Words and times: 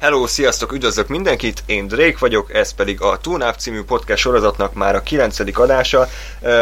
Hello, 0.00 0.26
sziasztok, 0.26 0.72
üdvözlök 0.72 1.08
mindenkit, 1.08 1.62
én 1.66 1.86
Drake 1.86 2.16
vagyok, 2.18 2.54
ez 2.54 2.74
pedig 2.74 3.00
a 3.00 3.18
Túnáp 3.18 3.56
című 3.56 3.82
podcast 3.82 4.20
sorozatnak 4.22 4.74
már 4.74 4.94
a 4.94 5.02
9. 5.02 5.58
adása. 5.58 6.08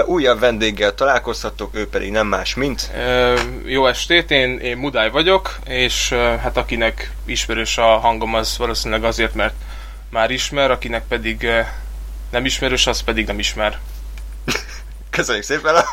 Újabb 0.06 0.40
vendéggel 0.40 0.94
találkozhattok, 0.94 1.74
ő 1.74 1.88
pedig 1.88 2.10
nem 2.10 2.26
más, 2.26 2.54
mint... 2.54 2.90
Jó 3.64 3.86
estét, 3.86 4.30
én, 4.30 4.58
én 4.58 4.76
Mudály 4.76 5.10
vagyok, 5.10 5.58
és 5.64 6.08
hát 6.12 6.56
akinek 6.56 7.12
ismerős 7.24 7.78
a 7.78 7.98
hangom, 7.98 8.34
az 8.34 8.58
valószínűleg 8.58 9.04
azért, 9.04 9.34
mert 9.34 9.54
már 10.10 10.30
ismer, 10.30 10.70
akinek 10.70 11.06
pedig 11.08 11.46
nem 12.30 12.44
ismerős, 12.44 12.86
az 12.86 13.00
pedig 13.00 13.26
nem 13.26 13.38
ismer. 13.38 13.78
Köszönjük 15.12 15.44
szépen 15.44 15.74
a 15.74 15.84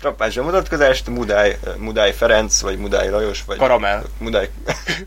frappás 0.00 0.34
bemutatkozást, 0.34 1.06
Mudály, 1.06 1.58
Mudály 1.76 2.12
Ferenc, 2.12 2.60
vagy 2.60 2.78
Mudály 2.78 3.08
Lajos, 3.08 3.44
vagy... 3.46 3.56
Karamell. 3.56 4.02
Mudály, 4.18 4.50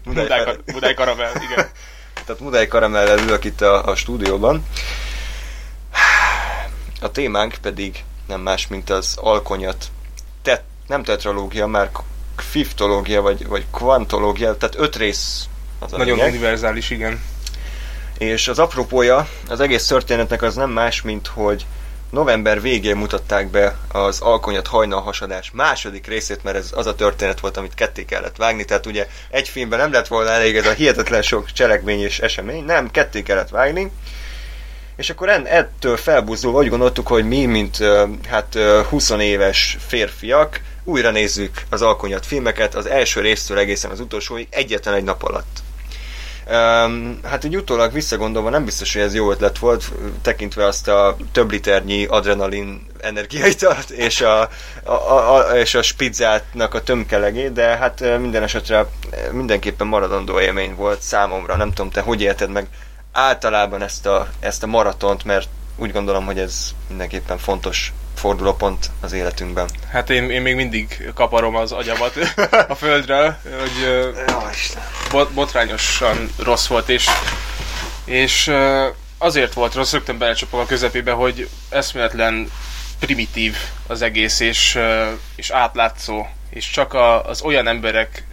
Mudály, 0.04 0.24
Mudály, 0.24 0.58
Mudály 0.74 0.94
Karamell, 0.94 1.32
igen. 1.52 1.70
Tehát 2.26 2.42
Mudály 2.42 2.68
Karamellel 2.68 3.18
ülök 3.18 3.44
itt 3.44 3.62
a, 3.62 3.86
a 3.86 3.96
stúdióban. 3.96 4.66
A 7.02 7.12
témánk 7.12 7.56
pedig 7.62 8.04
nem 8.28 8.42
más, 8.42 8.68
mint 8.68 8.90
az 8.90 9.18
alkonyat. 9.22 9.86
Te, 10.42 10.64
nem 10.88 11.04
tetralógia, 11.04 11.68
már 11.68 11.90
fiftológia, 12.38 13.22
vagy, 13.22 13.48
vagy 13.48 13.66
kvantológia, 13.72 14.58
tehát 14.58 14.76
öt 14.78 14.96
rész 14.96 15.48
az 15.80 15.94
a 15.94 15.98
Nagyon 15.98 16.16
lényeg. 16.16 16.32
univerzális, 16.32 16.90
igen. 16.90 17.24
És 18.18 18.48
az 18.48 18.60
apropója 18.60 19.28
az 19.50 19.60
egész 19.60 19.88
történetnek 19.88 20.42
az 20.42 20.56
nem 20.56 20.70
más, 20.70 21.02
mint 21.02 21.28
hogy 21.28 21.66
november 22.14 22.62
végén 22.62 22.96
mutatták 22.96 23.48
be 23.48 23.78
az 23.92 24.22
Alkonyat 24.22 24.68
hajnalhasadás 24.68 25.52
második 25.54 26.08
részét, 26.08 26.44
mert 26.44 26.58
ez 26.58 26.72
az 26.76 26.86
a 26.86 26.96
történet 26.96 27.40
volt, 27.40 27.58
amit 27.58 27.74
ketté 27.74 28.06
kellett 28.06 28.36
vágni, 28.36 28.66
tehát 28.66 28.86
ugye 28.86 29.08
egy 29.30 29.50
filmben 29.50 29.80
nem 29.80 29.92
lett 29.92 30.08
volna 30.08 30.30
elég 30.30 30.56
ez 30.56 30.66
a 30.66 30.72
hihetetlen 30.72 31.22
sok 31.22 31.52
cselekmény 31.52 32.02
és 32.02 32.20
esemény, 32.20 32.64
nem, 32.64 32.92
ketté 32.92 33.24
kellett 33.24 33.50
vágni, 33.50 33.92
és 34.96 35.10
akkor 35.10 35.30
ettől 35.30 35.98
felbuzdulva 35.98 36.60
úgy 36.60 36.70
gondoltuk, 36.70 37.08
hogy 37.08 37.28
mi, 37.28 37.46
mint 37.46 37.78
hát 38.28 38.58
20 38.90 39.10
éves 39.10 39.78
férfiak, 39.88 40.62
újra 40.84 41.12
nézzük 41.12 41.62
az 41.70 41.82
Alkonyat 41.82 42.26
filmeket, 42.26 42.76
az 42.76 42.86
első 42.86 43.22
résztől 43.22 43.58
egészen 43.58 43.92
az 43.92 44.00
utolsóig 44.00 44.48
egyetlen 44.50 44.94
egy 44.94 45.04
nap 45.04 45.24
alatt. 45.24 45.60
Um, 46.50 47.20
hát 47.24 47.46
úgy 47.46 47.56
utólag 47.56 47.94
visszagondolva 47.94 48.50
nem 48.50 48.66
biztos, 48.66 48.94
hogy 48.94 49.02
ez 49.02 49.16
jó 49.16 49.32
ötlet 49.32 49.58
volt, 49.58 49.92
tekintve 50.22 50.66
azt 50.66 50.88
a 50.88 51.16
több 51.32 51.52
liternyi 51.52 52.06
adrenalin 52.06 52.88
energiaitalt 53.02 53.90
és 53.90 54.22
a, 54.22 54.42
a, 54.84 54.92
a, 54.92 55.36
a, 55.36 55.58
és 55.58 55.76
a 55.76 55.82
spizzátnak 55.82 56.74
a 56.74 56.82
tömkelegét, 56.84 57.54
de 57.54 57.78
hát 57.78 58.20
minden 58.20 58.44
esetre 58.44 58.86
mindenképpen 59.32 59.88
maradandó 59.88 60.40
élmény 60.40 60.76
volt 60.76 61.02
számomra. 61.02 61.56
Nem 61.56 61.74
tudom, 61.74 61.92
te 61.92 62.02
hogy 62.02 62.22
élted 62.22 62.50
meg 62.50 62.68
általában 63.12 63.82
ezt 63.82 64.06
a, 64.06 64.28
ezt 64.40 64.64
a 64.64 64.68
maratont, 64.68 65.24
mert 65.24 65.48
úgy 65.76 65.92
gondolom, 65.92 66.26
hogy 66.26 66.40
ez 66.40 66.74
mindenképpen 66.88 67.38
fontos 67.38 67.94
fordulópont 68.16 68.90
az 69.02 69.14
életünkben. 69.14 69.70
Hát 69.92 70.10
én, 70.10 70.30
én 70.30 70.42
még 70.42 70.56
mindig 70.56 71.12
kaparom 71.16 71.56
az 71.56 71.72
agyamat 71.72 72.18
a 72.68 72.76
földről, 72.76 73.36
hogy 73.60 74.14
bot, 75.12 75.32
botrányosan 75.32 76.30
rossz 76.38 76.68
volt, 76.68 76.90
és, 76.90 77.10
és 78.06 78.52
azért 79.18 79.54
volt 79.54 79.74
rossz, 79.74 79.92
rögtön 79.92 80.18
belecsapok 80.18 80.60
a 80.60 80.66
közepébe, 80.66 81.12
hogy 81.12 81.50
eszméletlen 81.70 82.52
primitív 83.00 83.58
az 83.88 84.02
egész, 84.02 84.40
és, 84.40 84.80
és 85.36 85.50
átlátszó, 85.50 86.26
és 86.50 86.70
csak 86.70 86.94
a, 86.94 87.26
az 87.26 87.42
olyan 87.42 87.68
emberek 87.68 88.24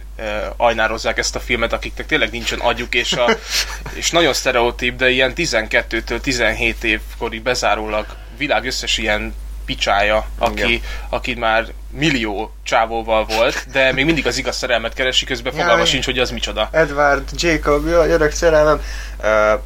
ajnározzák 0.57 1.17
ezt 1.17 1.35
a 1.35 1.39
filmet, 1.39 1.73
akiknek 1.73 2.05
tényleg 2.05 2.31
nincsen 2.31 2.59
agyuk, 2.59 2.95
és, 2.95 3.13
a, 3.13 3.29
és 3.93 4.11
nagyon 4.11 4.33
sztereotíp, 4.33 4.95
de 4.95 5.09
ilyen 5.09 5.33
12-től 5.35 6.19
17 6.19 6.83
évkorig 6.83 7.41
bezárólag 7.41 8.05
világ 8.37 8.65
összes 8.65 8.97
ilyen 8.97 9.35
picsája, 9.65 10.25
aki, 10.37 10.81
aki 11.09 11.33
már 11.33 11.65
millió 11.89 12.53
csávóval 12.63 13.25
volt, 13.25 13.65
de 13.71 13.91
még 13.91 14.05
mindig 14.05 14.27
az 14.27 14.37
igaz 14.37 14.57
szerelmet 14.57 14.93
keresi, 14.93 15.25
közben 15.25 15.53
fogalma 15.53 15.85
sincs, 15.85 16.05
hogy 16.05 16.19
az 16.19 16.31
micsoda. 16.31 16.69
Edward, 16.71 17.29
Jacob, 17.35 17.87
a 17.87 18.05
gyerek 18.05 18.31
szerelmem. 18.31 18.81
Uh, 19.19 19.61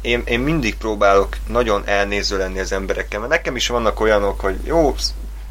én, 0.00 0.22
én 0.24 0.40
mindig 0.40 0.76
próbálok 0.76 1.36
nagyon 1.46 1.82
elnéző 1.86 2.38
lenni 2.38 2.58
az 2.58 2.72
emberekkel, 2.72 3.18
mert 3.18 3.32
nekem 3.32 3.56
is 3.56 3.66
vannak 3.66 4.00
olyanok, 4.00 4.40
hogy 4.40 4.56
jó, 4.64 4.94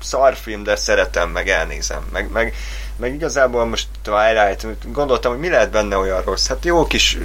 szarfilm, 0.02 0.64
de 0.64 0.76
szeretem, 0.76 1.30
meg 1.30 1.50
elnézem, 1.50 2.08
meg, 2.12 2.32
meg, 2.32 2.56
meg 3.00 3.14
igazából 3.14 3.66
most 3.66 3.88
Twilight, 4.02 4.68
gondoltam, 4.92 5.32
hogy 5.32 5.40
mi 5.40 5.50
lehet 5.50 5.72
benne 5.72 5.98
olyan 5.98 6.22
rossz. 6.22 6.48
Hát 6.48 6.66
jó 6.66 6.86
kis 6.86 7.18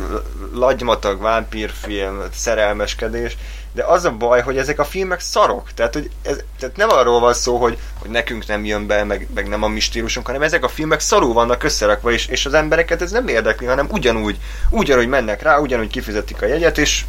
lagymatag, 0.53 1.21
vámpírfilm, 1.21 2.23
szerelmeskedés, 2.33 3.37
de 3.73 3.85
az 3.85 4.05
a 4.05 4.11
baj, 4.11 4.43
hogy 4.43 4.59
ezek 4.59 4.79
a 4.79 4.85
filmek 4.85 5.21
szarok. 5.21 5.73
Tehát, 5.75 5.93
hogy 5.93 6.11
ez, 6.23 6.37
tehát 6.59 6.77
nem 6.77 6.89
arról 6.89 7.21
van 7.21 7.35
szó, 7.35 7.57
hogy, 7.57 7.79
hogy 7.99 8.11
nekünk 8.11 8.47
nem 8.47 8.65
jön 8.65 8.87
be, 8.87 9.05
meg, 9.05 9.29
meg 9.35 9.49
nem 9.49 9.63
a 9.63 9.69
mi 9.69 9.81
stílusunk, 9.81 10.27
hanem 10.27 10.43
ezek 10.43 10.65
a 10.65 10.69
filmek 10.69 11.01
szarul 11.01 11.33
vannak 11.33 11.63
összerakva, 11.63 12.11
és, 12.11 12.27
és 12.27 12.47
az 12.47 12.55
embereket 12.55 13.03
ez 13.03 13.11
nem 13.11 13.29
érdekli, 13.29 13.67
hanem 13.67 13.89
ugyanúgy, 13.91 14.39
ugyanúgy 14.71 15.09
mennek 15.09 15.43
rá, 15.43 15.59
ugyanúgy 15.59 15.91
kifizetik 15.91 16.43
a 16.43 16.47
jegyet, 16.47 16.79
és, 16.79 17.05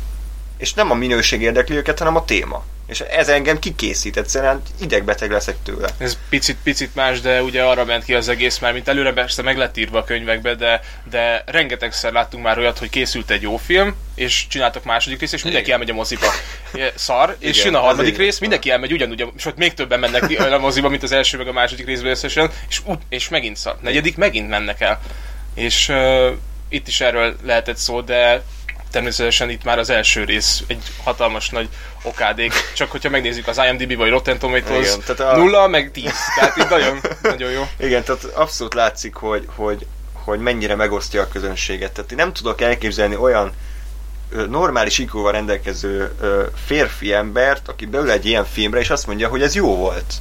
és 0.58 0.74
nem 0.74 0.92
a 0.92 0.96
minőség 0.96 1.42
érdekli 1.42 1.76
őket, 1.76 2.00
hanem 2.00 2.16
a 2.16 2.26
téma. 2.26 2.64
És 2.88 3.00
ez 3.00 3.30
engem 3.30 3.60
kikészít, 3.60 4.18
egyszerűen 4.18 4.62
idegbeteg 4.82 5.32
leszek 5.32 5.56
tőle. 5.64 5.90
Ez 5.98 6.18
picit, 6.30 6.58
picit 6.64 6.96
más, 6.96 7.22
de 7.22 7.44
ugye 7.44 7.64
arra 7.64 7.86
ment 7.86 8.04
ki 8.04 8.14
az 8.14 8.28
egész 8.28 8.60
már, 8.60 8.74
mint 8.74 8.88
előre 8.88 9.14
persze 9.14 9.42
meg 9.42 9.58
lett 9.58 9.78
írva 9.78 9.98
a 9.98 10.04
könyvekbe, 10.04 10.56
de, 10.56 10.82
de 11.10 11.44
rengetegszer 11.46 12.12
láttunk 12.12 12.44
már 12.44 12.58
olyat, 12.58 12.78
hogy 12.78 12.90
készült 12.90 13.30
egy 13.30 13.42
jó 13.42 13.58
film, 13.58 13.96
és 14.16 14.48
csináltak 14.48 14.84
második 14.84 15.20
részt, 15.20 15.34
és 15.34 15.44
mindenki 15.44 15.72
elmegy 15.72 15.90
a 15.90 15.94
moziba. 15.94 16.28
Szar, 16.96 17.36
és 17.40 17.58
Igen, 17.58 17.66
jön 17.66 17.82
a 17.82 17.86
harmadik 17.86 18.18
rész, 18.18 18.40
mindenki 18.40 18.72
elmegy 18.72 18.92
ugyanúgy, 18.92 19.26
és 19.38 19.46
ott 19.46 19.58
még 19.58 19.74
többen 19.74 20.00
mennek 20.00 20.40
a 20.40 20.58
moziba, 20.58 20.90
mint 20.90 21.04
az 21.04 21.12
első 21.12 21.38
meg 21.38 21.48
a 21.48 21.52
második 21.52 21.86
részből 21.86 22.10
összesen, 22.10 22.52
és, 22.70 22.82
és 23.10 23.30
megint 23.30 23.58
szar. 23.58 23.78
Negyedik 23.82 24.18
megint 24.18 24.50
mennek 24.50 24.82
el. 24.82 25.02
És 25.54 25.90
uh, 25.90 26.32
itt 26.70 26.88
is 26.88 27.02
erről 27.02 27.36
lehetett 27.44 27.78
szó, 27.78 28.02
de 28.02 28.44
természetesen 28.96 29.50
itt 29.50 29.64
már 29.64 29.80
az 29.80 29.90
első 29.90 30.24
rész 30.24 30.64
egy 30.68 30.84
hatalmas 31.04 31.50
nagy 31.50 31.70
okádék. 32.04 32.54
Csak 32.76 32.92
hogyha 32.92 33.10
megnézzük 33.10 33.48
az 33.48 33.62
IMDb 33.70 33.98
vagy 33.98 34.10
Rotten 34.10 34.40
Tomatoes, 34.40 34.88
Igen, 34.88 35.00
tehát 35.06 35.34
a... 35.34 35.38
nulla 35.38 35.68
meg 35.68 35.92
10. 35.92 36.12
Tehát 36.36 36.58
itt 36.58 36.70
nagyon, 36.70 37.00
nagyon 37.22 37.52
jó. 37.52 37.68
Igen, 37.78 38.04
tehát 38.04 38.24
abszolút 38.24 38.74
látszik, 38.74 39.16
hogy, 39.16 39.48
hogy, 39.56 39.86
hogy 40.14 40.40
mennyire 40.40 40.76
megosztja 40.76 41.22
a 41.22 41.28
közönséget. 41.28 41.92
Tehát 41.92 42.12
én 42.12 42.18
nem 42.18 42.34
tudok 42.34 42.62
elképzelni 42.62 43.16
olyan 43.16 43.52
normális 44.50 44.98
ikóval 44.98 45.32
rendelkező 45.32 46.16
férfi 46.66 47.14
embert, 47.14 47.68
aki 47.68 47.86
beül 47.86 48.12
egy 48.12 48.26
ilyen 48.26 48.46
filmre, 48.46 48.80
és 48.80 48.90
azt 48.90 49.08
mondja, 49.08 49.28
hogy 49.28 49.42
ez 49.42 49.56
jó 49.56 49.76
volt 49.76 50.14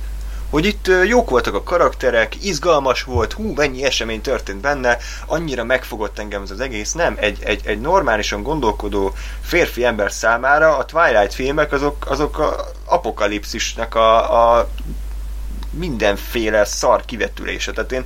hogy 0.51 0.67
itt 0.67 0.91
jók 1.07 1.31
voltak 1.31 1.55
a 1.55 1.63
karakterek, 1.63 2.45
izgalmas 2.45 3.03
volt, 3.03 3.33
hú, 3.33 3.53
mennyi 3.55 3.85
esemény 3.85 4.21
történt 4.21 4.61
benne, 4.61 4.99
annyira 5.27 5.65
megfogott 5.65 6.19
engem 6.19 6.43
ez 6.43 6.51
az 6.51 6.61
egész. 6.61 6.93
Nem, 6.93 7.17
egy, 7.21 7.39
egy, 7.43 7.61
egy 7.65 7.81
normálisan 7.81 8.43
gondolkodó 8.43 9.15
férfi 9.43 9.85
ember 9.85 10.13
számára 10.13 10.77
a 10.77 10.85
Twilight 10.85 11.35
filmek 11.35 11.73
azok, 11.73 12.11
azok 12.11 12.39
a 12.39 12.67
apokalipszisnek 12.85 13.95
a, 13.95 14.59
a 14.59 14.69
mindenféle 15.71 16.65
szar 16.65 17.05
kivetülése. 17.05 17.73
Tehát 17.73 17.93
én, 17.93 18.05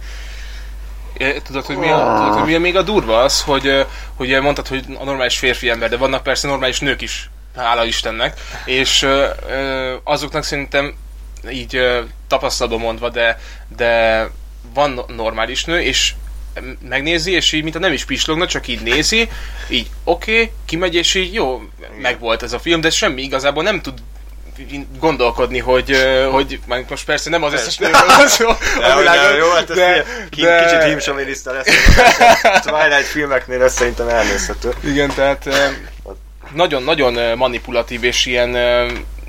Tudod, 1.45 1.65
hogy 1.65 1.77
mi, 1.77 1.89
a, 1.89 2.15
tudod, 2.17 2.35
hogy 2.35 2.47
mi 2.47 2.55
a 2.55 2.59
még 2.59 2.77
a 2.77 2.83
durva 2.83 3.21
az, 3.21 3.43
hogy, 3.43 3.87
hogy 4.17 4.41
mondtad, 4.41 4.69
hogy 4.69 4.85
a 4.99 5.05
normális 5.05 5.39
férfi 5.39 5.71
ember, 5.71 5.89
de 5.89 5.97
vannak 5.97 6.23
persze 6.23 6.49
normális 6.49 6.81
nők 6.81 7.01
is, 7.01 7.31
hála 7.57 7.85
Istennek, 7.85 8.41
és 8.65 9.07
azoknak 10.05 10.43
szerintem 10.43 10.95
így 11.51 11.81
tapasztalatban 12.29 12.81
mondva, 12.81 13.09
de, 13.09 13.41
de 13.77 14.23
van 14.75 15.05
normális 15.17 15.65
nő, 15.65 15.81
és 15.81 16.13
megnézi, 16.89 17.33
és 17.33 17.53
így, 17.53 17.63
mint 17.63 17.79
nem 17.79 17.93
is 17.93 18.05
pislogna, 18.05 18.47
csak 18.47 18.69
így 18.69 18.81
nézi, 18.81 19.29
így 19.69 19.91
oké, 20.05 20.33
okay, 20.33 20.51
kimegy, 20.65 20.95
és 20.95 21.15
így 21.15 21.35
jó, 21.35 21.63
meg 22.01 22.19
volt 22.19 22.43
ez 22.43 22.53
a 22.53 22.59
film, 22.59 22.81
de 22.81 22.91
semmi 22.91 23.23
igazából 23.23 23.63
nem 23.63 23.81
tud 23.81 23.99
gondolkodni, 24.99 25.59
hogy, 25.59 25.97
hogy 26.31 26.61
most 26.89 27.05
persze 27.05 27.31
nem 27.31 27.43
az 27.43 27.53
összes 27.53 27.77
nőről 27.77 28.07
van 28.07 28.29
szó 28.29 28.49
a 28.49 28.99
világon, 28.99 29.37
jó, 29.37 29.51
hát 29.51 29.67
de, 29.67 30.05
de, 30.37 30.65
kicsit 30.65 30.83
hímsomiliszta 30.83 31.53
lesz, 31.53 31.67
Twilight 32.65 33.07
filmeknél 33.07 33.63
ez 33.63 33.75
szerintem 33.75 34.09
elnézhető. 34.09 34.73
Igen, 34.85 35.13
tehát 35.15 35.49
nagyon-nagyon 36.55 37.37
manipulatív 37.37 38.05
és 38.05 38.27
ilyen 38.27 38.57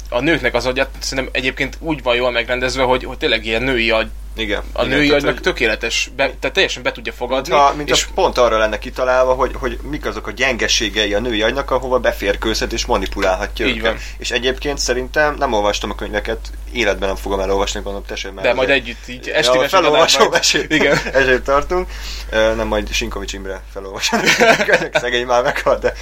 a 0.09 0.19
nőknek 0.19 0.53
az 0.53 0.65
agyat 0.65 0.89
szerintem 0.99 1.33
egyébként 1.33 1.77
úgy 1.79 2.03
van 2.03 2.15
jól 2.15 2.31
megrendezve, 2.31 2.83
hogy, 2.83 3.03
hogy 3.03 3.17
tényleg 3.17 3.45
ilyen 3.45 3.61
női 3.63 3.91
agy 3.91 4.07
igen. 4.35 4.63
A 4.73 4.83
igen, 4.83 4.97
női 4.97 5.11
agynak 5.11 5.33
hogy- 5.33 5.41
tökéletes, 5.41 6.11
be, 6.15 6.23
tehát 6.23 6.53
teljesen 6.53 6.83
be 6.83 6.91
tudja 6.91 7.11
fogadni. 7.13 7.53
Ha, 7.53 7.73
mint 7.75 7.89
és 7.89 7.97
és 7.97 8.07
pont 8.15 8.37
arra 8.37 8.57
lenne 8.57 8.79
kitalálva, 8.79 9.33
hogy, 9.33 9.51
hogy 9.55 9.79
mik 9.89 10.05
azok 10.05 10.27
a 10.27 10.31
gyengeségei 10.31 11.13
a 11.13 11.19
női 11.19 11.41
agynak, 11.41 11.71
ahova 11.71 11.99
beférkőzhet 11.99 12.73
és 12.73 12.85
manipulálhatja 12.85 13.65
Így 13.65 13.77
őket. 13.77 13.91
van. 13.91 13.99
És 14.17 14.31
egyébként 14.31 14.77
szerintem 14.77 15.35
nem 15.35 15.53
olvastam 15.53 15.89
a 15.89 15.95
könyveket, 15.95 16.39
életben 16.71 17.07
nem 17.07 17.17
fogom 17.17 17.39
elolvasni, 17.39 17.79
gondolom 17.81 18.07
te 18.07 18.15
sem. 18.15 18.35
de 18.35 18.53
majd 18.53 18.69
együtt 18.69 19.07
így 19.07 19.25
Ja, 19.25 19.33
esti 19.33 19.57
mesét 19.57 19.69
felolvasom, 19.69 20.33
esélyt. 20.33 20.73
Igen. 20.73 20.97
esélyt 21.13 21.43
tartunk. 21.43 21.89
Nem 22.31 22.67
majd 22.67 22.91
Sinkovics 22.91 23.33
Imre 23.33 23.61
felolvasom. 23.73 24.19
Szegény 24.93 25.25
már 25.25 25.43
meghalt, 25.43 25.81
de 25.81 25.93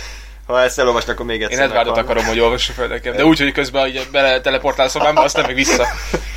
ha 0.48 0.62
ezt 0.62 0.80
elolvasnak, 0.80 1.16
akkor 1.16 1.26
még 1.26 1.42
egyszer 1.44 1.60
Én 1.60 1.66
Edwardot 1.66 1.98
akarom, 1.98 2.26
hogy 2.26 2.40
olvassa 2.40 2.74
fel 2.74 2.88
nekem, 2.88 3.16
de 3.16 3.26
úgy, 3.26 3.40
hogy 3.40 3.52
közben 3.52 3.88
így 3.88 4.08
bele 4.12 4.42
teleportál 4.42 4.90
szobámba, 4.90 5.22
aztán 5.22 5.46
meg 5.46 5.56
vissza. 5.56 5.88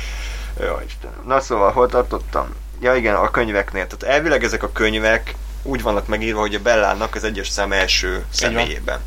Jó, 0.65 0.79
Istenem. 0.85 1.23
Na 1.25 1.39
szóval, 1.39 1.71
hol 1.71 1.87
tartottam? 1.87 2.55
Ja 2.81 2.95
igen, 2.95 3.15
a 3.15 3.31
könyveknél. 3.31 3.87
Tehát 3.87 4.15
elvileg 4.15 4.43
ezek 4.43 4.63
a 4.63 4.71
könyvek 4.71 5.35
úgy 5.63 5.81
vannak 5.81 6.07
megírva, 6.07 6.39
hogy 6.39 6.55
a 6.55 6.59
Bellának 6.59 7.15
az 7.15 7.23
egyes 7.23 7.47
szám 7.47 7.71
első 7.71 8.25
személyében. 8.29 8.99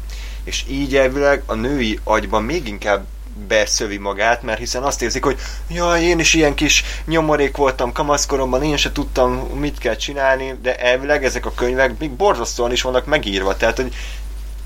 És 0.44 0.64
így 0.68 0.96
elvileg 0.96 1.42
a 1.46 1.54
női 1.54 2.00
agyban 2.04 2.42
még 2.42 2.68
inkább 2.68 3.04
beszövi 3.48 3.96
magát, 3.96 4.42
mert 4.42 4.58
hiszen 4.58 4.82
azt 4.82 5.02
érzik, 5.02 5.24
hogy 5.24 5.38
jaj, 5.68 6.02
én 6.02 6.18
is 6.18 6.34
ilyen 6.34 6.54
kis 6.54 6.84
nyomorék 7.06 7.56
voltam 7.56 7.92
kamaszkoromban, 7.92 8.62
én 8.62 8.76
se 8.76 8.92
tudtam, 8.92 9.32
mit 9.34 9.78
kell 9.78 9.96
csinálni, 9.96 10.58
de 10.62 10.76
elvileg 10.76 11.24
ezek 11.24 11.46
a 11.46 11.54
könyvek 11.54 11.98
még 11.98 12.10
borzasztóan 12.10 12.72
is 12.72 12.82
vannak 12.82 13.06
megírva. 13.06 13.56
Tehát, 13.56 13.76
hogy 13.76 13.94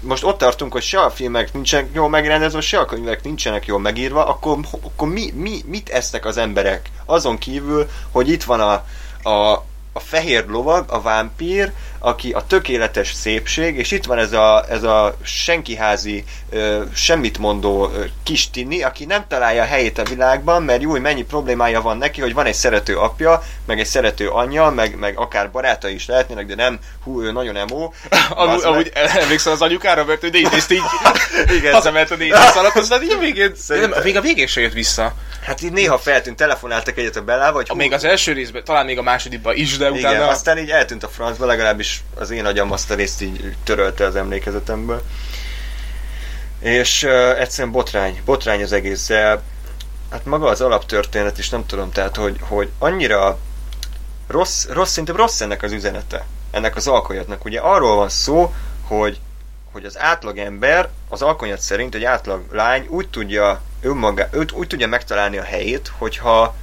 most 0.00 0.24
ott 0.24 0.38
tartunk, 0.38 0.72
hogy 0.72 0.82
se 0.82 1.00
a 1.00 1.10
filmek 1.10 1.52
nincsenek 1.52 1.88
jól 1.92 2.08
megrendezve, 2.08 2.60
se 2.60 2.78
a 2.78 2.84
könyvek 2.84 3.22
nincsenek 3.22 3.66
jól 3.66 3.78
megírva, 3.80 4.26
akkor, 4.26 4.58
akkor 4.82 5.08
mi, 5.08 5.32
mi, 5.34 5.62
mit 5.66 5.88
esznek 5.88 6.24
az 6.24 6.36
emberek? 6.36 6.90
Azon 7.04 7.38
kívül, 7.38 7.88
hogy 8.10 8.28
itt 8.28 8.44
van 8.44 8.60
a, 8.60 8.84
a, 9.28 9.64
a 9.98 10.00
fehér 10.00 10.44
lovag, 10.46 10.84
a 10.88 11.00
vámpír, 11.00 11.72
aki 11.98 12.32
a 12.32 12.44
tökéletes 12.46 13.12
szépség, 13.12 13.76
és 13.78 13.90
itt 13.90 14.04
van 14.04 14.18
ez 14.18 14.32
a, 14.32 14.64
ez 14.68 14.82
a 14.82 15.16
senkiházi, 15.22 16.24
ö, 16.50 16.82
semmit 16.94 17.38
mondó 17.38 17.90
ö, 17.94 18.04
kis 18.22 18.50
tini, 18.50 18.82
aki 18.82 19.04
nem 19.04 19.24
találja 19.28 19.62
a 19.62 19.66
helyét 19.66 19.98
a 19.98 20.02
világban, 20.04 20.62
mert 20.62 20.82
jó, 20.82 20.98
mennyi 20.98 21.22
problémája 21.22 21.80
van 21.80 21.96
neki, 21.98 22.20
hogy 22.20 22.34
van 22.34 22.46
egy 22.46 22.54
szerető 22.54 22.96
apja, 22.98 23.42
meg 23.66 23.80
egy 23.80 23.86
szerető 23.86 24.28
anyja, 24.28 24.70
meg, 24.70 24.98
meg 24.98 25.18
akár 25.18 25.50
barátai 25.50 25.94
is 25.94 26.06
lehetnének, 26.06 26.46
de 26.46 26.54
nem, 26.54 26.78
hú, 27.04 27.22
ő 27.22 27.32
nagyon 27.32 27.56
emo. 27.56 27.90
Amúgy, 28.30 28.64
amúgy 28.64 28.90
emlékszel 28.94 29.52
az 29.52 29.62
anyukára, 29.62 30.04
mert 30.04 30.24
ő 30.24 30.28
négyészt 30.28 30.72
így 30.72 30.82
Igen. 31.58 31.72
hazament 31.72 32.10
a 32.10 32.16
négyész 32.16 32.56
alatt, 32.60 32.74
aztán 32.74 33.02
így 33.02 33.12
a 33.12 33.18
végén, 33.18 33.52
Szerintem- 33.56 33.90
nem, 33.92 34.02
még 34.02 34.16
a 34.16 34.20
végén 34.20 34.46
se 34.46 34.60
jött 34.60 34.72
vissza. 34.72 35.14
Hát 35.42 35.62
így 35.62 35.72
néha 35.72 35.98
feltűnt, 35.98 36.36
telefonáltak 36.36 36.98
egyet 36.98 37.16
a 37.16 37.22
Bellával, 37.22 37.52
hogy 37.52 37.66
A, 37.68 37.74
még 37.74 37.92
az 37.92 38.04
első 38.04 38.32
részben, 38.32 38.64
talán 38.64 38.84
még 38.84 38.98
a 38.98 39.02
másodikban 39.02 39.56
is, 39.56 39.76
de 39.76 39.87
Igen, 39.96 40.10
utána... 40.10 40.28
aztán 40.28 40.58
így 40.58 40.70
eltűnt 40.70 41.02
a 41.02 41.08
francba, 41.08 41.46
legalábbis 41.46 42.04
az 42.14 42.30
én 42.30 42.44
agyam 42.44 42.72
azt 42.72 42.90
a 42.90 42.94
részt 42.94 43.22
így 43.22 43.54
törölte 43.64 44.04
az 44.04 44.16
emlékezetemből. 44.16 45.02
És 46.60 47.02
uh, 47.02 47.40
egyszerűen 47.40 47.72
botrány, 47.72 48.22
botrány 48.24 48.62
az 48.62 48.72
egész, 48.72 49.06
de 49.06 49.40
hát 50.10 50.24
maga 50.24 50.48
az 50.48 50.60
alaptörténet 50.60 51.38
is 51.38 51.48
nem 51.48 51.66
tudom, 51.66 51.90
tehát 51.90 52.16
hogy, 52.16 52.36
hogy 52.40 52.68
annyira 52.78 53.38
rossz, 54.26 54.66
rossz, 54.66 54.90
szerintem 54.90 55.16
rossz 55.16 55.40
ennek 55.40 55.62
az 55.62 55.72
üzenete, 55.72 56.26
ennek 56.50 56.76
az 56.76 56.86
alkonyatnak. 56.86 57.44
Ugye 57.44 57.60
arról 57.60 57.96
van 57.96 58.08
szó, 58.08 58.54
hogy, 58.82 59.20
hogy 59.72 59.84
az 59.84 59.98
átlag 59.98 60.38
ember, 60.38 60.88
az 61.08 61.22
alkonyat 61.22 61.60
szerint 61.60 61.94
egy 61.94 62.04
átlag 62.04 62.44
lány 62.52 62.86
úgy 62.88 63.08
tudja 63.08 63.60
önmaga, 63.80 64.28
őt 64.30 64.52
úgy 64.52 64.66
tudja 64.66 64.86
megtalálni 64.86 65.38
a 65.38 65.42
helyét, 65.42 65.92
hogyha 65.98 66.54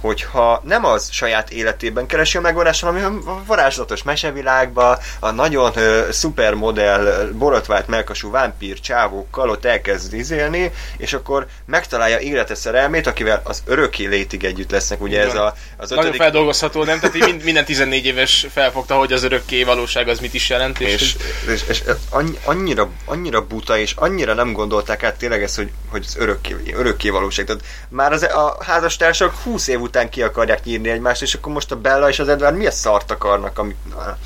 hogyha 0.00 0.62
nem 0.64 0.84
az 0.84 1.08
saját 1.10 1.50
életében 1.50 2.06
keresi 2.06 2.36
a 2.36 2.40
megoldást, 2.40 2.82
hanem 2.82 3.22
a 3.26 3.44
varázslatos 3.46 4.02
mesevilágba, 4.02 4.98
a 5.20 5.30
nagyon 5.30 5.72
ö, 5.74 6.06
szupermodell, 6.10 7.28
borotvált 7.32 7.86
melkasú 7.86 8.30
vámpír 8.30 8.80
csávókkal 8.80 9.50
ott 9.50 9.64
elkezd 9.64 10.14
izélni, 10.14 10.72
és 10.96 11.12
akkor 11.12 11.46
megtalálja 11.66 12.18
élete 12.18 12.54
szerelmét, 12.54 13.06
akivel 13.06 13.40
az 13.44 13.62
örökké 13.64 14.06
létig 14.06 14.44
együtt 14.44 14.70
lesznek. 14.70 15.02
Ugye 15.02 15.20
ez 15.20 15.28
Igen. 15.32 15.42
a, 15.42 15.54
az 15.76 15.88
Nagyon 15.88 16.04
ötödik 16.04 16.20
feldolgozható, 16.20 16.84
nem? 16.84 16.98
Tehát 17.00 17.18
mind- 17.18 17.44
minden 17.44 17.64
14 17.64 18.04
éves 18.06 18.46
felfogta, 18.52 18.94
hogy 18.94 19.12
az 19.12 19.22
örökké 19.22 19.62
valóság 19.62 20.08
az 20.08 20.18
mit 20.18 20.34
is 20.34 20.48
jelent. 20.48 20.80
És, 20.80 20.92
és, 20.92 21.16
és, 21.52 21.62
és 21.68 21.82
annyi- 22.10 22.38
annyira, 22.44 22.88
annyira 23.04 23.46
buta, 23.46 23.78
és 23.78 23.92
annyira 23.96 24.34
nem 24.34 24.52
gondolták 24.52 25.02
át 25.02 25.16
tényleg 25.16 25.42
ezt, 25.42 25.56
hogy, 25.56 25.70
hogy 25.90 26.04
az 26.06 26.16
örökké, 26.16 26.56
örökké 26.76 27.08
valóság. 27.08 27.46
Tehát 27.46 27.62
már 27.88 28.12
az, 28.12 28.22
a 28.22 28.56
házastársak 28.60 29.34
20 29.42 29.68
év 29.68 29.78
után 29.88 30.08
ki 30.08 30.22
akarják 30.22 30.64
nyírni 30.64 30.88
egymást, 30.88 31.22
és 31.22 31.34
akkor 31.34 31.52
most 31.52 31.72
a 31.72 31.76
Bella 31.76 32.08
és 32.08 32.18
az 32.18 32.28
Edward 32.28 32.56
milyen 32.56 32.72
szart 32.72 33.10
akarnak, 33.10 33.58
amit... 33.58 33.76
Na, 33.94 34.18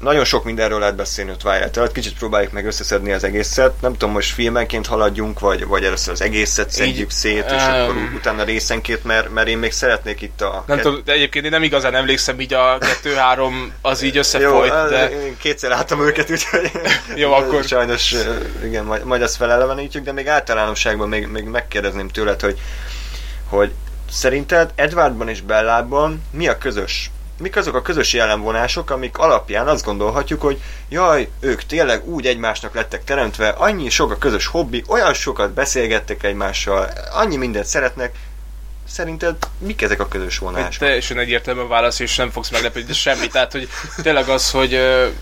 nagyon 0.00 0.24
sok 0.24 0.44
mindenről 0.44 0.78
lehet 0.78 0.96
beszélni 0.96 1.30
a 1.30 1.36
twilight 1.36 1.76
előtt, 1.76 1.92
kicsit 1.92 2.18
próbáljuk 2.18 2.52
meg 2.52 2.66
összeszedni 2.66 3.12
az 3.12 3.24
egészet. 3.24 3.80
Nem 3.80 3.92
tudom, 3.92 4.10
most 4.10 4.32
filmenként 4.32 4.86
haladjunk, 4.86 5.40
vagy, 5.40 5.66
vagy 5.66 5.84
először 5.84 6.12
az 6.12 6.20
egészet 6.20 6.70
szedjük 6.70 7.10
szét, 7.10 7.44
és 7.44 7.62
em, 7.62 7.82
akkor 7.82 7.96
utána 8.14 8.42
részenként, 8.44 9.04
mert, 9.04 9.32
mert 9.32 9.48
én 9.48 9.58
még 9.58 9.72
szeretnék 9.72 10.22
itt 10.22 10.40
a... 10.40 10.64
nem 10.66 10.78
tudom, 10.78 11.02
de 11.04 11.12
egyébként 11.12 11.44
én 11.44 11.50
nem 11.50 11.62
igazán 11.62 11.94
emlékszem, 11.94 12.40
így 12.40 12.54
a 12.54 12.78
2-3 13.02 13.52
az 13.82 14.02
így 14.02 14.16
összefolyt, 14.16 14.72
Jó, 14.72 14.88
de 14.88 15.10
én 15.10 15.36
kétszer 15.36 15.70
láttam 15.70 16.00
őket, 16.00 16.30
úgyhogy 16.30 16.70
Jó, 17.14 17.32
akkor- 17.32 17.66
sajnos, 17.66 18.14
igen, 18.64 18.84
majd, 18.84 19.04
majd 19.04 19.22
ezt 19.22 19.36
felelevenítjük, 19.36 20.04
de 20.04 20.12
még 20.12 20.28
általánosságban 20.28 21.08
még, 21.08 21.26
még 21.26 21.44
megkérdezném 21.44 22.08
tőled, 22.08 22.40
hogy, 22.40 22.58
hogy 23.48 23.72
szerinted 24.10 24.72
Edwardban 24.74 25.28
és 25.28 25.40
Bellában 25.40 26.22
mi 26.30 26.48
a 26.48 26.58
közös? 26.58 27.10
Mik 27.38 27.56
azok 27.56 27.74
a 27.74 27.82
közös 27.82 28.12
jellemvonások, 28.12 28.90
amik 28.90 29.18
alapján 29.18 29.68
azt 29.68 29.84
gondolhatjuk, 29.84 30.40
hogy 30.40 30.60
jaj, 30.88 31.28
ők 31.40 31.62
tényleg 31.62 32.08
úgy 32.08 32.26
egymásnak 32.26 32.74
lettek 32.74 33.04
teremtve, 33.04 33.48
annyi 33.48 33.88
sok 33.88 34.10
a 34.10 34.18
közös 34.18 34.46
hobbi, 34.46 34.84
olyan 34.88 35.14
sokat 35.14 35.50
beszélgettek 35.52 36.22
egymással, 36.22 36.90
annyi 37.12 37.36
mindent 37.36 37.66
szeretnek, 37.66 38.14
szerinted 38.88 39.36
mik 39.58 39.82
ezek 39.82 40.00
a 40.00 40.08
közös 40.08 40.34
Egy 40.34 40.40
vonások? 40.40 40.80
teljesen 40.80 41.18
egyértelmű 41.18 41.60
a 41.60 41.66
válasz, 41.66 41.98
és 41.98 42.16
nem 42.16 42.30
fogsz 42.30 42.50
meglepődni, 42.50 42.88
de 42.88 42.94
semmi. 42.94 43.26
Tehát, 43.26 43.52
hogy 43.52 43.68
tényleg 44.02 44.28
az, 44.28 44.50
hogy 44.50 44.80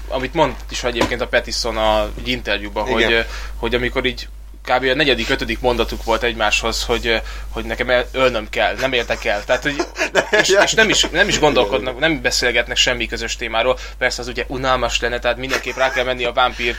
amit 0.08 0.34
mondott 0.34 0.70
is 0.70 0.84
egyébként 0.84 1.20
a 1.20 1.26
Petison 1.26 1.76
a 1.76 2.10
egy 2.19 2.28
interjúban, 2.28 2.88
Igen. 2.88 3.12
hogy, 3.12 3.26
hogy 3.56 3.75
amikor 3.75 4.04
így 4.04 4.28
kb. 4.64 4.84
a 4.84 4.94
negyedik, 4.94 5.28
ötödik 5.28 5.61
mondatuk 5.61 6.05
volt 6.05 6.22
egymáshoz, 6.22 6.84
hogy, 6.84 7.20
hogy 7.50 7.64
nekem 7.64 7.90
el- 7.90 8.08
ölnöm 8.12 8.49
kell, 8.50 8.75
nem 8.75 8.93
érdekel. 8.93 9.44
Tehát, 9.44 9.62
hogy, 9.62 9.76
és, 10.40 10.49
és 10.64 10.72
nem, 10.72 10.88
is, 10.88 11.06
nem 11.12 11.28
is 11.28 11.38
gondolkodnak, 11.38 11.99
nem 11.99 12.22
beszélgetnek 12.22 12.76
semmi 12.76 13.06
közös 13.06 13.37
témáról. 13.37 13.78
Persze 13.99 14.20
az 14.20 14.28
ugye 14.28 14.44
unalmas 14.46 15.00
lenne, 15.00 15.19
tehát 15.19 15.37
mindenképp 15.37 15.76
rá 15.76 15.90
kell 15.90 16.05
menni 16.05 16.25
a 16.25 16.32
vámpír, 16.32 16.76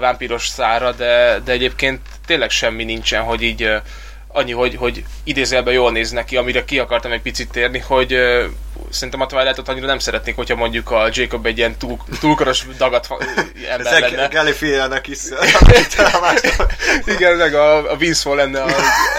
vámpíros 0.00 0.46
szára, 0.46 0.92
de, 0.92 1.40
de 1.44 1.52
egyébként 1.52 2.00
tényleg 2.26 2.50
semmi 2.50 2.84
nincsen, 2.84 3.22
hogy 3.22 3.42
így 3.42 3.72
annyi, 4.38 4.52
hogy, 4.52 4.76
hogy 4.76 5.04
idézőjelben 5.24 5.74
jól 5.74 5.92
néz 5.92 6.10
neki, 6.10 6.36
amire 6.36 6.64
ki 6.64 6.78
akartam 6.78 7.12
egy 7.12 7.22
picit 7.22 7.50
térni, 7.50 7.78
hogy 7.78 8.16
szerintem 8.90 9.20
a 9.20 9.26
Twilight-ot 9.26 9.68
annyira 9.68 9.86
nem 9.86 9.98
szeretnék, 9.98 10.36
hogyha 10.36 10.54
mondjuk 10.54 10.90
a 10.90 11.08
Jacob 11.12 11.46
egy 11.46 11.58
ilyen 11.58 11.76
túl, 11.76 11.98
túlkoros 12.20 12.64
dagat 12.78 13.08
ember 13.70 13.92
lenne. 13.92 14.06
Ezek 14.06 14.32
Gallifrey-nak 14.32 15.06
is. 15.06 15.18
Igen, 17.16 17.36
meg 17.36 17.54
a, 17.54 17.92
a 17.92 17.96
Vince 17.96 18.34
lenne 18.34 18.62
a 18.62 18.70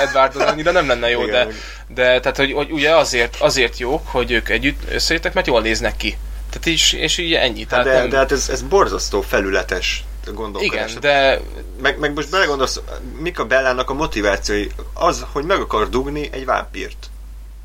Edwardon, 0.02 0.48
annyira 0.48 0.72
nem 0.72 0.88
lenne 0.88 1.10
jó, 1.10 1.22
Igen, 1.22 1.32
de, 1.32 1.46
meg- 1.46 1.56
de 1.88 2.20
tehát, 2.20 2.38
hogy, 2.38 2.52
hogy 2.52 2.72
ugye 2.72 2.96
azért, 2.96 3.36
azért 3.40 3.80
jók, 3.80 4.08
hogy 4.08 4.32
ők 4.32 4.50
együtt 4.50 4.82
összejöttek, 4.92 5.34
mert 5.34 5.48
jól 5.48 5.62
néznek 5.62 5.98
ki. 5.98 6.18
Tehát 6.50 6.66
is, 6.66 6.94
és 6.94 7.18
így 7.18 7.34
ennyi. 7.34 7.66
Tehát 7.66 7.86
de, 7.86 7.94
nem, 7.94 8.10
de 8.10 8.18
hát 8.18 8.32
ez, 8.32 8.50
ez 8.50 8.62
borzasztó 8.62 9.22
felületes 9.22 10.04
gondolkodás. 10.34 10.90
igen, 10.90 11.02
de 11.02 11.42
Meg, 11.82 12.00
meg 12.00 12.14
most 12.14 12.30
belegondolsz, 12.32 12.80
mik 13.20 13.40
a 13.40 13.46
Bellának 13.46 13.90
a 13.90 13.94
motivációi? 13.94 14.68
Az, 14.94 15.26
hogy 15.32 15.46
meg 15.46 15.60
akar 15.60 15.90
dugni 15.90 16.30
egy 16.32 16.46
vámpírt. 16.46 17.09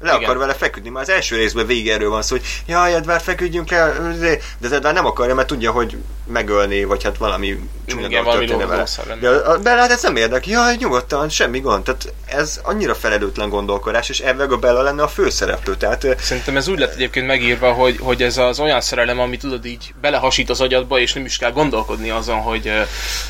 Le 0.05 0.15
Igen. 0.15 0.23
akar 0.23 0.39
vele 0.39 0.55
feküdni. 0.55 0.89
Már 0.89 1.03
az 1.03 1.09
első 1.09 1.37
részben 1.37 1.67
végig 1.67 1.89
erről 1.89 2.11
van 2.11 2.23
szó, 2.23 2.37
hogy 2.37 2.47
jaj, 2.67 2.95
Edward, 2.95 3.21
feküdjünk 3.23 3.71
le, 3.71 3.93
de 4.21 4.39
az 4.63 4.73
Edward 4.73 4.95
nem 4.95 5.07
akarja, 5.07 5.35
mert 5.35 5.49
tudja, 5.49 5.71
hogy 5.71 5.97
megölni, 6.27 6.85
vagy 6.85 7.05
hát 7.05 7.17
valami 7.17 7.59
csúnya 7.87 8.07
Igen, 8.07 8.25
valami 8.25 8.47
vele. 8.47 8.85
De 9.21 9.29
a 9.29 9.59
Bella 9.59 9.81
hát 9.81 9.91
ez 9.91 10.03
nem 10.03 10.17
érdekel, 10.17 10.53
jaj, 10.53 10.77
nyugodtan, 10.77 11.29
semmi 11.29 11.61
gond. 11.61 11.85
Tehát 11.85 12.13
ez 12.27 12.61
annyira 12.63 12.95
felelőtlen 12.95 13.49
gondolkodás, 13.49 14.09
és 14.09 14.21
ebben 14.21 14.51
a 14.51 14.57
Bella 14.57 14.83
lenne 14.83 15.03
a 15.03 15.09
főszereplő. 15.09 15.77
Tehát 15.77 16.07
Szerintem 16.21 16.57
ez 16.57 16.69
úgy 16.69 16.79
lett 16.79 16.95
egyébként 16.95 17.27
megírva, 17.27 17.73
hogy, 17.73 17.97
hogy 18.01 18.23
ez 18.23 18.37
az 18.37 18.61
olyan 18.61 18.81
szerelem, 18.81 19.21
ami 19.21 19.37
tudod 19.37 19.65
így 19.65 19.95
belehasít 20.01 20.51
az 20.51 20.61
agyadba, 20.61 20.99
és 20.99 21.13
nem 21.13 21.25
is 21.25 21.37
kell 21.37 21.53
gondolkodni 21.53 22.11
azon, 22.11 22.41
hogy, 22.41 22.73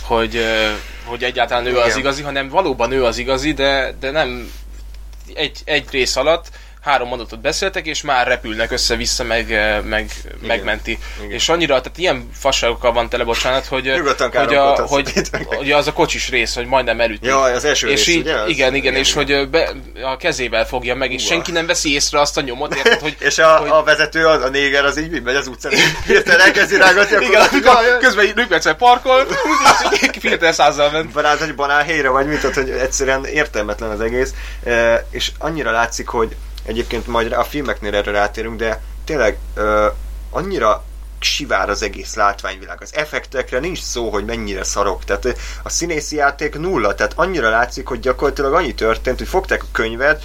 hogy, 0.00 0.44
hogy 1.04 1.22
egyáltalán 1.22 1.66
ő 1.66 1.70
Igen. 1.70 1.82
az 1.82 1.96
igazi, 1.96 2.22
hanem 2.22 2.48
valóban 2.48 2.92
ő 2.92 3.04
az 3.04 3.18
igazi, 3.18 3.52
de, 3.52 3.94
de 4.00 4.10
nem 4.10 4.50
egy, 5.34 5.60
egy 5.64 5.84
rész 5.90 6.16
alatt 6.16 6.50
három 6.84 7.08
mondatot 7.08 7.40
beszéltek, 7.40 7.86
és 7.86 8.02
már 8.02 8.26
repülnek 8.26 8.70
össze-vissza, 8.70 9.24
meg, 9.24 9.48
meg 9.84 10.10
Igen. 10.24 10.38
megmenti. 10.46 10.98
Igen. 11.18 11.30
És 11.30 11.48
annyira, 11.48 11.80
tehát 11.80 11.98
ilyen 11.98 12.28
fasságokkal 12.38 12.92
van 12.92 13.08
tele, 13.08 13.24
bocsánat, 13.24 13.66
hogy, 13.66 13.92
hogy, 14.32 14.54
a, 14.54 14.86
hogy, 14.86 15.12
hogy, 15.56 15.70
az 15.70 15.86
a 15.86 15.92
kocsis 15.92 16.28
rész, 16.28 16.54
hogy 16.54 16.66
majdnem 16.66 17.00
elüti. 17.00 17.26
Ja, 17.26 17.40
az 17.40 17.64
első 17.64 17.88
és 17.88 18.06
rész, 18.06 18.14
így, 18.14 18.20
ugye? 18.20 18.34
Az, 18.34 18.48
igen, 18.48 18.74
igen, 18.74 18.94
és 18.94 19.14
igen. 19.14 19.38
hogy 19.38 19.50
be, 19.50 19.72
a 20.02 20.16
kezével 20.16 20.66
fogja 20.66 20.94
meg, 20.94 21.12
és 21.12 21.24
Uha. 21.24 21.32
senki 21.32 21.52
nem 21.52 21.66
veszi 21.66 21.92
észre 21.92 22.20
azt 22.20 22.36
a 22.36 22.40
nyomot, 22.40 22.74
érted, 22.74 23.00
hogy... 23.00 23.16
és 23.28 23.38
a, 23.38 23.56
hogy... 23.56 23.70
a 23.70 23.82
vezető, 23.82 24.26
a, 24.26 24.44
a 24.44 24.48
néger, 24.48 24.84
az 24.84 24.98
így 24.98 25.22
megy 25.22 25.34
az 25.34 25.46
utcán, 25.46 25.72
hirtelen 26.06 26.40
elkezdi 26.40 26.76
rágatni, 26.76 27.14
akkor... 27.14 27.58
Igen, 27.58 27.98
közben 28.00 28.24
így 28.24 28.74
parkolt, 28.78 29.34
és 29.90 30.08
hirtelen 30.22 30.52
százzal 30.52 30.90
ment. 30.90 31.12
Barát, 31.12 31.38
hogy 31.38 31.54
banál 31.54 31.84
helyre 31.84 32.08
vagy 32.08 32.26
mit, 32.26 32.40
hogy 32.40 32.70
egyszerűen 32.70 33.24
értelmetlen 33.24 33.90
az 33.90 34.00
egész, 34.00 34.34
és 35.10 35.30
annyira 35.38 35.70
látszik, 35.70 36.08
hogy 36.08 36.36
egyébként 36.64 37.06
majd 37.06 37.32
a 37.32 37.44
filmeknél 37.44 37.94
erre 37.94 38.10
rátérünk, 38.10 38.56
de 38.56 38.82
tényleg 39.04 39.38
uh, 39.56 39.84
annyira 40.30 40.84
sivár 41.24 41.70
az 41.70 41.82
egész 41.82 42.14
látványvilág. 42.14 42.82
Az 42.82 42.94
effektekre 42.94 43.58
nincs 43.58 43.80
szó, 43.80 44.10
hogy 44.10 44.24
mennyire 44.24 44.64
szarok. 44.64 45.04
Tehát 45.04 45.38
a 45.62 45.68
színészi 45.68 46.16
játék 46.16 46.58
nulla, 46.58 46.94
tehát 46.94 47.12
annyira 47.16 47.50
látszik, 47.50 47.86
hogy 47.86 48.00
gyakorlatilag 48.00 48.52
annyi 48.52 48.74
történt, 48.74 49.18
hogy 49.18 49.28
fogták 49.28 49.62
a 49.62 49.66
könyvet, 49.72 50.24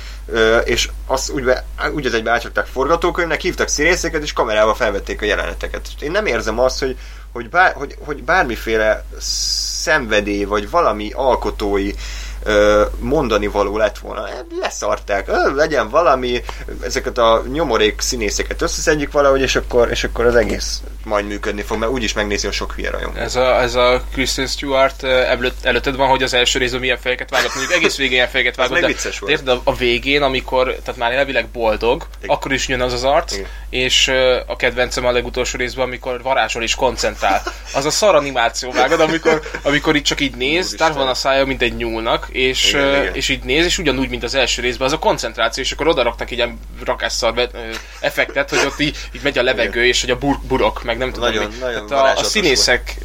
és 0.63 0.89
azt 1.05 1.29
úgy, 1.29 1.51
úgy 1.93 2.05
az 2.05 2.13
egybe 2.13 2.31
átrakták 2.31 2.65
forgatókönyvnek, 2.65 3.41
hívtak 3.41 3.67
színészeket, 3.67 4.23
és 4.23 4.33
kamerával 4.33 4.75
felvették 4.75 5.21
a 5.21 5.25
jeleneteket. 5.25 5.87
Én 5.99 6.11
nem 6.11 6.25
érzem 6.25 6.59
azt, 6.59 6.79
hogy, 6.79 6.97
hogy, 7.31 7.49
bár, 7.49 7.73
hogy, 7.73 7.95
hogy 7.99 8.23
bármiféle 8.23 9.05
szenvedély, 9.81 10.43
vagy 10.43 10.69
valami 10.69 11.11
alkotói 11.11 11.91
mondani 12.99 13.47
való 13.47 13.77
lett 13.77 13.97
volna. 13.97 14.27
Leszarták, 14.61 15.31
legyen 15.55 15.89
valami, 15.89 16.41
ezeket 16.81 17.17
a 17.17 17.43
nyomorék 17.51 18.01
színészeket 18.01 18.61
összeszedjük 18.61 19.11
valahogy, 19.11 19.41
és 19.41 19.55
akkor, 19.55 19.89
és 19.89 20.03
akkor 20.03 20.25
az 20.25 20.35
egész 20.35 20.81
majd 21.03 21.25
működni 21.25 21.61
fog, 21.61 21.77
mert 21.77 21.91
úgyis 21.91 22.13
megnézi 22.13 22.47
a 22.47 22.51
sok 22.51 22.73
hülye 22.73 22.89
rajongó. 22.89 23.17
Ez 23.19 23.35
a, 23.35 23.61
ez 23.61 23.75
a 23.75 24.01
Kristen 24.11 24.47
Stewart 24.47 25.03
előtt, 25.03 25.65
előtted 25.65 25.95
van, 25.95 26.07
hogy 26.07 26.23
az 26.23 26.33
első 26.33 26.59
részben 26.59 26.79
milyen 26.79 26.97
fejeket 26.97 27.29
vágott, 27.29 27.55
mondjuk 27.55 27.75
egész 27.75 27.97
végén 27.97 28.13
ilyen 28.13 28.27
fejeket 28.27 28.55
vágott, 28.55 28.79
de 28.79 28.87
vicces 28.87 29.19
volt. 29.19 29.47
A, 29.47 29.61
a 29.63 29.75
végén, 29.75 30.21
amikor, 30.21 30.75
tehát 30.83 30.99
már 30.99 31.11
elvileg 31.11 31.47
boldog, 31.47 32.07
Igen. 32.21 32.35
akkor 32.35 32.53
is 32.53 32.67
jön 32.67 32.81
az 32.81 32.93
az 32.93 33.03
arc, 33.03 33.33
Igen. 33.33 33.47
és 33.69 34.11
a 34.47 34.55
kedvencem 34.55 35.05
a 35.05 35.11
legutolsó 35.11 35.57
részben, 35.57 35.85
amikor 35.85 36.21
varázsol 36.21 36.63
és 36.63 36.75
koncentrál. 36.75 37.41
Az 37.73 37.85
a 37.85 37.89
szar 37.89 38.15
animáció 38.15 38.71
vágod, 38.71 38.99
amikor, 38.99 39.41
amikor 39.61 39.95
itt 39.95 40.03
csak 40.03 40.21
így 40.21 40.35
néz, 40.35 40.75
tár 40.77 40.93
van 40.93 41.07
a 41.07 41.13
szája, 41.13 41.45
mint 41.45 41.61
egy 41.61 41.75
nyúlnak, 41.75 42.27
és, 42.31 42.69
igen, 42.69 43.01
igen. 43.01 43.15
és 43.15 43.29
így 43.29 43.43
néz, 43.43 43.65
és 43.65 43.77
ugyanúgy, 43.77 44.09
mint 44.09 44.23
az 44.23 44.35
első 44.35 44.61
részben, 44.61 44.87
az 44.87 44.93
a 44.93 44.99
koncentráció, 44.99 45.63
és 45.63 45.71
akkor 45.71 45.87
oda 45.87 46.03
raktak 46.03 46.31
egy 46.31 46.37
ilyen 46.37 46.59
rakásszar 46.85 47.49
effektet, 47.99 48.49
hogy 48.49 48.65
ott 48.65 48.79
így, 48.79 48.97
így 49.11 49.21
megy 49.23 49.37
a 49.37 49.43
levegő, 49.43 49.79
igen. 49.79 49.83
és 49.83 50.01
hogy 50.01 50.09
a 50.09 50.17
bur- 50.17 50.41
burok, 50.41 50.83
meg 50.83 50.97
nem 50.97 51.11
tudom 51.11 51.29
nagyon, 51.29 51.51
mi. 51.51 51.57
Nagyon 51.59 51.91
a, 51.91 52.17
a 52.17 52.23
színészek 52.23 52.97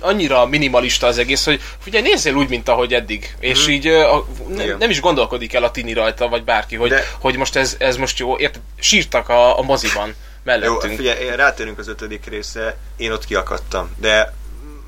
annyira 0.00 0.46
minimalista 0.46 1.06
az 1.06 1.18
egész, 1.18 1.44
hogy 1.44 1.60
ugye 1.86 2.00
nézzél 2.00 2.34
úgy, 2.34 2.48
mint 2.48 2.68
ahogy 2.68 2.94
eddig, 2.94 3.34
és 3.40 3.62
mhm. 3.62 3.70
így 3.70 3.86
a, 3.86 4.26
ne, 4.48 4.64
nem 4.76 4.90
is 4.90 5.00
gondolkodik 5.00 5.54
el 5.54 5.64
a 5.64 5.70
tini 5.70 5.92
rajta, 5.92 6.28
vagy 6.28 6.44
bárki, 6.44 6.76
hogy, 6.76 6.90
De... 6.90 7.04
hogy 7.18 7.36
most 7.36 7.56
ez, 7.56 7.76
ez 7.78 7.96
most 7.96 8.18
jó, 8.18 8.38
érted? 8.38 8.62
Sírtak 8.78 9.28
a, 9.28 9.58
a 9.58 9.62
moziban 9.62 10.14
mellettünk. 10.42 10.82
Jó, 10.82 10.96
figyelj, 10.96 11.36
rátérünk 11.36 11.78
az 11.78 11.88
ötödik 11.88 12.26
része, 12.26 12.76
én 12.96 13.12
ott 13.12 13.24
kiakadtam, 13.24 13.90
de 14.00 14.34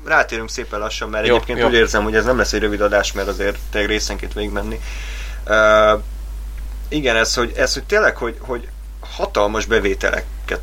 rátérünk 0.05 0.49
szépen 0.49 0.79
lassan, 0.79 1.09
mert 1.09 1.25
jó, 1.27 1.35
egyébként 1.35 1.59
jó. 1.59 1.67
úgy 1.67 1.73
érzem, 1.73 2.03
hogy 2.03 2.15
ez 2.15 2.25
nem 2.25 2.37
lesz 2.37 2.53
egy 2.53 2.61
rövid 2.61 2.81
adás, 2.81 3.11
mert 3.11 3.27
azért 3.27 3.57
tényleg 3.71 3.89
részenként 3.89 4.33
végigmenni. 4.33 4.79
Uh, 5.47 6.01
igen, 6.87 7.15
ez 7.15 7.33
hogy, 7.33 7.53
ez, 7.55 7.73
hogy 7.73 7.83
tényleg, 7.83 8.17
hogy, 8.17 8.37
hogy 8.39 8.67
hatalmas 8.99 9.65
bevételeket 9.65 10.59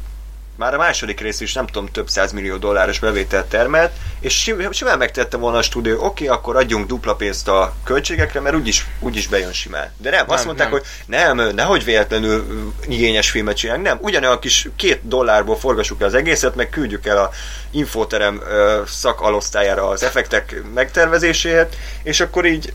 már 0.57 0.75
a 0.75 0.77
második 0.77 1.21
rész 1.21 1.41
is 1.41 1.53
nem 1.53 1.67
tudom, 1.67 1.89
több 1.89 2.09
millió 2.33 2.57
dolláros 2.57 2.99
bevételt 2.99 3.47
termelt, 3.47 3.93
és 4.21 4.55
simán 4.71 4.99
megtette 4.99 5.37
volna 5.37 5.59
a 5.59 5.63
stúdió, 5.63 5.95
oké, 5.95 6.05
okay, 6.05 6.27
akkor 6.27 6.57
adjunk 6.57 6.87
dupla 6.87 7.15
pénzt 7.15 7.49
a 7.49 7.75
költségekre, 7.85 8.41
mert 8.41 8.57
úgyis, 8.57 8.87
úgyis 9.01 9.27
bejön 9.27 9.53
simán. 9.53 9.93
De 9.97 10.11
nem, 10.11 10.25
azt 10.29 10.45
nem, 10.45 10.47
mondták, 10.47 10.71
nem. 10.71 10.79
hogy 10.79 10.87
nem, 11.07 11.55
nehogy 11.55 11.85
véletlenül 11.85 12.73
igényes 12.87 13.31
filmet 13.31 13.57
csinálunk, 13.57 13.87
nem, 13.87 13.99
ugyanolyan 14.01 14.39
kis 14.39 14.69
két 14.77 15.01
dollárból 15.03 15.57
forgassuk 15.57 16.01
el 16.01 16.07
az 16.07 16.15
egészet, 16.15 16.55
meg 16.55 16.69
küldjük 16.69 17.07
el 17.07 17.19
a 17.19 17.31
infoterem 17.71 18.43
szakalosztályára 18.87 19.89
az 19.89 20.03
effektek 20.03 20.63
megtervezéséhez, 20.75 21.67
és 22.03 22.21
akkor 22.21 22.47
így 22.47 22.73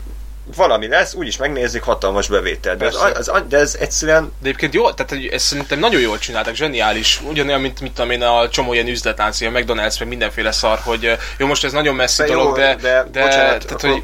valami 0.56 0.88
lesz, 0.88 1.14
úgyis 1.14 1.36
megnézik, 1.36 1.82
hatalmas 1.82 2.28
bevétel. 2.28 2.76
De 2.76 2.86
ez, 2.86 2.94
az, 2.94 3.32
de 3.48 3.58
ez 3.58 3.76
egyszerűen... 3.80 4.22
De 4.24 4.48
egyébként 4.48 4.74
jó, 4.74 4.90
tehát 4.90 5.24
ezt 5.32 5.44
szerintem 5.44 5.78
nagyon 5.78 6.00
jól 6.00 6.18
csináltak, 6.18 6.54
zseniális. 6.54 7.20
Ugyanolyan, 7.28 7.60
mint 7.60 7.80
mit 7.80 7.92
tudom 7.92 8.10
én, 8.10 8.22
a 8.22 8.48
csomó 8.48 8.72
ilyen 8.72 8.86
üzletlánc, 8.86 9.40
a 9.40 9.44
McDonald's, 9.44 9.98
meg 9.98 10.08
mindenféle 10.08 10.52
szar, 10.52 10.78
hogy 10.78 11.16
jó, 11.38 11.46
most 11.46 11.64
ez 11.64 11.72
nagyon 11.72 11.94
messzi 11.94 12.22
de 12.22 12.28
dolog, 12.28 12.46
jó, 12.46 12.52
de, 12.52 12.74
de, 12.74 13.06
de 13.12 13.22
bocsánat, 13.22 13.66
tehát, 13.66 13.80
hogy 13.80 14.02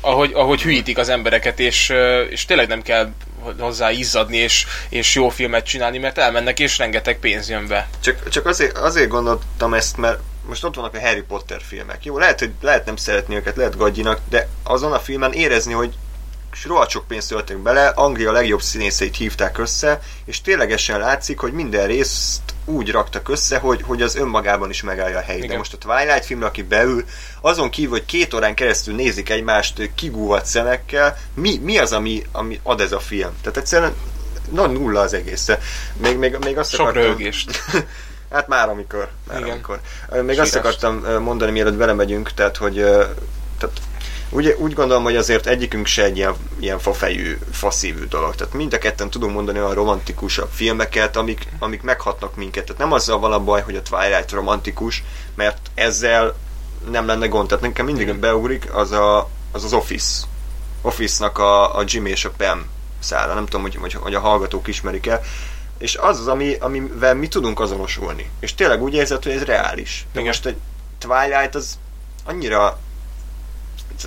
ahogy, 0.00 0.30
ahogy 0.34 0.62
hűítik 0.62 0.98
az 0.98 1.08
embereket, 1.08 1.60
és, 1.60 1.92
és 2.30 2.44
tényleg 2.44 2.68
nem 2.68 2.82
kell 2.82 3.10
hozzá 3.58 3.90
izzadni, 3.90 4.36
és, 4.36 4.66
és 4.88 5.14
jó 5.14 5.28
filmet 5.28 5.64
csinálni, 5.64 5.98
mert 5.98 6.18
elmennek, 6.18 6.58
és 6.58 6.78
rengeteg 6.78 7.18
pénz 7.18 7.50
jön 7.50 7.66
be. 7.66 7.88
Csak, 8.00 8.28
csak 8.28 8.46
azért, 8.46 8.76
azért 8.76 9.08
gondoltam 9.08 9.74
ezt, 9.74 9.96
mert 9.96 10.18
most 10.46 10.64
ott 10.64 10.74
vannak 10.74 10.94
a 10.94 11.00
Harry 11.00 11.22
Potter 11.22 11.60
filmek. 11.62 12.04
Jó, 12.04 12.18
lehet, 12.18 12.38
hogy 12.38 12.50
lehet 12.60 12.86
nem 12.86 12.96
szeretni 12.96 13.34
őket, 13.34 13.56
lehet 13.56 13.76
gagyinak, 13.76 14.20
de 14.28 14.48
azon 14.62 14.92
a 14.92 14.98
filmen 14.98 15.32
érezni, 15.32 15.72
hogy 15.72 15.94
rohadt 16.64 16.90
sok 16.90 17.06
pénzt 17.06 17.28
töltünk 17.28 17.62
bele, 17.62 17.86
Anglia 17.86 18.32
legjobb 18.32 18.62
színészeit 18.62 19.16
hívták 19.16 19.58
össze, 19.58 20.00
és 20.24 20.40
ténylegesen 20.40 20.98
látszik, 20.98 21.38
hogy 21.38 21.52
minden 21.52 21.86
részt 21.86 22.40
úgy 22.64 22.90
raktak 22.90 23.28
össze, 23.28 23.58
hogy, 23.58 23.82
hogy 23.82 24.02
az 24.02 24.16
önmagában 24.16 24.70
is 24.70 24.82
megállja 24.82 25.18
a 25.18 25.22
helyét. 25.22 25.48
De 25.48 25.56
most 25.56 25.72
a 25.72 25.78
Twilight 25.78 26.24
film, 26.24 26.42
aki 26.42 26.62
beül, 26.62 27.04
azon 27.40 27.70
kívül, 27.70 27.90
hogy 27.90 28.04
két 28.04 28.34
órán 28.34 28.54
keresztül 28.54 28.94
nézik 28.94 29.30
egymást 29.30 29.90
kigúvat 29.94 30.46
szemekkel, 30.46 31.18
mi, 31.34 31.58
mi 31.58 31.78
az, 31.78 31.92
ami, 31.92 32.22
ami 32.32 32.60
ad 32.62 32.80
ez 32.80 32.92
a 32.92 33.00
film? 33.00 33.32
Tehát 33.40 33.56
egyszerűen 33.56 33.94
na, 34.50 34.66
nulla 34.66 35.00
az 35.00 35.12
egész. 35.12 35.48
Még, 35.96 36.16
még, 36.16 36.36
még 36.44 36.58
azt 36.58 36.70
Sok 36.70 36.80
akartam, 36.80 37.02
rögést. 37.02 37.50
Hát 38.32 38.48
már 38.48 38.68
amikor. 38.68 39.08
Már 39.28 39.38
Igen. 39.38 39.50
amikor. 39.50 39.80
Még 40.10 40.20
Sírást. 40.20 40.40
azt 40.40 40.56
akartam 40.56 41.22
mondani, 41.22 41.50
mielőtt 41.50 41.74
belemegyünk, 41.74 42.32
tehát, 42.32 42.56
hogy 42.56 42.74
tehát 43.58 43.80
úgy, 44.34 44.56
úgy 44.58 44.72
gondolom, 44.74 45.02
hogy 45.02 45.16
azért 45.16 45.46
egyikünk 45.46 45.86
se 45.86 46.04
egy 46.04 46.16
ilyen, 46.16 46.34
ilyen 46.60 46.78
fafejű, 46.78 47.38
faszívű 47.52 48.04
dolog. 48.04 48.34
Tehát 48.34 48.54
mind 48.54 48.74
a 48.74 48.78
ketten 48.78 49.10
tudunk 49.10 49.34
mondani 49.34 49.58
olyan 49.58 49.74
romantikusabb 49.74 50.48
filmeket, 50.52 51.16
amik, 51.16 51.46
amik 51.58 51.82
meghatnak 51.82 52.36
minket. 52.36 52.64
Tehát 52.64 52.80
nem 52.80 52.92
azzal 52.92 53.18
van 53.18 53.32
a 53.32 53.40
baj, 53.40 53.62
hogy 53.62 53.76
a 53.76 53.82
Twilight 53.82 54.30
romantikus, 54.30 55.02
mert 55.34 55.70
ezzel 55.74 56.34
nem 56.90 57.06
lenne 57.06 57.26
gond. 57.26 57.48
Tehát 57.48 57.64
nekem 57.64 57.84
mindig 57.84 58.06
Igen. 58.06 58.20
beugrik 58.20 58.74
az, 58.74 58.90
a, 58.92 59.28
az 59.52 59.64
az 59.64 59.72
Office. 59.72 60.24
Office-nak 60.82 61.38
a, 61.38 61.76
a 61.76 61.82
Jimmy 61.86 62.10
és 62.10 62.24
a 62.24 62.30
Pam 62.36 62.66
szála. 62.98 63.34
Nem 63.34 63.44
tudom, 63.44 63.62
hogy, 63.62 63.74
hogy, 63.74 63.94
hogy 63.94 64.14
a 64.14 64.20
hallgatók 64.20 64.68
ismerik 64.68 65.06
el 65.06 65.22
és 65.82 65.96
az 65.96 66.18
az, 66.20 66.28
ami, 66.28 66.56
amivel 66.60 67.14
mi 67.14 67.28
tudunk 67.28 67.60
azonosulni. 67.60 68.30
És 68.40 68.54
tényleg 68.54 68.82
úgy 68.82 68.94
érzed, 68.94 69.22
hogy 69.22 69.32
ez 69.32 69.42
reális. 69.42 70.06
De 70.12 70.20
Igen. 70.20 70.24
most 70.24 70.46
egy 70.46 70.56
Twilight 70.98 71.54
az 71.54 71.78
annyira 72.24 72.78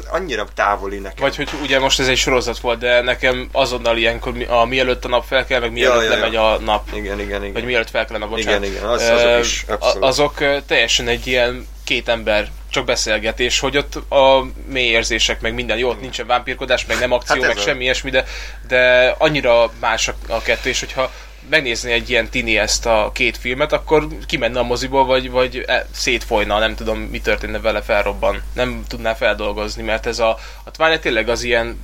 annyira 0.10 0.48
távoli 0.56 0.98
nekem. 0.98 1.18
Vagy 1.20 1.36
hogy 1.36 1.50
ugye 1.62 1.80
most 1.80 2.00
ez 2.00 2.08
egy 2.08 2.18
sorozat 2.18 2.60
volt, 2.60 2.80
de 2.80 3.02
nekem 3.02 3.50
azonnal 3.52 3.98
ilyenkor 3.98 4.46
a 4.48 4.66
mielőtt 4.66 5.06
a 5.06 5.08
nap 5.08 5.26
fel 5.26 5.46
kell, 5.46 5.60
meg 5.60 5.72
mielőtt 5.72 5.96
ja, 5.96 6.04
ja, 6.04 6.10
lemegy 6.10 6.34
ja. 6.34 6.52
a 6.52 6.60
nap. 6.60 6.90
Igen, 6.94 7.20
igen, 7.20 7.42
igen. 7.42 7.54
Vagy 7.54 7.66
mielőtt 7.66 7.90
fel 7.90 8.06
kell 8.06 8.22
a 8.22 8.28
bocsánat. 8.28 8.66
Igen, 8.66 8.76
igen, 8.76 8.90
az, 8.90 9.02
azok 9.02 9.40
is 9.40 9.66
abszolút. 9.68 10.04
Azok 10.04 10.64
teljesen 10.66 11.08
egy 11.08 11.28
ilyen 11.28 11.68
két 11.84 12.08
ember 12.08 12.52
csak 12.70 12.86
beszélgetés, 12.86 13.60
hogy 13.60 13.78
ott 13.78 13.96
a 14.12 14.46
mély 14.68 14.88
érzések, 14.88 15.42
meg 15.42 15.54
minden 15.54 15.78
jó, 15.78 15.90
ott 15.90 16.02
nincsen 16.02 16.28
vámpírkodás, 16.28 16.86
meg 16.86 17.00
nem 17.00 17.12
akció, 17.12 17.42
hát 17.42 17.54
meg 17.54 17.58
a... 17.58 17.68
semmi 17.68 17.84
ilyesmi, 17.84 18.10
de, 18.10 18.26
de 18.68 19.16
annyira 19.18 19.72
más 19.80 20.08
a, 20.08 20.14
a 20.28 20.42
kettő, 20.42 20.70
és 20.70 20.80
hogyha 20.80 21.12
megnézni 21.50 21.92
egy 21.92 22.10
ilyen 22.10 22.30
tini 22.30 22.58
ezt 22.58 22.86
a 22.86 23.10
két 23.14 23.38
filmet, 23.38 23.74
akkor 23.74 24.08
kimenne 24.26 24.60
a 24.60 24.64
moziból, 24.64 25.06
vagy, 25.06 25.32
vagy 25.32 25.64
e, 25.68 25.88
szétfolyna, 25.92 26.60
nem 26.60 26.76
tudom, 26.76 27.00
mi 27.00 27.22
történne 27.22 27.60
vele, 27.60 27.82
felrobban. 27.82 28.42
Nem 28.54 28.84
tudná 28.88 29.14
feldolgozni, 29.14 29.84
mert 29.84 30.06
ez 30.06 30.20
a, 30.20 30.38
a 30.64 30.72
Twilight 30.72 31.02
tényleg 31.02 31.30
az 31.30 31.44
ilyen 31.44 31.84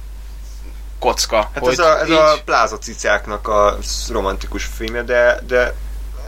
kocka. 1.00 1.50
Hát 1.54 1.64
hogy 1.64 1.72
ez 1.72 1.80
a, 1.80 2.00
ez 2.00 2.10
így... 2.10 2.16
a 2.16 2.38
pláza 2.46 2.78
cicáknak 2.78 3.48
a 3.48 3.78
romantikus 4.10 4.64
filmje, 4.64 5.04
de, 5.04 5.40
de 5.48 5.74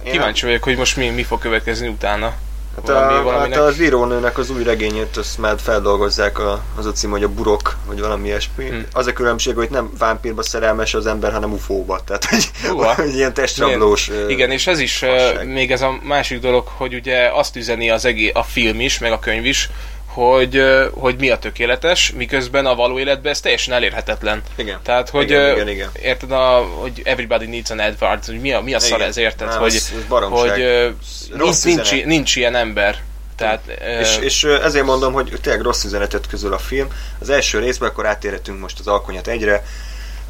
Kíváncsi 0.04 0.46
vagyok, 0.46 0.64
hogy 0.64 0.78
most 0.78 0.96
mi, 0.96 1.10
mi 1.10 1.24
fog 1.24 1.40
következni 1.40 1.88
utána. 1.88 2.34
Hát, 2.76 2.88
valami, 2.88 3.14
a, 3.14 3.22
valaminek... 3.22 3.58
hát 3.58 3.68
az 3.68 3.82
írónőnek 3.82 4.38
az 4.38 4.50
új 4.50 4.64
regényét 4.64 5.18
azt 5.18 5.38
már 5.38 5.56
feldolgozzák, 5.60 6.40
a, 6.40 6.64
az 6.76 6.86
a 6.86 6.92
cím, 6.92 7.10
hogy 7.10 7.24
a 7.24 7.30
burok, 7.30 7.76
vagy 7.86 8.00
valami 8.00 8.28
ilyesmi. 8.28 8.68
Hmm. 8.68 8.86
Az 8.92 9.08
a 9.08 9.14
különbség, 9.14 9.56
hogy 9.56 9.70
nem 9.70 9.92
vámpírba 9.98 10.44
szerelmes 10.44 10.94
az 10.94 11.06
ember, 11.06 11.32
hanem 11.32 11.52
ufóba. 11.52 12.00
Tehát, 12.06 12.26
hogy, 12.26 12.52
hogy 12.96 13.16
ilyen 13.16 13.34
testrablós 13.34 14.08
Igen, 14.08 14.30
igen 14.30 14.52
és 14.52 14.68
ez 14.68 14.80
is, 14.80 15.02
uh, 15.02 15.44
még 15.44 15.72
ez 15.72 15.82
a 15.82 16.00
másik 16.04 16.40
dolog, 16.40 16.68
hogy 16.68 16.94
ugye 16.94 17.30
azt 17.34 17.56
üzeni 17.56 17.90
az 17.90 18.06
egész, 18.06 18.32
a 18.34 18.44
film 18.44 18.80
is, 18.80 19.00
meg 19.00 19.12
a 19.12 19.20
könyv 19.20 19.46
is, 19.46 19.70
hogy, 20.14 20.64
hogy 20.92 21.16
mi 21.18 21.30
a 21.30 21.38
tökéletes, 21.38 22.12
miközben 22.12 22.66
a 22.66 22.76
való 22.76 23.00
életben 23.00 23.32
ez 23.32 23.40
teljesen 23.40 23.74
elérhetetlen. 23.74 24.42
Igen. 24.56 24.80
Tehát, 24.84 25.10
hogy 25.10 25.24
igen, 25.24 25.52
igen, 25.52 25.68
igen. 25.68 25.90
érted, 26.02 26.32
a, 26.32 26.68
hogy 26.80 27.02
everybody 27.04 27.46
needs 27.46 27.70
an 27.70 27.80
Edward, 27.80 28.26
hogy 28.26 28.40
mi 28.40 28.54
a, 28.54 28.62
mi 28.62 28.74
a 28.74 28.80
szar 28.80 29.02
ez, 29.02 29.18
érted? 29.18 29.48
Nem, 29.48 29.60
hogy, 29.60 29.76
ez, 29.76 29.92
ez 29.96 30.30
hogy 30.30 30.92
nincs, 31.34 31.64
nincs, 31.64 32.06
nincs 32.06 32.36
ilyen 32.36 32.56
ember. 32.56 33.02
Tehát, 33.36 33.68
és, 34.00 34.18
és 34.18 34.44
ezért 34.44 34.86
mondom, 34.86 35.14
hogy 35.14 35.38
tényleg 35.42 35.62
rossz 35.62 35.84
üzenetet 35.84 36.28
közül 36.28 36.54
a 36.54 36.58
film. 36.58 36.88
Az 37.20 37.30
első 37.30 37.60
részben 37.60 37.90
akkor 37.90 38.06
átérhetünk 38.06 38.60
most 38.60 38.80
az 38.80 38.88
alkonyat 38.88 39.28
egyre. 39.28 39.64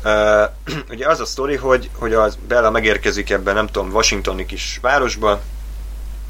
Uh, 0.04 0.76
ugye 0.94 1.08
az 1.08 1.20
a 1.20 1.26
sztori, 1.26 1.56
hogy, 1.56 1.90
hogy 1.94 2.14
az 2.14 2.38
Bella 2.48 2.72
megérkezik 2.72 3.30
ebben, 3.30 3.54
nem 3.54 3.68
tudom, 3.68 3.92
Washingtoni 3.92 4.46
kis 4.46 4.80
városba, 4.82 5.42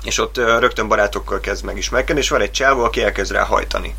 és 0.04 0.18
ott 0.18 0.38
rögtön 0.38 0.88
barátokkal 0.88 1.40
kezd 1.40 1.64
megismerkedni, 1.64 2.22
és 2.22 2.30
van 2.30 2.42
egy 2.42 2.52
csávó, 2.52 2.84
aki 2.84 3.04
elkezd 3.04 3.32
rá 3.32 3.44
hajtani. 3.44 3.96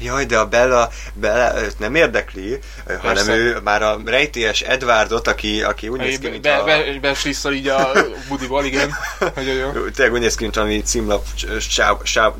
Jaj, 0.00 0.24
de 0.24 0.38
a 0.38 0.46
Bella, 0.46 0.90
Bella 1.14 1.62
őt 1.62 1.78
nem 1.78 1.94
érdekli, 1.94 2.58
Persze. 2.86 3.06
hanem 3.06 3.28
ő 3.28 3.60
már 3.64 3.82
a 3.82 4.00
rejtélyes 4.04 4.60
Edwardot, 4.60 5.28
aki, 5.28 5.62
aki 5.62 5.88
úgy 5.88 5.98
néz 5.98 6.18
ki, 6.18 6.28
mint 6.28 6.42
be, 6.42 6.56
a... 6.56 6.64
Be, 6.64 6.98
be, 7.00 7.14
így 7.52 7.68
a 7.68 7.92
budiból, 8.28 8.64
igen. 8.64 8.94
Jó. 9.74 9.88
Tényleg 9.88 10.12
úgy 10.14 10.20
néz 10.20 10.34
ki, 10.34 10.42
mint 10.42 10.56
ami 10.56 10.82
címlap 10.82 11.24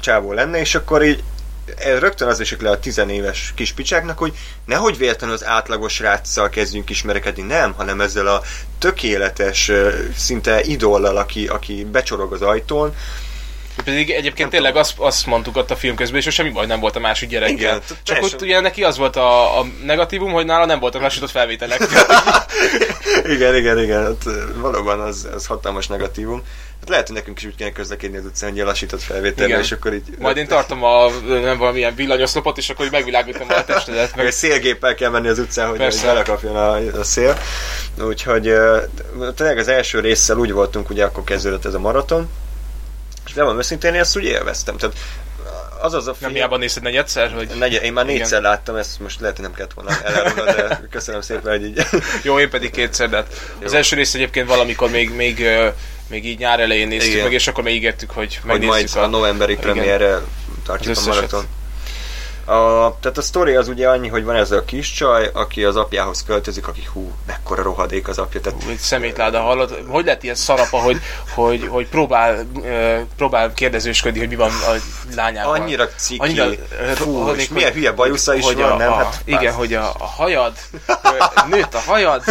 csávó 0.01 0.33
lenne, 0.33 0.59
és 0.59 0.75
akkor 0.75 1.05
így 1.05 1.23
rögtön 1.99 2.29
az 2.29 2.41
esik 2.41 2.61
le 2.61 2.71
a 2.71 2.79
tizenéves 2.79 3.53
kis 3.55 3.73
picsáknak, 3.73 4.19
hogy 4.19 4.37
nehogy 4.65 4.99
véletlenül 4.99 5.35
az 5.35 5.45
átlagos 5.45 5.99
ráccal 5.99 6.49
kezdjünk 6.49 6.91
ismerekedni, 6.91 7.43
nem, 7.43 7.73
hanem 7.73 8.01
ezzel 8.01 8.27
a 8.27 8.43
tökéletes, 8.79 9.71
szinte 10.17 10.63
idollal, 10.63 11.17
aki, 11.17 11.47
aki 11.47 11.85
becsorog 11.85 12.33
az 12.33 12.43
ajtón, 12.43 12.95
pedig 13.85 14.11
egyébként 14.11 14.50
tényleg 14.50 14.76
azt, 14.76 14.92
azt 14.97 15.26
mondtuk 15.26 15.56
ott 15.56 15.71
a 15.71 15.76
film 15.76 15.97
közben, 15.97 16.21
és 16.21 16.35
semmi 16.35 16.50
baj 16.50 16.66
nem 16.66 16.80
volt 16.80 16.97
a 16.97 17.00
másik 17.00 17.28
gyerekkel. 17.28 17.56
Igen, 17.56 17.83
Csak 18.02 18.23
ott 18.23 18.42
ugye 18.42 18.61
neki 18.61 18.85
az 18.85 18.97
volt 18.97 19.16
a, 19.16 19.59
a 19.61 19.66
negatívum, 19.85 20.33
hogy 20.33 20.45
nála 20.45 20.66
nem 20.66 20.78
voltak 20.78 21.00
lassított 21.00 21.30
felvételek. 21.30 21.80
igen, 23.35 23.56
igen, 23.56 23.78
igen. 23.78 24.02
Hát, 24.02 24.25
valóban 24.54 25.00
az, 25.00 25.28
az 25.35 25.47
hatalmas 25.47 25.87
negatívum. 25.87 26.42
Hát 26.80 26.88
lehet, 26.88 27.06
hogy 27.06 27.16
nekünk 27.16 27.38
is 27.38 27.45
úgy 27.45 27.54
kéne 27.54 27.73
közlekedni 27.73 28.16
az 28.16 28.25
utcán, 28.25 28.50
hogy 28.50 28.61
lassított 28.61 29.02
felvételre, 29.02 29.59
és 29.59 29.73
akkor 29.73 29.95
így... 29.95 30.02
Majd 30.18 30.37
én 30.37 30.47
tartom 30.47 30.85
a 30.85 31.11
nem 31.26 31.59
valamilyen 31.59 31.95
villanyoszlopot, 31.95 32.59
és 32.59 32.71
akkor 32.71 32.85
így 32.85 32.90
megvilágítom 32.90 33.47
a 33.49 33.64
testedet. 33.64 34.16
Meg... 34.16 34.30
szélgéppel 34.30 34.95
kell 34.95 35.11
menni 35.11 35.28
az 35.28 35.38
utcán, 35.38 35.68
hogy 35.68 35.95
belekapjon 36.02 36.56
a, 36.56 36.99
a 36.99 37.04
szél. 37.04 37.38
Úgyhogy 38.00 38.52
tényleg 39.35 39.59
az 39.59 39.68
első 39.68 40.00
résszel 40.00 40.37
úgy 40.37 40.52
voltunk, 40.52 40.90
ugye 40.90 41.04
akkor 41.04 41.25
kezdődött 41.25 41.64
ez 41.64 41.75
a 41.75 41.78
maraton, 41.78 42.28
és 43.26 43.33
nem 43.33 43.47
van 43.47 43.56
őszintén, 43.56 43.95
én 43.95 44.00
ezt 44.00 44.16
úgy 44.16 44.25
élveztem. 44.25 44.76
Tehát 44.76 44.97
az 45.80 45.95
az 45.95 46.06
a 46.06 46.14
film... 46.14 46.30
Nem 46.30 46.33
hiába 46.33 46.56
nézted 46.56 46.83
negyedszer? 46.83 47.33
Hogy... 47.33 47.49
Negye, 47.59 47.80
én 47.80 47.92
már 47.92 48.04
négyszer 48.04 48.38
Igen. 48.38 48.50
láttam, 48.50 48.76
ezt 48.76 49.00
most 49.00 49.21
lehet, 49.21 49.37
hogy 49.37 49.45
nem 49.45 49.54
kellett 49.54 49.73
volna 49.73 50.02
elárulni, 50.02 50.52
de 50.52 50.80
köszönöm 50.90 51.21
szépen, 51.21 51.52
hogy 51.52 51.64
így... 51.64 51.83
Jó, 52.23 52.38
én 52.38 52.50
pedig 52.50 52.71
kétszer, 52.71 53.09
de 53.09 53.16
hát 53.16 53.26
az 53.64 53.75
első 53.75 53.97
rész 53.97 54.14
egyébként 54.14 54.49
valamikor 54.49 54.90
még, 54.90 55.14
még, 55.14 55.47
még 56.09 56.26
így 56.26 56.38
nyár 56.38 56.61
elején 56.61 56.88
néztük 56.88 57.12
Igen. 57.12 57.23
meg, 57.23 57.33
és 57.33 57.47
akkor 57.47 57.64
még 57.64 57.75
ígértük, 57.75 58.11
hogy 58.11 58.40
megnézzük 58.45 58.73
hogy 58.73 58.90
majd 58.92 59.04
a, 59.04 59.06
a 59.06 59.18
novemberi 59.18 59.56
premierre 59.56 60.18
tartjuk 60.64 60.97
a 60.97 61.00
maraton. 61.06 61.47
A, 62.47 62.97
tehát 63.00 63.19
a 63.19 63.23
sztori 63.23 63.55
az 63.55 63.69
ugye 63.69 63.88
annyi, 63.88 64.09
hogy 64.09 64.25
van 64.25 64.37
ez 64.37 64.50
a 64.50 64.65
kis 64.65 64.93
csaj, 64.93 65.31
aki 65.33 65.65
az 65.65 65.76
apjához 65.76 66.25
költözik, 66.25 66.69
aki 66.69 66.88
hú, 66.93 67.12
mekkora 67.26 67.62
rohadék 67.62 68.09
az 68.09 68.19
apja. 68.19 68.41
Tehát... 68.41 68.62
Hú, 68.62 68.71
szemétláda 68.79 69.41
hallod. 69.41 69.83
Hogy 69.88 70.05
lett 70.05 70.23
ilyen 70.23 70.35
szarapa, 70.35 70.79
hogy, 70.79 71.00
hogy, 71.35 71.67
hogy 71.69 71.88
próbál, 71.88 72.47
próbál 73.17 73.53
kérdezősködni, 73.55 74.19
hogy 74.19 74.29
mi 74.29 74.37
van 74.37 74.50
a 74.50 74.73
lányával. 75.15 75.61
Annyira 75.61 75.88
ciki. 75.88 76.21
Annyira, 76.21 76.47
fú, 76.95 77.15
hogy, 77.15 77.38
és 77.38 77.49
milyen 77.49 77.73
hülye 77.73 77.93
bajusza 77.93 78.35
is 78.35 78.45
hogy 78.45 78.57
van, 78.57 78.71
a, 78.71 78.76
nem? 78.76 78.93
A, 78.93 78.97
hát, 78.97 79.21
igen, 79.25 79.55
hogy 79.55 79.75
a, 79.75 79.93
a 79.99 80.07
hajad, 80.07 80.53
nőtt 81.49 81.75
a 81.75 81.81
hajad, 81.87 82.23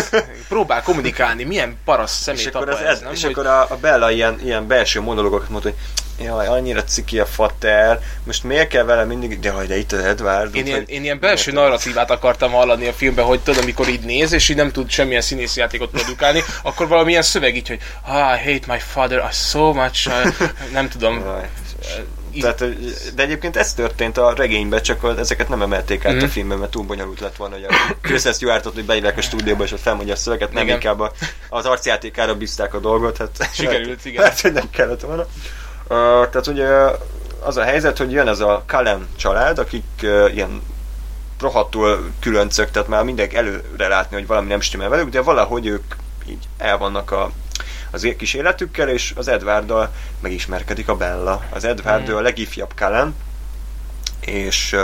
próbál 0.48 0.84
kommunikálni, 0.84 1.43
milyen 1.43 1.77
parasz 1.86 2.22
szemét 2.22 2.41
és 2.41 2.48
akkor, 2.48 2.69
ez, 2.69 2.79
ez, 2.79 3.00
nem? 3.00 3.12
És 3.12 3.22
hogy... 3.22 3.31
akkor 3.31 3.45
a, 3.45 3.62
a 3.69 3.77
Bella 3.81 4.12
ilyen, 4.12 4.39
ilyen 4.43 4.67
belső 4.67 5.01
monológokat 5.01 5.50
mondta, 5.50 5.69
hogy 5.69 5.77
jaj, 6.19 6.48
annyira 6.48 6.84
ciki 6.84 7.19
a 7.19 7.25
fater, 7.25 8.00
most 8.24 8.43
miért 8.43 8.67
kell 8.67 8.84
vele 8.84 9.03
mindig, 9.03 9.39
de 9.39 9.50
hogy 9.50 9.67
de 9.67 9.77
itt 9.77 9.91
az 9.91 10.00
Edward. 10.00 10.55
Én, 10.55 10.65
ilyen, 10.65 10.84
én 10.88 11.03
ilyen 11.03 11.19
belső 11.19 11.51
narratívát 11.51 12.12
akartam 12.12 12.51
hallani 12.51 12.88
a 12.88 12.93
filmben, 12.93 13.25
hogy 13.25 13.39
tudom, 13.39 13.62
amikor 13.62 13.88
így 13.88 14.01
néz, 14.01 14.31
és 14.31 14.50
így 14.50 14.55
nem 14.55 14.72
tud 14.72 14.89
semmilyen 14.89 15.22
színészi 15.22 15.60
játékot 15.60 15.89
produkálni, 15.89 16.43
akkor 16.63 16.88
valamilyen 16.88 17.22
szöveg 17.22 17.55
így, 17.55 17.67
hogy 17.67 17.79
ah, 18.01 18.15
I 18.15 18.53
hate 18.53 18.74
my 18.74 18.79
father 18.79 19.17
I 19.17 19.34
so 19.34 19.74
much, 19.74 20.07
uh, 20.07 20.50
nem 20.72 20.89
tudom. 20.89 21.24
Tehát, 22.41 22.63
de 23.15 23.24
egyébként 23.24 23.55
ez 23.55 23.74
történt 23.74 24.17
a 24.17 24.34
regényben, 24.34 24.81
csak 24.81 25.13
ezeket 25.17 25.50
nem 25.50 25.62
emelték 25.62 26.05
át 26.05 26.13
mm. 26.13 26.17
a 26.17 26.22
mhm. 26.22 26.29
filmben, 26.29 26.57
mert 26.57 26.72
túl 26.72 26.84
bonyolult 26.84 27.19
lett 27.19 27.36
volna, 27.36 27.55
hogy 27.55 27.63
a 27.63 27.95
Kristen 28.01 28.34
Stewartot, 28.34 28.74
hogy 28.74 28.86
beívják 28.86 29.17
a 29.17 29.22
stúdióba, 29.22 29.63
és 29.63 29.72
ott 29.72 29.81
felmondja 29.81 30.13
a 30.13 30.17
szöveget, 30.17 30.53
nem 30.53 30.63
igen. 30.63 30.75
inkább 30.75 31.12
az 31.50 31.65
arcjátékára 31.65 32.36
bízták 32.36 32.74
a 32.74 32.79
dolgot. 32.79 33.17
Hát, 33.17 33.50
Sikerült, 33.53 34.05
igen. 34.05 34.24
Hát, 34.24 34.41
hogy 34.41 34.53
nem 34.53 34.69
kellett 34.69 35.01
volna. 35.01 35.25
Tehát 35.88 36.48
ugye 36.48 36.68
az 37.39 37.58
a 37.58 37.63
helyzet, 37.63 37.98
hogy 37.98 38.12
jön 38.12 38.27
ez 38.27 38.39
a 38.39 38.63
Kalem 38.68 39.08
család, 39.15 39.60
akik 39.60 39.86
ilyen 40.34 40.62
rohadtul 41.39 42.12
különcök, 42.19 42.71
tehát 42.71 42.88
már 42.88 43.04
mindenki 43.04 43.36
előre 43.36 43.88
látni, 43.88 44.15
hogy 44.15 44.28
valami 44.28 44.48
nem 44.48 44.60
stimmel 44.60 44.89
velük, 44.89 45.10
de 45.10 45.21
valahogy 45.21 45.65
ők 45.65 45.95
így 46.28 46.48
el 46.58 46.78
vannak 46.78 47.12
a, 47.12 47.32
az 47.91 48.08
kis 48.17 48.34
életükkel, 48.34 48.89
és 48.89 49.13
az 49.15 49.28
Edwarddal 49.28 49.93
megismerkedik 50.19 50.89
a 50.89 50.95
Bella. 50.95 51.43
Az 51.50 51.63
Edward 51.63 52.06
hmm. 52.06 52.15
a 52.15 52.21
legifjabb 52.21 52.74
Kalem, 52.76 53.15
és 54.19 54.76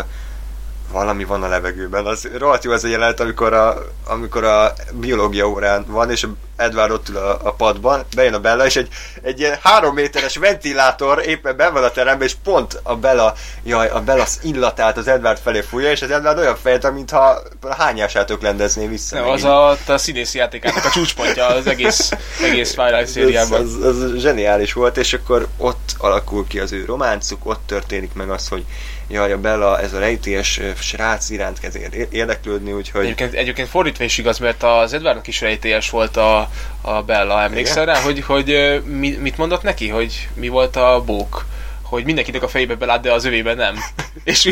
valami 0.91 1.23
van 1.23 1.43
a 1.43 1.47
levegőben. 1.47 2.06
Az 2.06 2.30
rohadt 2.38 2.63
jó 2.63 2.71
ez 2.71 2.84
a 2.84 2.88
jelenet, 2.88 3.19
amikor 3.19 3.54
a, 3.54 3.77
amikor 4.08 4.43
a 4.43 4.73
biológia 4.93 5.49
órán 5.49 5.86
van, 5.88 6.12
és 6.12 6.27
Edward 6.62 6.91
ott 6.91 7.10
ül 7.10 7.17
a, 7.17 7.39
a 7.43 7.54
padban, 7.54 8.06
bejön 8.15 8.34
a 8.34 8.39
Bella, 8.39 8.65
és 8.65 8.75
egy, 8.75 8.88
egy 9.21 9.39
ilyen 9.39 9.58
három 9.63 9.93
méteres 9.93 10.38
ventilátor 10.38 11.21
éppen 11.25 11.56
ben 11.56 11.73
van 11.73 11.84
a 11.84 11.91
teremben, 11.91 12.27
és 12.27 12.36
pont 12.43 12.80
a 12.84 12.95
Bella, 12.95 13.34
jaj, 13.63 13.88
a 13.88 14.01
Bella 14.01 14.25
illatát 14.41 14.97
az 14.97 15.08
Edward 15.08 15.39
felé 15.43 15.62
fújja, 15.62 15.91
és 15.91 16.01
az 16.01 16.12
Edward 16.12 16.38
olyan 16.38 16.56
fejt, 16.56 16.91
mintha 16.91 17.41
hányását 17.77 18.30
öklendezné 18.30 18.88
vissza. 18.88 19.15
Nem, 19.15 19.30
az 19.30 19.43
a, 19.43 19.69
a 19.88 19.97
színészi 19.97 20.38
játékának 20.38 20.86
a 20.86 20.89
csúcspontja 20.89 21.45
az 21.45 21.67
egész, 21.67 22.12
egész 22.43 22.73
Twilight 22.73 23.08
szériában. 23.08 23.62
Ez, 23.62 23.73
az, 23.73 24.01
az, 24.01 24.15
zseniális 24.17 24.73
volt, 24.73 24.97
és 24.97 25.13
akkor 25.13 25.47
ott 25.58 25.81
alakul 26.04 26.48
ki 26.48 26.60
az 26.60 26.72
ő 26.72 26.86
románcuk, 26.86 27.46
ott 27.46 27.62
történik 27.66 28.14
meg 28.14 28.30
az, 28.30 28.48
hogy 28.48 28.66
jaj, 29.08 29.32
a 29.32 29.38
Bella, 29.38 29.80
ez 29.80 29.94
a 29.94 30.00
rejtélyes 30.00 30.60
srác 30.80 31.30
iránt 31.30 31.60
kezd 31.60 32.08
érdeklődni, 32.10 32.72
úgyhogy... 32.72 33.04
Egyébként, 33.04 33.34
egyébként 33.34 33.68
fordítva 33.68 34.04
is 34.04 34.18
igaz, 34.18 34.38
mert 34.38 34.64
az 34.64 34.94
Edwardnak 34.94 35.28
is 35.28 35.42
rejtélyes 35.42 35.90
volt 35.90 36.18
a, 36.18 36.50
a 36.82 37.02
Bella, 37.02 37.42
emlékszel 37.42 37.86
rá, 37.86 38.02
hogy, 38.02 38.20
hogy 38.20 38.82
mi, 38.86 39.10
mit 39.10 39.38
mondott 39.38 39.64
neki, 39.64 39.88
hogy 39.88 40.30
mi 40.34 40.48
volt 40.48 40.76
a 40.76 41.04
bók? 41.06 41.46
Hogy 41.82 42.06
mindenkinek 42.06 42.44
a 42.44 42.48
fejébe 42.48 42.76
belát, 42.76 43.02
de 43.02 43.12
az 43.12 43.26
övében 43.26 43.58
nem. 43.58 43.76
És 44.24 44.50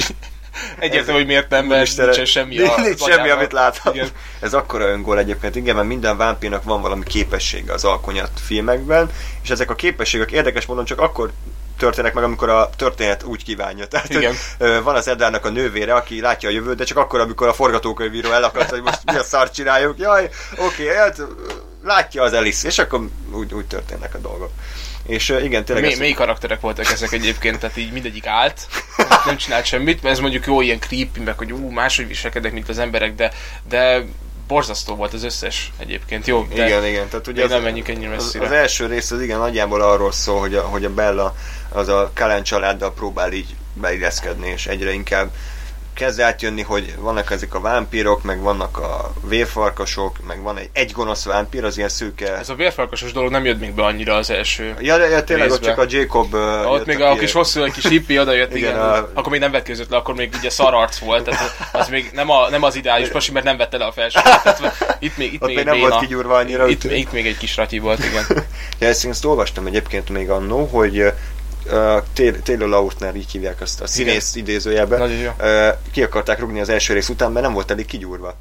Egyértelmű, 0.79 1.19
hogy 1.19 1.27
miért 1.27 1.49
nem, 1.49 1.65
mert 1.65 1.97
nincsen 1.97 2.25
semmi 2.25 2.59
a 2.59 2.81
Nincs 2.81 3.03
semmi, 3.03 3.29
amit 3.29 3.51
láthat. 3.51 3.95
Igen. 3.95 4.07
Ez 4.39 4.53
akkora 4.53 4.87
öngól 4.87 5.19
egyébként, 5.19 5.55
igen, 5.55 5.75
mert 5.75 5.87
minden 5.87 6.17
vámpírnak 6.17 6.63
van 6.63 6.81
valami 6.81 7.03
képessége 7.03 7.73
az 7.73 7.83
alkonyat 7.83 8.31
filmekben, 8.45 9.09
és 9.43 9.49
ezek 9.49 9.69
a 9.69 9.75
képességek 9.75 10.31
érdekes 10.31 10.65
módon 10.65 10.85
csak 10.85 10.99
akkor 10.99 11.31
történnek 11.77 12.13
meg, 12.13 12.23
amikor 12.23 12.49
a 12.49 12.69
történet 12.75 13.23
úgy 13.23 13.43
kívánja. 13.43 13.87
Tehát 13.87 14.09
Igen. 14.09 14.35
van 14.83 14.95
az 14.95 15.07
Edvárnak 15.07 15.45
a 15.45 15.49
nővére, 15.49 15.93
aki 15.93 16.21
látja 16.21 16.49
a 16.49 16.51
jövőt, 16.51 16.77
de 16.77 16.83
csak 16.83 16.97
akkor, 16.97 17.19
amikor 17.19 17.47
a 17.47 17.53
forgatókönyvíró 17.53 18.31
elakadt, 18.31 18.69
hogy 18.69 18.81
most 18.81 18.99
mi 19.05 19.17
a 19.17 19.23
szart 19.23 19.53
csináljuk. 19.53 19.97
Jaj, 19.97 20.29
oké, 20.57 20.83
okay, 20.83 20.95
hát 20.95 21.21
látja 21.83 22.23
az 22.23 22.33
Alice, 22.33 22.67
és 22.67 22.79
akkor 22.79 23.07
úgy, 23.31 23.53
úgy 23.53 23.65
történnek 23.65 24.15
a 24.15 24.17
dolgok. 24.17 24.51
És 25.09 25.29
uh, 25.29 25.43
igen, 25.43 25.65
tényleg... 25.65 25.85
Mi, 25.85 25.91
ezt... 25.91 25.99
Mély 25.99 26.13
karakterek 26.13 26.59
voltak 26.59 26.91
ezek 26.91 27.11
egyébként, 27.11 27.59
tehát 27.59 27.77
így 27.77 27.91
mindegyik 27.91 28.25
állt, 28.25 28.67
nem 29.25 29.37
csinált 29.37 29.65
semmit, 29.65 30.01
mert 30.01 30.15
ez 30.15 30.21
mondjuk 30.21 30.45
jó 30.45 30.61
ilyen 30.61 30.79
creepy, 30.79 31.19
meg 31.19 31.37
hogy 31.37 31.51
ú, 31.51 31.69
máshogy 31.69 32.07
viselkedek, 32.07 32.51
mint 32.51 32.69
az 32.69 32.77
emberek, 32.77 33.15
de, 33.15 33.31
de 33.69 34.03
borzasztó 34.47 34.95
volt 34.95 35.13
az 35.13 35.23
összes 35.23 35.71
egyébként, 35.77 36.27
jó? 36.27 36.47
De 36.55 36.65
igen, 36.65 36.85
igen. 36.85 37.07
Tehát 37.07 37.27
ugye 37.27 37.43
az, 37.43 37.49
nem 37.49 37.61
menjünk 37.61 37.87
ennyire 37.87 38.09
messzire. 38.09 38.43
Az, 38.43 38.51
az, 38.51 38.57
első 38.57 38.85
rész 38.85 39.11
az 39.11 39.21
igen 39.21 39.39
nagyjából 39.39 39.81
arról 39.81 40.11
szól, 40.11 40.39
hogy 40.39 40.55
a, 40.55 40.61
hogy 40.61 40.85
a 40.85 40.93
Bella 40.93 41.35
az 41.69 41.87
a 41.87 42.11
Kellen 42.13 42.43
családdal 42.43 42.93
próbál 42.93 43.31
így 43.31 43.55
beilleszkedni, 43.73 44.49
és 44.49 44.67
egyre 44.67 44.91
inkább 44.91 45.31
kezd 45.99 46.19
átjönni, 46.19 46.61
hogy 46.61 46.95
vannak 46.99 47.31
ezek 47.31 47.53
a 47.53 47.59
vámpírok, 47.59 48.23
meg 48.23 48.41
vannak 48.41 48.77
a 48.77 49.13
vérfarkasok, 49.27 50.25
meg 50.27 50.41
van 50.41 50.57
egy, 50.57 50.69
egy 50.73 50.91
gonosz 50.91 51.25
vámpír, 51.25 51.63
az 51.63 51.77
ilyen 51.77 51.89
szőke. 51.89 52.37
Ez 52.37 52.49
a 52.49 52.55
vérfarkasos 52.55 53.11
dolog 53.11 53.31
nem 53.31 53.45
jött 53.45 53.59
még 53.59 53.73
be 53.73 53.83
annyira 53.83 54.15
az 54.15 54.29
első 54.29 54.75
Ja, 54.79 54.97
de, 54.97 55.09
ja 55.09 55.23
tényleg 55.23 55.51
ott 55.51 55.61
csak 55.61 55.77
a 55.77 55.85
Jacob 55.87 56.33
uh, 56.33 56.71
Ott 56.71 56.85
még 56.85 57.01
a 57.01 57.15
kis 57.15 57.31
hosszú, 57.31 57.63
egy 57.63 57.71
kis 57.71 57.87
hippi 57.87 58.19
odajött, 58.19 58.55
igen, 58.55 58.69
igen 58.69 58.81
a... 58.81 59.09
akkor 59.13 59.31
még 59.31 59.39
nem 59.39 59.51
vetkőzött 59.51 59.89
le, 59.89 59.97
akkor 59.97 60.15
még 60.15 60.33
ugye 60.37 60.49
szararc 60.49 60.97
volt, 60.97 61.23
tehát 61.23 61.69
az 61.71 61.87
még 61.87 62.09
nem, 62.13 62.29
a, 62.29 62.49
nem 62.49 62.63
az 62.63 62.75
ideális 62.75 63.07
pasi, 63.07 63.31
mert 63.31 63.45
nem 63.45 63.57
vette 63.57 63.77
le 63.77 63.85
a 63.85 63.91
felső. 63.91 64.19
Tehát 64.23 64.61
itt 64.99 65.17
még, 65.17 65.33
itt 65.33 65.41
ott 65.41 65.47
még, 65.47 65.55
még 65.55 65.65
nem 65.65 65.75
béna. 65.75 65.87
volt 65.87 66.01
kigyúrva 66.01 66.35
annyira. 66.35 66.67
Itt, 66.67 66.83
itt, 66.83 67.11
még 67.11 67.27
egy 67.27 67.37
kis 67.37 67.55
ratyi 67.55 67.79
volt, 67.79 68.05
igen. 68.05 68.25
ja, 68.79 68.87
ezt, 68.87 69.05
ezt 69.05 69.25
olvastam 69.25 69.65
egyébként 69.65 70.09
még 70.09 70.29
annó, 70.29 70.65
hogy 70.65 71.11
uh, 71.65 72.03
Taylor 72.43 72.69
Lautner, 72.69 73.15
így 73.15 73.31
hívják 73.31 73.61
azt 73.61 73.81
a 73.81 73.87
színész 73.87 74.35
idézőjelben, 74.35 74.99
Nagyon 74.99 75.17
jó. 75.17 75.31
uh, 75.39 75.67
ki 75.91 76.03
akarták 76.03 76.39
rugni 76.39 76.59
az 76.59 76.69
első 76.69 76.93
rész 76.93 77.09
után, 77.09 77.31
mert 77.31 77.45
nem 77.45 77.53
volt 77.53 77.71
elég 77.71 77.85
kigyúrva. 77.85 78.35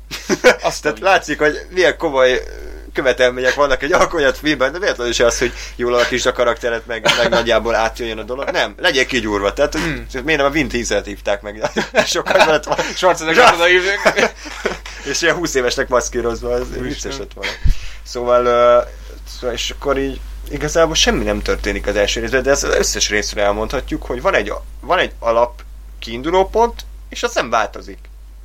Azt 0.62 0.82
Tehát 0.82 0.98
látszik, 0.98 1.38
hogy 1.38 1.58
milyen 1.70 1.96
komoly 1.96 2.42
követelmények 2.92 3.54
vannak 3.54 3.82
egy 3.82 3.92
alkonyat 3.92 4.38
filmben, 4.38 4.72
de 4.72 4.78
véletlenül 4.78 5.12
is 5.12 5.20
az, 5.20 5.38
hogy 5.38 5.52
jól 5.76 5.94
alakítsd 5.94 6.26
a 6.26 6.32
karakteret, 6.32 6.86
meg, 6.86 7.06
meg 7.18 7.28
nagyjából 7.28 7.74
átjöjjön 7.74 8.18
a 8.18 8.22
dolog. 8.22 8.48
Nem, 8.50 8.74
legyen 8.78 9.06
kigyúrva. 9.06 9.52
Tehát, 9.52 9.72
hogy 9.72 9.82
Hmm. 9.82 10.06
miért 10.24 10.40
nem 10.40 10.48
a 10.48 10.50
Vin 10.50 10.68
Dieselt 10.68 11.06
hívták 11.06 11.42
meg? 11.42 11.70
Sokkal 12.06 12.36
mellett 12.36 12.64
van. 12.64 12.76
Schwarzenegger 12.94 13.54
oda 13.54 13.64
hívják. 13.64 14.32
És 15.10 15.22
ilyen 15.22 15.34
20 15.34 15.54
évesnek 15.54 15.88
maszkírozva, 15.88 16.48
Úristen. 16.56 16.82
vicces 16.82 17.16
lett 17.18 17.32
volna. 17.34 17.50
Szóval, 18.02 18.44
uh, 18.44 18.88
szóval, 19.38 19.54
és 19.54 19.70
akkor 19.70 19.98
így 19.98 20.20
igazából 20.52 20.94
semmi 20.94 21.24
nem 21.24 21.42
történik 21.42 21.86
az 21.86 21.96
első 21.96 22.20
részben, 22.20 22.42
de 22.42 22.50
ezt 22.50 22.64
az 22.64 22.74
összes 22.74 23.08
részre 23.08 23.42
elmondhatjuk, 23.42 24.02
hogy 24.02 24.22
van 24.22 24.34
egy, 24.34 24.52
van 24.80 24.98
egy 24.98 25.12
alap 25.18 25.62
kiinduló 25.98 26.48
pont, 26.48 26.84
és 27.08 27.22
az 27.22 27.34
nem 27.34 27.50
változik. 27.50 27.98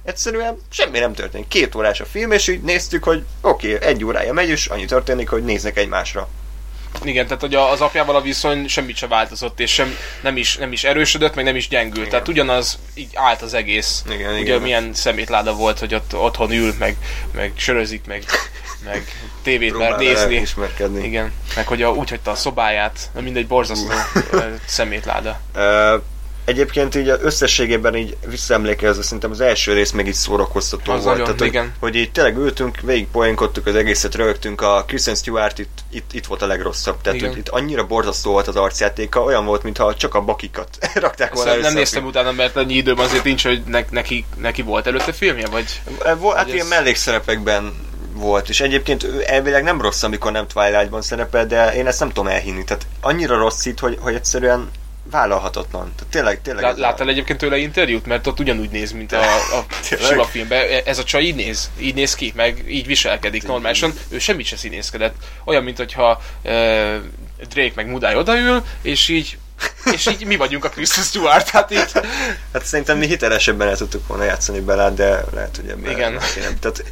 Egyszerűen 0.04 0.62
semmi 0.70 1.00
nem 1.00 1.14
történik. 1.14 1.48
Két 1.48 1.76
órás 1.76 2.00
a 2.00 2.06
film, 2.06 2.32
és 2.32 2.48
így 2.48 2.62
néztük, 2.62 3.04
hogy 3.04 3.24
oké, 3.42 3.76
okay, 3.76 3.88
egy 3.88 4.04
órája 4.04 4.34
megy, 4.34 4.50
és 4.50 4.66
annyi 4.66 4.86
történik, 4.86 5.30
hogy 5.30 5.44
néznek 5.44 5.78
egymásra. 5.78 6.30
Igen, 7.04 7.26
tehát 7.26 7.42
hogy 7.42 7.56
az 7.56 7.82
apjával 7.82 8.16
a 8.16 8.22
viszony 8.22 8.68
semmit 8.68 8.96
sem 8.96 9.10
változott, 9.10 9.60
és 9.60 9.72
sem, 9.74 9.96
nem, 10.22 10.38
is, 10.38 10.58
nem 10.58 10.72
is 10.72 10.84
erősödött, 10.84 11.36
meg 11.36 11.46
nem 11.46 11.56
is 11.56 11.68
gyengült. 11.68 11.98
Igen. 11.98 12.10
Tehát 12.10 12.28
ugyanaz 12.28 12.80
így 12.94 13.10
állt 13.14 13.42
az 13.42 13.54
egész. 13.54 14.04
Igen, 14.10 14.32
Ugye 14.32 14.40
igen. 14.40 14.62
milyen 14.62 14.94
szemétláda 14.94 15.54
volt, 15.54 15.80
hogy 15.80 15.94
ott 15.96 16.16
otthon 16.16 16.52
ül, 16.52 16.74
meg, 16.80 16.96
meg 17.32 17.52
sörözik, 17.56 18.06
meg, 18.06 18.24
meg 18.86 19.04
tévét 19.44 19.78
mer 19.78 19.98
nézni. 19.98 20.36
ismerkedni. 20.36 21.04
Igen, 21.06 21.32
meg 21.56 21.68
hogy 21.68 21.82
a, 21.82 21.92
úgy 21.92 22.10
hagyta 22.10 22.32
a 22.32 22.36
szobáját, 22.36 23.10
mindegy 23.22 23.48
borzasztó 23.48 23.92
ö, 24.32 24.40
szemétláda. 24.66 25.40
Uh, 25.56 26.02
egyébként 26.46 26.96
így 26.96 27.14
összességében 27.22 27.96
így 27.96 28.18
visszaemlékezve 28.28 29.04
szerintem 29.04 29.32
az 29.32 29.42
első 29.42 29.74
rész 29.74 29.92
meg 29.92 30.08
így 30.08 30.14
szórakoztató 30.14 30.92
Az 30.92 31.04
volt. 31.04 31.18
nagyon, 31.18 31.24
Tehát, 31.24 31.40
hogy, 31.40 31.48
igen. 31.48 31.74
hogy 31.80 31.96
így 31.96 32.12
tényleg 32.12 32.38
ültünk, 32.38 32.80
végig 32.82 33.08
poénkodtuk 33.08 33.66
az 33.66 33.76
egészet, 33.76 34.16
rögtünk, 34.16 34.62
a 34.62 34.84
Kristen 34.88 35.16
Stewart 35.16 35.60
itt, 35.60 35.78
itt, 35.92 36.14
itt 36.14 36.26
volt 36.26 36.42
a 36.42 36.46
legrosszabb. 36.48 37.02
Tehát 37.02 37.18
Igen. 37.18 37.30
hogy 37.30 37.40
itt 37.40 37.50
annyira 37.50 37.84
borzasztó 37.86 38.32
volt 38.32 38.48
az 38.48 38.56
arcjátéka, 38.56 39.24
olyan 39.24 39.46
volt, 39.46 39.64
mintha 39.64 39.96
csak 39.96 40.16
a 40.16 40.22
bakikat 40.22 40.78
rakták 40.94 41.34
volna 41.34 41.52
Ezt 41.52 41.62
nem 41.62 41.74
néztem 41.74 42.06
utána, 42.06 42.32
mert 42.32 42.56
annyi 42.56 42.74
időm 42.74 43.00
azért 43.00 43.24
nincs, 43.24 43.44
hogy 43.44 43.62
ne, 43.66 43.82
neki, 43.90 44.26
neki 44.38 44.62
volt 44.62 44.88
előtte 44.88 45.12
filmje, 45.14 45.48
vagy? 45.48 45.82
Volt, 46.18 46.36
hát 46.36 46.46
Hogy 46.46 46.54
ilyen 46.54 46.66
ez- 46.66 46.72
mellékszerepekben 46.72 47.74
volt, 48.14 48.50
és 48.50 48.62
egyébként 48.62 49.04
elvileg 49.26 49.64
nem 49.64 49.82
rossz, 49.82 50.04
amikor 50.04 50.32
nem 50.32 50.48
Twilight-ban 50.48 51.02
szerepel, 51.02 51.46
de 51.46 51.74
én 51.76 51.88
ezt 51.88 52.00
nem 52.00 52.08
tudom 52.08 52.28
elhinni. 52.28 52.64
Tehát 52.64 52.86
annyira 53.02 53.38
rossz 53.38 53.66
itt, 53.66 53.80
hogy, 53.80 53.98
hogy 54.02 54.14
egyszerűen 54.16 54.70
vállalhatatlan. 55.04 55.92
Tehát 55.96 56.12
tényleg, 56.12 56.42
tényleg. 56.42 56.64
Lá, 56.64 56.70
ez 56.70 56.78
a- 56.78 56.80
láttál 56.80 57.10
egyébként 57.10 57.40
tőle 57.40 57.58
interjút? 57.58 58.06
Mert 58.06 58.28
ott 58.28 58.40
ugyanúgy 58.40 58.70
néz, 58.70 58.92
mint 58.92 59.12
a, 59.12 59.22
a? 59.58 59.66
Sula 60.02 60.26
filmben. 60.26 60.82
Ez 60.86 60.98
a 60.98 61.04
csaj 61.04 61.24
így 61.24 61.36
néz, 61.36 61.70
így 61.80 61.96
néz 61.96 62.16
ki, 62.16 62.34
meg 62.36 62.64
így 62.68 62.86
viselkedik 62.86 63.44
normálisan. 63.44 63.94
Ő 64.10 64.20
semmit 64.20 64.46
se 64.46 64.56
színészkedett. 64.56 65.16
Olyan, 65.44 65.64
mint 65.64 65.78
hogyha 65.78 66.22
uh, 66.44 66.52
Drake 67.50 67.72
meg 67.76 67.88
Mudály 67.88 68.16
odaül, 68.16 68.64
és 68.82 69.08
így 69.08 69.38
és 69.92 70.08
így 70.08 70.26
mi 70.26 70.36
vagyunk 70.36 70.66
a 70.66 70.70
Kristen 70.70 71.04
Stewart, 71.04 71.50
hát 71.50 71.72
így 71.72 71.92
Hát 72.54 72.66
szerintem 72.66 72.98
mi 72.98 73.08
hitelesebben 73.08 73.68
el 73.68 73.78
tudtuk 73.78 74.08
volna 74.08 74.24
játszani 74.24 74.60
Bellát, 74.60 74.94
de 74.94 75.24
lehet, 75.34 75.56
hogy 75.56 75.70
ebben 75.70 75.92
Igen. 75.92 76.12
nem. 76.12 76.60
Tehát, 76.60 76.84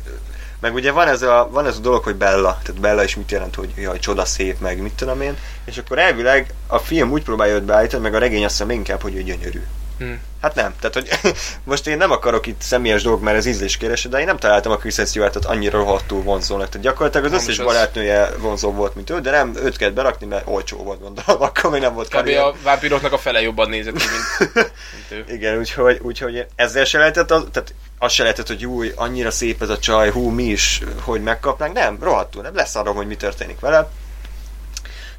meg 0.62 0.74
ugye 0.74 0.92
van 0.92 1.08
ez, 1.08 1.22
a, 1.22 1.48
van 1.52 1.66
ez 1.66 1.78
a 1.78 1.82
dolog, 1.82 2.04
hogy 2.04 2.16
Bella, 2.16 2.60
tehát 2.64 2.82
Bella 2.82 3.04
is 3.04 3.16
mit 3.16 3.32
jelent, 3.32 3.56
hogy 3.56 3.74
jaj, 3.76 4.00
csoda 4.00 4.26
szép, 4.26 4.60
meg 4.60 4.82
mit 4.82 4.94
tudom 4.94 5.22
én, 5.22 5.38
és 5.66 5.78
akkor 5.78 6.00
elvileg 6.00 6.54
a 6.68 6.78
film 6.78 7.12
úgy 7.12 7.24
próbálja 7.24 7.54
őt 7.54 7.64
beállítani, 7.64 8.04
meg 8.04 8.14
a 8.14 8.20
regény 8.20 8.44
azt 8.44 8.52
hiszem 8.52 8.70
inkább, 8.70 9.02
hogy 9.02 9.16
ő 9.16 9.24
gyönyörű. 9.24 9.62
Hm. 10.02 10.14
Hát 10.42 10.56
nem, 10.56 10.76
tehát 10.80 10.94
hogy 10.94 11.34
most 11.72 11.88
én 11.88 11.98
nem 11.98 12.12
akarok 12.12 12.48
itt 12.48 12.62
személyes 12.62 13.04
dolgok, 13.04 13.22
mert 13.22 13.38
ez 13.38 13.46
ízléskérés, 13.46 14.04
de 14.04 14.20
én 14.20 14.26
nem 14.26 14.38
találtam 14.38 14.72
a 14.72 14.78
Kristen 14.78 15.06
Stewartot 15.06 15.46
annyira 15.46 15.78
rohadtul 15.78 16.22
vonzónak. 16.22 16.70
Tehát 16.70 16.82
gyakorlatilag 16.82 17.26
az 17.26 17.32
Nem 17.32 17.40
összes 17.40 17.60
az. 17.60 17.66
barátnője 17.66 18.30
vonzó 18.38 18.72
volt, 18.72 18.96
mint 18.96 19.10
ő, 19.10 19.20
de 19.20 19.32
nem 19.32 19.56
őt 19.56 19.78
kellett 19.78 19.94
berakni, 19.94 20.26
mert 20.26 20.48
olcsó 20.48 20.78
volt, 20.78 21.02
gondolom, 21.02 21.42
akkor 21.48 21.72
még 21.72 21.82
nem 21.82 21.94
volt 21.94 22.08
kb. 22.08 22.14
karrier. 22.14 22.42
a 22.42 22.54
vámpíroknak 22.64 23.14
a 23.14 23.18
fele 23.18 23.42
jobban 23.42 23.70
nézett 23.70 23.94
mint, 23.94 24.54
mint 25.10 25.28
ő. 25.28 25.34
Igen, 25.34 25.58
úgyhogy, 25.58 26.00
úgyhogy 26.02 26.46
ezzel 26.56 26.86
se 26.86 26.98
lehetett, 26.98 27.32
az, 27.32 27.44
tehát 27.52 27.74
az 28.00 28.12
se 28.12 28.24
lehetett, 28.24 28.48
hogy 28.48 28.66
új, 28.66 28.92
annyira 28.96 29.32
szép 29.32 29.62
ez 29.62 29.70
a 29.70 29.80
csaj, 29.80 30.12
hú, 30.12 30.30
mi 30.30 30.44
is, 30.44 30.82
hogy 31.02 31.22
megkapnánk. 31.22 31.74
Nem, 31.74 31.98
rohadtul, 32.02 32.42
nem 32.42 32.56
lesz 32.56 32.76
arra, 32.76 32.92
hogy 32.92 33.08
mi 33.08 33.16
történik 33.16 33.60
vele. 33.60 33.90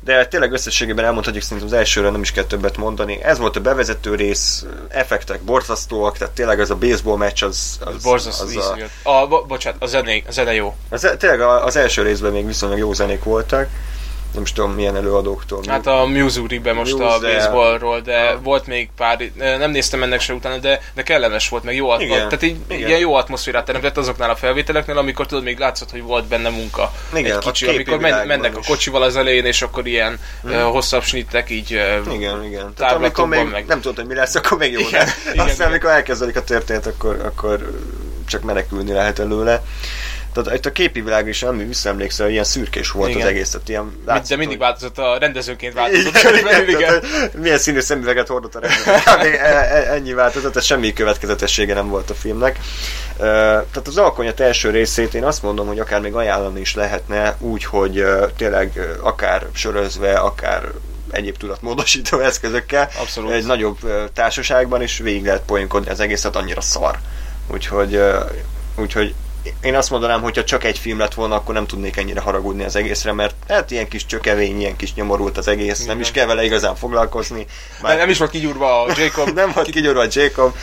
De 0.05 0.27
tényleg 0.27 0.53
összességében 0.53 1.05
elmondhatjuk, 1.05 1.43
szerintem 1.43 1.67
az 1.67 1.73
elsőről 1.73 2.11
nem 2.11 2.21
is 2.23 2.33
kell 2.33 2.45
többet 2.45 2.77
mondani. 2.77 3.23
Ez 3.23 3.39
volt 3.39 3.57
a 3.57 3.61
bevezető 3.61 4.15
rész, 4.15 4.65
effektek 4.89 5.41
borzasztóak, 5.41 6.19
tehát 6.19 6.35
tényleg 6.35 6.61
ez 6.61 6.71
a 6.71 6.77
baseball 6.77 7.17
meccs 7.17 7.43
az... 7.43 7.79
az, 7.85 8.03
borzasztó 8.03 8.45
az 8.47 8.57
a. 9.05 9.11
A, 9.11 9.27
bo- 9.27 9.47
bocsánat, 9.47 9.83
a 9.83 9.87
zené, 9.87 10.25
a 10.29 10.33
zene 10.33 10.55
jó. 10.55 10.77
az, 10.89 11.11
tényleg 11.19 11.41
a- 11.41 11.65
az 11.65 11.77
első 11.77 12.03
részben 12.03 12.33
még 12.33 12.47
viszonylag 12.47 12.79
jó 12.79 12.93
zenék 12.93 13.23
voltak. 13.25 13.69
Nem 14.35 14.43
is 14.43 14.53
tudom 14.53 14.73
milyen 14.73 14.97
előadóktól. 14.97 15.63
Hát 15.69 15.87
a 15.87 16.05
Missouri-ben 16.07 16.75
most 16.75 16.93
a 16.93 16.97
Muse, 16.97 17.19
de- 17.19 17.35
baseballról, 17.35 18.01
de 18.01 18.19
a- 18.19 18.41
volt 18.43 18.67
még 18.67 18.89
pár, 18.97 19.19
nem 19.35 19.71
néztem 19.71 20.03
ennek 20.03 20.21
se 20.21 20.33
utána, 20.33 20.57
de, 20.57 20.81
de 20.95 21.03
kellemes 21.03 21.49
volt, 21.49 21.63
meg 21.63 21.75
jó, 21.75 21.91
at- 21.91 22.01
Igen, 22.01 22.17
tehát 22.17 22.43
így, 22.43 22.57
igen. 22.69 22.89
ilyen 22.89 23.01
jó 23.01 23.15
atmoszférát 23.15 23.65
teremtett 23.65 23.97
azoknál 23.97 24.31
a 24.31 24.37
felvételeknél, 24.37 24.99
amikor 24.99 25.27
tudod, 25.27 25.45
még 25.45 25.59
látszott, 25.59 25.91
hogy 25.91 26.03
volt 26.03 26.25
benne 26.25 26.49
munka. 26.49 26.93
Igen, 27.15 27.25
egy 27.25 27.37
a 27.37 27.39
kicsi, 27.39 27.65
képi 27.67 27.77
amikor 27.77 27.99
men, 27.99 28.27
mennek 28.27 28.57
a 28.57 28.59
is. 28.59 28.67
kocsival 28.67 29.03
az 29.03 29.17
elején, 29.17 29.45
és 29.45 29.63
akkor 29.63 29.87
ilyen 29.87 30.19
mm. 30.47 30.61
hosszabb 30.61 31.03
snittek 31.03 31.51
így 31.51 31.75
uh, 32.07 32.15
Igen, 32.15 32.45
igen. 32.45 32.73
Tehát 32.77 32.95
amikor 32.95 33.27
még 33.29 33.49
meg. 33.51 33.67
nem 33.67 33.81
tudod, 33.81 33.97
hogy 33.97 34.07
mi 34.07 34.15
lesz, 34.15 34.35
akkor 34.35 34.59
még 34.59 34.73
jó. 34.73 34.81
Igen, 34.81 35.05
de 35.07 35.13
igen, 35.33 35.45
aztán, 35.45 35.55
igen. 35.55 35.69
amikor 35.69 35.91
elkezdődik 35.91 36.37
a 36.37 36.45
történet, 36.45 36.87
akkor, 36.87 37.21
akkor 37.25 37.81
csak 38.27 38.43
menekülni 38.43 38.93
lehet 38.93 39.19
előle. 39.19 39.63
Tehát 40.33 40.55
itt 40.59 40.67
a 40.67 40.73
képi 40.73 41.01
világ 41.01 41.29
is, 41.29 41.41
nem 41.41 41.67
visszaemlékszel, 41.69 42.31
ilyen 42.31 42.45
szürkés 42.45 42.91
volt 42.91 43.11
Igen. 43.11 43.23
az 43.23 43.29
egész, 43.29 43.51
tehát 43.51 43.69
ilyen 43.69 44.03
látszott, 44.07 44.29
de 44.29 44.37
mindig 44.37 44.59
változott, 44.59 44.99
a 44.99 45.19
rendezőnként 45.19 45.75
változott. 45.75 46.17
igen, 46.17 46.23
körülbelül, 46.33 46.69
igen, 46.69 47.01
tehát, 47.01 47.35
milyen 47.35 47.59
színű 47.59 47.81
szemüveget 47.81 48.29
hordott 48.29 48.55
a 48.55 48.61
rendező. 48.61 48.91
E- 49.39 49.45
e- 49.45 49.93
Ennyi 49.93 50.13
változott, 50.13 50.53
tehát 50.53 50.67
semmi 50.69 50.93
következetessége 50.93 51.75
nem 51.75 51.89
volt 51.89 52.11
a 52.11 52.15
filmnek. 52.15 52.59
Tehát 53.19 53.83
az 53.87 53.97
alkonyat 53.97 54.41
első 54.41 54.71
részét 54.71 55.15
én 55.15 55.25
azt 55.25 55.43
mondom, 55.43 55.67
hogy 55.67 55.79
akár 55.79 56.01
még 56.01 56.15
ajánlani 56.15 56.61
is 56.61 56.75
lehetne, 56.75 57.37
úgy, 57.39 57.65
hogy 57.65 58.05
tényleg 58.37 58.81
akár 59.01 59.47
sörözve, 59.53 60.13
akár 60.19 60.63
egyéb 61.11 61.37
tudatmódosító 61.37 62.19
eszközökkel 62.29 62.89
Abszolút. 63.01 63.31
egy 63.31 63.47
nagyobb 63.47 63.79
társaságban 64.13 64.83
is 64.83 64.99
végig 64.99 65.25
lehet 65.25 65.43
poénkodni 65.47 65.91
az 65.91 66.01
egészet 66.01 66.37
annyira 66.37 66.61
szar. 66.61 66.99
Úgyhogy, 67.47 68.03
úgyhogy 68.77 69.15
én 69.63 69.75
azt 69.75 69.91
mondanám, 69.91 70.23
hogyha 70.23 70.45
csak 70.45 70.65
egy 70.65 70.79
film 70.79 70.99
lett 70.99 71.15
volna, 71.15 71.35
akkor 71.35 71.55
nem 71.55 71.67
tudnék 71.67 71.97
ennyire 71.97 72.21
haragudni 72.21 72.65
az 72.65 72.77
egészre, 72.77 73.13
mert 73.13 73.35
hát 73.49 73.71
ilyen 73.71 73.89
kis 73.89 74.07
csökevény, 74.07 74.61
ilyen 74.61 74.77
kis 74.77 74.95
nyomorult 74.95 75.39
az 75.39 75.49
egész, 75.49 75.79
nem 75.79 75.87
Igen. 75.87 76.01
is 76.01 76.11
kell 76.11 76.27
vele 76.27 76.45
igazán 76.45 76.77
foglalkozni. 76.77 77.47
Nem, 77.83 77.97
nem 77.97 78.09
is 78.09 78.19
volt 78.19 78.31
kigyúrva 78.31 78.83
a 78.83 78.93
Jacob. 78.97 79.29
nem 79.41 79.53
volt 79.55 79.71
kigyúrva 79.71 80.01
a 80.01 80.07
Jacob, 80.11 80.57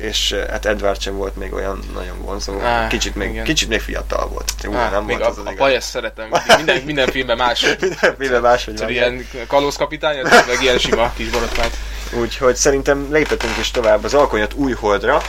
és 0.00 0.32
ö, 0.32 0.46
hát 0.50 0.66
Edward 0.66 1.00
sem 1.00 1.16
volt 1.16 1.36
még 1.36 1.52
olyan 1.52 1.78
nagyon 1.94 2.22
vonzó. 2.22 2.60
Á, 2.60 2.86
Kicsit 2.86 3.14
még, 3.14 3.30
igen. 3.30 3.44
kicsit 3.44 3.68
még 3.68 3.80
fiatal 3.80 4.28
volt. 4.28 4.52
Jó, 4.62 4.72
Á, 4.72 4.90
nem 4.90 5.04
még 5.04 5.16
volt 5.16 5.28
a, 5.28 5.30
az 5.30 5.38
az 5.38 5.46
a 5.46 5.50
igaz. 5.50 5.66
Pajes 5.66 5.84
szeretem. 5.84 6.28
Minden, 6.56 6.82
minden 6.86 7.10
filmben 7.10 7.36
más. 7.36 7.66
Mindenféle 7.80 8.38
máshogy 8.38 8.78
van. 8.78 8.86
Tudod, 8.86 9.02
ilyen 9.02 9.28
kalózkapitány, 9.46 10.16
meg 10.22 10.58
ilyen 10.60 10.78
sima 10.78 11.12
kis 11.16 11.28
borotvány. 11.28 11.70
Úgyhogy 12.12 12.56
szerintem 12.56 13.06
léphetünk 13.10 13.56
is 13.58 13.70
tovább 13.70 14.04
az 14.04 14.14
Alkonyat 14.14 14.54
új 14.54 14.72
holdra. 14.72 15.22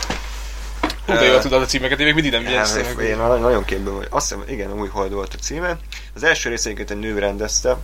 Hú, 1.06 1.14
de 1.14 1.26
jól 1.26 1.40
tudod 1.42 1.62
a 1.62 1.66
címeket, 1.66 2.00
én 2.00 2.06
még 2.06 2.14
mindig 2.14 2.32
nem 2.32 2.44
jegyeztem 2.44 2.84
Hát, 2.84 2.96
meg. 2.96 3.06
én 3.06 3.18
nagyon 3.18 3.40
nagyon 3.40 3.66
képben 3.66 3.96
vagy. 3.96 4.08
Azt 4.10 4.30
hiszem, 4.30 4.44
igen, 4.48 4.74
új 4.74 4.88
hold 4.88 5.12
volt 5.14 5.34
a 5.34 5.38
címe. 5.38 5.78
Az 6.16 6.24
első 6.24 6.50
részénket 6.50 6.92
egy 6.92 7.00
nő 7.00 7.20
rendezte. 7.20 7.78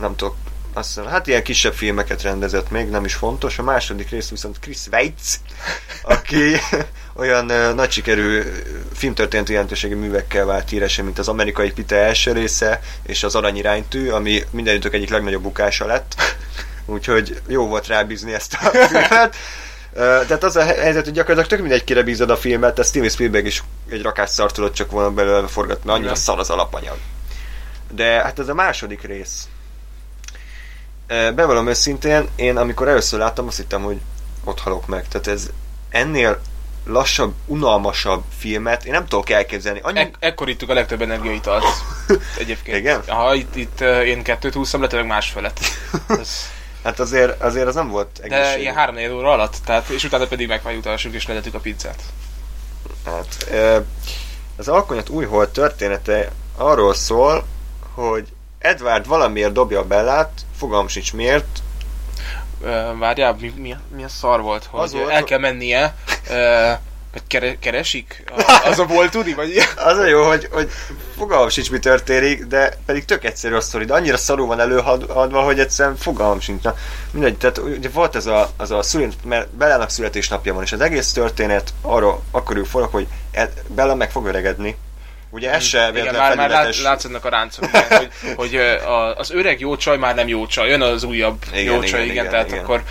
Nem 0.00 0.16
tudok, 0.16 0.36
azt 0.72 0.88
hiszem, 0.88 1.06
hát 1.06 1.26
ilyen 1.26 1.42
kisebb 1.42 1.74
filmeket 1.74 2.22
rendezett 2.22 2.70
még, 2.70 2.88
nem 2.88 3.04
is 3.04 3.14
fontos. 3.14 3.58
A 3.58 3.62
második 3.62 4.10
rész 4.10 4.28
viszont 4.28 4.58
Chris 4.60 4.86
Weitz, 4.92 5.40
aki 6.02 6.56
olyan 7.22 7.44
nagy 7.74 7.90
sikerű 7.90 8.42
filmtörténeti 8.94 9.52
jelentőségi 9.52 9.94
művekkel 9.94 10.44
vált 10.44 10.68
híresen, 10.68 11.04
mint 11.04 11.18
az 11.18 11.28
amerikai 11.28 11.70
Pite 11.70 11.96
első 11.96 12.32
része, 12.32 12.80
és 13.02 13.22
az 13.22 13.34
Aranyiránytű, 13.34 14.08
ami 14.08 14.42
minden 14.50 14.74
idők 14.74 14.94
egyik 14.94 15.10
legnagyobb 15.10 15.42
bukása 15.42 15.86
lett. 15.86 16.14
Úgyhogy 16.86 17.40
jó 17.46 17.66
volt 17.66 17.86
rábízni 17.86 18.32
ezt 18.32 18.56
a 18.60 18.70
filmet. 18.86 19.36
Tehát 19.92 20.44
az 20.44 20.56
a 20.56 20.64
helyzet, 20.64 21.04
hogy 21.04 21.12
gyakorlatilag 21.12 21.46
tök 21.46 21.60
mindegy, 21.60 21.84
kire 21.84 22.02
bízod 22.02 22.30
a 22.30 22.36
filmet, 22.36 22.74
tehát 22.74 22.90
Steven 22.90 23.08
Spielberg 23.08 23.46
is 23.46 23.62
egy 23.90 24.02
rakás 24.02 24.30
szart 24.30 24.54
tudott 24.54 24.74
csak 24.74 24.90
volna 24.90 25.10
belőle 25.10 25.46
forgatni, 25.46 25.82
mert 25.86 25.98
annyira 25.98 26.14
szar 26.14 26.38
az 26.38 26.50
alapanyag. 26.50 26.96
De 27.90 28.04
hát 28.04 28.38
ez 28.38 28.48
a 28.48 28.54
második 28.54 29.02
rész. 29.02 29.48
Bevallom 31.06 31.68
őszintén, 31.68 32.28
én 32.36 32.56
amikor 32.56 32.88
először 32.88 33.18
láttam, 33.18 33.46
azt 33.46 33.56
hittem, 33.56 33.82
hogy 33.82 34.00
ott 34.44 34.60
halok 34.60 34.86
meg. 34.86 35.08
Tehát 35.08 35.26
ez 35.26 35.50
ennél 35.90 36.40
lassabb, 36.86 37.34
unalmasabb 37.46 38.22
filmet 38.38 38.84
én 38.84 38.92
nem 38.92 39.06
tudok 39.06 39.30
elképzelni. 39.30 39.80
Annyi... 39.82 39.98
E- 39.98 40.10
ekkor 40.18 40.48
ittuk 40.48 40.68
a 40.68 40.74
legtöbb 40.74 41.02
energiaitalt. 41.02 41.64
Egyébként. 42.38 42.76
Igen? 42.76 43.02
Ha 43.06 43.34
itt, 43.34 43.56
itt 43.56 43.80
én 43.80 44.22
kettőt 44.22 44.54
húztam, 44.54 44.82
lehet, 44.82 45.06
más 45.06 45.30
felett. 45.30 45.60
Ez... 46.20 46.50
Hát 46.84 46.98
azért, 46.98 47.42
azért 47.42 47.66
az 47.66 47.74
nem 47.74 47.88
volt 47.88 48.18
egészségű. 48.22 48.46
De 48.46 48.58
ilyen 48.58 48.74
három 48.74 48.96
óra 49.16 49.32
alatt, 49.32 49.56
tehát, 49.64 49.88
és 49.88 50.04
utána 50.04 50.26
pedig 50.26 50.48
megfájutásunk 50.48 51.14
és 51.14 51.26
ledettük 51.26 51.54
a 51.54 51.58
pizzát. 51.58 52.02
Hát, 53.04 53.50
az 54.56 54.68
alkonyat 54.68 55.08
új 55.08 55.24
hold 55.24 55.48
története 55.48 56.30
arról 56.56 56.94
szól, 56.94 57.44
hogy 57.94 58.28
Edward 58.58 59.06
valamiért 59.06 59.52
dobja 59.52 59.78
a 59.78 59.84
Bellát, 59.84 60.30
fogalm 60.56 60.88
sincs 60.88 61.12
miért. 61.12 61.62
Várjál, 62.98 63.36
mi, 63.40 63.52
mi, 63.56 63.76
mi 63.96 64.04
a 64.04 64.08
szar 64.08 64.40
volt, 64.40 64.64
hogy 64.64 64.80
az 64.80 64.92
volt, 64.92 65.08
el 65.08 65.24
kell 65.24 65.38
mennie, 65.38 65.94
vagy 67.12 67.22
kere, 67.26 67.58
keresik? 67.58 68.24
Az 68.70 68.78
a 68.78 68.86
volt 68.86 69.10
tudni? 69.10 69.34
Vagy 69.34 69.52
az 69.76 69.98
a 69.98 70.06
jó, 70.06 70.26
hogy, 70.26 70.48
hogy 70.50 70.70
fogalmam 71.16 71.48
sincs, 71.48 71.70
mi 71.70 71.78
történik, 71.78 72.44
de 72.44 72.78
pedig 72.86 73.04
tök 73.04 73.24
egyszerű 73.24 73.54
a 73.54 73.60
sztori, 73.60 73.84
de 73.84 73.94
annyira 73.94 74.16
szarul 74.16 74.46
van 74.46 74.60
előadva, 74.60 75.42
hogy 75.42 75.58
egyszerűen 75.58 75.96
fogalmam 75.96 76.40
sincs. 76.40 76.62
Na, 76.62 76.74
mindegy, 77.10 77.36
tehát 77.36 77.58
ugye 77.58 77.88
volt 77.88 78.16
ez 78.16 78.26
a, 78.26 78.50
az 78.56 78.70
a 78.70 78.82
szület, 78.82 79.14
mert 79.24 79.48
Bellának 79.48 79.90
születésnapja 79.90 80.54
van, 80.54 80.62
és 80.62 80.72
az 80.72 80.80
egész 80.80 81.12
történet 81.12 81.72
arra 81.82 82.20
akkor 82.30 82.56
ő 82.56 82.62
forog, 82.62 82.90
hogy 82.90 83.06
Bella 83.66 83.94
meg 83.94 84.10
fog 84.10 84.26
öregedni, 84.26 84.76
Ugye 85.30 85.52
ez 85.52 85.64
se 85.64 85.90
igen, 85.94 86.14
már, 86.14 86.36
már 86.36 86.50
lát, 86.50 86.76
látszódnak 86.76 87.24
a 87.24 87.28
ráncok, 87.28 87.64
igen, 87.64 87.98
hogy, 87.98 88.10
hogy 88.36 88.54
a, 88.56 89.16
az 89.16 89.30
öreg 89.30 89.60
jó 89.60 89.76
csaj 89.76 89.96
már 89.96 90.14
nem 90.14 90.28
jó 90.28 90.46
csaj, 90.46 90.68
jön 90.68 90.82
az 90.82 91.04
újabb 91.04 91.42
igen, 91.52 91.64
jó 91.64 91.82
csaj, 91.82 91.88
igen, 91.88 92.00
igen, 92.00 92.10
igen 92.10 92.28
tehát 92.28 92.48
igen. 92.48 92.58
akkor 92.58 92.82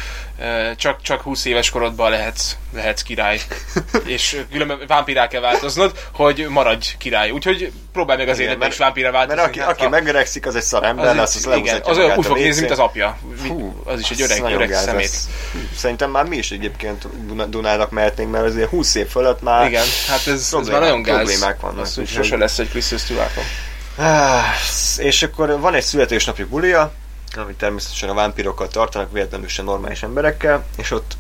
csak, 0.76 1.02
csak 1.02 1.22
20 1.22 1.46
éves 1.46 1.70
korodban 1.70 2.10
lehetsz, 2.10 2.56
lehetsz 2.74 3.02
király. 3.02 3.40
és 4.06 4.42
különben 4.52 4.80
vámpirá 4.88 5.28
kell 5.28 5.42
változnod, 5.42 5.92
hogy 6.12 6.46
maradj 6.50 6.88
király. 6.98 7.30
Úgyhogy 7.30 7.72
próbálj 7.94 8.20
meg 8.20 8.30
az 8.30 8.40
életben 8.40 8.70
is 8.70 8.78
vámpirá 8.78 9.12
változni. 9.12 9.42
Mert 9.42 9.50
aki, 9.50 9.60
aki 9.60 9.88
megöregszik, 9.88 10.46
az 10.46 10.56
egy 10.56 10.62
szar 10.62 10.84
ember 10.84 11.08
az 11.08 11.16
lesz, 11.16 11.46
az 11.46 11.58
igen, 11.58 11.82
az 11.84 11.98
olyan 11.98 12.18
úgy 12.18 12.26
fog 12.26 12.38
nézni, 12.38 12.60
mint 12.60 12.72
az 12.72 12.80
apja. 12.80 13.18
Fú, 13.38 13.59
az 13.90 14.00
is 14.00 14.10
egy 14.10 14.22
öreg, 14.22 14.54
öreg 14.54 14.74
szemét. 14.74 15.06
Ez. 15.06 15.30
Szerintem 15.76 16.12
már 16.12 16.26
mi 16.26 16.38
is 16.38 16.52
egyébként 16.52 17.08
Dunának 17.50 17.92
mehetnénk, 17.92 18.32
mert 18.32 18.46
azért 18.46 18.70
20 18.70 18.96
év 18.96 19.08
fölött 19.08 19.42
már 19.42 19.68
Igen, 19.68 19.86
hát 20.08 20.28
ez, 20.28 20.54
ez 20.60 20.68
már 20.68 20.80
nagyon 20.80 21.02
gáz. 21.02 21.16
Problémák 21.16 21.60
vannak. 21.60 21.86
Az, 21.86 22.02
sose 22.06 22.38
lesz 22.38 22.60
egy 22.60 22.70
Christmas 22.70 23.04
Tulákom. 23.04 23.44
És 24.98 25.24
akkor 25.24 25.60
van 25.60 25.74
egy 25.74 25.84
születésnapi 25.84 26.44
bulia, 26.44 26.92
amit 27.36 27.58
természetesen 27.58 28.10
a 28.10 28.14
vámpirokkal 28.14 28.68
tartanak, 28.68 29.12
véletlenül 29.12 29.48
sem 29.48 29.66
normális 29.66 30.04
emberekkel, 30.04 30.66
és 30.78 30.92
ott 30.92 31.18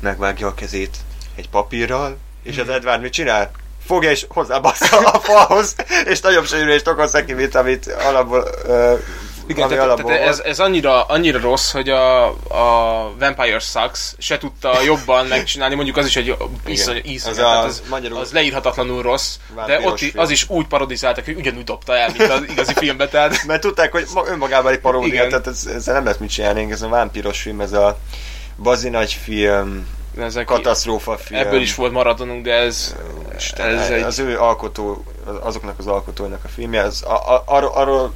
megvágja 0.00 0.46
a 0.46 0.54
kezét 0.54 0.96
egy 1.34 1.48
papírral, 1.48 2.16
és 2.42 2.58
az 2.58 2.68
Edward 2.68 3.00
mit 3.00 3.12
csinál? 3.12 3.50
Fogja 3.86 4.10
és 4.10 4.26
hozzábassza 4.28 4.98
a 4.98 5.18
falhoz, 5.18 5.74
és 6.04 6.20
nagyobb 6.20 6.46
sérülést 6.46 6.88
okoz 6.88 7.12
neki, 7.12 7.32
mint 7.32 7.54
amit 7.54 7.86
alapból 7.86 8.48
uh, 8.66 8.98
igen, 9.46 9.68
tehát, 9.68 10.02
tehát 10.02 10.20
ez, 10.20 10.40
ez 10.40 10.60
annyira, 10.60 11.02
annyira 11.02 11.40
rossz, 11.40 11.72
hogy 11.72 11.88
a, 11.88 12.26
a 12.28 13.12
Vampire 13.18 13.58
Sucks 13.58 14.14
se 14.18 14.38
tudta 14.38 14.82
jobban 14.82 15.26
megcsinálni, 15.26 15.74
mondjuk 15.74 15.96
az 15.96 16.06
is 16.06 16.16
egy 16.16 16.36
iszony, 16.66 17.00
iszony, 17.04 17.32
az, 17.32 17.38
a, 17.38 17.62
az, 17.62 17.82
magyarul 17.90 18.18
az 18.18 18.32
leírhatatlanul 18.32 19.02
rossz, 19.02 19.36
de 19.66 19.80
ott 19.80 19.98
film. 19.98 20.18
az 20.18 20.30
is 20.30 20.48
úgy 20.48 20.66
parodizáltak, 20.66 21.24
hogy 21.24 21.36
ugyanúgy 21.36 21.64
dobta 21.64 21.96
el, 21.96 22.08
mint 22.18 22.30
az 22.30 22.44
igazi 22.48 22.72
filmbe. 22.74 23.08
Tehát... 23.08 23.44
Mert 23.46 23.60
tudták, 23.60 23.92
hogy 23.92 24.06
önmagában 24.26 24.72
egy 24.72 24.80
paródia, 24.80 25.26
tehát 25.26 25.46
ez, 25.46 25.66
ezzel 25.74 25.94
nem 25.94 26.04
lehet 26.04 26.20
mit 26.20 26.30
csinálni, 26.30 26.70
ez 26.70 26.82
a 26.82 26.88
vámpiros 26.88 27.40
film, 27.40 27.60
ez 27.60 27.72
a 27.72 27.98
bazi 28.56 28.88
nagy 28.88 29.12
film, 29.12 29.86
ezek 30.18 30.44
katasztrófa 30.44 31.16
film. 31.16 31.40
Ebből 31.40 31.60
is 31.60 31.74
volt 31.74 31.92
maradonunk, 31.92 32.44
de 32.44 32.52
ez, 32.52 32.94
Isten, 33.36 33.78
ez 33.78 33.90
egy... 33.90 34.02
Az 34.02 34.18
ő 34.18 34.38
alkotó, 34.38 35.04
azoknak 35.40 35.78
az 35.78 35.86
alkotóinak 35.86 36.44
a 36.44 36.48
filmje, 36.48 36.82
az, 36.82 37.02
a, 37.02 37.34
a, 37.34 37.42
arról, 37.46 37.70
arról 37.74 38.12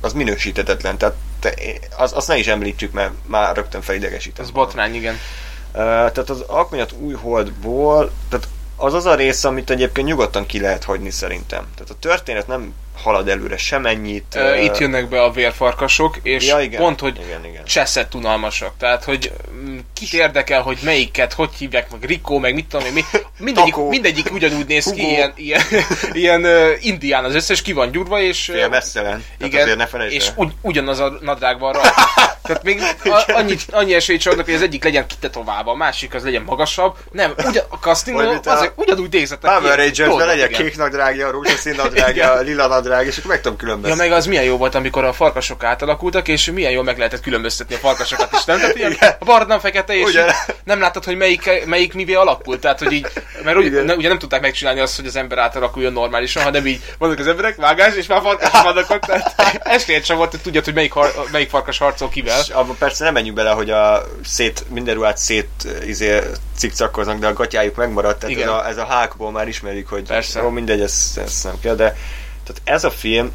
az 0.00 0.12
minősítetetlen, 0.12 0.98
tehát 0.98 1.14
te, 1.40 1.54
az, 1.96 2.12
azt 2.12 2.28
ne 2.28 2.36
is 2.36 2.46
említsük, 2.46 2.92
mert 2.92 3.12
már 3.26 3.56
rögtön 3.56 3.82
felidegesít. 3.82 4.38
Ez 4.38 4.50
botrány, 4.50 4.94
igen. 4.94 5.14
Uh, 5.14 5.82
tehát 5.82 6.30
az 6.30 6.40
alkonyat 6.40 6.92
új 6.92 7.14
holdból, 7.14 8.10
tehát 8.28 8.48
az 8.76 8.94
az 8.94 9.06
a 9.06 9.14
rész, 9.14 9.44
amit 9.44 9.70
egyébként 9.70 10.06
nyugodtan 10.06 10.46
ki 10.46 10.60
lehet 10.60 10.84
hagyni 10.84 11.10
szerintem. 11.10 11.66
Tehát 11.74 11.90
a 11.90 11.98
történet 12.00 12.46
nem 12.46 12.74
halad 13.02 13.28
előre 13.28 13.56
semennyit. 13.56 14.38
Itt 14.62 14.78
jönnek 14.78 15.08
be 15.08 15.22
a 15.22 15.30
vérfarkasok, 15.30 16.16
és 16.22 16.46
ja, 16.46 16.60
igen, 16.60 16.80
pont, 16.80 17.00
hogy 17.00 17.20
igen, 17.26 17.44
igen. 17.44 17.64
cseszett 17.64 18.14
unalmasak. 18.14 18.72
Tehát, 18.78 19.04
hogy 19.04 19.32
mm, 19.52 19.78
kit 19.92 20.12
érdekel, 20.12 20.62
hogy 20.62 20.78
melyiket, 20.82 21.32
hogy 21.32 21.50
hívják, 21.58 21.90
meg 21.90 22.04
Rico, 22.04 22.38
meg 22.38 22.54
mit 22.54 22.66
tudom 22.66 22.86
én, 22.86 22.92
mi, 22.92 23.02
mindegyik, 23.38 23.76
mindegyik 23.76 24.32
ugyanúgy 24.32 24.66
néz 24.66 24.92
ki, 24.92 25.08
ilyen, 25.08 25.32
ilyen, 25.36 25.62
ilyen 26.12 26.44
uh, 26.44 26.70
indián 26.80 27.24
az 27.24 27.34
összes, 27.34 27.62
ki 27.62 27.72
van 27.72 27.90
gyurva, 27.90 28.20
és... 28.20 28.44
Fél 28.44 28.68
messzelen. 28.68 29.24
Igen, 29.38 29.76
ne 29.76 30.06
és 30.08 30.30
ugy, 30.34 30.52
ugyanaz 30.60 31.00
a 31.00 31.18
nadrág 31.20 31.58
van 31.58 31.72
rajta. 31.72 31.94
Tehát 32.46 32.62
még 32.62 32.82
a, 33.04 33.24
annyi, 33.26 33.56
annyi 33.70 33.94
esélyt 33.94 34.20
csalnak, 34.20 34.44
hogy 34.44 34.54
az 34.54 34.62
egyik 34.62 34.84
legyen 34.84 35.06
kitetoválva, 35.06 35.70
a 35.70 35.74
másik 35.74 36.14
az 36.14 36.24
legyen 36.24 36.42
magasabb. 36.42 36.96
Nem, 37.10 37.34
ugyan, 37.48 37.64
a 37.68 37.76
casting 37.76 38.40
az, 38.44 38.70
ugyanúgy 38.74 39.12
nézzetek 39.12 39.58
Power 39.58 39.78
Rangers-ben 39.78 40.26
legyen 40.26 40.48
kék 40.48 40.76
nadrágja, 40.76 41.30
rózsaszín 41.30 41.74
nadrágja, 41.82 42.40
lila 42.40 42.66
nadrág, 42.86 43.06
és 43.06 43.18
akkor 43.18 43.30
meg 43.30 43.40
tudom 43.40 43.58
különböztetni. 43.58 44.04
Ja, 44.04 44.08
meg 44.08 44.18
az 44.18 44.26
milyen 44.26 44.44
jó 44.44 44.56
volt, 44.56 44.74
amikor 44.74 45.04
a 45.04 45.12
farkasok 45.12 45.64
átalakultak, 45.64 46.28
és 46.28 46.50
milyen 46.50 46.72
jól 46.72 46.84
meg 46.84 46.98
lehetett 46.98 47.20
különböztetni 47.20 47.74
a 47.74 47.78
farkasokat 47.78 48.28
is, 48.32 48.44
nem? 48.44 48.58
Tehát 48.58 48.76
ilyen 48.76 48.96
a 49.18 49.24
barna, 49.24 49.60
fekete, 49.60 49.96
és 49.96 50.04
ugye? 50.04 50.24
nem 50.64 50.80
láttad, 50.80 51.04
hogy 51.04 51.16
melyik, 51.16 51.66
melyik 51.66 51.94
mivé 51.94 52.14
alakult. 52.14 52.60
Tehát, 52.60 52.78
hogy 52.78 52.92
így, 52.92 53.06
mert 53.44 53.56
úgy, 53.56 53.84
ne, 53.84 53.94
ugye 53.94 54.08
nem 54.08 54.18
tudták 54.18 54.40
megcsinálni 54.40 54.80
azt, 54.80 54.96
hogy 54.96 55.06
az 55.06 55.16
ember 55.16 55.38
átalakuljon 55.38 55.92
normálisan, 55.92 56.42
hanem 56.42 56.66
így 56.66 56.80
vannak 56.98 57.18
az 57.18 57.26
emberek, 57.26 57.56
vágás, 57.56 57.94
és 57.94 58.06
már 58.06 58.20
farkasok 58.20 58.62
vannak 58.62 58.90
ott. 58.90 59.00
Tehát 59.00 59.60
esélyed 59.62 60.04
sem 60.04 60.16
volt, 60.16 60.30
hogy 60.30 60.40
tudjad, 60.40 60.64
hogy 60.64 60.74
melyik, 60.74 60.92
har, 60.92 61.12
melyik 61.32 61.48
farkas 61.48 61.78
harcol 61.78 62.08
kivel. 62.08 62.40
És 62.40 62.48
abban 62.48 62.76
persze 62.78 63.04
nem 63.04 63.12
menjünk 63.12 63.36
bele, 63.36 63.50
hogy 63.50 63.70
a 63.70 64.02
szét, 64.24 64.64
minden 64.68 64.94
ruhát 64.94 65.18
szét 65.18 65.48
izé, 65.86 66.20
cikcakkoznak, 66.56 67.18
de 67.18 67.26
a 67.26 67.32
gatyájuk 67.32 67.76
megmaradt. 67.76 68.18
Tehát 68.18 68.36
Igen. 68.36 68.48
ez 68.48 68.54
a, 68.54 68.68
ez 68.68 68.76
a 68.76 68.84
hákból 68.84 69.30
már 69.30 69.48
ismerjük, 69.48 69.88
hogy 69.88 70.06
persze. 70.06 70.40
jó, 70.40 70.48
mindegy, 70.48 70.80
ez, 70.80 71.18
ez 71.24 71.40
nem 71.44 71.60
kell, 71.60 71.74
de 71.74 71.96
tehát 72.46 72.62
ez 72.64 72.84
a 72.84 72.90
film, 72.90 73.32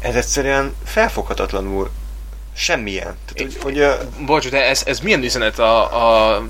ez 0.00 0.14
egyszerűen 0.14 0.74
felfoghatatlanul 0.84 1.90
semmilyen. 2.54 3.16
Tehát, 3.26 3.54
hogy, 3.62 3.76
hogy, 3.76 4.08
Bocs, 4.26 4.48
de 4.48 4.64
ez, 4.64 4.82
ez 4.86 5.00
milyen 5.00 5.22
üzenet 5.22 5.58
a, 5.58 6.36
a 6.36 6.42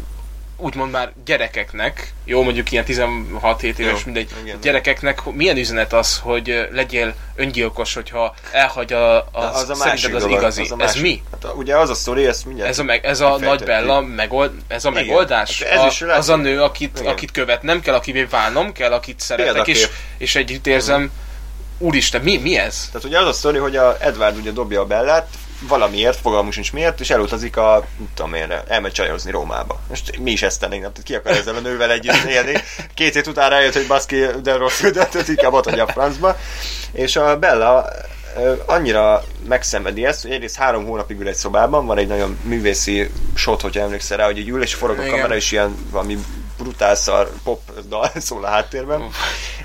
úgymond 0.61 0.90
már 0.92 1.12
gyerekeknek, 1.25 2.12
jó 2.25 2.42
mondjuk 2.42 2.73
ilyen 2.73 2.85
16-7 2.88 3.62
éves, 3.62 3.79
jó, 3.79 3.97
mindegy, 4.05 4.31
igen, 4.42 4.61
gyerekeknek 4.61 5.25
milyen 5.33 5.57
üzenet 5.57 5.92
az, 5.92 6.18
hogy 6.18 6.68
legyél 6.73 7.14
öngyilkos, 7.35 7.94
hogyha 7.94 8.35
elhagyja 8.53 8.99
a, 8.99 9.29
a, 9.33 9.40
az 9.40 9.68
a 9.68 9.75
szerinted 9.75 10.14
az 10.14 10.23
dolog, 10.23 10.38
igazi. 10.38 10.62
Az 10.62 10.71
a 10.71 10.83
ez 10.83 10.94
mi? 10.94 11.23
Hát, 11.31 11.53
ugye 11.55 11.77
az 11.77 11.90
a 11.90 11.94
sztori, 11.94 12.27
ezt 12.27 12.44
mindjárt 12.44 12.71
Ez 12.71 12.79
a, 12.79 12.83
meg, 12.83 13.05
ez 13.05 13.21
a 13.21 13.38
nagy 13.38 13.64
Bella 13.64 14.01
megold, 14.01 14.51
ez 14.68 14.85
a 14.85 14.90
igen. 14.90 15.05
megoldás? 15.05 15.62
Hát 15.62 15.73
ez 15.73 15.81
a, 15.81 15.87
is 15.87 16.03
az 16.03 16.29
a 16.29 16.37
nő, 16.37 16.62
akit, 16.62 17.01
akit 17.01 17.31
követnem 17.31 17.81
kell, 17.81 17.94
akivé 17.94 18.23
válnom 18.23 18.73
kell, 18.73 18.92
akit 18.92 19.21
szeretek, 19.21 19.66
és, 19.66 19.88
és 20.18 20.37
együtt 20.37 20.66
érzem, 20.66 21.11
úristen, 21.79 22.21
mi, 22.21 22.37
mi 22.37 22.57
ez? 22.57 22.87
Tehát 22.87 23.05
ugye 23.05 23.18
az 23.18 23.27
a 23.27 23.33
sztori, 23.33 23.59
hogy 23.59 23.77
a 23.77 23.97
Edward 24.01 24.37
ugye 24.37 24.51
dobja 24.51 24.81
a 24.81 24.87
Bellát, 24.87 25.29
valamiért, 25.61 26.21
fogalmunk 26.21 26.53
sincs 26.53 26.73
miért, 26.73 27.01
és 27.01 27.11
elutazik 27.11 27.57
a, 27.57 27.87
nem 27.99 28.09
tudom 28.14 28.35
én, 28.35 28.53
elmegy 28.68 28.92
csajozni 28.92 29.31
Rómába. 29.31 29.81
Most 29.88 30.18
mi 30.18 30.31
is 30.31 30.42
ezt 30.42 30.61
tennénk, 30.61 30.83
nem 30.83 30.92
ki 31.03 31.14
akar 31.14 31.33
ezzel 31.33 31.55
a 31.55 31.61
nővel 31.61 31.90
együtt 31.90 32.25
élni. 32.29 32.53
Két 32.94 33.14
hét 33.14 33.27
után 33.27 33.51
rájött, 33.51 33.75
hogy 33.75 33.87
baszki, 33.87 34.25
de 34.42 34.57
rossz 34.57 34.81
döntött, 34.81 35.29
inkább 35.29 35.53
ott 35.53 35.66
a 35.66 35.87
francba. 35.87 36.37
És 36.92 37.16
a 37.16 37.38
Bella 37.38 37.88
annyira 38.66 39.25
megszenvedi 39.49 40.05
ezt, 40.05 40.23
hogy 40.23 40.31
egyrészt 40.31 40.57
három 40.57 40.85
hónapig 40.85 41.21
ül 41.21 41.29
egy 41.29 41.35
szobában, 41.35 41.87
van 41.87 41.99
egy 41.99 42.07
nagyon 42.07 42.38
művészi 42.42 43.11
shot, 43.35 43.61
hogyha 43.61 43.81
emlékszel 43.81 44.16
rá, 44.16 44.25
hogy 44.25 44.38
egy 44.38 44.49
ül 44.49 44.62
és 44.62 44.75
forog 44.75 44.99
a 44.99 45.11
kamera, 45.11 45.37
és 45.37 45.53
ilyen 45.53 45.75
valami 45.90 46.18
brutál 46.59 46.94
szar 46.94 47.31
pop 47.44 47.61
dal 47.88 48.11
szól 48.27 48.44
a 48.44 48.49
háttérben. 48.49 49.01
Uh. 49.01 49.12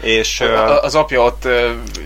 És, 0.01 0.39
uh, 0.39 0.83
az 0.83 0.95
apja 0.95 1.23
ott 1.23 1.47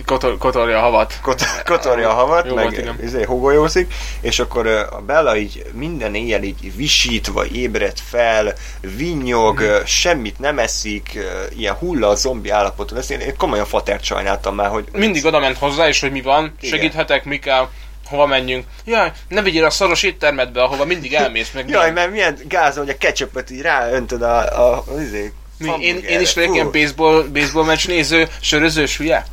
kotor, 0.05 0.37
kotorja 0.37 0.77
a 0.77 0.81
havat. 0.81 1.19
Kotor, 1.21 1.47
kotorja 1.65 2.09
a 2.09 2.13
havat, 2.13 2.45
Jó 2.45 2.53
meg 2.53 2.83
volt, 2.85 3.01
izé, 3.01 3.23
hogolyózik, 3.23 3.93
és 4.21 4.39
akkor 4.39 4.67
a 4.67 5.01
Bella 5.05 5.37
így 5.37 5.65
minden 5.73 6.15
éjjel 6.15 6.43
így 6.43 6.75
visítva 6.75 7.45
ébred 7.45 7.97
fel, 8.09 8.53
vinyog, 8.97 9.61
mm. 9.61 9.83
semmit 9.85 10.39
nem 10.39 10.59
eszik, 10.59 11.19
ilyen 11.57 11.73
hulla 11.73 12.07
a 12.07 12.15
zombi 12.15 12.49
állapoton. 12.49 12.97
Ezt 12.97 13.11
én, 13.11 13.19
én 13.19 13.37
komolyan 13.37 13.65
fatert 13.65 14.03
sajnáltam 14.03 14.55
már, 14.55 14.69
hogy... 14.69 14.87
Mindig 14.91 15.25
oda 15.25 15.39
ment 15.39 15.57
hozzá, 15.57 15.87
és 15.87 15.99
hogy 15.99 16.11
mi 16.11 16.21
van, 16.21 16.55
Igen. 16.59 16.77
segíthetek, 16.77 17.25
mi 17.25 17.37
kell 17.39 17.67
hova 18.07 18.25
menjünk. 18.25 18.65
Jaj, 18.85 19.11
ne 19.27 19.41
vigyél 19.41 19.65
a 19.65 19.69
szoros 19.69 20.03
éttermedbe, 20.03 20.63
ahova 20.63 20.85
mindig 20.85 21.13
elmész 21.13 21.51
meg. 21.51 21.69
Jaj, 21.69 21.91
mert 21.91 22.11
milyen 22.11 22.37
gáz, 22.47 22.77
hogy 22.77 22.89
a 22.89 22.97
ketchupot 22.97 23.49
így 23.49 23.61
ráöntöd 23.61 24.21
a, 24.21 24.37
a, 24.37 24.77
a, 24.77 25.01
izé, 25.01 25.33
én, 25.79 25.97
én 25.97 26.19
is 26.19 26.33
vagyok 26.33 26.53
ilyen 26.53 26.71
baseball, 26.71 27.23
baseball 27.23 27.65
meccs 27.65 27.87
néző, 27.87 28.27
sörözős 28.41 28.97
hülye. 28.97 29.25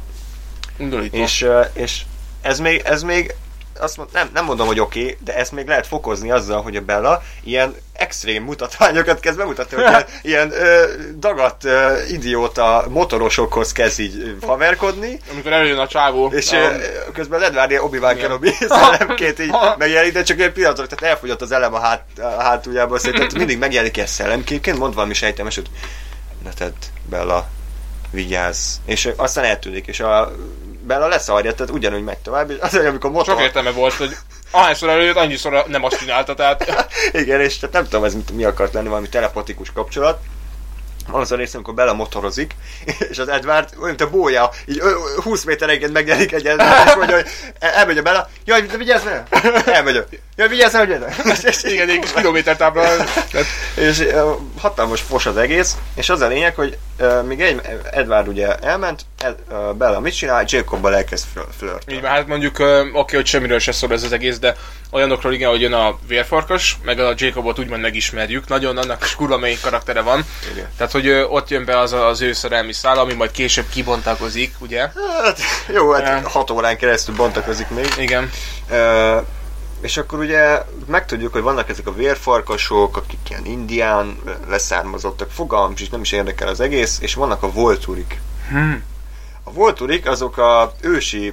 És, 1.22 1.46
és 1.72 2.00
ez 2.42 2.58
még, 2.58 2.82
ez 2.84 3.02
még 3.02 3.34
azt 3.80 3.96
mond, 3.96 4.08
nem, 4.12 4.30
nem 4.34 4.44
mondom, 4.44 4.66
hogy 4.66 4.80
oké, 4.80 5.02
okay, 5.02 5.16
de 5.24 5.37
ezt 5.37 5.52
még 5.52 5.66
lehet 5.66 5.87
fokozni 5.87 6.30
azzal, 6.30 6.62
hogy 6.62 6.76
a 6.76 6.80
Bella 6.80 7.22
ilyen 7.44 7.74
extrém 7.92 8.42
mutatványokat 8.42 9.20
kezd 9.20 9.38
bemutatni, 9.38 9.76
hogy 9.76 9.84
ilyen, 9.87 10.06
ilyen 10.22 10.52
ö, 10.52 10.84
dagadt 11.18 11.64
ö, 11.64 12.02
idióta 12.08 12.84
motorosokhoz 12.88 13.72
kezd 13.72 14.00
így 14.00 14.37
haverkodni. 14.46 15.20
Amikor 15.32 15.52
előjön 15.52 15.78
a 15.78 15.87
csávó. 15.87 16.26
És 16.32 16.52
a... 16.52 16.72
közben 17.12 17.40
az 17.40 17.46
Edward 17.46 17.70
ilyen 17.70 17.82
Obi-Wan 17.82 18.16
Kenobi 18.16 18.50
szellemként 18.68 19.38
így 19.38 19.54
megjelenik, 19.78 20.12
de 20.12 20.22
csak 20.22 20.40
egy 20.40 20.52
pillanatra, 20.52 20.87
tehát 20.87 21.14
elfogyott 21.14 21.42
az 21.42 21.52
elem 21.52 21.74
a, 21.74 21.80
hát, 21.80 22.04
a 22.18 22.42
hátuljából, 22.42 22.98
szerintem 22.98 23.28
mindig 23.34 23.58
megjelenik 23.58 23.96
ilyen 23.96 24.08
szellemképként, 24.08 24.78
mond 24.78 24.94
valami 24.94 25.14
sejtelmes, 25.14 25.54
hogy 25.54 25.70
ne 26.44 26.52
tedd 26.52 26.72
Bella, 27.10 27.48
vigyázz. 28.10 28.76
És 28.84 29.08
aztán 29.16 29.44
eltűnik, 29.44 29.87
és 29.87 30.00
a 30.00 30.32
Bella 30.87 31.07
leszarja, 31.09 31.55
tehát 31.55 31.73
ugyanúgy 31.73 32.05
megy 32.05 32.18
tovább, 32.18 32.51
és 32.51 32.57
az, 32.61 32.75
amikor 32.75 33.11
motor... 33.11 33.35
Sok 33.35 33.44
értelme 33.44 33.70
volt, 33.70 33.92
hogy 33.92 34.16
ahányszor 34.51 34.88
előjött, 34.88 35.16
annyiszor 35.16 35.64
nem 35.66 35.85
azt 35.85 35.99
csinálta, 35.99 36.35
tehát... 36.35 36.66
Igen, 37.12 37.40
és 37.40 37.59
tehát 37.59 37.75
nem 37.75 37.85
tudom, 37.85 38.05
ez 38.05 38.14
mi 38.33 38.44
akart 38.44 38.73
lenni, 38.73 38.88
valami 38.88 39.09
telepatikus 39.09 39.73
kapcsolat. 39.73 40.20
Van 41.09 41.21
az 41.21 41.33
a 41.33 41.37
rész, 41.37 41.55
amikor 41.55 41.75
Bella 41.75 41.95
motorozik, 41.95 42.55
és 43.11 43.19
az 43.19 43.29
Edward 43.29 43.69
olyan, 43.75 43.88
mint 43.88 44.01
a 44.01 44.11
bója, 44.11 44.51
így 44.67 44.83
20 45.23 45.45
méterenként 45.45 45.93
megjelenik 45.93 46.33
egy 46.33 46.47
Edward, 46.47 46.87
és 46.87 46.95
mondja, 46.95 47.17
hogy 47.17 47.27
elmegy 47.59 47.99
a 47.99 48.03
Bella, 48.03 48.29
jaj, 48.45 48.62
de 48.62 48.77
vigyázz 48.77 49.05
meg! 49.05 49.23
Elmegy, 49.67 50.05
jaj, 50.37 50.49
vigyázz 50.49 50.73
meg, 50.73 50.88
hogy 50.88 51.55
Igen, 51.73 51.88
egy 51.88 52.12
kilométer 52.14 52.57
tábla. 52.57 52.85
és 53.75 54.07
hatalmas 54.61 55.01
fos 55.01 55.27
az 55.27 55.37
egész, 55.37 55.77
és 55.95 56.09
az 56.09 56.21
a 56.21 56.27
lényeg, 56.27 56.55
hogy 56.55 56.79
még 57.27 57.40
egy 57.40 57.61
Edward 57.90 58.29
ugye 58.29 58.55
elment, 58.55 59.03
Ed, 59.19 59.37
Bella 59.75 60.01
mit 60.01 60.17
csinál, 60.17 60.45
Jacobbal 60.47 60.95
elkezd 60.95 61.25
flirt. 61.59 61.93
Így 61.93 62.01
hát 62.03 62.27
mondjuk, 62.27 62.55
oké, 62.55 62.88
okay, 62.93 63.17
hogy 63.17 63.27
semmiről 63.27 63.59
se 63.59 63.73
szól 63.73 63.93
ez 63.93 64.03
az 64.03 64.12
egész, 64.12 64.38
de 64.38 64.57
olyanokról 64.94 65.33
igen, 65.33 65.50
hogy 65.50 65.61
jön 65.61 65.72
a 65.72 65.98
vérfarkas, 66.07 66.78
meg 66.83 66.98
a 66.98 67.14
Jacobot 67.16 67.59
úgymond 67.59 67.80
megismerjük, 67.80 68.48
nagyon 68.48 68.76
annak 68.76 69.04
is 69.04 69.14
kurva 69.14 69.38
karaktere 69.62 70.00
van. 70.00 70.24
Igen. 70.52 70.68
Tehát, 70.76 70.92
hogy 70.92 71.11
ott 71.11 71.48
jön 71.48 71.64
be 71.64 71.78
az 71.78 71.92
az 71.92 72.20
ő 72.20 72.33
szerelmi 72.33 72.72
szál, 72.72 72.98
ami 72.98 73.12
majd 73.12 73.30
később 73.30 73.68
kibontakozik, 73.68 74.54
ugye? 74.59 74.80
Hát, 75.22 75.38
jó, 75.72 75.92
hát 75.92 76.24
uh, 76.24 76.30
hat 76.30 76.50
órán 76.50 76.76
keresztül 76.76 77.14
bontakozik 77.14 77.68
még. 77.68 77.94
Igen. 77.98 78.30
Uh, 78.70 79.26
és 79.80 79.96
akkor 79.96 80.18
ugye 80.18 80.62
megtudjuk, 80.87 81.33
hogy 81.33 81.42
vannak 81.42 81.68
ezek 81.68 81.87
a 81.87 81.94
vérfarkasok, 81.94 82.96
akik 82.96 83.18
ilyen 83.28 83.44
indián 83.44 84.18
leszármazottak, 84.48 85.30
fogalmam 85.30 85.72
is 85.76 85.88
nem 85.88 86.00
is 86.00 86.12
érdekel 86.12 86.48
az 86.48 86.61
egész, 86.61 86.98
és 87.00 87.14
vannak 87.14 87.42
a 87.42 87.50
volturik. 87.50 88.20
Hmm. 88.48 88.83
A 89.42 89.52
volturik 89.52 90.09
azok 90.09 90.38
a 90.38 90.74
ősi 90.80 91.33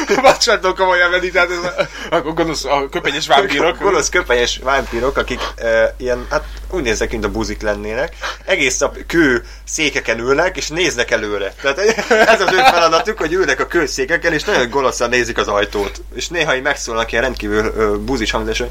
Bocsánat, 0.22 0.76
komolyan 0.76 1.10
venni, 1.10 1.30
tehát 1.30 1.50
ez 1.50 1.88
a, 2.10 2.16
a, 2.16 2.20
gonosz, 2.20 2.64
a 2.64 2.88
köpenyes 2.90 3.26
vámpírok. 3.26 3.78
gonosz 3.78 4.08
köpenyes 4.08 4.60
vámpírok, 4.62 5.16
akik 5.16 5.40
e, 5.56 5.94
ilyen, 5.98 6.26
hát 6.30 6.44
úgy 6.70 6.82
néznek, 6.82 7.10
mint 7.10 7.24
a 7.24 7.30
buzik 7.30 7.62
lennének. 7.62 8.16
Egész 8.44 8.78
nap 8.78 8.96
kő 9.06 9.44
székeken 9.64 10.18
ülnek, 10.18 10.56
és 10.56 10.68
néznek 10.68 11.10
előre. 11.10 11.52
Tehát 11.62 11.78
ez 12.08 12.40
az 12.40 12.52
ő 12.52 12.56
feladatuk, 12.56 13.18
hogy 13.18 13.32
ülnek 13.32 13.60
a 13.60 13.66
kő 13.66 13.86
székeken, 13.86 14.32
és 14.32 14.44
nagyon 14.44 14.70
gonoszan 14.70 15.08
nézik 15.08 15.38
az 15.38 15.48
ajtót. 15.48 16.02
És 16.14 16.28
néha 16.28 16.56
így 16.56 16.62
megszólnak 16.62 17.10
ilyen 17.12 17.24
rendkívül 17.24 17.72
ö, 17.76 17.96
buzis 17.98 18.30
hangzás, 18.30 18.58
hogy 18.58 18.70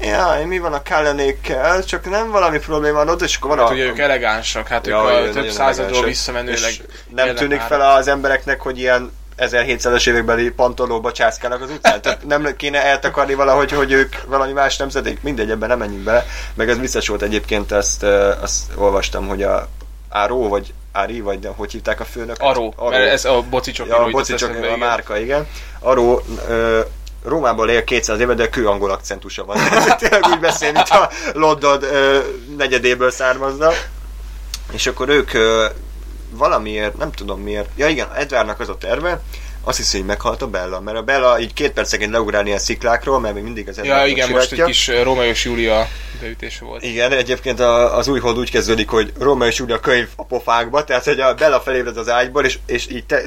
Jaj, 0.00 0.44
mi 0.44 0.58
van 0.58 0.72
a 0.72 0.82
kellenékkel, 0.82 1.84
csak 1.84 2.10
nem 2.10 2.30
valami 2.30 2.58
probléma 2.58 2.96
van 2.96 3.08
ott, 3.08 3.22
és 3.22 3.36
akkor 3.36 3.48
van 3.50 3.58
hát, 3.58 3.68
a... 3.68 3.72
ugye 3.72 3.84
ők 3.84 3.98
elegánsak, 3.98 4.68
hát 4.68 4.86
ja, 4.86 5.20
ők 5.22 5.28
a 5.28 5.40
több 5.40 5.50
századról 5.50 6.04
visszamenőleg 6.04 6.72
Nem 7.14 7.34
tűnik 7.34 7.60
fel 7.60 7.80
az 7.80 8.08
embereknek, 8.08 8.60
hogy 8.60 8.78
ilyen 8.78 9.12
1700-es 9.38 10.08
évekbeli 10.08 10.50
pantolóba 10.50 11.12
császkálnak 11.12 11.62
az 11.62 11.70
utcán. 11.70 12.02
Tehát 12.02 12.26
nem 12.26 12.56
kéne 12.56 12.84
eltakarni 12.84 13.34
valahogy, 13.34 13.72
hogy 13.72 13.92
ők 13.92 14.16
valami 14.26 14.52
más 14.52 14.76
nemzedék. 14.76 15.22
Mindegy, 15.22 15.50
ebben 15.50 15.68
nem 15.68 15.78
menjünk 15.78 16.04
bele. 16.04 16.26
Meg 16.54 16.68
ez 16.68 16.78
biztos 16.78 17.08
volt 17.08 17.22
egyébként, 17.22 17.72
ezt, 17.72 18.02
azt 18.42 18.72
olvastam, 18.74 19.28
hogy 19.28 19.42
a 19.42 19.68
Áró, 20.08 20.48
vagy 20.48 20.72
Ári, 20.92 21.20
vagy 21.20 21.38
de, 21.38 21.48
hogy 21.56 21.72
hívták 21.72 22.00
a 22.00 22.04
főnök? 22.04 22.36
Aró, 22.38 22.74
Aró. 22.76 22.90
mert 22.90 23.10
ez 23.10 23.24
a 23.24 23.42
bocicsok. 23.50 23.86
Ja, 23.86 23.98
a 23.98 24.10
bocicsok 24.10 24.54
a 24.72 24.76
márka, 24.76 25.18
igen. 25.18 25.46
Aró 25.78 26.22
ö, 26.48 26.80
Rómában 27.24 27.68
él 27.68 27.84
200 27.84 28.20
éve, 28.20 28.34
de 28.34 28.48
kő 28.48 28.68
angol 28.68 28.90
akcentusa 28.90 29.44
van. 29.44 29.56
Tényleg 29.98 30.26
úgy 30.30 30.40
beszél, 30.40 30.72
mint 30.72 30.88
a 30.88 31.10
London 31.32 31.82
ö, 31.82 32.18
negyedéből 32.56 33.10
származna. 33.10 33.70
És 34.72 34.86
akkor 34.86 35.08
ők 35.08 35.32
ö, 35.34 35.66
valamiért, 36.30 36.96
nem 36.96 37.12
tudom 37.12 37.40
miért, 37.40 37.68
ja 37.76 37.88
igen, 37.88 38.08
Edvárnak 38.14 38.60
az 38.60 38.68
a 38.68 38.78
terve, 38.78 39.20
azt 39.68 39.76
hiszi, 39.76 39.96
hogy 39.96 40.06
meghalt 40.06 40.42
a 40.42 40.46
Bella, 40.46 40.80
mert 40.80 40.96
a 40.96 41.02
Bella 41.02 41.40
így 41.40 41.52
két 41.52 41.72
percegen 41.72 42.10
leugrál 42.10 42.46
ilyen 42.46 42.58
sziklákról, 42.58 43.20
mert 43.20 43.34
még 43.34 43.42
mindig 43.42 43.68
az 43.68 43.80
Ja, 43.82 44.06
igen, 44.06 44.30
most 44.30 44.52
egy 44.52 44.62
kis 44.62 44.88
Rómeó 45.02 45.28
és 45.28 45.44
Júlia 45.44 45.88
beütése 46.20 46.64
volt. 46.64 46.82
Igen, 46.82 47.12
egyébként 47.12 47.60
a, 47.60 47.96
az 47.96 48.08
új 48.08 48.20
hold 48.20 48.38
úgy 48.38 48.50
kezdődik, 48.50 48.88
hogy 48.88 49.12
Rómeó 49.18 49.48
és 49.48 49.58
Júlia 49.58 49.80
könyv 49.80 50.08
a 50.16 50.24
pofákba, 50.24 50.84
tehát 50.84 51.04
hogy 51.04 51.20
a 51.20 51.34
Bella 51.34 51.60
felébred 51.60 51.96
az 51.96 52.08
ágyból, 52.08 52.44
és, 52.44 52.58
és 52.66 52.88
így 52.90 53.04
te, 53.04 53.22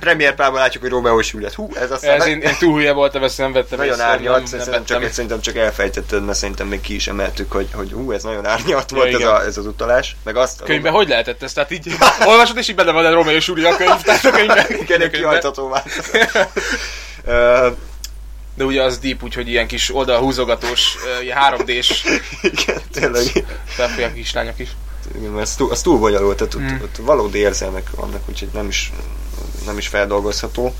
Premier 0.00 0.34
párban 0.34 0.60
látjuk, 0.60 0.82
hogy 0.82 0.92
Romeo 0.92 1.20
Juliet. 1.30 1.54
Hú, 1.54 1.70
ez 1.74 1.90
aztán... 1.90 2.20
Ez 2.20 2.26
én, 2.26 2.40
én 2.40 2.56
túl 2.58 2.78
hülye 2.78 2.92
voltam, 2.92 3.22
ezt 3.22 3.38
nem 3.38 3.52
vettem 3.52 3.78
Nagyon 3.78 4.00
árnyalt, 4.00 4.46
szerintem, 4.46 4.84
csak, 4.84 5.10
szerintem 5.10 5.40
csak 5.40 5.56
elfejtetted, 5.56 6.24
mert 6.24 6.38
szerintem 6.38 6.66
még 6.66 6.80
ki 6.80 6.94
is 6.94 7.08
emeltük, 7.08 7.52
hogy, 7.52 7.68
hogy 7.72 7.92
hú, 7.92 8.12
ez 8.12 8.22
nagyon 8.22 8.46
árnyalt 8.46 8.90
volt 8.90 9.10
ja, 9.10 9.18
ez, 9.18 9.24
a, 9.24 9.44
ez, 9.44 9.56
az 9.56 9.66
utalás. 9.66 10.16
Meg 10.24 10.36
azt, 10.36 10.62
könyvben 10.62 10.92
hogy 10.92 11.08
lehetett 11.08 11.42
ez? 11.42 11.52
Tehát 11.52 11.70
így 11.70 11.92
olvasod, 12.26 12.56
és 12.56 12.68
így 12.68 12.74
benne 12.74 12.92
van 12.92 13.04
a 13.04 13.12
Romeo 13.12 13.34
és 13.34 13.46
Julia 13.46 13.76
könyv, 13.76 14.02
tehát 14.02 14.24
a 14.24 14.30
könyvben. 14.30 14.66
Igen, 14.82 15.10
kihajtható 15.10 15.68
már. 15.68 15.82
De 18.56 18.64
ugye 18.64 18.82
az 18.82 18.98
deep, 18.98 19.22
úgyhogy 19.22 19.48
ilyen 19.48 19.66
kis 19.66 19.94
oldalhúzogatós, 19.94 20.96
ilyen 21.22 21.38
3D-s. 21.50 22.04
Igen, 22.42 22.80
tényleg. 22.92 23.22
Felfolyák 23.64 24.14
kislányok 24.14 24.58
is. 24.58 24.68
Igen, 25.16 25.30
mert 25.30 25.46
az 25.46 25.54
túl, 25.54 25.70
az 25.70 25.82
túl 25.82 25.98
bonyolult, 25.98 26.36
tehát 26.36 26.58
mm. 26.58 26.76
ott, 26.76 26.82
ott 26.82 26.96
valódi 26.96 27.38
érzelmek 27.38 27.90
vannak, 27.90 28.22
úgyhogy 28.28 28.48
nem 28.52 28.68
is 28.68 28.92
nem 29.68 29.78
is 29.78 29.88
feldolgozható. 29.88 30.74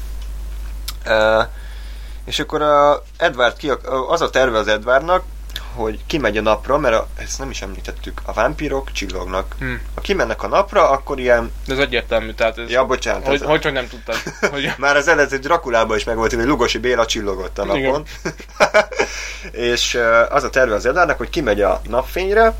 Uh, 1.07 1.45
és 2.25 2.39
akkor 2.39 2.63
a 2.63 3.03
Edward 3.17 3.57
ki, 3.57 3.71
az 4.09 4.21
a 4.21 4.31
terve 4.31 4.59
az 4.59 4.69
Edwardnak, 4.69 5.23
hogy 5.75 6.01
kimegy 6.07 6.37
a 6.37 6.43
napra, 6.43 6.79
mert 6.79 6.95
a, 6.95 7.09
ezt 7.17 7.39
nem 7.39 7.51
is 7.51 7.63
említettük, 7.63 8.21
a 8.25 8.33
vámpírok 8.33 8.93
csillognak. 8.93 9.55
Hmm. 9.59 9.81
Ha 9.95 10.01
kimennek 10.01 10.43
a 10.43 10.49
napra, 10.49 10.91
akkor 10.91 11.19
ilyen... 11.19 11.53
De 11.67 11.73
ez 11.73 11.79
egyértelmű, 11.79 12.33
tehát 12.33 12.59
ez... 12.59 12.71
Ja, 12.71 12.85
bocsánat. 12.85 13.27
Hogy, 13.27 13.35
ez... 13.35 13.43
hogy, 13.43 13.63
hogy 13.63 13.73
nem 13.73 13.89
tudtad? 13.89 14.17
Hogy... 14.51 14.73
Már 14.77 14.97
az 14.97 15.09
eredeti 15.09 15.37
Drakulában 15.37 15.97
is 15.97 16.05
megvolt, 16.05 16.33
hogy 16.33 16.45
Lugosi 16.45 16.79
Béla 16.79 17.07
csillogott 17.07 17.59
a 17.59 17.65
napon. 17.65 18.05
és 19.53 19.99
az 20.29 20.43
a 20.45 20.51
terve 20.51 20.75
az 20.75 20.87
Edwardnak, 20.87 21.19
hogy 21.19 21.31
kimegy 21.31 21.61
a 21.61 21.81
napfényre, 21.89 22.55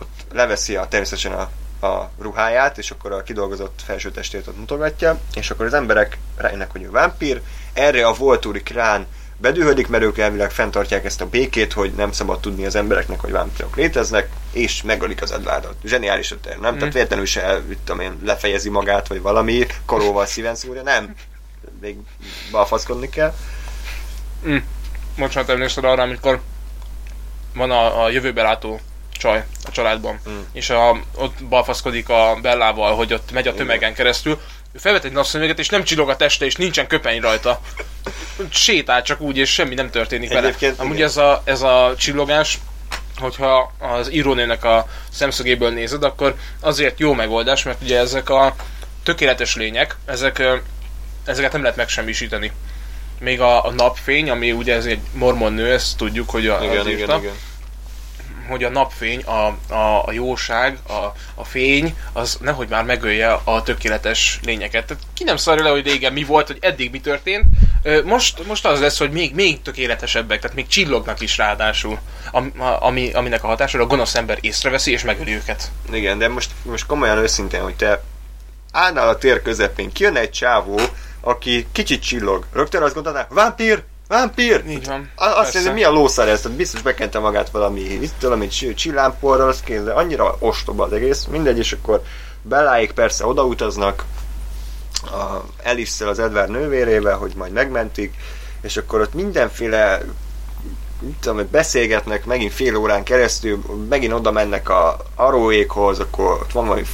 ott 0.00 0.32
leveszi 0.32 0.76
a, 0.76 0.86
természetesen 0.88 1.32
a 1.32 1.50
a 1.82 2.10
ruháját, 2.18 2.78
és 2.78 2.90
akkor 2.90 3.12
a 3.12 3.22
kidolgozott 3.22 3.80
felső 3.84 4.10
testét 4.10 4.46
ott 4.46 4.58
mutogatja, 4.58 5.20
és 5.34 5.50
akkor 5.50 5.66
az 5.66 5.74
emberek 5.74 6.18
rájönnek, 6.36 6.70
hogy 6.70 6.82
ő 6.82 6.90
vámpír, 6.90 7.40
erre 7.72 8.06
a 8.06 8.14
Volturi 8.14 8.62
krán 8.62 9.06
bedühödik, 9.40 9.88
mert 9.88 10.02
ők 10.02 10.18
elvileg 10.18 10.50
fenntartják 10.50 11.04
ezt 11.04 11.20
a 11.20 11.28
békét, 11.28 11.72
hogy 11.72 11.92
nem 11.92 12.12
szabad 12.12 12.40
tudni 12.40 12.66
az 12.66 12.74
embereknek, 12.74 13.20
hogy 13.20 13.30
vámpírok 13.30 13.76
léteznek, 13.76 14.28
és 14.52 14.82
megölik 14.82 15.22
az 15.22 15.32
Edwardot. 15.32 15.74
Zseniális 15.84 16.32
ötler, 16.32 16.58
nem? 16.58 16.74
Mm. 16.74 16.78
Tehát 16.78 16.94
véletlenül 16.94 17.26
se, 17.26 17.62
tudom 17.84 18.00
én, 18.00 18.18
lefejezi 18.24 18.68
magát, 18.68 19.08
vagy 19.08 19.20
valami, 19.20 19.66
koróval 19.84 20.26
szíven 20.26 20.54
szúrja, 20.54 20.82
nem. 20.82 21.14
Még 21.80 21.96
balfaszkodni 22.50 23.08
kell. 23.08 23.34
Mm. 24.46 24.56
Bocsánat, 25.18 25.50
emlékszel 25.50 25.84
arra, 25.84 26.02
amikor 26.02 26.40
van 27.54 27.70
a, 27.70 28.02
a 28.04 28.10
jövőbe 28.10 28.42
látó 28.42 28.80
csaj 29.20 29.44
a 29.64 29.70
családban. 29.70 30.20
Mm. 30.28 30.40
És 30.52 30.70
a, 30.70 31.00
ott 31.14 31.44
balfaszkodik 31.44 32.08
a 32.08 32.38
Bellával, 32.42 32.94
hogy 32.94 33.12
ott 33.12 33.32
megy 33.32 33.48
a 33.48 33.54
tömegen 33.54 33.94
keresztül. 33.94 34.40
Ő 34.72 34.78
felvet 34.78 35.04
egy 35.04 35.12
napszemüveget, 35.12 35.58
és 35.58 35.68
nem 35.68 35.84
csillog 35.84 36.08
a 36.08 36.16
teste, 36.16 36.44
és 36.44 36.54
nincsen 36.54 36.86
köpeny 36.86 37.20
rajta. 37.20 37.60
Sétál 38.50 39.02
csak 39.02 39.20
úgy, 39.20 39.36
és 39.36 39.52
semmi 39.52 39.74
nem 39.74 39.90
történik 39.90 40.32
vele. 40.32 40.54
Amúgy 40.76 41.02
ez 41.02 41.16
a, 41.16 41.42
ez 41.44 41.62
a 41.62 41.94
csillogás, 41.98 42.58
hogyha 43.18 43.72
az 43.78 44.12
írónőnek 44.12 44.64
a 44.64 44.86
szemszögéből 45.10 45.70
nézed, 45.70 46.02
akkor 46.02 46.34
azért 46.60 46.98
jó 46.98 47.12
megoldás, 47.12 47.62
mert 47.62 47.82
ugye 47.82 47.98
ezek 47.98 48.28
a 48.28 48.54
tökéletes 49.02 49.56
lények, 49.56 49.96
ezek, 50.04 50.42
ezeket 51.24 51.52
nem 51.52 51.60
lehet 51.60 51.76
megsemmisíteni. 51.76 52.52
Még 53.18 53.40
a, 53.40 53.64
a 53.64 53.70
napfény, 53.70 54.30
ami 54.30 54.52
ugye 54.52 54.74
ez 54.74 54.84
egy 54.84 55.00
mormon 55.12 55.52
nő, 55.52 55.72
ezt 55.72 55.96
tudjuk, 55.96 56.30
hogy 56.30 56.46
a, 56.46 56.58
igen, 56.62 56.78
az 56.78 56.86
igen, 56.86 57.18
igen 57.18 57.32
hogy 58.50 58.64
a 58.64 58.70
napfény, 58.70 59.22
a, 59.22 59.72
a, 59.74 60.06
a 60.06 60.12
jóság, 60.12 60.78
a, 60.88 61.12
a 61.34 61.44
fény, 61.44 61.96
az 62.12 62.38
nehogy 62.40 62.68
már 62.68 62.84
megölje 62.84 63.40
a 63.44 63.62
tökéletes 63.62 64.40
lényeket. 64.44 64.86
Tehát 64.86 65.02
ki 65.14 65.24
nem 65.24 65.36
szarja 65.36 65.64
le, 65.64 65.70
hogy 65.70 65.86
régen 65.86 66.12
mi 66.12 66.24
volt, 66.24 66.46
hogy 66.46 66.58
eddig 66.60 66.90
mi 66.90 67.00
történt. 67.00 67.44
Most, 68.04 68.46
most 68.46 68.66
az 68.66 68.80
lesz, 68.80 68.98
hogy 68.98 69.10
még, 69.10 69.34
még 69.34 69.62
tökéletesebbek, 69.62 70.40
tehát 70.40 70.56
még 70.56 70.66
csillognak 70.66 71.20
is 71.20 71.36
ráadásul, 71.36 71.98
ami, 72.80 73.12
aminek 73.12 73.44
a 73.44 73.46
hatására 73.46 73.84
a 73.84 73.86
gonosz 73.86 74.14
ember 74.14 74.38
észreveszi 74.40 74.92
és 74.92 75.02
megöli 75.02 75.34
őket. 75.34 75.70
Igen, 75.92 76.18
de 76.18 76.28
most, 76.28 76.50
most 76.62 76.86
komolyan 76.86 77.18
őszintén, 77.18 77.62
hogy 77.62 77.76
te 77.76 78.02
állnál 78.72 79.08
a 79.08 79.18
tér 79.18 79.42
közepén, 79.42 79.92
kijön 79.92 80.16
egy 80.16 80.30
csávó, 80.30 80.80
aki 81.20 81.66
kicsit 81.72 82.02
csillog. 82.02 82.46
Rögtön 82.52 82.82
azt 82.82 82.94
gondolná, 82.94 83.26
vámpír, 83.30 83.82
Vámpír! 84.10 84.64
Így 84.68 84.86
van. 84.86 85.10
Azt 85.14 85.34
persze. 85.34 85.58
hiszem, 85.58 85.74
mi 85.74 85.84
a 85.84 85.90
lószár 85.90 86.28
ez? 86.28 86.46
Biztos 86.46 86.82
bekente 86.82 87.18
magát 87.18 87.50
valami, 87.50 87.98
tudom, 88.18 88.40
egy 88.40 88.72
csillámporral, 88.76 89.48
az 89.48 89.60
kész, 89.60 89.82
de 89.82 89.92
annyira 89.92 90.36
ostoba 90.38 90.84
az 90.84 90.92
egész. 90.92 91.24
Mindegy, 91.24 91.58
és 91.58 91.72
akkor 91.72 92.02
Belláik 92.42 92.92
persze 92.92 93.26
odautaznak, 93.26 94.04
a 95.02 95.44
alice 95.64 96.08
az 96.08 96.18
Edward 96.18 96.50
nővérével, 96.50 97.16
hogy 97.16 97.32
majd 97.36 97.52
megmentik, 97.52 98.14
és 98.62 98.76
akkor 98.76 99.00
ott 99.00 99.14
mindenféle 99.14 100.02
mit 101.00 101.16
tudom, 101.20 101.48
beszélgetnek 101.50 102.24
megint 102.24 102.52
fél 102.52 102.76
órán 102.76 103.02
keresztül, 103.02 103.62
megint 103.88 104.12
oda 104.12 104.30
mennek 104.30 104.68
a 104.68 104.96
aróékhoz, 105.14 105.98
akkor 105.98 106.26
ott 106.26 106.52
van 106.52 106.66
valami 106.66 106.86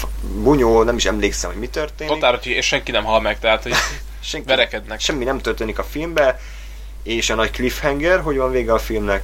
bunyó, 0.42 0.82
nem 0.82 0.96
is 0.96 1.06
emlékszem, 1.06 1.50
hogy 1.50 1.60
mi 1.60 1.68
történik. 1.68 2.12
Totál, 2.12 2.40
hogy 2.42 2.62
senki 2.62 2.90
nem 2.90 3.04
hal 3.04 3.20
meg, 3.20 3.38
tehát 3.38 3.62
hogy 3.62 3.72
Senki, 4.20 4.46
verekednek. 4.46 5.00
Semmi 5.00 5.24
nem 5.24 5.40
történik 5.40 5.78
a 5.78 5.84
filmbe, 5.84 6.40
és 7.06 7.30
a 7.30 7.34
nagy 7.34 7.50
cliffhanger, 7.50 8.20
hogy 8.20 8.36
van 8.36 8.50
vége 8.50 8.72
a 8.72 8.78
filmnek. 8.78 9.22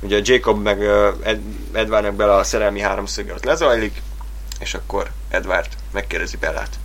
Ugye 0.00 0.16
a 0.16 0.20
Jacob 0.24 0.62
meg 0.62 0.82
Ed, 1.22 1.40
Edwardnak 1.72 2.14
bele 2.14 2.34
a 2.34 2.44
szerelmi 2.44 2.80
háromszöge 2.80 3.34
az 3.34 3.42
lezajlik, 3.42 4.02
és 4.58 4.74
akkor 4.74 5.10
Edward 5.28 5.68
megkérdezi 5.92 6.36
Bellát. 6.36 6.78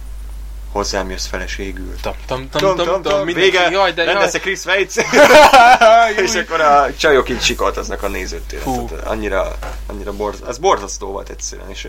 Hozzám 0.71 1.09
jössz 1.09 1.25
feleségül. 1.25 1.95
Tam, 2.01 2.13
tam, 2.25 2.49
tam, 2.49 2.75
tam, 2.75 2.85
tam, 2.85 3.01
tom, 3.01 3.25
mindenki, 3.25 3.51
vége, 3.51 3.69
jaj, 3.69 3.91
de 3.91 4.03
jaj. 4.03 4.13
rendezze 4.13 4.39
Chris 4.39 4.65
Weitz, 4.65 4.97
és 6.25 6.35
akkor 6.35 6.61
a 6.61 6.95
csajok 6.97 7.29
így 7.29 7.41
sikoltoznak 7.41 8.03
a 8.03 8.07
nézőtéren. 8.07 8.87
Annyira, 9.03 9.55
annyira 9.85 10.13
borz, 10.13 10.39
az 10.45 10.57
borzasztó 10.57 11.07
volt 11.11 11.29
egyszerűen. 11.29 11.69
És 11.69 11.87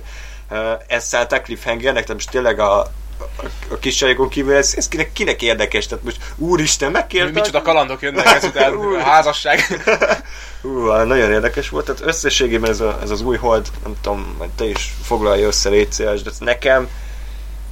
uh, 0.51 0.59
ezt 0.87 1.07
szállták 1.07 1.45
cliffhangernek, 1.45 2.03
tehát 2.03 2.17
most 2.17 2.31
tényleg 2.31 2.61
a, 2.61 2.93
a, 3.19 3.45
a 3.69 3.79
kis 3.79 3.95
csajokon 3.95 4.29
kívül 4.29 4.55
ez, 4.55 4.75
ez 4.77 4.89
kinek, 4.89 5.13
kinek 5.13 5.43
érdekes? 5.43 5.87
Tehát 5.87 6.05
most 6.05 6.19
úristen, 6.37 6.91
megkértek? 6.91 7.35
Micsoda 7.35 7.63
kalandok 7.63 8.03
jönnek 8.03 8.27
ezután, 8.27 8.73
a 9.01 9.03
házasság. 9.03 9.61
Hú, 10.63 10.91
nagyon 10.91 11.33
érdekes 11.33 11.69
volt, 11.69 11.85
tehát 11.85 12.03
összességében 12.05 12.71
ez, 12.71 12.81
a, 12.81 12.99
ez 13.03 13.11
az 13.11 13.21
új 13.21 13.37
hold, 13.37 13.67
nem 13.83 13.95
tudom, 14.01 14.35
majd 14.39 14.51
te 14.51 14.65
is 14.65 14.95
foglalja 15.03 15.47
össze 15.47 15.69
létszéles, 15.69 16.23
de 16.23 16.31
nekem, 16.39 16.89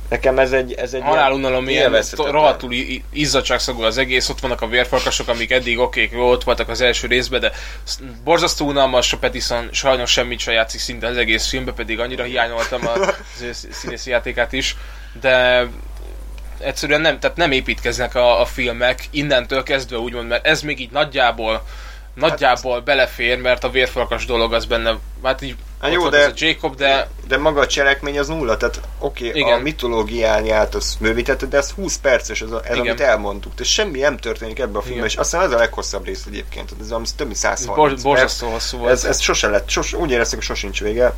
nekem 0.08 0.38
ez 0.38 0.52
egy, 0.52 0.72
ez 0.72 0.94
egy 0.94 1.02
Halálunalom 1.02 1.68
ilyen 1.68 2.02
rohadtul 2.16 2.72
izzadságszagú 3.12 3.82
az 3.82 3.98
egész, 3.98 4.28
ott 4.28 4.40
vannak 4.40 4.60
a 4.60 4.66
vérfarkasok, 4.66 5.28
amik 5.28 5.50
eddig 5.50 5.78
okék, 5.78 6.12
ott 6.16 6.44
voltak 6.44 6.68
az 6.68 6.80
első 6.80 7.06
részben, 7.06 7.40
de 7.40 7.52
sz- 7.84 8.02
borzasztó 8.24 8.66
unalmas, 8.66 9.12
a 9.12 9.18
Pattison 9.18 9.68
sajnos 9.72 10.10
semmit 10.10 10.38
se 10.38 10.52
játszik 10.52 10.80
szinte 10.80 11.06
az 11.06 11.16
egész 11.16 11.48
filmben, 11.48 11.74
pedig 11.74 12.00
annyira 12.00 12.24
hiányoltam 12.24 12.86
az 12.86 13.14
ő 13.42 13.52
sz- 13.52 13.72
színészi 13.72 14.10
játékát 14.10 14.52
is, 14.52 14.76
de 15.20 15.66
egyszerűen 16.58 17.00
nem, 17.00 17.18
tehát 17.18 17.36
nem 17.36 17.52
építkeznek 17.52 18.14
a, 18.14 18.40
a 18.40 18.44
filmek 18.44 19.04
innentől 19.10 19.62
kezdve 19.62 19.98
úgymond, 19.98 20.28
mert 20.28 20.46
ez 20.46 20.62
még 20.62 20.80
így 20.80 20.90
nagyjából 20.90 21.62
nagyjából 22.14 22.80
belefér, 22.80 23.40
mert 23.40 23.64
a 23.64 23.70
vérfarkas 23.70 24.26
dolog 24.26 24.52
az 24.52 24.64
benne, 24.64 24.98
hát 25.22 25.42
így 25.42 25.56
Hát 25.80 25.92
jó, 25.92 26.08
de- 26.08 26.24
a 26.24 26.32
Jacob, 26.34 26.76
de 26.76 27.08
De 27.28 27.38
maga 27.38 27.60
a 27.60 27.66
cselekmény 27.66 28.18
az 28.18 28.28
nulla, 28.28 28.56
tehát 28.56 28.80
oké, 28.98 29.28
okay, 29.28 29.42
a 29.42 29.46
Igen. 29.46 29.60
mitológiáját 29.60 30.74
az 30.74 30.96
bővítetted, 31.00 31.48
de 31.48 31.56
ez 31.56 31.70
20 31.70 31.96
perces, 31.96 32.42
ez, 32.42 32.50
a, 32.50 32.60
ez 32.64 32.74
Igen. 32.74 32.78
amit 32.78 33.00
elmondtuk. 33.00 33.54
Tehát 33.54 33.72
semmi 33.72 33.98
nem 33.98 34.16
történik 34.16 34.58
ebben 34.58 34.76
a 34.76 34.80
filmben, 34.82 35.06
és 35.06 35.16
azt 35.16 35.30
hiszem 35.30 35.46
ez 35.46 35.52
a 35.52 35.58
leghosszabb 35.58 36.04
rész 36.04 36.24
egyébként, 36.26 36.74
ez 36.80 36.88
valami 36.88 37.06
több 37.16 37.26
mint 37.26 37.38
130 37.38 37.76
bor, 37.76 37.94
borzasztó 38.02 38.48
hosszú 38.50 38.78
volt. 38.78 38.90
Ez, 38.90 39.04
ez 39.04 39.20
sose 39.20 39.48
lett, 39.48 39.68
sos, 39.68 39.92
úgy 39.92 40.10
éreztük, 40.10 40.38
hogy 40.38 40.46
sosincs 40.46 40.80
vége. 40.80 41.14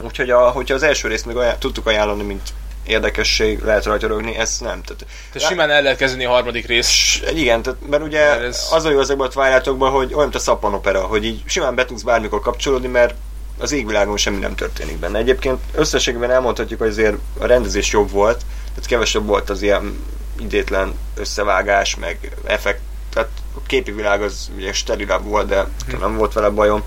Úgyhogy 0.00 0.30
a, 0.30 0.50
hogyha 0.50 0.74
az 0.74 0.82
első 0.82 1.08
részt 1.08 1.26
még 1.26 1.36
ajánl, 1.36 1.58
tudtuk 1.58 1.86
ajánlani, 1.86 2.22
mint 2.22 2.42
érdekesség, 2.86 3.62
lehet 3.62 3.84
rajta 3.84 4.06
rögni, 4.06 4.36
ezt 4.36 4.60
nem. 4.60 4.82
Tehát, 4.82 5.04
Tehát 5.32 5.48
simán 5.48 5.70
el 5.70 5.82
lehet 5.82 5.98
kezdeni 5.98 6.24
a 6.24 6.30
harmadik 6.30 6.66
rész. 6.66 7.20
Igen, 7.34 7.62
tehát, 7.62 7.78
mert 7.88 8.02
ugye 8.02 8.24
Mert 8.28 8.40
ez... 8.42 8.46
ez- 8.46 8.68
az 8.70 8.84
a 8.84 8.90
jó 8.90 9.00
ezekben 9.00 9.26
a 9.26 9.30
twilight 9.30 9.66
hogy 9.66 10.08
olyan, 10.12 10.22
mint 10.22 10.34
a 10.34 10.38
szappanopera, 10.38 11.00
hogy 11.00 11.24
így 11.24 11.42
simán 11.46 11.74
be 11.74 11.84
tudsz 11.84 12.02
bármikor 12.02 12.40
kapcsolódni, 12.40 12.88
mert 12.88 13.14
az 13.58 13.72
égvilágon 13.72 14.16
semmi 14.16 14.38
nem 14.38 14.54
történik 14.54 14.98
benne. 14.98 15.18
Egyébként 15.18 15.60
összességében 15.74 16.30
elmondhatjuk, 16.30 16.78
hogy 16.80 16.88
azért 16.88 17.16
a 17.38 17.46
rendezés 17.46 17.92
jobb 17.92 18.10
volt, 18.10 18.38
tehát 18.68 18.86
kevesebb 18.86 19.26
volt 19.26 19.50
az 19.50 19.62
ilyen 19.62 20.04
idétlen 20.40 20.94
összevágás, 21.14 21.96
meg 21.96 22.36
effekt, 22.44 22.80
tehát 23.12 23.28
a 23.54 23.58
képi 23.66 23.92
világ 23.92 24.22
az 24.22 24.50
ugye 24.56 24.72
sterilabb 24.72 25.24
volt, 25.24 25.46
de 25.48 25.66
Hm. 25.88 25.96
nem 26.00 26.16
volt 26.16 26.32
vele 26.32 26.48
bajom. 26.48 26.82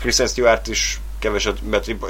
Kristen 0.00 0.26
Stewart 0.26 0.68
is 0.68 1.00
keveset 1.22 1.58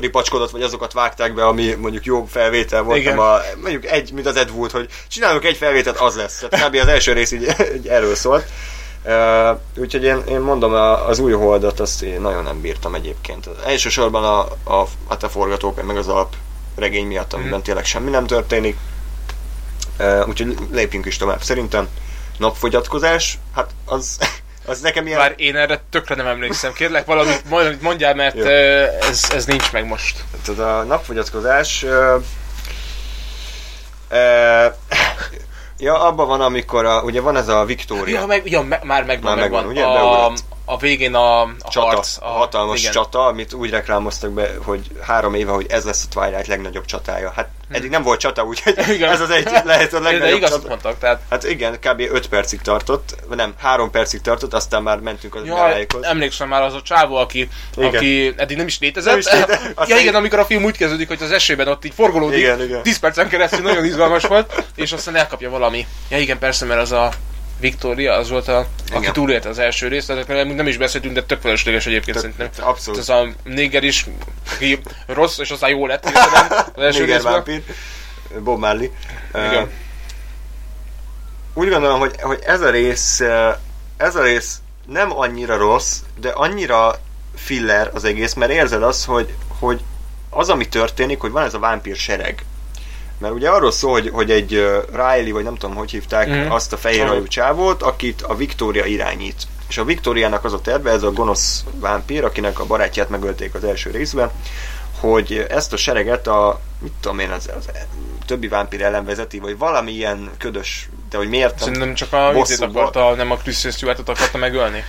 ripacskodott, 0.00 0.50
vagy 0.50 0.62
azokat 0.62 0.92
vágták 0.92 1.34
be, 1.34 1.46
ami 1.46 1.74
mondjuk 1.74 2.04
jó 2.04 2.24
felvétel 2.24 2.82
volt, 2.82 3.04
nem 3.04 3.18
a, 3.18 3.38
mondjuk 3.60 3.84
egy, 3.86 4.12
mint 4.12 4.26
az 4.26 4.36
Ed 4.36 4.50
Wood, 4.50 4.70
hogy 4.70 4.88
csinálunk 5.08 5.44
egy 5.44 5.56
felvételt, 5.56 5.98
az 5.98 6.16
lesz. 6.16 6.44
Tehát 6.48 6.68
kb. 6.68 6.76
az 6.76 6.86
első 6.86 7.12
rész 7.12 7.30
így, 7.32 7.54
így 7.76 7.86
erről 7.88 8.14
szólt. 8.14 8.44
Uh, 9.04 9.58
úgyhogy 9.76 10.04
én, 10.04 10.22
én 10.28 10.40
mondom, 10.40 10.72
az 11.06 11.18
új 11.18 11.32
holdat 11.32 11.80
azt 11.80 12.02
én 12.02 12.20
nagyon 12.20 12.42
nem 12.42 12.60
bírtam 12.60 12.94
egyébként. 12.94 13.48
Elsősorban 13.66 14.24
a, 14.24 14.40
a, 14.80 14.86
hát 15.08 15.22
a 15.22 15.28
forgatókönyv, 15.28 15.86
meg 15.86 15.96
az 15.96 16.08
alap 16.08 16.34
regény 16.76 17.06
miatt, 17.06 17.32
amiben 17.32 17.52
Mhm. 17.52 17.62
tényleg 17.62 17.84
semmi 17.84 18.10
nem 18.10 18.26
történik. 18.26 18.76
Uh, 19.98 20.28
úgyhogy 20.28 20.56
lépjünk 20.70 21.06
is 21.06 21.16
tovább. 21.16 21.42
Szerintem 21.42 21.88
napfogyatkozás, 22.38 23.38
hát 23.54 23.70
az, 23.84 24.18
az 24.66 24.80
nekem 24.80 25.06
ilyen... 25.06 25.18
Bár 25.18 25.34
én 25.36 25.56
erre 25.56 25.82
tökre 25.90 26.14
nem 26.14 26.26
emlékszem. 26.26 26.72
Kérlek, 26.72 27.06
valamit 27.06 27.42
valamit 27.48 27.82
mondjál, 27.82 28.14
mert 28.14 28.36
Jó. 28.36 28.44
ö, 28.44 28.82
ez, 29.00 29.30
ez 29.34 29.44
nincs 29.44 29.72
meg 29.72 29.86
most. 29.86 30.24
Tehát 30.44 30.60
a 30.60 30.82
napfogyatkozás... 30.82 31.82
Uh, 31.82 31.90
uh, 34.10 34.74
ja, 35.78 36.00
abban 36.00 36.26
van, 36.26 36.40
amikor 36.40 36.84
a, 36.84 37.02
ugye 37.02 37.20
van 37.20 37.36
ez 37.36 37.48
a 37.48 37.64
Victoria. 37.64 38.20
Ja, 38.20 38.26
meg, 38.26 38.50
ja, 38.50 38.62
me, 38.62 38.80
már 38.82 39.04
megvan, 39.04 39.30
Már 39.30 39.40
megvan, 39.40 39.64
megvan. 39.64 39.92
ugye? 39.92 39.98
A. 39.98 40.32
a 40.72 40.76
végén 40.76 41.14
a, 41.14 41.40
a 41.42 41.48
csata, 41.70 41.86
harc. 41.86 42.16
a 42.20 42.26
hatalmas 42.26 42.80
igen. 42.80 42.92
csata, 42.92 43.26
amit 43.26 43.52
úgy 43.52 43.70
reklámoztak 43.70 44.30
be, 44.30 44.50
hogy 44.64 44.80
három 45.06 45.34
éve, 45.34 45.50
hogy 45.52 45.66
ez 45.68 45.84
lesz 45.84 46.06
a 46.10 46.20
Twilight 46.20 46.46
legnagyobb 46.46 46.84
csatája. 46.84 47.32
Hát 47.36 47.48
eddig 47.70 47.90
nem 47.90 48.02
volt 48.02 48.20
csata, 48.20 48.44
úgyhogy 48.44 48.74
Hmm. 48.74 48.94
Igen. 48.94 49.10
ez 49.10 49.20
az 49.20 49.30
egy 49.30 49.48
lehet 49.64 49.92
a 49.92 49.98
De 49.98 50.10
legnagyobb 50.10 50.36
igaz 50.36 50.50
csata. 50.50 50.68
mondtak, 50.68 50.98
tehát 50.98 51.20
Hát 51.30 51.44
igen, 51.44 51.78
kb. 51.80 52.00
5 52.12 52.28
percig 52.28 52.60
tartott, 52.60 53.14
nem, 53.36 53.54
3 53.58 53.90
percig 53.90 54.20
tartott, 54.20 54.54
aztán 54.54 54.82
már 54.82 54.98
mentünk 54.98 55.34
az 55.34 55.44
Ja, 55.44 55.74
emlékszem 56.00 56.48
már 56.48 56.62
az 56.62 56.74
a 56.74 56.82
csávó, 56.82 57.16
aki, 57.16 57.48
Igen. 57.76 57.88
aki 57.94 58.34
eddig 58.36 58.56
nem 58.56 58.66
is 58.66 58.78
létezett. 58.80 59.10
Nem 59.10 59.18
is 59.18 59.32
létezett. 59.32 59.86
ja 59.88 59.96
igen, 59.98 60.14
amikor 60.14 60.38
a 60.38 60.44
film 60.44 60.64
úgy 60.64 60.76
kezdődik, 60.76 61.08
hogy 61.08 61.22
az 61.22 61.30
esőben 61.30 61.68
ott 61.68 61.84
így 61.84 61.94
forgolódik. 61.94 62.38
Igen, 62.38 62.62
igen. 62.62 62.82
10 62.82 62.98
percen 62.98 63.28
keresztül 63.28 63.60
nagyon 63.62 63.84
izgalmas 63.84 64.24
volt, 64.24 64.64
és 64.74 64.92
aztán 64.92 65.16
elkapja 65.16 65.50
valami. 65.50 65.86
Ja 66.08 66.18
igen, 66.18 66.38
persze, 66.38 66.64
mert 66.64 66.80
az 66.80 66.92
a 66.92 67.10
Victoria, 67.62 68.12
az 68.12 68.30
volt 68.30 68.48
a, 68.48 68.58
aki 68.58 68.98
Igen. 68.98 69.12
túlélte 69.12 69.48
az 69.48 69.58
első 69.58 69.88
részt, 69.88 70.10
ezekről 70.10 70.44
nem 70.44 70.66
is 70.66 70.76
beszéltünk, 70.76 71.14
de 71.14 71.22
tök 71.22 71.40
felesleges 71.40 71.86
egyébként 71.86 72.20
Tök- 72.20 72.34
szerintem. 72.36 72.66
abszolút. 72.66 73.00
Ez 73.00 73.08
a 73.08 73.28
néger 73.44 73.82
is, 73.82 74.06
aki 74.54 74.80
rossz, 75.06 75.38
és 75.38 75.50
aztán 75.50 75.70
jó 75.70 75.86
lett 75.86 76.04
az 76.74 76.82
első 76.82 77.00
Néger 77.00 77.22
vámpír, 77.22 77.62
Bob 78.42 78.58
Marley. 78.58 78.88
Igen. 79.34 79.62
Uh, 79.62 79.68
úgy 81.54 81.68
gondolom, 81.68 81.98
hogy, 81.98 82.14
hogy 82.20 82.38
ez 82.46 82.60
a 82.60 82.70
rész, 82.70 83.20
ez 83.96 84.16
a 84.16 84.22
rész 84.22 84.58
nem 84.86 85.18
annyira 85.18 85.56
rossz, 85.56 85.96
de 86.20 86.28
annyira 86.28 86.94
filler 87.34 87.90
az 87.94 88.04
egész, 88.04 88.34
mert 88.34 88.52
érzed 88.52 88.82
azt, 88.82 89.04
hogy, 89.04 89.34
hogy 89.58 89.80
az, 90.30 90.48
ami 90.48 90.68
történik, 90.68 91.20
hogy 91.20 91.30
van 91.30 91.44
ez 91.44 91.54
a 91.54 91.58
vámpír 91.58 91.96
sereg. 91.96 92.44
Mert 93.22 93.34
ugye 93.34 93.48
arról 93.48 93.70
szól, 93.70 93.92
hogy, 93.92 94.10
hogy 94.12 94.30
egy 94.30 94.50
Riley, 94.92 95.32
vagy 95.32 95.44
nem 95.44 95.54
tudom, 95.54 95.76
hogy 95.76 95.90
hívták 95.90 96.28
mm. 96.28 96.50
azt 96.50 96.72
a 96.72 96.76
fehérhajú 96.76 97.26
csávót, 97.26 97.82
akit 97.82 98.22
a 98.22 98.34
Victoria 98.34 98.84
irányít. 98.84 99.42
És 99.68 99.78
a 99.78 99.84
Victoriának 99.84 100.44
az 100.44 100.52
a 100.52 100.60
terve, 100.60 100.90
ez 100.90 101.02
a 101.02 101.12
gonosz 101.12 101.64
vámpír, 101.74 102.24
akinek 102.24 102.60
a 102.60 102.66
barátját 102.66 103.08
megölték 103.08 103.54
az 103.54 103.64
első 103.64 103.90
részben, 103.90 104.30
hogy 105.00 105.46
ezt 105.48 105.72
a 105.72 105.76
sereget 105.76 106.26
a, 106.26 106.60
mit 106.78 106.92
tudom 107.00 107.18
én, 107.18 107.30
az, 107.30 107.50
az 107.58 107.70
többi 108.26 108.48
vámpír 108.48 108.82
ellen 108.82 109.04
vezeti, 109.04 109.38
vagy 109.38 109.58
valami 109.58 109.92
ilyen 109.92 110.30
ködös, 110.38 110.88
de 111.10 111.16
hogy 111.16 111.28
miért 111.28 111.58
Szerintem 111.58 111.94
csak 111.94 112.12
a 112.12 112.32
vizét 112.32 112.60
akarta, 112.60 113.14
nem 113.14 113.30
a 113.30 113.36
Kristen 113.36 113.70
Stewartot 113.70 114.08
akarta 114.08 114.38
megölni. 114.38 114.84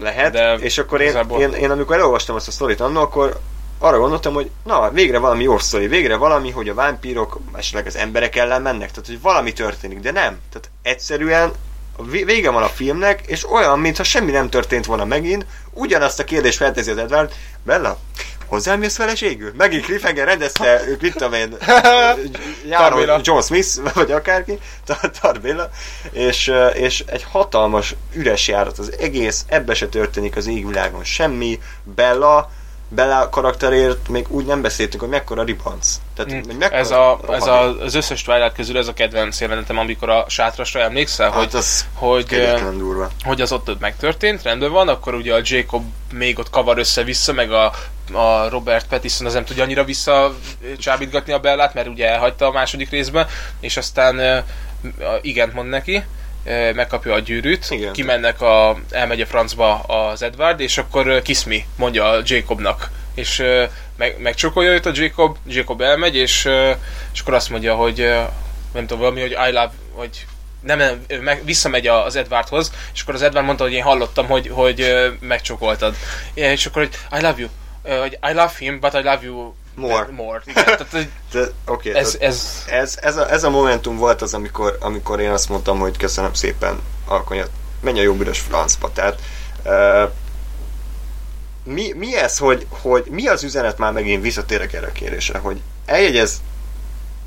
lehet, 0.00 0.32
de 0.32 0.54
és 0.54 0.78
akkor 0.78 1.00
én, 1.00 1.16
én, 1.38 1.52
én, 1.52 1.70
amikor 1.70 1.96
elolvastam 1.96 2.36
ezt 2.36 2.48
a 2.48 2.50
sztorit 2.50 2.80
annó, 2.80 3.00
akkor 3.00 3.40
arra 3.82 3.98
gondoltam, 3.98 4.34
hogy 4.34 4.50
na, 4.64 4.90
végre 4.90 5.18
valami 5.18 5.42
jó 5.42 5.58
sztori, 5.58 5.86
végre 5.86 6.16
valami, 6.16 6.50
hogy 6.50 6.68
a 6.68 6.74
vámpírok 6.74 7.40
esetleg 7.54 7.86
az 7.86 7.96
emberek 7.96 8.36
ellen 8.36 8.62
mennek, 8.62 8.90
tehát 8.90 9.06
hogy 9.06 9.20
valami 9.20 9.52
történik, 9.52 10.00
de 10.00 10.10
nem. 10.10 10.38
Tehát 10.50 10.70
egyszerűen 10.82 11.52
vége 12.24 12.50
van 12.50 12.62
a 12.62 12.68
filmnek, 12.68 13.22
és 13.26 13.50
olyan, 13.50 13.78
mintha 13.78 14.04
semmi 14.04 14.30
nem 14.30 14.50
történt 14.50 14.86
volna 14.86 15.04
megint, 15.04 15.46
ugyanazt 15.70 16.18
a 16.18 16.24
kérdést 16.24 16.56
feltezi 16.56 16.90
az 16.90 16.96
Edward, 16.96 17.32
Bella, 17.64 17.98
hozzám 18.46 18.82
jössz 18.82 18.96
feleségül? 18.96 19.52
Megint 19.56 19.84
Cliffhanger 19.84 20.26
rendezte, 20.26 20.82
mit 21.00 21.12
tudom 21.12 21.32
én, 21.32 21.56
Tarbéla. 22.70 23.20
John 23.22 23.40
Smith, 23.40 23.94
vagy 23.94 24.12
akárki, 24.12 24.58
Tar- 24.84 25.20
Tarbéla, 25.20 25.70
és, 26.10 26.52
és 26.74 27.04
egy 27.06 27.26
hatalmas 27.30 27.94
üres 28.12 28.48
járat 28.48 28.78
az 28.78 28.92
egész, 28.98 29.44
ebbe 29.48 29.74
se 29.74 29.88
történik 29.88 30.36
az 30.36 30.46
égvilágon 30.46 31.04
semmi, 31.04 31.60
Bella 31.82 32.50
Bella 32.94 33.28
karakterért 33.28 34.08
még 34.08 34.26
úgy 34.28 34.44
nem 34.44 34.62
beszéltünk, 34.62 35.02
hogy 35.02 35.10
mekkora 35.10 35.42
ribanc. 35.42 35.96
Tehát, 36.14 36.32
Mm. 36.32 36.40
hogy 36.46 36.56
mekkora 36.58 36.78
Ez, 36.80 36.90
a, 36.90 37.20
ez 37.30 37.46
a, 37.46 37.80
az 37.80 37.94
összes 37.94 38.22
Twilight 38.22 38.54
közül 38.54 38.78
ez 38.78 38.88
a 38.88 38.92
kedvenc 38.92 39.40
jelenetem, 39.40 39.78
amikor 39.78 40.08
a 40.10 40.24
sátrasra 40.28 40.80
emlékszel, 40.80 41.30
Hát 41.30 41.38
hogy, 41.38 41.56
az 41.56 41.86
hogy, 41.94 42.26
durva. 42.76 43.10
hogy 43.22 43.40
az 43.40 43.52
ott 43.52 43.80
megtörtént, 43.80 44.42
rendben 44.42 44.70
van, 44.70 44.88
akkor 44.88 45.14
ugye 45.14 45.34
a 45.34 45.40
Jacob 45.42 45.84
még 46.12 46.38
ott 46.38 46.50
kavar 46.50 46.78
össze-vissza, 46.78 47.32
meg 47.32 47.52
a, 47.52 47.72
a 48.12 48.48
Robert 48.48 48.86
Pattinson 48.86 49.26
az 49.26 49.32
nem 49.32 49.44
tudja 49.44 49.62
annyira 49.62 49.84
visszacsábítgatni 49.84 51.32
a 51.32 51.38
Bellát, 51.38 51.74
mert 51.74 51.88
ugye 51.88 52.08
elhagyta 52.08 52.46
a 52.46 52.52
második 52.52 52.90
részben, 52.90 53.26
és 53.60 53.76
aztán 53.76 54.18
ö, 54.18 54.38
igent 55.22 55.54
mond 55.54 55.68
neki, 55.68 56.04
megkapja 56.74 57.12
a 57.12 57.18
gyűrűt, 57.18 57.66
Igen. 57.70 57.92
kimennek 57.92 58.40
a, 58.40 58.78
elmegy 58.90 59.20
a 59.20 59.26
francba 59.26 59.78
az 59.80 60.22
Edward, 60.22 60.60
és 60.60 60.78
akkor 60.78 61.22
kiss 61.22 61.44
me, 61.44 61.56
mondja 61.76 62.08
a 62.08 62.20
Jacobnak, 62.24 62.90
és 63.14 63.42
meg, 63.96 64.16
megcsokolja 64.18 64.70
őt 64.70 64.86
a 64.86 64.90
Jacob, 64.94 65.36
Jacob 65.46 65.80
elmegy, 65.80 66.16
és, 66.16 66.48
és 67.12 67.20
akkor 67.20 67.34
azt 67.34 67.50
mondja, 67.50 67.74
hogy 67.74 67.96
nem 68.72 68.86
tudom, 68.86 68.98
valami, 68.98 69.20
hogy 69.20 69.30
I 69.30 69.52
love, 69.52 69.72
hogy 69.92 70.26
nem, 70.60 70.78
nem, 70.78 71.04
meg, 71.20 71.44
visszamegy 71.44 71.86
az 71.86 72.16
Edwardhoz, 72.16 72.72
és 72.94 73.02
akkor 73.02 73.14
az 73.14 73.22
Edward 73.22 73.46
mondta, 73.46 73.64
hogy 73.64 73.72
én 73.72 73.82
hallottam, 73.82 74.26
hogy, 74.26 74.48
hogy 74.48 74.94
megcsokoltad. 75.20 75.94
És 76.34 76.66
akkor, 76.66 76.82
hogy 76.82 77.18
I 77.18 77.22
love 77.22 77.34
you, 77.38 77.48
hogy 78.00 78.18
I 78.30 78.32
love 78.32 78.52
him, 78.58 78.80
but 78.80 78.94
I 78.94 79.02
love 79.02 79.18
you 79.22 79.54
More. 79.74 80.08
more. 80.10 80.42
Igen, 80.46 80.64
tehát, 80.64 80.90
hogy 80.90 81.08
De, 81.32 81.48
okay, 81.66 81.94
ez, 81.94 82.16
ez, 82.20 82.64
ez, 82.66 82.98
ez, 83.00 83.16
a, 83.16 83.30
ez 83.30 83.44
a 83.44 83.50
momentum 83.50 83.96
volt 83.96 84.22
az, 84.22 84.34
amikor, 84.34 84.76
amikor 84.80 85.20
én 85.20 85.30
azt 85.30 85.48
mondtam, 85.48 85.78
hogy 85.78 85.96
köszönöm 85.96 86.34
szépen, 86.34 86.80
Alkonyat, 87.06 87.50
menj 87.80 87.98
a 87.98 88.02
jó 88.02 88.14
büdös 88.14 88.38
francba. 88.38 88.92
Tehát 88.92 89.18
uh, 89.64 90.10
mi, 91.64 91.92
mi 91.92 92.16
ez, 92.16 92.38
hogy, 92.38 92.66
hogy 92.68 93.06
mi 93.10 93.26
az 93.26 93.42
üzenet 93.42 93.78
már 93.78 93.92
megint 93.92 94.22
visszatérek 94.22 94.72
erre 94.72 94.86
a 94.86 94.92
kérésre, 94.92 95.38
hogy 95.38 95.60
eljegyez, 95.86 96.40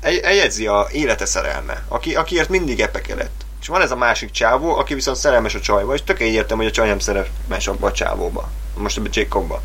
el, 0.00 0.20
eljegyzi 0.20 0.66
a 0.66 0.88
élete 0.92 1.24
szerelme, 1.24 1.82
aki, 1.88 2.14
akiért 2.14 2.48
mindig 2.48 2.80
epekedett. 2.80 3.44
És 3.60 3.68
van 3.68 3.82
ez 3.82 3.90
a 3.90 3.96
másik 3.96 4.30
csávó, 4.30 4.76
aki 4.76 4.94
viszont 4.94 5.16
szerelmes 5.16 5.54
a 5.54 5.60
csajba, 5.60 5.94
és 5.94 6.02
tök 6.04 6.20
értem, 6.20 6.56
hogy 6.56 6.66
a 6.66 6.70
csaj 6.70 6.88
nem 6.88 6.98
szerelmes 6.98 7.66
abba 7.66 7.86
a 7.86 7.92
csávóba. 7.92 8.50
Most 8.74 8.98
ebbe 8.98 9.08
Jacobba. 9.12 9.62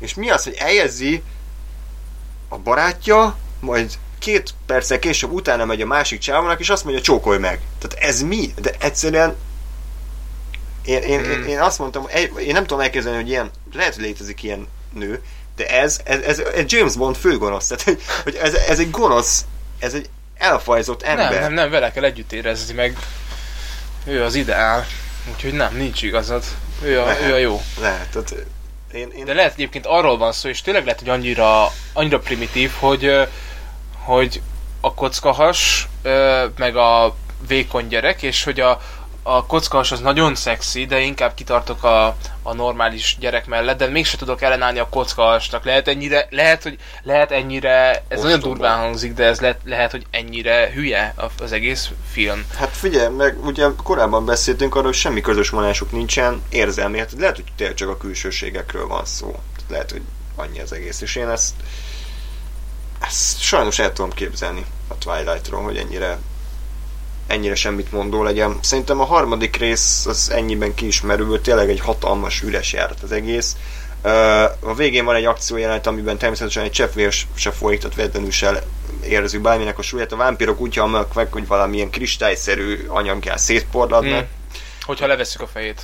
És 0.00 0.14
mi 0.14 0.30
az, 0.30 0.44
hogy 0.44 0.56
eljegyzi 0.58 1.22
a 2.54 2.58
barátja, 2.58 3.36
majd 3.60 3.92
két 4.18 4.54
perccel 4.66 4.98
később 4.98 5.30
utána 5.30 5.64
megy 5.64 5.80
a 5.80 5.86
másik 5.86 6.18
csávónak, 6.18 6.60
és 6.60 6.68
azt 6.68 6.84
mondja, 6.84 7.02
csókolj 7.02 7.38
meg. 7.38 7.60
Tehát 7.78 8.06
ez 8.08 8.22
mi? 8.22 8.54
De 8.60 8.70
egyszerűen 8.78 9.36
én, 10.84 11.02
én, 11.02 11.24
Hmm. 11.24 11.46
én, 11.46 11.60
azt 11.60 11.78
mondtam, 11.78 12.06
én 12.38 12.52
nem 12.52 12.66
tudom 12.66 12.80
elképzelni, 12.80 13.18
hogy 13.18 13.28
ilyen, 13.28 13.50
lehet, 13.72 13.94
hogy 13.94 14.04
létezik 14.04 14.42
ilyen 14.42 14.68
nő, 14.92 15.22
de 15.56 15.66
ez, 15.66 16.00
ez, 16.04 16.20
ez, 16.20 16.38
ez 16.38 16.64
James 16.66 16.96
Bond 16.96 17.16
főgonosz. 17.16 17.66
Tehát, 17.66 17.82
hogy, 17.82 18.02
hogy 18.22 18.34
ez, 18.34 18.54
ez 18.54 18.78
egy 18.78 18.90
gonosz, 18.90 19.44
ez 19.78 19.94
egy 19.94 20.08
elfajzott 20.34 21.02
ember. 21.02 21.30
nem, 21.30 21.40
nem, 21.40 21.52
nem, 21.52 21.70
vele 21.70 21.92
kell 21.92 22.04
együtt 22.04 22.32
érezni, 22.32 22.74
meg 22.74 22.98
ő 24.04 24.22
az 24.22 24.34
ideál. 24.34 24.86
Úgyhogy 25.34 25.52
nem, 25.52 25.76
nincs 25.76 26.02
igazad. 26.02 26.44
Ő 26.82 27.00
a, 27.00 27.20
ő 27.26 27.32
a 27.32 27.36
jó. 27.38 27.60
Lehet, 27.80 28.08
tehát 28.08 28.34
én, 28.94 29.10
én 29.16 29.24
De 29.24 29.34
lehet 29.34 29.52
egyébként 29.52 29.86
arról 29.86 30.16
van 30.16 30.32
szó, 30.32 30.48
és 30.48 30.62
tényleg 30.62 30.84
lehet, 30.84 30.98
hogy 30.98 31.08
annyira, 31.08 31.70
annyira 31.92 32.18
primitív, 32.18 32.70
hogy, 32.78 33.28
hogy 33.98 34.42
a 34.80 34.94
kockahas, 34.94 35.88
meg 36.56 36.76
a 36.76 37.14
vékony 37.48 37.88
gyerek, 37.88 38.22
és 38.22 38.44
hogy 38.44 38.60
a, 38.60 38.80
a 39.26 39.46
kockahas 39.46 39.92
az 39.92 40.00
nagyon 40.00 40.34
szexi, 40.34 40.86
de 40.86 41.00
inkább 41.00 41.34
kitartok 41.34 41.84
a, 41.84 42.16
a 42.42 42.54
normális 42.54 43.16
gyerek 43.20 43.46
mellett, 43.46 43.78
de 43.78 43.86
mégse 43.86 44.16
tudok 44.16 44.42
ellenállni 44.42 44.78
a 44.78 44.88
kockahasnak. 44.88 45.64
Lehet 45.64 45.88
ennyire, 45.88 46.26
lehet, 46.30 46.62
hogy 46.62 46.78
lehet 47.02 47.30
ennyire, 47.30 47.90
ez 47.90 48.02
Ostoba. 48.08 48.22
nagyon 48.22 48.40
durván 48.40 48.78
hangzik, 48.78 49.14
de 49.14 49.24
ez 49.24 49.40
lehet, 49.40 49.60
lehet, 49.64 49.90
hogy 49.90 50.06
ennyire 50.10 50.70
hülye 50.74 51.14
az 51.38 51.52
egész 51.52 51.90
film. 52.10 52.46
Hát 52.56 52.76
figyelj, 52.76 53.14
meg 53.14 53.44
ugye 53.44 53.66
korábban 53.82 54.24
beszéltünk 54.24 54.74
arról, 54.74 54.86
hogy 54.86 54.94
semmi 54.94 55.20
közös 55.20 55.48
vonásuk 55.48 55.92
nincsen, 55.92 56.42
érzelmi, 56.48 56.98
hát 56.98 57.12
lehet, 57.18 57.36
hogy 57.36 57.44
tényleg 57.56 57.76
csak 57.76 57.88
a 57.88 57.96
külsőségekről 57.96 58.86
van 58.86 59.04
szó. 59.04 59.30
Tehát 59.30 59.70
lehet, 59.70 59.90
hogy 59.90 60.02
annyi 60.36 60.60
az 60.60 60.72
egész, 60.72 61.00
és 61.00 61.16
én 61.16 61.28
ezt, 61.28 61.54
ezt 63.00 63.40
sajnos 63.40 63.78
el 63.78 63.92
tudom 63.92 64.12
képzelni 64.12 64.64
a 64.88 64.98
Twilightról, 64.98 65.62
hogy 65.62 65.76
ennyire 65.76 66.18
ennyire 67.26 67.54
semmit 67.54 67.92
mondó 67.92 68.22
legyen. 68.22 68.58
Szerintem 68.60 69.00
a 69.00 69.04
harmadik 69.04 69.56
rész 69.56 70.06
az 70.06 70.30
ennyiben 70.30 70.74
ki 70.74 70.86
is 70.86 71.00
merül, 71.00 71.40
tényleg 71.40 71.70
egy 71.70 71.80
hatalmas 71.80 72.42
üres 72.42 72.72
járat 72.72 73.02
az 73.02 73.12
egész. 73.12 73.56
A 74.60 74.74
végén 74.74 75.04
van 75.04 75.14
egy 75.14 75.24
akciójelenet, 75.24 75.86
amiben 75.86 76.18
természetesen 76.18 76.62
egy 76.62 76.70
cseppvér 76.70 77.14
se 77.34 77.50
folyik, 77.50 77.80
tehát 77.80 77.96
véletlenül 77.96 78.30
se 78.30 78.62
érezzük 79.04 79.42
bárminek 79.42 79.78
a 79.78 79.82
súlyát. 79.82 80.12
A 80.12 80.16
vámpirok 80.16 80.60
úgy 80.60 80.76
halnak 80.76 81.14
meg, 81.14 81.32
hogy 81.32 81.46
valamilyen 81.46 81.90
kristályszerű 81.90 82.84
anyaggel 82.88 83.36
szétporladnak. 83.36 84.18
Hmm. 84.18 84.28
Hogyha 84.82 85.06
levesszük 85.06 85.40
a 85.40 85.46
fejét. 85.46 85.82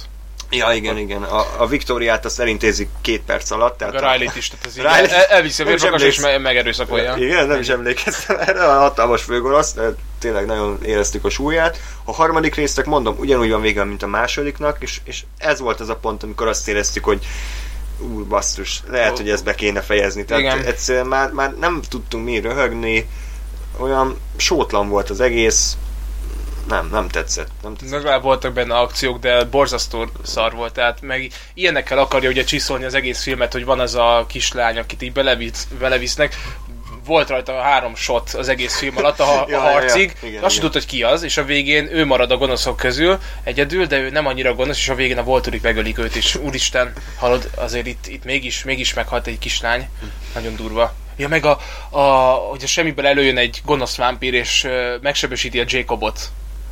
Ja, 0.51 0.73
igen, 0.73 0.97
igen. 0.99 1.23
A, 1.23 1.47
a 1.59 1.67
Viktóriát 1.67 2.25
azt 2.25 2.41
elintézik 2.41 2.89
két 3.01 3.21
perc 3.21 3.51
alatt. 3.51 3.79
Tehát 3.79 3.95
A 3.95 4.13
Riley-t 4.13 4.37
is, 4.37 4.49
tehát 4.49 4.67
az 4.67 4.79
így 4.79 4.83
Riley- 4.83 5.11
el, 5.11 5.25
elviszi 5.25 5.63
a 5.63 5.67
vérfokas 5.67 6.03
és 6.03 6.21
me- 6.21 6.39
megerőszakolja. 6.39 7.17
Igen, 7.17 7.47
nem 7.47 7.61
is 7.61 7.69
emlékeztem 7.69 8.37
erre, 8.39 8.65
a 8.65 8.79
hatalmas 8.79 9.23
főgonosz, 9.23 9.75
tényleg 10.19 10.47
nagyon 10.47 10.79
éreztük 10.85 11.25
a 11.25 11.31
súlyát. 11.31 11.81
A 12.05 12.13
harmadik 12.13 12.55
résznek 12.55 12.85
mondom, 12.87 13.17
ugyanúgy 13.19 13.51
van 13.51 13.61
vége, 13.61 13.85
mint 13.85 14.03
a 14.03 14.07
másodiknak, 14.07 14.77
és, 14.81 15.01
és 15.05 15.23
ez 15.39 15.61
volt 15.61 15.81
az 15.81 15.89
a 15.89 15.97
pont, 15.97 16.23
amikor 16.23 16.47
azt 16.49 16.69
éreztük, 16.69 17.05
hogy 17.05 17.27
úr 17.99 18.27
basszus, 18.27 18.83
lehet, 18.91 19.17
hogy 19.17 19.31
ezt 19.31 19.45
be 19.45 19.55
kéne 19.55 19.81
fejezni. 19.81 20.25
Tehát 20.25 20.43
Igen. 20.43 20.65
egyszerűen 20.65 21.07
már, 21.07 21.31
már 21.31 21.55
nem 21.61 21.81
tudtunk 21.89 22.25
mi 22.25 22.41
röhögni, 22.41 23.09
olyan 23.79 24.19
sótlan 24.37 24.89
volt 24.89 25.11
az 25.11 25.21
egész, 25.21 25.77
nem, 26.71 26.89
nem 26.93 27.09
tetszett. 27.09 27.51
Nem 27.63 27.75
tetszett. 27.75 27.93
Legalább 27.97 28.23
voltak 28.23 28.53
benne 28.53 28.79
akciók, 28.79 29.19
de 29.19 29.45
borzasztó 29.45 30.07
szar 30.23 30.55
volt, 30.55 30.73
tehát 30.73 31.01
meg 31.01 31.33
ilyenekkel 31.55 31.99
akarja 31.99 32.31
ugye 32.31 32.45
csiszolni 32.45 32.85
az 32.85 32.95
egész 32.95 33.23
filmet, 33.23 33.53
hogy 33.53 33.65
van 33.65 33.81
az 33.81 33.95
a 33.95 34.25
kislány, 34.29 34.79
akit 34.79 35.03
így 35.03 35.13
belevisz, 35.13 35.69
belevisznek, 35.79 36.37
volt 37.05 37.29
rajta 37.29 37.61
három 37.61 37.95
shot 37.95 38.31
az 38.31 38.49
egész 38.49 38.79
film 38.79 38.97
alatt 38.97 39.21
a, 39.21 39.25
ha- 39.31 39.47
Ja, 39.49 39.61
a 39.61 39.65
ja, 39.65 39.71
ja. 39.71 39.73
harcig, 39.73 40.17
Igen, 40.23 40.43
azt 40.43 40.61
tudta, 40.61 40.79
hogy 40.79 40.87
ki 40.87 41.03
az, 41.03 41.23
és 41.23 41.37
a 41.37 41.45
végén 41.45 41.89
ő 41.93 42.05
marad 42.05 42.31
a 42.31 42.37
gonoszok 42.37 42.77
közül 42.77 43.19
egyedül, 43.45 43.87
de 43.87 43.99
ő 43.99 44.11
nem 44.11 44.27
annyira 44.27 44.55
gonosz, 44.55 44.77
és 44.77 44.89
a 44.89 44.95
végén 44.95 45.19
a 45.19 45.23
Volturik 45.23 45.63
megölik 45.63 45.99
őt, 45.99 46.17
és 46.17 46.35
úristen, 46.35 46.93
hallod, 47.17 47.51
azért 47.55 47.87
itt, 47.87 48.07
itt 48.07 48.25
mégis, 48.25 48.65
mégis 48.65 48.95
meghalt 48.95 49.27
egy 49.27 49.39
kislány, 49.39 49.89
nagyon 50.35 50.57
durva. 50.57 50.93
Ja, 51.17 51.29
meg 51.29 51.45
a, 51.45 51.59
a, 51.91 52.01
hogy 52.31 52.63
a 52.63 52.67
semmiből 52.67 53.07
előjön 53.07 53.37
egy 53.37 53.61
gonosz 53.65 53.97
vámpír, 53.97 54.35
és 54.35 54.65
ö, 54.65 54.97
megsebesíti 55.01 55.61
a 55.61 55.65
Jacobot. 55.67 56.21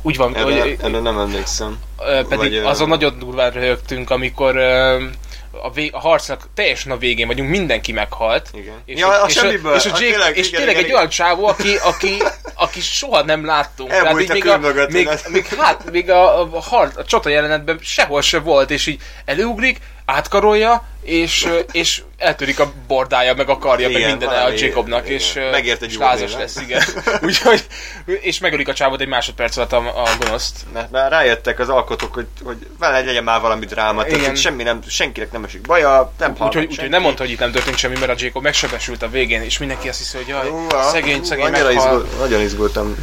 Úgy 0.01 0.17
van, 0.17 0.35
Erre, 0.35 0.61
hogy, 0.61 0.77
erre 0.81 0.99
nem 0.99 1.17
emlékszem. 1.19 1.79
Pedig 1.97 2.37
Vagy, 2.37 2.53
ö, 2.55 2.65
azon 2.65 2.87
nagyon 2.87 3.19
durván 3.19 3.51
röhögtünk, 3.51 4.09
amikor 4.09 4.55
ö, 4.55 5.03
a, 5.51 5.71
vég, 5.71 5.93
a 5.93 5.99
harcnak 5.99 6.47
teljesen 6.53 6.91
a 6.91 6.97
végén 6.97 7.27
vagyunk, 7.27 7.49
mindenki 7.49 7.91
meghalt. 7.91 8.49
Igen. 8.53 8.75
És, 8.85 8.99
Ja, 8.99 9.21
a 9.21 9.27
és, 9.27 9.33
semmiből. 9.33 9.75
és, 9.75 9.85
a 9.85 9.89
Hát 9.89 9.99
Jake, 9.99 10.11
tényleg, 10.11 10.37
és 10.37 10.47
igen, 10.47 10.59
tényleg 10.59 10.69
igen, 10.69 10.77
egy 10.77 10.85
igen. 10.85 10.97
olyan 10.97 11.09
csávó, 11.09 11.47
aki, 11.47 11.75
aki, 11.83 12.17
aki 12.65 12.81
soha 12.81 13.23
nem 13.23 13.45
láttunk. 13.45 13.91
Elbújt 13.91 14.29
a 14.29 14.33
még, 14.33 14.43
mögött, 14.43 14.91
még, 14.91 15.09
még, 15.27 15.45
hát, 15.45 15.91
még 15.91 16.09
a, 16.09 16.41
a, 16.41 16.59
har, 16.61 16.91
a 16.95 17.03
csata 17.03 17.29
jelenetben 17.29 17.79
sehol 17.81 18.21
se 18.21 18.39
volt, 18.39 18.71
és 18.71 18.87
így 18.87 19.01
előugrik, 19.25 19.79
átkarolja, 20.05 20.87
és, 21.09 21.47
és 21.71 22.01
eltörik 22.17 22.59
a 22.59 22.71
bordája, 22.87 23.33
meg 23.33 23.49
a 23.49 23.57
karja, 23.57 23.87
meg 23.87 23.97
Igen, 23.97 24.09
minden 24.09 24.29
a 24.29 24.31
valami- 24.31 24.59
Jacobnak, 24.59 25.05
igen. 25.05 25.17
és, 25.17 25.39
Megért 25.51 25.81
egy 25.81 25.95
lázas 25.99 26.33
lesz, 26.33 26.55
igen. 26.61 26.81
Úgyhogy, 27.25 27.67
és 28.05 28.39
megölik 28.39 28.67
a 28.67 28.73
csávot 28.73 29.01
egy 29.01 29.07
másodperc 29.07 29.57
alatt 29.57 29.71
a, 29.73 29.77
a 30.03 30.09
gonoszt. 30.19 30.55
Mert 30.73 30.91
már 30.91 31.11
rájöttek 31.11 31.59
az 31.59 31.69
alkotók, 31.69 32.13
hogy, 32.13 32.27
hogy 32.43 32.57
vele 32.79 33.01
legyen 33.01 33.23
már 33.23 33.41
valami 33.41 33.65
dráma, 33.65 34.01
tehát 34.03 34.17
Igen. 34.17 34.29
hogy 34.29 34.39
semmi 34.39 34.63
nem, 34.63 34.79
senkinek 34.87 35.31
nem 35.31 35.43
esik 35.43 35.61
baja, 35.61 36.13
nem 36.19 36.35
hal 36.37 36.47
Úgyhogy 36.47 36.61
meg 36.61 36.69
úgy, 36.71 36.75
senki. 36.75 36.91
nem 36.91 37.01
mondta, 37.01 37.23
hogy 37.23 37.31
itt 37.31 37.39
nem 37.39 37.51
történt 37.51 37.77
semmi, 37.77 37.97
mert 37.99 38.11
a 38.11 38.15
Jacob 38.17 38.43
megsebesült 38.43 39.01
a 39.01 39.09
végén, 39.09 39.41
és 39.41 39.57
mindenki 39.57 39.89
azt 39.89 39.97
hiszi, 39.97 40.17
hogy 40.17 40.27
jaj, 40.27 40.49
Húha, 40.49 40.83
szegény, 40.89 41.23
szegény 41.23 41.49
meghal. 41.49 41.71
izgul, 41.71 42.07
nagyon 42.19 42.41
izgultam, 42.41 42.95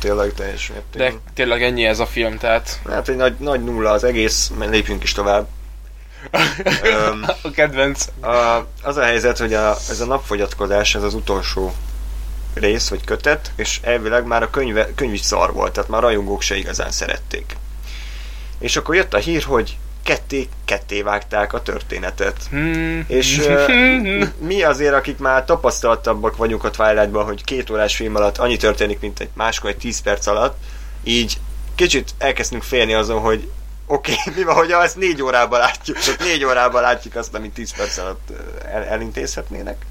tényleg 0.00 0.32
teljes 0.34 0.66
De 0.68 0.72
mértékben. 0.74 1.22
tényleg 1.34 1.62
ennyi 1.62 1.84
ez 1.84 1.98
a 1.98 2.06
film, 2.06 2.38
tehát 2.38 2.80
Hát 2.88 3.08
egy 3.08 3.16
nagy, 3.16 3.34
nagy 3.38 3.64
nulla 3.64 3.90
az 3.90 4.04
egész, 4.04 4.50
lépjünk 4.70 5.02
is 5.02 5.12
tovább. 5.12 5.46
Öm, 6.82 7.24
a 7.42 7.50
kedvenc. 7.50 8.06
a, 8.20 8.66
az 8.82 8.96
a 8.96 9.02
helyzet, 9.02 9.38
hogy 9.38 9.54
a, 9.54 9.76
ez 9.88 10.00
a 10.00 10.06
napfogyatkozás, 10.06 10.94
ez 10.94 11.02
az 11.02 11.14
utolsó 11.14 11.74
rész, 12.54 12.88
vagy 12.88 13.04
kötet, 13.04 13.52
és 13.56 13.80
elvileg 13.82 14.26
már 14.26 14.42
a 14.42 14.50
könyve, 14.50 14.94
könyv 14.94 15.12
is 15.12 15.20
szar 15.20 15.52
volt, 15.52 15.72
tehát 15.72 15.90
már 15.90 16.02
rajongók 16.02 16.42
se 16.42 16.56
igazán 16.56 16.90
szerették. 16.90 17.56
És 18.58 18.76
akkor 18.76 18.94
jött 18.94 19.14
a 19.14 19.18
hír, 19.18 19.42
hogy 19.42 19.76
ketté, 20.02 20.48
ketté 20.64 21.02
vágták 21.02 21.52
a 21.52 21.62
történetet. 21.62 22.36
Hmm. 22.50 23.04
És 23.06 23.38
uh, 23.38 24.28
mi 24.38 24.62
azért, 24.62 24.94
akik 24.94 25.18
már 25.18 25.44
tapasztaltabbak 25.44 26.36
vagyunk 26.36 26.64
a 26.64 26.70
Twilightban, 26.70 27.24
hogy 27.24 27.44
két 27.44 27.70
órás 27.70 27.96
film 27.96 28.16
alatt 28.16 28.38
annyi 28.38 28.56
történik, 28.56 29.00
mint 29.00 29.20
egy 29.20 29.28
máskor 29.34 29.70
egy 29.70 29.76
10 29.76 30.00
perc 30.00 30.26
alatt, 30.26 30.56
így 31.04 31.38
kicsit 31.74 32.10
elkezdtünk 32.18 32.62
félni 32.62 32.94
azon, 32.94 33.20
hogy 33.20 33.48
oké, 33.88 34.12
okay, 34.12 34.34
mi 34.36 34.42
van, 34.42 34.54
hogy 34.54 34.70
ezt 34.70 34.96
négy 34.96 35.22
órában 35.22 35.58
látjuk, 35.58 35.98
csak 35.98 36.18
négy 36.18 36.44
órában 36.44 36.82
látjuk 36.82 37.14
azt, 37.14 37.34
amit 37.34 37.52
10 37.52 37.76
perc 37.76 37.98
alatt 37.98 38.32
el, 38.64 38.84
elintézhetnének. 38.84 39.86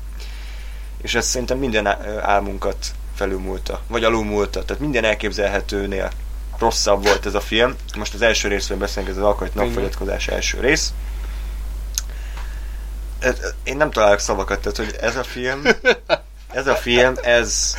És 1.02 1.16
ez 1.16 1.26
szerintem 1.26 1.58
minden 1.58 1.88
álmunkat 2.22 2.78
felülmúlta, 3.16 3.82
vagy 3.88 4.04
alulmúlta, 4.04 4.66
tehát 4.66 4.82
minden 4.82 5.04
elképzelhetőnél 5.04 6.12
rosszabb 6.60 7.04
volt 7.04 7.26
ez 7.26 7.34
a 7.34 7.40
film. 7.40 7.76
Most 7.98 8.14
az 8.14 8.22
első 8.22 8.48
részről 8.48 8.78
beszélünk, 8.78 9.12
ez 9.12 9.18
az 9.18 9.24
alkajt 9.24 9.56
napfogyatkozás 9.56 10.28
első 10.28 10.60
rész. 10.60 10.94
Én 13.64 13.78
nem 13.78 13.92
találok 13.92 14.20
szavakat, 14.20 14.60
tehát 14.62 14.78
hogy 14.78 14.96
ez 15.02 15.16
a 15.16 15.24
film, 15.24 15.62
ez 16.52 16.68
a 16.68 16.76
film, 16.76 17.14
ez, 17.24 17.76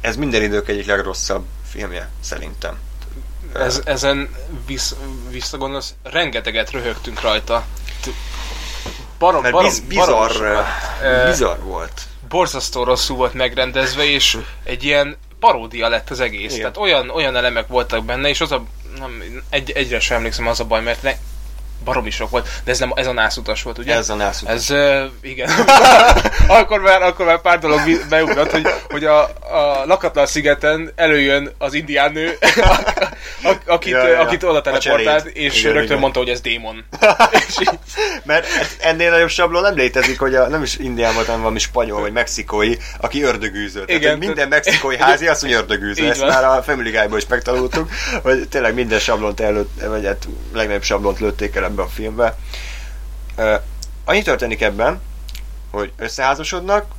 ez 0.00 0.16
minden 0.16 0.42
idők 0.42 0.68
egyik 0.68 0.86
legrosszabb 0.86 1.44
filmje, 1.70 2.08
szerintem. 2.20 2.78
Ez, 3.54 3.80
ezen 3.84 4.34
visz, 4.66 4.94
visszagondolsz, 5.30 5.94
rengeteget 6.02 6.70
röhögtünk 6.70 7.20
rajta. 7.20 7.64
Barom, 9.18 9.42
Mert 9.42 9.54
barom, 9.54 9.68
biz, 9.68 9.80
bizarr, 9.80 10.38
barom, 10.38 10.64
bizarr 11.26 11.58
volt. 11.58 12.02
Borzasztó 12.28 12.84
rosszul 12.84 13.16
volt 13.16 13.34
megrendezve, 13.34 14.04
és 14.04 14.38
egy 14.64 14.84
ilyen 14.84 15.16
paródia 15.40 15.88
lett 15.88 16.10
az 16.10 16.20
egész. 16.20 16.54
Igen. 16.54 16.58
Tehát 16.58 16.76
olyan, 16.76 17.10
olyan 17.10 17.36
elemek 17.36 17.66
voltak 17.66 18.04
benne, 18.04 18.28
és 18.28 18.40
az 18.40 18.52
a 18.52 18.62
nem, 18.98 19.42
egy, 19.50 19.70
egyre 19.70 20.00
sem 20.00 20.16
emlékszem 20.16 20.46
az 20.46 20.60
a 20.60 20.64
baj, 20.64 20.82
mert 20.82 21.02
ne, 21.02 21.12
baromi 21.84 22.10
sok 22.10 22.30
volt, 22.30 22.48
de 22.64 22.70
ez 22.70 22.78
nem 22.78 22.92
ez 22.94 23.06
a 23.06 23.12
nászutas 23.12 23.62
volt, 23.62 23.78
ugye? 23.78 23.94
Ez 23.94 24.08
a 24.08 24.14
nászutas. 24.14 24.54
Ez, 24.54 24.70
uh, 24.70 25.10
igen. 25.22 25.50
akkor, 26.60 26.80
már, 26.80 27.02
akkor 27.02 27.26
már 27.26 27.40
pár 27.40 27.58
dolog 27.58 27.80
beugrott, 28.08 28.50
hogy, 28.50 28.68
hogy 28.88 29.04
a, 29.04 29.22
a 29.24 29.84
lakatlan 29.86 30.26
szigeten 30.26 30.92
előjön 30.94 31.52
az 31.58 31.74
indián 31.74 32.12
nő, 32.12 32.38
akit, 33.66 33.92
ja, 33.92 34.08
ja. 34.08 34.20
akit 34.20 34.42
oda 34.42 34.60
teleportált, 34.60 35.26
és 35.26 35.58
igen, 35.58 35.72
rögtön 35.72 35.84
igen. 35.84 35.98
mondta, 35.98 36.18
hogy 36.18 36.28
ez 36.28 36.40
démon. 36.40 36.84
Mert 38.24 38.46
ennél 38.80 39.10
nagyobb 39.10 39.28
sablon 39.28 39.62
nem 39.62 39.74
létezik, 39.74 40.18
hogy 40.18 40.34
a, 40.34 40.48
nem 40.48 40.62
is 40.62 40.76
indián 40.76 41.14
volt, 41.14 41.26
hanem 41.26 41.40
valami 41.40 41.58
spanyol 41.58 42.00
vagy 42.00 42.12
mexikói, 42.12 42.74
aki 43.00 43.22
ördögűző. 43.22 43.82
Igen, 43.86 44.00
Tehát, 44.00 44.18
minden 44.18 44.48
mexikói 44.48 44.96
házi 44.96 45.26
azt 45.26 45.42
mondja 45.42 45.60
ördögűző. 45.60 46.08
Ezt 46.08 46.26
már 46.26 46.44
a 46.44 46.62
Family 46.62 46.90
Guy-ból 46.90 47.18
is 47.18 47.26
megtanultuk, 47.26 47.90
hogy 48.22 48.48
tényleg 48.48 48.74
minden 48.74 48.98
sablont 48.98 49.40
előtt, 49.40 49.80
vagy 49.86 50.06
hát 50.06 50.28
legnagyobb 50.52 50.82
sablont 50.82 51.18
lőtték 51.20 51.56
el 51.56 51.64
ebbe 51.70 51.82
a 51.82 51.88
filmbe. 51.88 52.36
Annyi 54.04 54.22
történik 54.22 54.60
ebben, 54.60 55.00
hogy 55.70 55.92
összeházasodnak, 55.96 56.94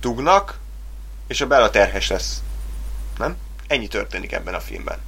tugnak, 0.00 0.58
és 1.26 1.40
a 1.40 1.46
Bella 1.46 1.70
terhes 1.70 2.08
lesz. 2.08 2.42
Nem? 3.18 3.36
Ennyi 3.66 3.86
történik 3.86 4.32
ebben 4.32 4.54
a 4.54 4.60
filmben. 4.60 4.98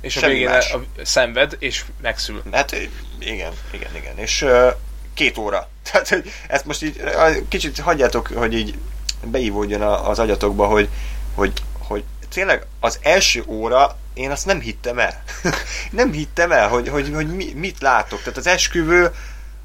És 0.00 0.12
Semmi 0.12 0.24
a 0.24 0.28
végén 0.28 0.50
más. 0.50 0.72
A, 0.72 0.84
szenved, 1.02 1.56
és 1.58 1.84
megszül. 2.02 2.42
Hát 2.52 2.72
igen, 3.18 3.52
igen, 3.70 3.96
igen. 3.96 4.18
És 4.18 4.42
uh, 4.42 4.72
két 5.14 5.38
óra. 5.38 5.68
Tehát, 5.90 6.08
hogy 6.08 6.30
ezt 6.48 6.64
most 6.64 6.82
így 6.82 7.02
kicsit 7.48 7.78
hagyjátok, 7.78 8.26
hogy 8.26 8.54
így 8.54 8.78
beívódjon 9.24 9.82
az 9.82 10.18
agyatokba, 10.18 10.66
hogy, 10.66 10.88
hogy, 11.34 11.52
hogy 11.78 12.04
tényleg 12.28 12.66
az 12.80 12.98
első 13.02 13.44
óra 13.46 13.98
én 14.16 14.30
azt 14.30 14.46
nem 14.46 14.60
hittem 14.60 14.98
el. 14.98 15.22
nem 15.90 16.12
hittem 16.12 16.52
el, 16.52 16.68
hogy, 16.68 16.88
hogy, 16.88 17.10
hogy 17.14 17.36
mi, 17.36 17.52
mit 17.54 17.80
látok. 17.80 18.18
Tehát 18.18 18.36
az 18.36 18.46
esküvő 18.46 19.10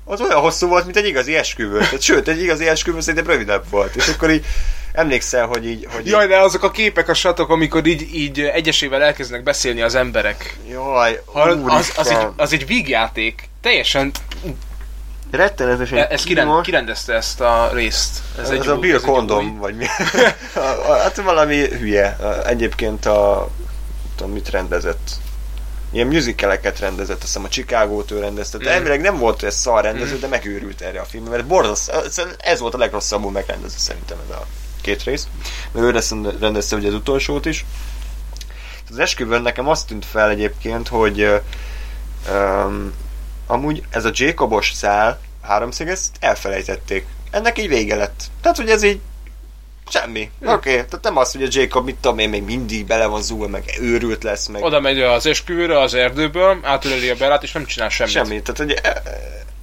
az 0.05 0.21
olyan 0.21 0.39
hosszú 0.39 0.67
volt, 0.67 0.83
mint 0.83 0.97
egy 0.97 1.05
igazi 1.05 1.35
esküvő. 1.35 1.77
Tehát, 1.79 2.01
sőt, 2.01 2.27
egy 2.27 2.41
igazi 2.41 2.67
esküvő 2.67 2.99
szerintem 2.99 3.31
rövidebb 3.31 3.63
volt. 3.69 3.95
És 3.95 4.07
akkor 4.07 4.31
így 4.31 4.45
emlékszel, 4.93 5.45
hogy 5.45 5.65
így... 5.65 5.87
Hogy 5.93 6.07
Jaj, 6.07 6.27
de 6.27 6.37
azok 6.37 6.63
a 6.63 6.71
képek, 6.71 7.09
a 7.09 7.13
satok, 7.13 7.49
amikor 7.49 7.85
így, 7.85 8.15
így 8.15 8.39
egyesével 8.39 9.01
elkezdenek 9.01 9.43
beszélni 9.43 9.81
az 9.81 9.95
emberek. 9.95 10.57
Jaj, 10.69 11.21
ha, 11.25 11.41
az, 11.41 11.93
az, 11.95 12.09
egy, 12.09 12.27
az 12.35 12.53
egy 12.53 12.67
vígjáték. 12.67 13.49
Teljesen 13.61 14.11
rettenetesen 15.31 15.97
e, 15.97 16.07
ez 16.09 16.23
kirend, 16.23 16.61
kirendezte 16.61 17.13
ezt 17.13 17.41
a 17.41 17.69
részt. 17.73 18.19
Ez, 18.39 18.43
ez 18.43 18.49
egy 18.49 18.67
a 18.67 18.79
Bill 18.79 18.99
Condom, 18.99 19.57
vagy 19.57 19.75
mi? 19.75 19.85
hát 21.03 21.15
valami 21.15 21.67
hülye. 21.67 22.17
Egyébként 22.45 23.05
a 23.05 23.49
tudom, 24.21 24.35
mit 24.35 24.49
rendezett. 24.49 25.11
Ilyen 25.91 26.07
musicaleket 26.07 26.79
rendezett, 26.79 27.15
azt 27.15 27.25
hiszem 27.25 27.43
a 27.43 27.47
Chicago-t 27.47 28.11
ő 28.11 28.19
rendezte. 28.19 28.57
Mm. 28.57 28.67
elvileg 28.67 29.01
nem 29.01 29.17
volt 29.17 29.43
ez 29.43 29.55
szar 29.55 29.83
rendező, 29.83 30.15
mm. 30.15 30.19
de 30.19 30.27
megőrült 30.27 30.81
erre 30.81 30.99
a 30.99 31.05
filmre, 31.05 31.31
mert 31.31 31.45
borzasztó, 31.45 32.21
ez 32.37 32.59
volt 32.59 32.73
a 32.73 32.77
legrosszabbul 32.77 33.31
megrendező 33.31 33.75
szerintem 33.77 34.17
ez 34.29 34.35
a 34.35 34.45
két 34.81 35.03
rész. 35.03 35.27
Meg 35.71 35.83
ő 35.83 36.01
rendezte 36.39 36.75
ugye 36.75 36.87
az 36.87 36.93
utolsót 36.93 37.45
is. 37.45 37.65
Az 38.89 38.99
esküvőn 38.99 39.41
nekem 39.41 39.67
azt 39.67 39.87
tűnt 39.87 40.05
fel 40.05 40.29
egyébként, 40.29 40.87
hogy 40.87 41.41
um, 42.29 42.93
amúgy 43.47 43.83
ez 43.89 44.05
a 44.05 44.11
Jacobos 44.13 44.71
szál 44.73 45.19
háromszög, 45.41 45.87
ezt 45.87 46.15
elfelejtették. 46.19 47.05
Ennek 47.31 47.57
így 47.57 47.67
vége 47.67 47.95
lett. 47.95 48.23
Tehát, 48.41 48.57
hogy 48.57 48.69
ez 48.69 48.83
így 48.83 48.99
Semmi. 49.91 50.31
Hm. 50.39 50.47
Oké, 50.47 50.53
okay. 50.53 50.85
tehát 50.85 51.03
nem 51.03 51.17
az, 51.17 51.31
hogy 51.31 51.43
a 51.43 51.47
Jacob, 51.49 51.85
mit 51.85 51.95
tudom 51.95 52.19
én, 52.19 52.29
még 52.29 52.43
mindig 52.43 52.85
bele 52.85 53.05
van 53.05 53.21
zúgva, 53.21 53.47
meg 53.47 53.63
őrült 53.79 54.23
lesz, 54.23 54.47
meg... 54.47 54.63
Oda 54.63 54.79
megy 54.79 55.01
az 55.01 55.25
esküvőre 55.25 55.79
az 55.79 55.93
erdőből, 55.93 56.59
átöleli 56.63 57.09
a 57.09 57.15
belát, 57.15 57.43
és 57.43 57.51
nem 57.51 57.65
csinál 57.65 57.89
semmit. 57.89 58.13
Semmit, 58.13 58.43
tehát 58.43 58.57
hogy 58.57 59.01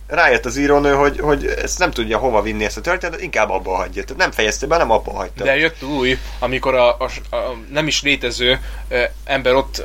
rájött 0.09 0.45
az 0.45 0.57
írónő, 0.57 0.93
hogy, 0.93 1.21
hogy 1.21 1.47
ezt 1.47 1.79
nem 1.79 1.91
tudja 1.91 2.19
hova 2.19 2.43
vinni 2.43 2.65
ezt 2.65 2.77
a 2.77 2.81
történetet, 2.81 3.23
inkább 3.23 3.51
abba 3.51 3.75
hagyja. 3.75 4.05
Tehát 4.05 4.19
nem 4.19 4.31
fejezte 4.31 4.67
be, 4.67 4.77
nem 4.77 4.91
abba 4.91 5.13
hagyta. 5.13 5.45
De 5.45 5.57
jött 5.57 5.83
új, 5.83 6.19
amikor 6.39 6.75
a, 6.75 6.89
a, 6.89 7.37
a 7.37 7.57
nem 7.71 7.87
is 7.87 8.03
létező 8.03 8.61
e, 8.89 9.13
ember 9.25 9.55
ott 9.55 9.79
e, 9.79 9.85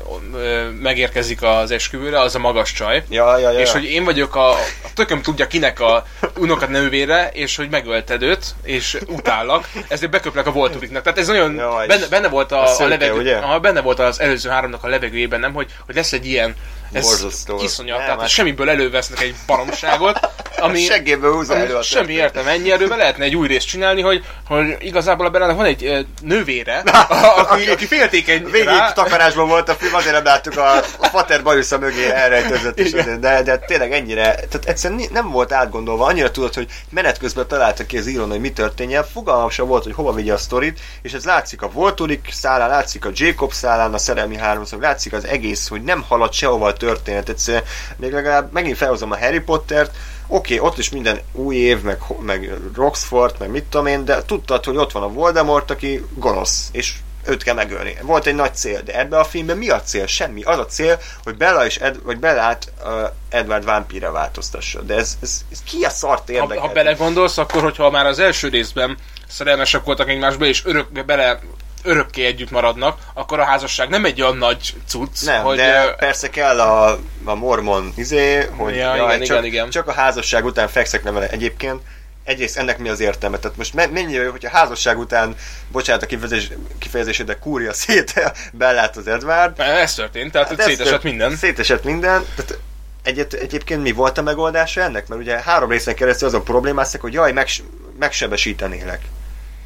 megérkezik 0.81 1.41
az 1.41 1.71
esküvőre, 1.71 2.19
az 2.19 2.35
a 2.35 2.39
magas 2.39 2.73
csaj. 2.73 3.03
Ja, 3.09 3.37
ja, 3.37 3.51
ja. 3.51 3.59
És 3.59 3.71
hogy 3.71 3.83
én 3.83 4.03
vagyok 4.03 4.35
a, 4.35 4.51
a 4.51 4.57
tököm 4.93 5.21
tudja 5.21 5.47
kinek 5.47 5.79
a 5.79 6.05
unokat 6.37 6.69
nővére, 6.69 7.29
és 7.33 7.55
hogy 7.55 7.69
megölted 7.69 8.21
őt, 8.21 8.45
és 8.63 8.97
utállak, 9.07 9.69
ezért 9.87 10.11
beköplek 10.11 10.47
a 10.47 10.51
Volturiknak. 10.51 11.03
Tehát 11.03 11.19
ez 11.19 11.27
nagyon, 11.27 11.55
ja, 11.55 11.83
benne, 11.87 12.07
benne, 12.07 12.27
volt 12.27 12.51
a, 12.51 12.63
a, 12.63 12.83
a 12.83 12.87
levegő, 12.87 13.13
ugye? 13.13 13.39
Benne 13.61 13.81
volt 13.81 13.99
az 13.99 14.19
előző 14.19 14.49
háromnak 14.49 14.83
a 14.83 14.87
levegőjében, 14.87 15.39
nem, 15.39 15.53
hogy, 15.53 15.71
hogy 15.85 15.95
lesz 15.95 16.13
egy 16.13 16.25
ilyen 16.25 16.55
ez 16.93 17.25
iszonyat, 17.61 17.97
tehát 17.97 18.19
hát... 18.19 18.29
semmiből 18.29 18.69
elővesznek 18.69 19.21
egy 19.21 19.35
baromságot, 19.47 20.29
ami 20.57 20.79
seggéből 20.79 21.33
húzza 21.33 21.55
elő 21.55 21.75
a 21.75 21.81
semmi 21.81 22.13
értem 22.13 22.47
ennyi 22.47 22.71
erőben 22.71 22.97
lehetne 22.97 23.23
egy 23.23 23.35
új 23.35 23.47
részt 23.47 23.67
csinálni, 23.67 24.01
hogy, 24.01 24.25
hogy 24.47 24.75
igazából 24.79 25.25
a 25.25 25.55
van 25.55 25.65
egy 25.65 26.07
nővére, 26.21 26.83
aki, 27.35 27.69
aki 27.69 27.85
féltékeny 27.85 28.43
Végig 28.43 28.67
rá. 28.67 28.91
takarásban 28.91 29.47
volt 29.47 29.69
a 29.69 29.73
film, 29.73 29.93
azért 29.93 30.13
nem 30.13 30.23
láttuk 30.23 30.57
a, 30.57 30.77
a 30.77 31.07
Fater 31.11 31.43
bajusza 31.43 31.77
mögé 31.77 32.09
elrejtőzött 32.09 32.79
is, 32.79 32.91
de, 33.19 33.41
de 33.43 33.57
tényleg 33.57 33.91
ennyire, 33.91 34.23
tehát 34.23 34.65
egyszerűen 34.65 35.09
nem 35.11 35.31
volt 35.31 35.51
átgondolva, 35.51 36.05
annyira 36.05 36.31
tudod, 36.31 36.53
hogy 36.53 36.67
menet 36.89 37.17
közben 37.17 37.47
találtak 37.47 37.87
ki 37.87 37.97
az 37.97 38.07
írón, 38.07 38.29
hogy 38.29 38.39
mi 38.39 38.51
történjen, 38.51 39.05
fogalmam 39.13 39.49
sem 39.49 39.67
volt, 39.67 39.83
hogy 39.83 39.93
hova 39.93 40.13
vigye 40.13 40.33
a 40.33 40.37
sztorit, 40.37 40.79
és 41.01 41.13
ez 41.13 41.25
látszik 41.25 41.61
a 41.61 41.69
Volturik 41.69 42.27
szállán, 42.31 42.69
látszik 42.69 43.05
a 43.05 43.09
Jacob 43.13 43.51
szállán, 43.51 43.93
a 43.93 43.97
szerelmi 43.97 44.37
háromszor, 44.37 44.79
látszik 44.79 45.13
az 45.13 45.25
egész, 45.25 45.67
hogy 45.67 45.83
nem 45.83 46.05
halad 46.07 46.33
sehova 46.33 46.67
a 46.67 46.73
történet, 46.83 47.29
egyszerűen 47.29 47.63
még 47.95 48.11
legalább 48.11 48.51
megint 48.51 48.77
felhozom 48.77 49.11
a 49.11 49.17
Harry 49.17 49.39
Pottert, 49.39 49.95
oké, 50.27 50.55
okay, 50.55 50.67
ott 50.67 50.77
is 50.77 50.89
minden 50.89 51.19
új 51.31 51.55
év, 51.55 51.81
meg, 51.81 51.99
meg 52.19 52.53
Roxford, 52.75 53.35
meg 53.39 53.49
mit 53.49 53.63
tudom 53.63 53.85
én, 53.85 54.05
de 54.05 54.23
tudtad, 54.25 54.65
hogy 54.65 54.77
ott 54.77 54.91
van 54.91 55.03
a 55.03 55.07
Voldemort, 55.09 55.71
aki 55.71 56.05
gonosz, 56.15 56.69
és 56.71 56.93
őt 57.25 57.43
kell 57.43 57.55
megölni. 57.55 57.97
Volt 58.01 58.25
egy 58.25 58.35
nagy 58.35 58.55
cél, 58.55 58.81
de 58.81 58.99
ebben 58.99 59.19
a 59.19 59.23
filmben 59.23 59.57
mi 59.57 59.69
a 59.69 59.81
cél? 59.81 60.07
Semmi. 60.07 60.41
Az 60.41 60.57
a 60.57 60.65
cél, 60.65 60.99
hogy 61.23 61.37
Bella 61.37 61.65
és 61.65 61.77
Ed, 61.77 62.03
vagy 62.03 62.19
Bellát 62.19 62.71
uh, 62.83 63.09
Edward 63.29 63.65
vámpíre 63.65 64.09
változtassa. 64.09 64.81
De 64.81 64.95
ez, 64.95 65.17
ez, 65.21 65.41
ez 65.51 65.63
ki 65.63 65.83
a 65.83 65.89
szart 65.89 66.29
érdekel? 66.29 66.57
Ha, 66.57 66.67
ha 66.67 66.73
belegondolsz, 66.73 67.37
akkor 67.37 67.61
hogyha 67.61 67.89
már 67.89 68.05
az 68.05 68.19
első 68.19 68.47
részben 68.47 68.97
szerelmesek 69.27 69.83
voltak 69.83 70.09
egymásba, 70.09 70.45
és 70.45 70.65
örök 70.65 71.05
bele 71.05 71.39
örökké 71.83 72.25
együtt 72.25 72.51
maradnak, 72.51 72.99
akkor 73.13 73.39
a 73.39 73.43
házasság 73.43 73.89
nem 73.89 74.05
egy 74.05 74.21
olyan 74.21 74.37
nagy 74.37 74.73
cucc, 74.87 75.25
nem, 75.25 75.43
hogy... 75.43 75.57
de 75.57 75.85
uh, 75.85 75.95
persze 75.95 76.29
kell 76.29 76.61
a, 76.61 76.99
a 77.23 77.35
mormon 77.35 77.93
izé, 77.95 78.47
hogy 78.57 78.75
ja, 78.75 78.95
jaj, 78.95 79.15
igen, 79.15 79.27
csak, 79.27 79.37
igen, 79.37 79.45
igen. 79.45 79.69
csak 79.69 79.87
a 79.87 79.91
házasság 79.91 80.45
után 80.45 80.67
fekszek 80.67 81.03
nem 81.03 81.17
egyébként. 81.17 81.81
Egyrészt 82.23 82.57
ennek 82.57 82.77
mi 82.77 82.89
az 82.89 82.99
értelme? 82.99 83.37
Tehát 83.37 83.57
most 83.57 83.73
mennyi, 83.73 84.17
hogy 84.17 84.45
a 84.45 84.49
házasság 84.49 84.99
után, 84.99 85.35
bocsánat 85.71 86.03
a 86.03 86.05
kifejezés, 86.05 86.51
kifejezését, 86.79 87.25
de 87.25 87.37
kúrja 87.37 87.73
szét 87.83 88.13
bellát 88.51 88.97
az 88.97 89.07
Edward. 89.07 89.59
Ez 89.59 89.93
történt, 89.93 90.31
tehát 90.31 90.47
hát 90.47 90.61
szétesett 90.61 91.03
minden. 91.03 91.35
Szétesett 91.35 91.83
minden. 91.83 92.25
Tehát 92.35 92.57
egyet, 93.03 93.33
egyébként 93.33 93.81
mi 93.81 93.91
volt 93.91 94.17
a 94.17 94.21
megoldása 94.21 94.81
ennek? 94.81 95.07
Mert 95.07 95.21
ugye 95.21 95.41
három 95.41 95.69
részen 95.69 95.95
keresztül 95.95 96.27
azon 96.27 96.43
problémáztak, 96.43 97.01
hogy 97.01 97.13
jaj, 97.13 97.31
megs, 97.31 97.61
megsebesítenélek. 97.99 99.01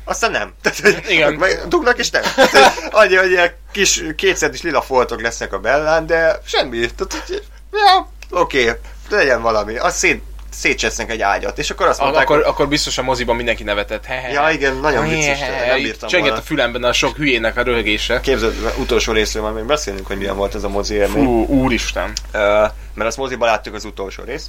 Aztán 0.07 0.31
nem. 0.31 0.53
Tehát, 0.61 1.09
Igen. 1.09 1.33
Meg, 1.33 1.67
dugnak 1.67 1.97
és 1.97 2.09
nem. 2.09 2.21
Tehát, 2.35 2.87
annyi, 2.91 3.15
hogy 3.15 3.31
ilyen 3.31 3.51
kis 3.71 4.03
is 4.51 4.61
lila 4.61 4.81
foltok 4.81 5.21
lesznek 5.21 5.53
a 5.53 5.59
bellán, 5.59 6.05
de 6.05 6.39
semmi. 6.45 6.85
Tehát, 6.95 7.43
ja, 7.71 8.09
oké, 8.29 8.69
okay, 8.69 8.79
legyen 9.09 9.41
valami. 9.41 9.77
Az 9.77 9.95
szét 9.95 10.21
szétcsesznek 10.57 11.11
egy 11.11 11.21
ágyat, 11.21 11.57
és 11.57 11.69
akkor 11.69 11.87
azt 11.87 11.99
mondták, 11.99 12.23
akkor, 12.23 12.35
hogy... 12.35 12.45
akkor 12.45 12.67
biztos 12.67 12.97
a 12.97 13.01
moziban 13.03 13.35
mindenki 13.35 13.63
nevetett. 13.63 14.05
He-he. 14.05 14.31
Ja, 14.31 14.49
igen, 14.49 14.75
nagyon 14.75 15.07
vicces, 15.09 15.39
nem 15.39 15.81
bírtam 15.81 16.09
Csengett 16.09 16.37
a 16.37 16.41
fülemben 16.41 16.83
a 16.83 16.93
sok 16.93 17.15
hülyének 17.15 17.57
a 17.57 17.61
röhögése. 17.61 18.19
Képzeld, 18.19 18.73
utolsó 18.77 19.11
részről 19.11 19.43
már 19.43 19.51
még 19.51 19.63
beszélünk, 19.63 20.07
hogy 20.07 20.17
milyen 20.17 20.35
volt 20.35 20.55
ez 20.55 20.63
a 20.63 20.69
mozi 20.69 20.93
élmény. 20.93 21.23
Fú, 21.23 21.45
úristen. 21.45 22.13
Ö, 22.31 22.65
mert 22.93 23.09
azt 23.09 23.17
moziban 23.17 23.47
láttuk 23.47 23.73
az 23.73 23.85
utolsó 23.85 24.23
részt. 24.23 24.47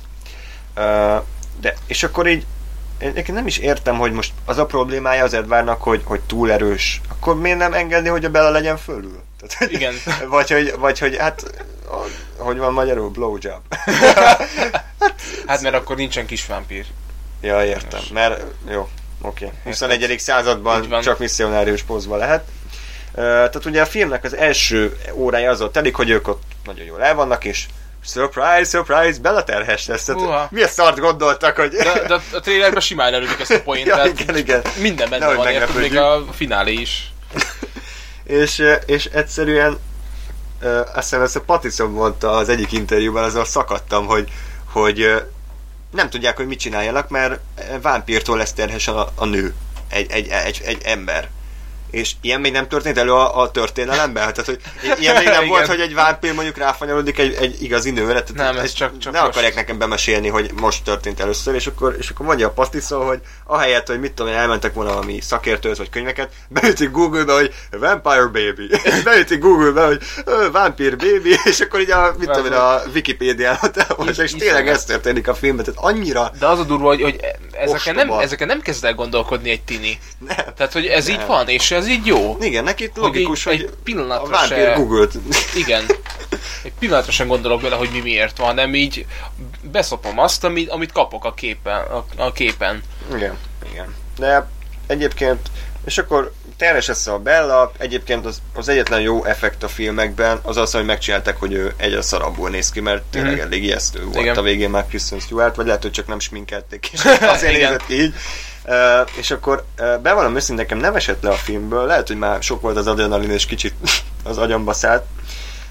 Ö, 0.74 1.16
de, 1.60 1.74
és 1.86 2.02
akkor 2.02 2.26
így, 2.26 2.46
én 2.98 3.24
nem 3.26 3.46
is 3.46 3.58
értem, 3.58 3.98
hogy 3.98 4.12
most 4.12 4.32
az 4.44 4.58
a 4.58 4.66
problémája 4.66 5.24
az 5.24 5.34
Edvárnak, 5.34 5.82
hogy, 5.82 6.02
hogy 6.04 6.20
túl 6.20 6.52
erős. 6.52 7.00
Akkor 7.08 7.36
miért 7.40 7.58
nem 7.58 7.72
engedni, 7.72 8.08
hogy 8.08 8.24
a 8.24 8.30
Bella 8.30 8.50
legyen 8.50 8.76
fölül? 8.76 9.22
Tehát, 9.48 9.72
Igen. 9.74 9.94
Vagy 10.28 10.50
hogy, 10.50 10.74
vagy 10.78 10.98
hogy 10.98 11.16
hát, 11.16 11.64
a- 11.88 12.42
hogy 12.42 12.58
van 12.58 12.72
magyarul? 12.72 13.08
Blowjob. 13.10 13.60
Hát 15.46 15.60
mert 15.60 15.74
akkor 15.74 15.96
nincsen 15.96 16.26
kis 16.26 16.46
vámpír. 16.46 16.84
ja, 17.40 17.64
értem. 17.64 18.00
Mert, 18.12 18.42
jó, 18.70 18.88
oké. 19.22 19.50
21. 19.64 20.10
Így 20.10 20.18
században 20.20 20.88
van. 20.88 21.00
csak 21.00 21.18
misszionárius 21.18 21.82
pózban 21.82 22.18
lehet. 22.18 22.44
Ö, 23.14 23.20
Tehát 23.22 23.64
ugye 23.64 23.80
a 23.80 23.86
filmnek 23.86 24.24
az 24.24 24.36
első 24.36 24.96
órája 25.12 25.50
azzal 25.50 25.70
telik, 25.70 25.94
hogy 25.94 26.10
ők 26.10 26.28
ott 26.28 26.42
nagyon 26.64 26.84
jól 26.86 27.02
el 27.02 27.14
vannak, 27.14 27.44
és 27.44 27.66
surprise, 28.04 28.64
surprise, 28.64 29.20
Bella 29.20 29.44
terhes 29.44 29.86
lesz. 29.86 30.04
Tehát 30.04 30.50
mi 30.50 30.62
a 30.62 30.68
szart 30.68 30.98
gondoltak, 30.98 31.56
hogy... 31.56 31.70
De, 31.70 32.06
de 32.06 32.14
a 32.32 32.40
trailerben 32.40 32.80
simán 32.80 33.14
elődik 33.14 33.40
ezt 33.40 33.50
a 33.50 33.62
poént, 33.62 33.86
ja, 33.86 34.04
igen, 34.04 34.36
igen. 34.36 34.62
minden 34.80 35.10
benne 35.10 35.26
Nehogy 35.26 35.44
van, 35.44 35.52
érted, 35.52 35.80
még 35.80 35.96
a 35.96 36.24
finálé 36.32 36.72
is. 36.72 37.12
És, 38.24 38.58
ö, 38.58 38.72
és 38.72 39.04
egyszerűen 39.04 39.78
ö, 40.60 40.78
azt 40.78 40.94
hiszem 40.94 41.22
ezt 41.22 41.36
a 41.36 41.40
Pattison 41.40 41.90
mondta 41.90 42.30
az 42.30 42.48
egyik 42.48 42.72
interjúban, 42.72 43.24
azzal 43.24 43.44
szakadtam, 43.44 44.06
hogy, 44.06 44.28
hogy 44.72 45.00
ö, 45.00 45.16
nem 45.90 46.10
tudják, 46.10 46.36
hogy 46.36 46.46
mit 46.46 46.58
csináljanak, 46.58 47.08
mert 47.08 47.40
vámpírtól 47.82 48.36
lesz 48.36 48.52
terhes 48.52 48.88
a, 48.88 49.12
a 49.14 49.24
nő, 49.24 49.54
egy, 49.88 50.10
egy, 50.10 50.28
egy, 50.28 50.60
egy 50.64 50.82
ember. 50.84 51.28
És 51.90 52.12
ilyen 52.20 52.40
még 52.40 52.52
nem 52.52 52.68
történt 52.68 52.98
elő 52.98 53.12
a, 53.12 53.40
a 53.40 53.50
történelemben? 53.50 54.32
Tehát, 54.34 54.44
hogy 54.44 54.60
ilyen 55.00 55.16
még 55.16 55.26
nem 55.26 55.46
volt, 55.54 55.66
hogy 55.66 55.80
egy 55.80 55.94
vámpír 55.94 56.34
mondjuk 56.34 56.56
ráfanyarodik 56.56 57.18
egy, 57.18 57.34
egy 57.40 57.62
igazi 57.62 57.90
nőre? 57.90 58.22
Tehát 58.22 58.52
Nem, 58.52 58.64
ez 58.64 58.72
csak- 58.72 58.98
csak 58.98 59.12
ne 59.12 59.18
most. 59.20 59.30
akarják 59.30 59.54
nekem 59.54 59.78
bemesélni, 59.78 60.28
hogy 60.28 60.50
most 60.60 60.84
történt 60.84 61.20
először, 61.20 61.54
és 61.54 61.66
akkor, 61.66 61.96
és 61.98 62.10
akkor 62.10 62.26
mondja 62.26 62.46
a 62.46 62.50
Pattison, 62.50 63.06
hogy 63.06 63.20
ahelyett, 63.44 63.86
hogy 63.86 64.00
mit 64.00 64.12
tudom 64.12 64.32
elmentek 64.32 64.74
volna 64.74 64.90
valami 64.92 65.20
szakértőhöz, 65.20 65.78
vagy 65.78 65.90
könyveket, 65.90 66.32
beütik 66.48 66.90
Google-ba, 66.90 67.34
hogy 67.34 67.54
Vampire 67.70 68.24
Baby. 68.26 68.70
beütik 69.04 69.38
Google-ba, 69.38 69.86
hogy 69.86 70.02
Vampire 70.52 70.96
Baby, 70.96 71.36
és 71.44 71.60
akkor 71.60 71.80
így 71.80 71.90
a, 71.90 72.14
mit 72.18 72.30
tudom 72.30 72.52
a 72.52 72.80
Wikipédián 72.94 73.58
ott 73.62 74.18
és 74.18 74.32
tényleg 74.34 74.68
ez 74.68 74.84
történik 74.84 75.28
a 75.28 75.34
filmben, 75.34 75.64
tehát 75.64 75.80
annyira 75.82 76.30
De 76.38 76.46
az 76.46 76.58
a 76.58 76.64
durva, 76.64 76.86
hogy, 76.86 77.02
hogy 77.02 77.20
ezeken, 77.52 77.94
nem, 77.94 78.10
ezeken 78.10 78.46
nem 78.46 78.60
kezd 78.60 78.84
el 78.84 78.94
gondolkodni 78.94 79.50
egy 79.50 79.62
tini. 79.62 79.98
nem. 80.18 80.36
Tehát, 80.56 80.72
hogy 80.72 80.86
ez 80.86 81.08
így 81.08 81.16
Nem. 81.16 81.26
van, 81.26 81.48
és 81.48 81.70
ez 81.78 81.88
így 81.88 82.06
jó. 82.06 82.36
Igen, 82.40 82.64
neki 82.64 82.90
logikus, 82.94 83.44
hogy 83.44 83.54
egy 83.60 83.70
pillanatra 83.84 84.24
a 84.24 84.28
vámpír 84.28 84.56
se- 84.58 84.72
Google-t. 84.76 85.12
Igen. 85.56 85.84
Egy 86.62 86.72
pillanatra 86.78 87.12
sem 87.12 87.26
gondolok 87.26 87.60
bele, 87.60 87.76
hogy 87.76 87.88
mi 87.92 88.00
miért 88.00 88.38
van, 88.38 88.46
hanem 88.46 88.74
így 88.74 89.06
beszopom 89.62 90.18
azt, 90.18 90.44
amit, 90.44 90.70
amit 90.70 90.92
kapok 90.92 91.24
a 91.24 91.34
képen. 91.34 91.80
A, 91.80 92.04
a 92.16 92.32
képen. 92.32 92.82
Igen, 93.14 93.36
igen. 93.72 93.94
De 94.18 94.48
egyébként, 94.86 95.40
és 95.84 95.98
akkor 95.98 96.32
terhes 96.56 96.86
lesz 96.86 97.06
a 97.06 97.18
Bella, 97.18 97.72
egyébként 97.78 98.26
az, 98.26 98.42
az 98.54 98.68
egyetlen 98.68 99.00
jó 99.00 99.24
effekt 99.24 99.62
a 99.62 99.68
filmekben 99.68 100.40
az 100.42 100.56
az, 100.56 100.72
hogy 100.72 100.84
megcsinálták, 100.84 101.36
hogy 101.36 101.52
ő 101.52 101.72
egyre 101.76 102.02
szarabbul 102.02 102.50
néz 102.50 102.70
ki, 102.70 102.80
mert 102.80 103.02
tényleg 103.02 103.32
Mhm. 103.32 103.40
elég 103.40 103.64
ijesztő 103.64 104.04
volt 104.04 104.16
Igen. 104.16 104.36
a 104.36 104.42
végén 104.42 104.70
már 104.70 104.86
Kristen 104.86 105.18
Stewart, 105.20 105.56
vagy 105.56 105.66
lehet, 105.66 105.82
hogy 105.82 105.90
csak 105.90 106.06
nem 106.06 106.18
sminkelték, 106.20 106.88
és 106.92 107.00
azért 107.20 107.52
nézett 107.52 107.88
így. 107.90 108.14
Uh, 108.68 109.08
és 109.16 109.30
akkor 109.30 109.64
uh, 109.78 109.98
bevallom 109.98 110.36
őszintén, 110.36 110.64
nekem 110.64 110.78
nem 110.78 110.94
esett 110.94 111.22
le 111.22 111.30
a 111.30 111.34
filmből, 111.34 111.86
lehet, 111.86 112.06
hogy 112.06 112.16
már 112.18 112.42
sok 112.42 112.60
volt 112.60 112.76
az 112.76 112.86
adrenalin, 112.86 113.30
és 113.30 113.46
kicsit 113.46 113.74
az 114.24 114.38
agyamba 114.38 114.72
szállt, 114.72 115.04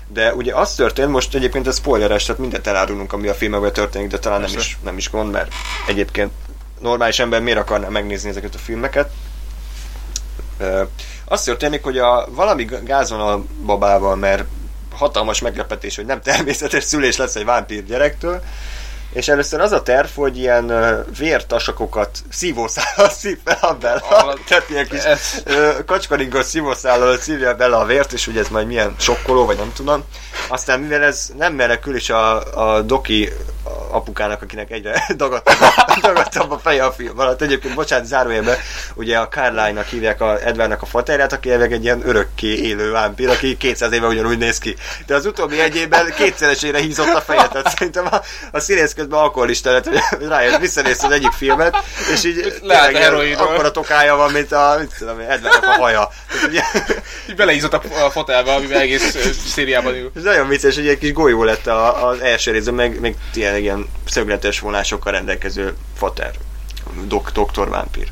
de 0.08 0.34
ugye 0.34 0.56
az 0.56 0.76
történt, 0.76 1.10
most 1.12 1.36
egyébként 1.36 1.68
ez 1.68 1.76
spoileres, 1.78 2.26
tehát 2.26 2.42
mindent 2.42 2.68
elárulunk, 2.68 3.14
ami 3.14 3.28
a 3.28 3.34
filmekben 3.34 3.74
történik, 3.74 4.08
de 4.10 4.20
talán 4.20 4.42
nem 4.42 4.50
is, 4.56 4.78
nem 4.84 4.98
is 4.98 5.10
gond, 5.10 5.32
mert 5.32 5.52
egyébként 5.88 6.32
normális 6.80 7.20
ember 7.20 7.42
miért 7.42 7.60
akarná 7.60 7.88
megnézni 7.88 8.30
ezeket 8.30 8.56
a 8.56 8.58
filmeket. 8.58 9.12
Ö, 10.58 10.84
Az 11.26 11.44
történik, 11.44 11.84
hogy 11.84 11.98
a, 11.98 12.28
valami 12.32 12.68
gáz 12.84 13.10
van 13.10 13.20
a 13.20 13.44
babával, 13.66 14.16
mert 14.16 14.44
hatalmas 14.96 15.42
meglepetés, 15.42 15.96
hogy 15.96 16.06
nem 16.06 16.22
természetes 16.22 16.84
szülés 16.84 17.18
lesz 17.18 17.36
egy 17.36 17.46
vámpír 17.46 17.86
gyerektől, 17.86 18.44
és 19.18 19.28
először 19.28 19.60
az 19.62 19.72
a 19.72 19.82
terv, 19.84 20.08
hogy 20.16 20.38
ilyen 20.38 20.70
ö, 20.70 21.00
vértasakokat 21.18 22.18
szívószállal 22.30 23.10
szív 23.20 23.38
fel 23.46 23.58
a 23.62 23.74
Bella, 23.74 24.00
Ah, 24.10 24.34
tehát 24.48 24.70
ilyen 24.70 24.88
kis 24.88 25.02
ö, 25.44 25.70
kacskaringos 25.86 26.46
szívószállal 26.46 27.18
szívja 27.18 27.56
bele 27.56 27.76
a 27.76 27.86
vért, 27.86 28.14
és 28.14 28.28
ugye 28.28 28.40
ez 28.40 28.48
majd 28.48 28.68
milyen 28.68 28.96
sokkoló, 29.00 29.46
vagy 29.46 29.58
nem 29.58 29.72
tudom. 29.76 30.04
Aztán 30.48 30.80
mivel 30.80 31.04
ez 31.04 31.30
nem 31.38 31.54
menekül, 31.54 31.96
és 31.96 32.10
a, 32.10 32.54
a 32.76 32.82
doki 32.82 33.30
apukának, 33.92 34.42
akinek 34.42 34.72
egyre 34.72 35.04
dagadtabb, 35.16 35.62
a- 35.62 35.98
dagadtabb 36.08 36.52
a 36.52 36.60
feje 36.60 36.86
a 36.86 36.92
film 36.92 37.20
alatt. 37.20 37.42
Egyébként, 37.42 37.74
bocsánat, 37.76 38.06
zárójelben, 38.06 38.58
ugye 38.96 39.18
a 39.18 39.28
Carline-nak 39.28 39.86
hívják 39.86 40.22
a 40.22 40.40
Edwardnak 40.46 40.82
a 40.82 40.86
faterját, 40.86 41.34
aki 41.34 41.52
elveg 41.52 41.74
egy 41.74 41.84
ilyen 41.84 42.02
örökké 42.08 42.54
élő 42.54 42.92
vámpír, 42.92 43.30
aki 43.30 43.58
200 43.58 43.92
éve 43.92 44.08
ugyanúgy 44.08 44.38
néz 44.38 44.58
ki. 44.58 44.76
De 45.06 45.16
az 45.16 45.26
utóbbi 45.26 45.60
egy 45.60 45.76
évben 45.76 46.14
kétszeresére 46.18 46.80
hízott 46.80 47.14
a 47.14 47.22
fejet, 47.22 47.52
tehát 47.52 47.70
szerintem 47.78 48.06
a, 48.12 48.22
a 48.52 48.60
színész 48.60 48.94
közben 49.08 49.26
alkoholista 49.26 49.72
lett, 49.72 49.88
hogy 49.88 50.02
rájött, 50.28 50.60
visszanézte 50.60 51.08
az 51.08 51.14
egyik 51.14 51.32
filmet, 51.32 51.76
és 52.14 52.24
így 52.24 52.60
Lehet 52.62 52.92
tényleg 52.92 53.40
a 53.40 53.42
akkora 53.42 53.72
tokája 53.72 54.16
van, 54.16 54.32
mint 54.32 54.52
a, 54.52 54.76
mit 54.80 54.96
tudom, 54.98 55.20
én, 55.20 55.30
Edwardnak 55.30 55.64
a 55.64 55.82
haja. 55.82 56.10
Tehát, 56.32 56.48
ugye, 56.48 56.62
Így 57.30 57.36
beleízott 57.36 57.74
a, 57.74 58.10
fotelbe, 58.10 58.54
amiben 58.54 58.80
egész 58.80 59.34
szériában 59.46 59.96
ül. 59.96 60.12
ez 60.16 60.24
nagyon 60.24 60.48
vicces, 60.48 60.76
hogy 60.76 60.88
egy 60.88 60.98
kis 60.98 61.14
golyó 61.14 61.44
lett 61.44 61.68
a, 61.68 62.08
az 62.08 62.20
első 62.20 62.52
részben, 62.52 62.74
meg, 62.74 63.00
meg 63.00 63.16
tényleg 63.34 63.62
ilyen 63.62 63.90
szögletes 64.08 64.60
vonásokkal 64.60 65.12
rendelkező 65.12 65.76
fater, 65.98 66.32
dok, 67.08 67.30
doktor 67.32 67.70
vámpír. 67.70 68.08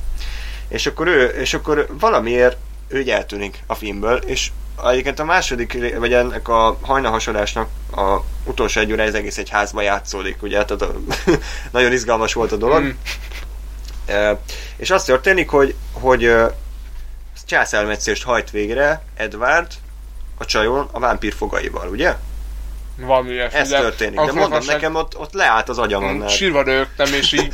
És 0.68 0.86
akkor 0.86 1.08
ő, 1.08 1.26
és 1.26 1.54
akkor 1.54 1.88
valamiért 2.00 2.58
ő 2.88 3.10
eltűnik 3.10 3.64
a 3.68 3.76
filmből, 3.76 4.18
és 4.18 4.50
egyébként 4.84 5.20
a 5.20 5.24
második, 5.24 5.98
vagy 5.98 6.14
ennek 6.14 6.48
a 6.48 6.78
hajnalhasadásnak 6.82 7.70
a 7.96 8.20
utolsó 8.44 8.80
egy 8.82 8.92
óra 8.92 9.04
ez 9.04 9.14
egész 9.14 9.38
egy 9.38 9.50
házba 9.50 9.82
játszódik, 9.82 10.42
ugye, 10.42 10.66
tehát 10.66 10.82
a, 10.82 10.96
nagyon 11.72 11.92
izgalmas 11.92 12.34
volt 12.34 12.52
a 12.52 12.58
dolog. 12.58 12.82
Mm. 12.82 12.90
E, 14.06 14.40
és 14.76 14.92
az 14.92 15.04
történik, 15.04 15.50
hogy, 15.50 15.76
hogy 15.92 16.36
császármetszést 17.46 18.24
hajt 18.24 18.52
végre 18.52 19.04
Edward 19.16 19.68
a 20.38 20.46
csajon 20.46 20.90
a 20.92 21.00
vámpír 21.00 21.34
fogaival, 21.34 21.88
ugye? 21.88 22.16
Valami 22.98 23.32
ilyesmi. 23.32 23.60
Ez 23.60 23.70
történik. 23.70 24.20
De 24.20 24.32
mondom, 24.32 24.66
nekem 24.66 24.96
ott, 24.96 25.18
ott 25.18 25.34
leállt 25.34 25.70
az 25.70 25.78
agyam 25.78 26.04
annál. 26.04 26.28
Sírva 26.28 26.64
rögtem, 26.64 27.14
és 27.14 27.32
így 27.32 27.54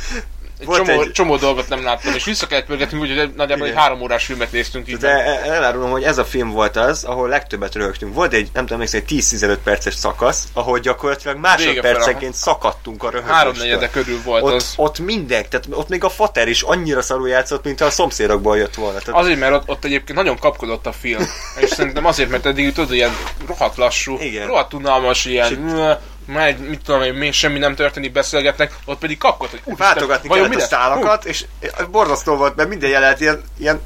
egy 0.62 0.68
Volt 0.68 0.86
csomó, 0.86 1.00
egy- 1.00 1.12
csomó 1.12 1.36
dolgot 1.36 1.68
nem 1.68 1.82
láttam, 1.84 2.14
és 2.14 2.24
vissza 2.24 2.46
kellett 2.46 2.66
pörgetni, 2.66 2.98
úgyhogy 2.98 3.32
nagyjából 3.36 3.66
egy 3.66 3.74
három 3.74 4.00
órás 4.00 4.24
filmet 4.24 4.52
néztünk 4.52 4.88
így. 4.88 4.96
De 4.96 5.42
elárulom, 5.44 5.90
hogy 5.90 6.02
ez 6.02 6.18
a 6.18 6.24
film 6.24 6.50
volt 6.50 6.76
az, 6.76 7.04
ahol 7.04 7.28
legtöbbet 7.28 7.74
rögtünk. 7.74 8.14
Volt 8.14 8.32
egy, 8.32 8.48
nem 8.52 8.66
tudom, 8.66 8.74
emlékszem, 8.74 9.00
egy 9.00 9.06
10-15 9.18 9.58
perces 9.64 9.94
szakasz, 9.94 10.44
ahol 10.52 10.78
gyakorlatilag 10.78 11.36
másodpercenként 11.36 12.34
szakadtunk 12.34 13.02
a 13.02 13.06
röhögéstől. 13.10 13.36
Háromnegyede 13.36 13.90
körül 13.90 14.22
volt 14.24 14.42
ott, 14.42 14.52
az. 14.52 14.72
ott 14.76 14.98
minden, 14.98 15.44
tehát 15.48 15.66
ott 15.70 15.88
még 15.88 16.04
a 16.04 16.08
fater 16.08 16.48
is 16.48 16.62
annyira 16.62 17.02
szarul 17.02 17.28
játszott, 17.28 17.64
mint 17.64 17.80
ha 17.80 17.86
a 17.86 17.90
szomszédokból 17.90 18.56
jött 18.56 18.74
volna. 18.74 18.98
Tehát 18.98 19.20
Azért, 19.20 19.38
mert 19.38 19.52
ott, 19.54 19.68
ott 19.68 19.84
egyébként 19.84 20.18
nagyon 20.18 20.38
kapkodott 20.38 20.86
a 20.86 20.92
film. 20.92 21.26
És 21.60 21.68
szerintem 21.68 22.06
azért, 22.06 22.30
mert 22.30 22.46
eddig 22.46 22.72
tudod, 22.72 22.92
ilyen 22.92 23.16
rohadt 23.46 23.76
lassú, 23.76 24.16
Igen. 24.20 24.46
rohadt 24.46 24.74
unalmas, 24.74 25.24
ilyen 25.24 25.50
És 25.52 25.96
"Mö, 26.26 26.34
megy, 26.34 26.58
mit 26.58 26.82
tudom 26.84 27.02
én, 27.02 27.14
még 27.14 27.32
semmi 27.32 27.58
nem 27.58 27.74
történik, 27.74 28.12
beszélgetnek, 28.12 28.76
ott 28.84 28.98
pedig 28.98 29.18
kapkod, 29.18 29.50
hogy 29.50 29.60
úristen, 29.64 29.86
váltogatni 29.86 30.28
vajon 30.28 30.50
kellett 30.50 30.64
a 30.64 30.68
szálakat, 30.68 31.24
és 31.24 31.44
borzasztó 31.90 32.36
volt, 32.36 32.56
mert 32.56 32.68
minden 32.68 32.90
jelent 32.90 33.20
ilyen, 33.20 33.42
ilyen 33.58 33.80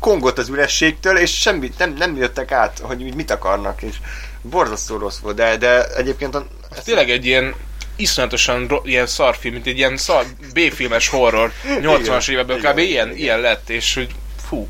kongott 0.00 0.38
az 0.38 0.48
ürességtől, 0.48 1.16
és 1.16 1.40
semmi, 1.40 1.70
nem, 1.78 1.94
nem 1.98 2.16
jöttek 2.16 2.52
át, 2.52 2.78
hogy 2.82 3.14
mit 3.14 3.30
akarnak, 3.30 3.82
és 3.82 3.96
borzasztó 4.42 4.96
rossz 4.96 5.18
volt, 5.18 5.36
de, 5.36 5.56
de 5.56 5.84
egyébként 5.94 6.34
a, 6.34 6.46
Ez 6.76 6.84
tényleg 6.84 7.10
egy 7.10 7.26
ilyen 7.26 7.54
iszonyatosan 7.96 8.66
ro- 8.66 8.86
ilyen 8.86 9.06
szarfilm, 9.06 9.54
mint 9.54 9.66
egy 9.66 9.76
ilyen 9.76 9.96
szar 9.96 10.24
B-filmes 10.52 11.08
horror. 11.08 11.52
80-as 11.64 12.02
Igen, 12.02 12.20
évekből 12.26 12.56
kb. 12.56 12.78
ilyen, 12.78 13.06
igen. 13.06 13.16
ilyen 13.16 13.40
lett, 13.40 13.68
és 13.68 13.94
hogy 13.94 14.14
fú. 14.48 14.68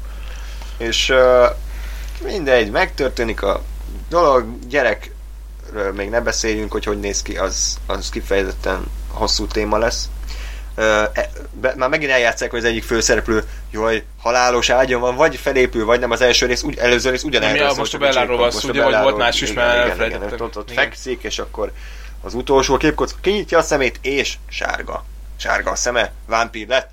És 0.78 1.08
uh, 1.08 1.46
mindegy, 2.24 2.70
megtörténik 2.70 3.42
a 3.42 3.62
dolog, 4.08 4.58
gyerekről 5.70 5.92
még 5.92 6.10
ne 6.10 6.20
beszéljünk, 6.20 6.72
hogy 6.72 6.84
hogy 6.84 7.00
néz 7.00 7.22
ki, 7.22 7.36
az, 7.36 7.78
az 7.86 8.08
kifejezetten 8.08 8.90
hosszú 9.08 9.46
téma 9.46 9.78
lesz. 9.78 10.08
E, 10.76 11.10
be, 11.60 11.74
már 11.76 11.88
megint 11.88 12.10
eljátszák, 12.10 12.50
hogy 12.50 12.58
az 12.58 12.64
egyik 12.64 12.84
főszereplő, 12.84 13.44
jaj, 13.70 14.04
halálos 14.18 14.70
ágyon 14.70 15.00
van, 15.00 15.16
vagy 15.16 15.36
felépül, 15.36 15.84
vagy 15.84 16.00
nem 16.00 16.10
az 16.10 16.20
első 16.20 16.46
rész, 16.46 16.62
úgy, 16.62 16.78
előző 16.78 17.10
rész 17.10 17.22
ugyanerről 17.22 17.66
szólt, 17.66 17.78
most 17.78 17.94
a 17.94 17.98
Belláról 17.98 18.36
van 18.36 18.50
szó, 18.50 18.68
ugye, 18.68 18.84
vagy 18.84 19.02
volt 19.02 19.16
más 19.16 19.40
is, 19.40 19.50
igen, 19.50 19.64
már 19.64 19.74
igen, 19.74 19.88
elfelejtettem. 19.88 20.28
igen, 20.28 20.40
ott, 20.40 20.56
ott 20.56 20.70
Igen. 20.70 20.84
fekszik, 20.84 21.22
és 21.22 21.38
akkor 21.38 21.72
az 22.22 22.34
utolsó 22.34 22.76
képkocka 22.76 23.18
kinyitja 23.20 23.58
a 23.58 23.62
szemét, 23.62 23.98
és 24.02 24.34
sárga. 24.48 25.04
Sárga 25.36 25.70
a 25.70 25.74
szeme, 25.74 26.12
vámpír 26.26 26.68
lett. 26.68 26.90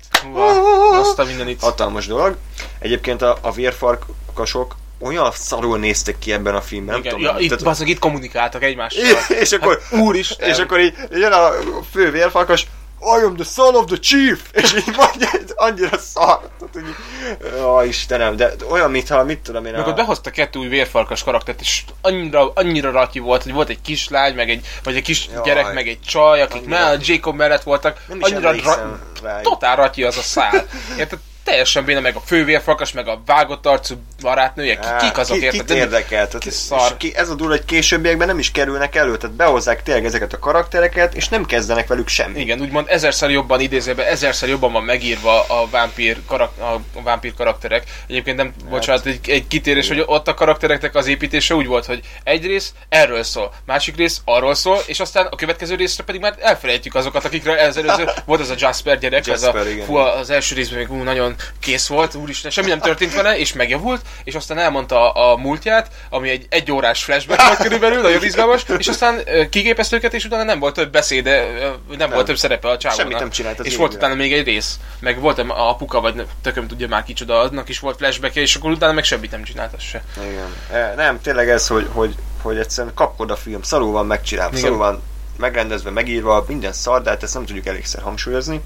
azt 0.92 1.18
a 1.18 1.24
mindenit. 1.24 1.60
Hatalmas 1.60 2.06
dolog. 2.06 2.36
Egyébként 2.78 3.22
a, 3.22 3.38
a 3.40 3.52
vérfarkasok 3.52 4.76
olyan 5.00 5.30
szarul 5.34 5.78
néztek 5.78 6.18
ki 6.18 6.32
ebben 6.32 6.54
a 6.54 6.60
filmben. 6.60 6.98
Igen, 6.98 7.12
nem 7.12 7.20
ja, 7.20 7.26
tudom, 7.28 7.42
itt, 7.42 7.48
tehát- 7.48 7.64
bazzag, 7.64 7.88
itt 7.88 7.98
kommunikáltak 7.98 8.62
egymással. 8.62 9.02
és 9.42 9.52
akkor, 9.52 9.80
Hát, 9.90 10.00
úristen. 10.00 10.48
és 10.48 10.58
akkor 10.58 10.80
így 10.80 10.94
jön 11.10 11.32
a 11.32 11.50
fő 11.92 12.10
vérfarkas, 12.10 12.66
I 13.00 13.24
am 13.24 13.34
the 13.36 13.44
son 13.44 13.74
of 13.74 13.84
the 13.84 13.96
chief! 13.96 14.40
És 14.52 14.74
így 14.74 14.96
mondja, 14.96 15.28
annyira 15.54 15.98
szar. 15.98 16.40
Tehát, 16.58 16.72
hogy, 16.72 17.62
ó, 17.62 17.82
Istenem, 17.82 18.36
de 18.36 18.52
olyan, 18.70 18.90
mintha, 18.90 19.24
mit 19.24 19.38
tudom 19.38 19.64
én, 19.66 19.72
Meg 19.72 19.80
a, 19.80 19.88
ott 19.88 19.96
behozta 19.96 20.30
kettő 20.30 20.58
új 20.58 20.68
vérfarkas 20.68 21.22
karaktert, 21.22 21.60
és 21.60 21.82
annyira, 22.00 22.52
annyira 22.54 22.90
ratyi 22.90 23.18
volt, 23.18 23.42
hogy 23.42 23.52
volt 23.52 23.68
egy 23.68 23.80
kislány, 23.80 24.34
meg 24.34 24.50
egy, 24.50 24.66
vagy 24.82 24.96
egy 24.96 25.02
kis 25.02 25.28
Jaj. 25.32 25.42
gyerek, 25.44 25.72
meg 25.74 25.88
egy 25.88 26.00
csaj, 26.06 26.42
akik 26.42 26.56
Annyira. 26.62 26.78
mellett, 26.78 27.06
Jacob 27.06 27.36
mellett 27.36 27.62
voltak, 27.62 28.00
nem 28.08 28.18
annyira 28.20 28.50
rájuk. 28.50 29.42
totál 29.42 29.76
ratyi 29.76 30.02
az 30.04 30.16
a 30.16 30.22
szál. 30.22 30.66
Érted? 30.98 31.18
Teljesen 31.48 31.84
béna, 31.84 32.00
meg 32.00 32.16
a 32.16 32.20
fővérfarkas, 32.20 32.92
meg 32.92 33.08
a 33.08 33.22
vágott 33.26 33.66
arcú 33.66 33.94
barátnője, 34.20 34.78
ki, 34.78 34.88
kik 34.98 35.18
azok, 35.18 35.38
ki, 35.38 35.44
érted? 35.44 35.66
Kit 35.66 35.76
érdekel? 35.76 36.28
Ki 36.28 36.48
és 36.48 36.54
szar. 36.54 36.96
ki, 36.96 37.12
ez 37.16 37.28
a 37.28 37.34
durva, 37.34 37.52
hogy 37.52 37.64
későbbiekben 37.64 38.26
nem 38.26 38.38
is 38.38 38.50
kerülnek 38.50 38.94
elő, 38.94 39.16
tehát 39.16 39.36
behozzák 39.36 39.82
tényleg 39.82 40.04
ezeket 40.04 40.32
a 40.32 40.38
karaktereket, 40.38 41.14
és 41.14 41.28
nem 41.28 41.44
kezdenek 41.44 41.86
velük 41.86 42.08
semmit. 42.08 42.36
Igen, 42.36 42.60
úgymond 42.60 42.86
ezerszer 42.88 43.30
jobban 43.30 43.60
idézőben, 43.60 44.06
ezerszer 44.06 44.48
jobban 44.48 44.72
van 44.72 44.82
megírva 44.82 45.40
a 45.40 45.68
vámpír, 45.70 46.16
karak, 46.26 46.58
a 46.94 47.02
vámpír 47.02 47.34
karakterek. 47.34 47.84
Egyébként 48.08 48.36
nem, 48.36 48.46
Hát, 48.46 48.70
bocsánat, 48.70 49.06
egy, 49.06 49.30
egy 49.30 49.46
kitérés, 49.46 49.88
hogy 49.88 50.02
ott 50.06 50.28
a 50.28 50.34
karaktereknek 50.34 50.94
az 50.94 51.06
építése 51.06 51.54
úgy 51.54 51.66
volt, 51.66 51.86
hogy 51.86 52.00
egy 52.24 52.46
rész 52.46 52.72
erről 52.88 53.22
szól, 53.22 53.52
másik 53.66 53.96
rész 53.96 54.20
arról 54.24 54.54
szól, 54.54 54.78
és 54.86 55.00
aztán 55.00 55.26
a 55.26 55.36
következő 55.36 55.74
részre 55.74 56.04
pedig 56.04 56.20
már 56.20 56.34
elfelejtjük 56.40 56.94
azokat, 56.94 57.24
akikről 57.24 57.56
ez 57.56 57.76
előző 57.76 58.08
volt 58.26 58.40
az 58.40 58.50
a 58.50 58.54
Jasper 58.58 58.98
gyerek, 58.98 59.26
Jasper, 59.26 59.56
az 59.56 59.66
a, 59.66 59.70
igen. 59.70 59.86
fú, 59.86 59.96
az 59.96 60.30
első 60.30 60.54
részben 60.54 60.78
még 60.78 60.90
ú, 60.90 61.02
nagyon 61.02 61.36
kész 61.60 61.86
volt, 61.86 62.14
úristen, 62.14 62.50
semmi 62.50 62.68
nem 62.68 62.80
történt 62.80 63.14
vele, 63.14 63.38
és 63.38 63.52
megjavult, 63.52 64.00
és 64.24 64.34
aztán 64.34 64.58
elmondta 64.58 65.12
a, 65.12 65.32
a 65.32 65.36
múltját, 65.36 65.90
ami 66.10 66.28
egy 66.28 66.46
egy 66.48 66.72
órás 66.72 67.04
flashback 67.04 67.42
volt 67.42 67.58
körülbelül, 67.58 68.02
nagyon 68.02 68.24
izgalmas, 68.24 68.64
és 68.78 68.88
aztán 68.88 69.20
kigépezte 69.50 69.96
őket, 69.96 70.14
és 70.14 70.24
utána 70.24 70.42
nem 70.42 70.58
volt 70.58 70.74
több 70.74 70.92
beszéde, 70.92 71.46
nem, 71.60 71.98
nem 71.98 72.10
volt 72.10 72.26
több 72.26 72.36
szerepe 72.36 72.68
a 72.68 72.76
csávónak. 72.76 73.04
Semmit 73.04 73.18
nem 73.18 73.30
csinált 73.30 73.58
És 73.60 73.76
volt 73.76 73.94
utána 73.94 74.14
még 74.14 74.32
egy 74.32 74.44
rész. 74.44 74.78
Meg 75.00 75.20
volt 75.20 75.38
a 75.38 75.68
apuka, 75.68 76.00
vagy 76.00 76.26
tököm 76.42 76.66
tudja 76.66 76.88
már 76.88 77.02
kicsoda, 77.02 77.38
aznak 77.38 77.68
is 77.68 77.78
volt 77.78 77.96
flashback 77.96 78.36
és 78.36 78.54
akkor 78.54 78.70
utána 78.70 78.92
meg 78.92 79.04
semmit 79.04 79.30
nem 79.30 79.42
csinált 79.42 79.74
az 79.76 79.82
se. 79.82 80.02
Igen. 80.30 80.54
E, 80.72 80.94
Nem, 80.96 81.20
tényleg 81.20 81.48
ez, 81.48 81.66
hogy, 81.66 81.88
hogy, 81.92 82.14
hogy 82.42 82.58
egyszerűen 82.58 82.94
kapkod 82.94 83.30
a 83.30 83.36
film, 83.36 83.62
szarul 83.62 83.92
van 83.92 84.06
megcsinálva, 84.06 84.56
szarul 84.56 84.76
van 84.76 85.02
megrendezve, 85.36 85.90
megírva, 85.90 86.44
minden 86.48 86.72
szar, 86.72 87.02
de 87.02 87.10
hát 87.10 87.22
ezt 87.22 87.34
nem 87.34 87.44
tudjuk 87.44 87.66
elégszer 87.66 88.02
hangsúlyozni. 88.02 88.60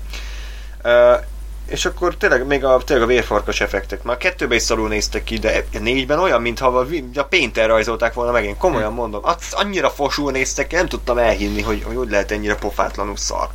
E, 0.83 1.25
és 1.73 1.85
akkor 1.85 2.17
tényleg 2.17 2.47
még 2.47 2.65
a, 2.65 2.83
tényleg 2.85 3.09
a 3.09 3.11
vérfarkas 3.11 3.61
effektek. 3.61 4.03
Már 4.03 4.15
a 4.15 4.19
kettőben 4.19 4.57
is 4.57 4.63
szarul 4.63 4.89
néztek 4.89 5.25
ki, 5.25 5.39
de 5.39 5.65
a 5.75 5.79
négyben 5.79 6.19
olyan, 6.19 6.41
mintha 6.43 6.67
a, 6.67 6.87
a 7.15 7.23
Painter 7.23 7.69
rajzolták 7.69 8.15
volna 8.15 8.33
meg, 8.33 8.45
én 8.45 8.57
komolyan 8.57 8.93
mondom. 8.93 9.21
Az 9.25 9.37
annyira 9.51 9.91
fosul 9.91 10.31
néztek 10.31 10.67
ki, 10.67 10.75
nem 10.75 10.89
tudtam 10.89 11.19
elhinni, 11.19 11.63
hogy, 11.63 11.83
hogy 11.83 11.97
hogy 11.97 12.11
lehet 12.11 12.31
ennyire 12.31 12.55
pofátlanul 12.55 13.17
szar. 13.17 13.49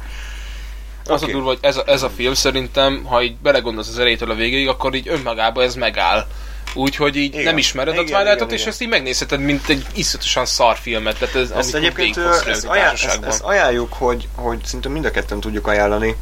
Az 1.05 1.23
Oké. 1.23 1.31
a 1.31 1.35
durva, 1.35 1.47
hogy 1.47 1.57
ez 1.61 1.77
a, 1.77 1.83
ez 1.85 2.03
a 2.03 2.09
film 2.09 2.33
szerintem, 2.33 3.03
ha 3.03 3.21
így 3.21 3.35
belegondolsz 3.35 3.87
az 3.87 3.99
elejétől 3.99 4.31
a 4.31 4.35
végéig, 4.35 4.67
akkor 4.67 4.95
így 4.95 5.07
önmagában 5.07 5.63
ez 5.63 5.75
megáll. 5.75 6.25
Úgyhogy 6.73 7.15
így 7.15 7.33
Igen. 7.33 7.43
nem 7.43 7.57
ismered 7.57 7.97
a 7.97 8.01
Igen, 8.01 8.13
Twilightot, 8.13 8.41
igen, 8.41 8.53
és 8.53 8.59
igen. 8.59 8.71
ezt 8.71 8.81
így 8.81 8.89
megnézheted, 8.89 9.39
mint 9.39 9.69
egy 9.69 9.85
iszonyatosan 9.93 10.45
szar 10.45 10.77
filmet. 10.77 11.17
Tehát 11.17 11.35
ez, 11.35 11.51
Ezt 11.51 11.75
egyébként 11.75 12.17
ezt, 12.17 12.65
ajánl, 12.65 12.91
ezt, 12.91 13.23
ezt 13.23 13.43
ajánljuk, 13.43 13.93
hogy, 13.93 14.27
hogy 14.35 14.59
szinte 14.65 14.89
mind 14.89 15.05
a 15.05 15.11
ketten 15.11 15.39
tudjuk 15.39 15.67
ajánlani. 15.67 16.15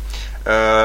Ö, 0.44 0.84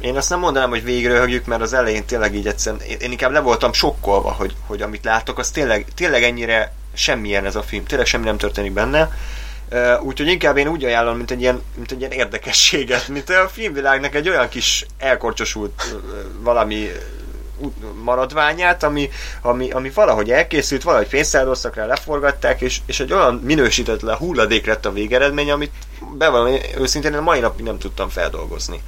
én 0.00 0.16
azt 0.16 0.30
nem 0.30 0.38
mondanám, 0.38 0.68
hogy 0.68 0.84
végre 0.84 1.12
röhögjük, 1.12 1.46
mert 1.46 1.62
az 1.62 1.72
elején 1.72 2.04
tényleg 2.04 2.34
így 2.34 2.46
egyszerűen, 2.46 2.82
én, 2.82 3.10
inkább 3.10 3.32
le 3.32 3.40
voltam 3.40 3.72
sokkolva, 3.72 4.30
hogy, 4.30 4.54
hogy 4.66 4.82
amit 4.82 5.04
látok, 5.04 5.38
az 5.38 5.50
tényleg, 5.50 5.86
tényleg 5.94 6.22
ennyire 6.22 6.72
semmilyen 6.94 7.44
ez 7.44 7.56
a 7.56 7.62
film, 7.62 7.84
tényleg 7.84 8.06
semmi 8.06 8.24
nem 8.24 8.36
történik 8.36 8.72
benne. 8.72 9.12
Ö, 9.68 9.98
Úgyhogy 9.98 10.28
inkább 10.28 10.56
én 10.56 10.68
úgy 10.68 10.84
ajánlom, 10.84 11.16
mint 11.16 11.30
egy, 11.30 11.40
ilyen, 11.40 11.62
mint 11.74 11.92
egy 11.92 12.00
ilyen 12.00 12.12
érdekességet, 12.12 13.08
mint 13.08 13.30
a 13.30 13.48
filmvilágnak 13.52 14.14
egy 14.14 14.28
olyan 14.28 14.48
kis 14.48 14.86
elkorcsosult 14.98 15.96
valami 16.40 16.90
maradványát, 18.02 18.82
ami, 18.82 19.10
ami, 19.42 19.70
ami 19.70 19.90
valahogy 19.90 20.30
elkészült, 20.30 20.82
valahogy 20.82 21.08
pénztárosztakra 21.08 21.86
leforgatták, 21.86 22.60
és, 22.60 22.78
és 22.86 23.00
egy 23.00 23.12
olyan 23.12 23.34
minősítetlen 23.34 24.16
hulladék 24.16 24.66
lett 24.66 24.86
a 24.86 24.92
végeredmény, 24.92 25.50
amit 25.50 25.72
bevallom, 26.18 26.54
őszintén 26.78 27.12
én 27.12 27.18
a 27.18 27.22
mai 27.22 27.40
napig 27.40 27.64
nem 27.64 27.78
tudtam 27.78 28.08
feldolgozni. 28.08 28.82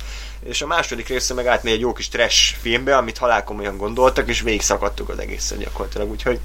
És 0.48 0.62
a 0.62 0.66
második 0.66 1.08
része 1.08 1.34
meg 1.34 1.46
átmegy 1.46 1.72
egy 1.72 1.80
jó 1.80 1.92
kis 1.92 2.08
trash 2.08 2.54
filmbe, 2.60 2.96
amit 2.96 3.18
halálkomolyan 3.18 3.76
gondoltak, 3.76 4.28
és 4.28 4.40
végig 4.40 4.62
szakadtuk 4.62 5.08
az 5.08 5.18
egészet 5.18 5.58
gyakorlatilag, 5.58 6.10
úgyhogy 6.10 6.38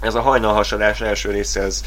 ez 0.00 0.14
a 0.14 0.20
hajnalhasadás 0.20 1.00
első 1.00 1.30
része, 1.30 1.60
ez, 1.60 1.84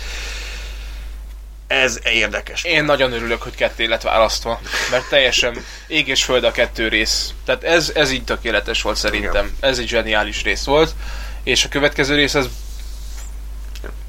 ez 1.67 1.99
érdekes. 2.03 2.63
Én 2.63 2.83
nagyon 2.83 3.13
örülök, 3.13 3.41
hogy 3.41 3.55
ketté 3.55 3.85
lett 3.85 4.01
választva, 4.01 4.59
mert 4.91 5.09
teljesen 5.09 5.63
ég 5.87 6.07
és 6.07 6.23
föld 6.23 6.43
a 6.43 6.51
kettő 6.51 6.87
rész. 6.87 7.33
Tehát 7.45 7.63
ez, 7.63 7.91
ez 7.95 8.11
így 8.11 8.23
tökéletes 8.23 8.81
volt 8.81 8.97
szerintem. 8.97 9.55
Ez 9.59 9.77
egy 9.79 9.87
zseniális 9.87 10.43
rész 10.43 10.63
volt, 10.63 10.95
és 11.43 11.65
a 11.65 11.69
következő 11.69 12.15
rész 12.15 12.33
az 12.33 12.49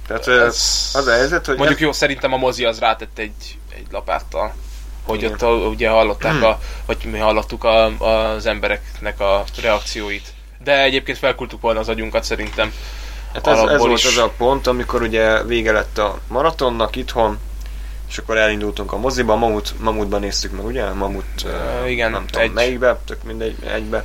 Tehát 0.07 0.29
ez- 0.29 0.43
ez, 0.47 0.91
az 0.95 1.07
a 1.07 1.13
helyzet, 1.13 1.47
hogy 1.47 1.57
Mondjuk 1.57 1.81
jó, 1.81 1.93
szerintem 1.93 2.33
a 2.33 2.37
mozi 2.37 2.65
az 2.65 2.79
rátett 2.79 3.19
egy, 3.19 3.59
egy 3.75 3.87
lapáttal. 3.91 4.55
Hogy 5.05 5.19
Igen. 5.19 5.33
ott 5.33 5.43
a, 5.43 5.49
ugye 5.49 5.89
hallották, 5.89 6.43
a, 6.43 6.59
vagy 6.87 6.97
mi 7.05 7.19
hallottuk 7.19 7.65
a, 7.65 7.85
az 8.33 8.47
embereknek 8.47 9.21
a 9.21 9.45
reakcióit. 9.63 10.33
De 10.65 10.83
egyébként 10.83 11.19
felkultuk 11.19 11.61
volna 11.61 11.81
az 11.81 11.89
agyunkat 11.89 12.25
szerintem. 12.25 12.73
Hát 13.35 13.47
ez, 13.47 13.59
ez 13.59 13.79
volt 13.79 13.99
is. 13.99 14.05
az 14.05 14.17
a 14.17 14.33
pont, 14.37 14.67
amikor 14.67 15.03
ugye 15.03 15.43
vége 15.43 15.73
lett 15.73 15.99
a 15.99 16.19
maratonnak 16.29 16.97
itthon, 16.97 17.39
és 18.09 18.19
akkor 18.19 18.37
elindultunk 18.37 18.93
a 18.93 18.97
moziba, 18.97 19.37
Mamut, 19.37 19.75
Mamutban 19.79 20.21
néztük 20.21 20.53
meg, 20.53 20.65
ugye? 20.65 20.93
Mamut, 20.93 21.25
uh, 21.45 21.91
igen, 21.91 22.11
nem 22.11 22.27
tudom 22.27 22.43
egy. 22.43 22.53
melyikbe, 22.53 22.99
tök 23.05 23.23
mindegy, 23.23 23.57
egybe. 23.67 24.05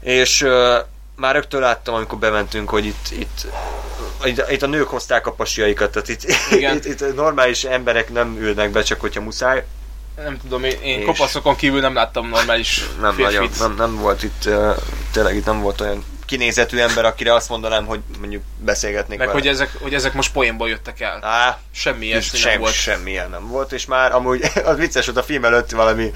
És 0.00 0.42
uh, 0.42 0.78
már 1.20 1.34
rögtön 1.34 1.60
láttam, 1.60 1.94
amikor 1.94 2.18
bementünk, 2.18 2.68
hogy 2.70 2.84
itt, 2.86 3.08
itt, 3.10 3.46
itt, 4.24 4.50
itt 4.50 4.62
a 4.62 4.66
nők 4.66 4.88
hozták 4.88 5.26
a 5.26 5.32
pasiaikat, 5.32 5.90
tehát 5.90 6.08
itt, 6.08 6.22
Igen. 6.50 6.76
itt, 6.76 6.84
itt 6.84 7.14
normális 7.14 7.64
emberek 7.64 8.12
nem 8.12 8.36
ülnek 8.40 8.70
be, 8.70 8.82
csak 8.82 9.00
hogyha 9.00 9.20
muszáj. 9.20 9.64
Nem 10.16 10.38
tudom, 10.42 10.64
én, 10.64 10.78
én 10.82 10.98
És- 10.98 11.04
kopaszokon 11.04 11.56
kívül 11.56 11.80
nem 11.80 11.94
láttam 11.94 12.28
normális 12.28 12.84
Nem 13.00 13.14
férfit. 13.14 13.34
nagyon, 13.34 13.50
nem, 13.58 13.74
nem 13.76 13.96
volt 13.96 14.22
itt, 14.22 14.42
uh, 14.46 14.76
tényleg 15.12 15.36
itt 15.36 15.44
nem 15.44 15.60
volt 15.60 15.80
olyan 15.80 16.04
kinézetű 16.26 16.78
ember, 16.78 17.04
akire 17.04 17.34
azt 17.34 17.48
mondanám, 17.48 17.86
hogy 17.86 18.00
mondjuk 18.20 18.42
beszélgetnék 18.58 19.18
Meg 19.18 19.26
vele. 19.26 19.38
hogy 19.40 19.48
ezek, 19.48 19.70
hogy 19.82 19.94
ezek 19.94 20.12
most 20.12 20.32
poénból 20.32 20.68
jöttek 20.68 21.00
el. 21.00 21.18
Á, 21.24 21.58
Semmi 21.74 22.06
ilyesmi 22.06 22.38
sem, 22.38 22.50
nem 22.50 22.60
volt. 22.60 22.74
semmilyen 22.74 23.30
nem 23.30 23.48
volt, 23.48 23.72
és 23.72 23.86
már 23.86 24.12
amúgy 24.12 24.44
az 24.64 24.76
vicces 24.76 25.04
volt 25.06 25.18
a 25.18 25.22
film 25.22 25.44
előtt 25.44 25.70
valami 25.70 26.12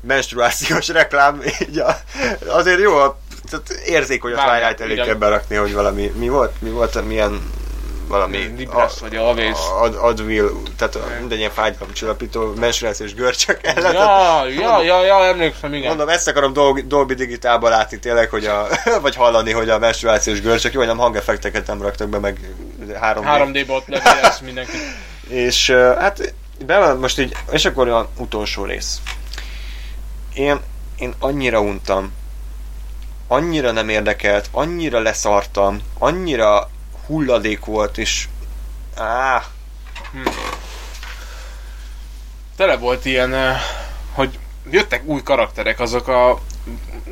menstruációs 0.00 0.88
reklám, 0.88 1.42
így 1.68 1.78
a, 1.78 2.00
azért 2.46 2.80
jó, 2.80 2.96
a, 2.96 3.18
tehát 3.50 3.70
érzékony 3.86 4.32
a 4.32 4.36
Vágják, 4.36 4.58
Twilight 4.58 4.80
elég 4.80 4.92
igen. 4.92 5.06
kell 5.06 5.14
berakni, 5.14 5.56
hogy 5.56 5.72
valami, 5.72 6.12
mi 6.16 6.28
volt, 6.28 6.52
mi 6.60 6.70
volt, 6.70 7.06
milyen 7.06 7.40
valami 8.08 8.54
Libresz 8.56 8.98
vagy 8.98 9.16
Always. 9.16 9.58
ad, 9.80 9.94
Advil, 10.00 10.62
tehát 10.76 11.18
minden 11.18 11.38
ilyen 11.38 11.50
fájdalomcsillapító 11.50 12.52
menstruációs 12.56 13.14
görcsök 13.14 13.58
ellen. 13.62 13.92
Ja, 13.92 14.46
ja, 14.48 14.82
ja, 14.82 15.04
ja, 15.04 15.24
emlékszem, 15.24 15.74
igen. 15.74 15.88
Mondom, 15.88 16.08
ezt 16.08 16.28
akarom 16.28 16.52
Dolby, 16.52 16.82
Dolby 16.82 17.14
Digitálba 17.14 17.68
látni 17.68 17.98
tényleg, 17.98 18.30
hogy 18.30 18.46
a, 18.46 18.66
vagy 19.02 19.16
hallani, 19.16 19.52
hogy 19.52 19.68
a 19.68 19.78
menstruációs 19.78 20.40
görcsök, 20.40 20.72
jó, 20.72 20.78
hogy 20.78 20.88
nem 20.88 20.98
hangeffekteket 20.98 21.66
nem 21.66 21.82
raktak 21.82 22.08
be, 22.08 22.18
meg 22.18 22.54
3D. 22.88 23.20
3D-ba 23.24 23.70
ott 23.70 23.86
lesz 24.22 24.40
mindenki. 24.40 24.76
És 25.28 25.70
hát 25.70 26.34
be 26.66 26.78
van 26.78 26.98
most 26.98 27.18
így, 27.18 27.36
és 27.50 27.64
akkor 27.64 27.88
a 27.88 28.08
utolsó 28.16 28.64
rész. 28.64 29.00
Én, 30.34 30.60
én 30.98 31.14
annyira 31.18 31.60
untam, 31.60 32.12
annyira 33.28 33.70
nem 33.70 33.88
érdekelt, 33.88 34.48
annyira 34.50 35.00
leszartam, 35.00 35.80
annyira 35.98 36.70
hulladék 37.06 37.64
volt, 37.64 37.98
és 37.98 38.28
áh, 38.96 39.42
Tele 42.56 42.76
volt 42.76 43.04
ilyen, 43.04 43.34
eh, 43.34 43.60
hogy 44.12 44.38
jöttek 44.70 45.04
új 45.04 45.22
karakterek, 45.22 45.80
azok 45.80 46.08
a 46.08 46.38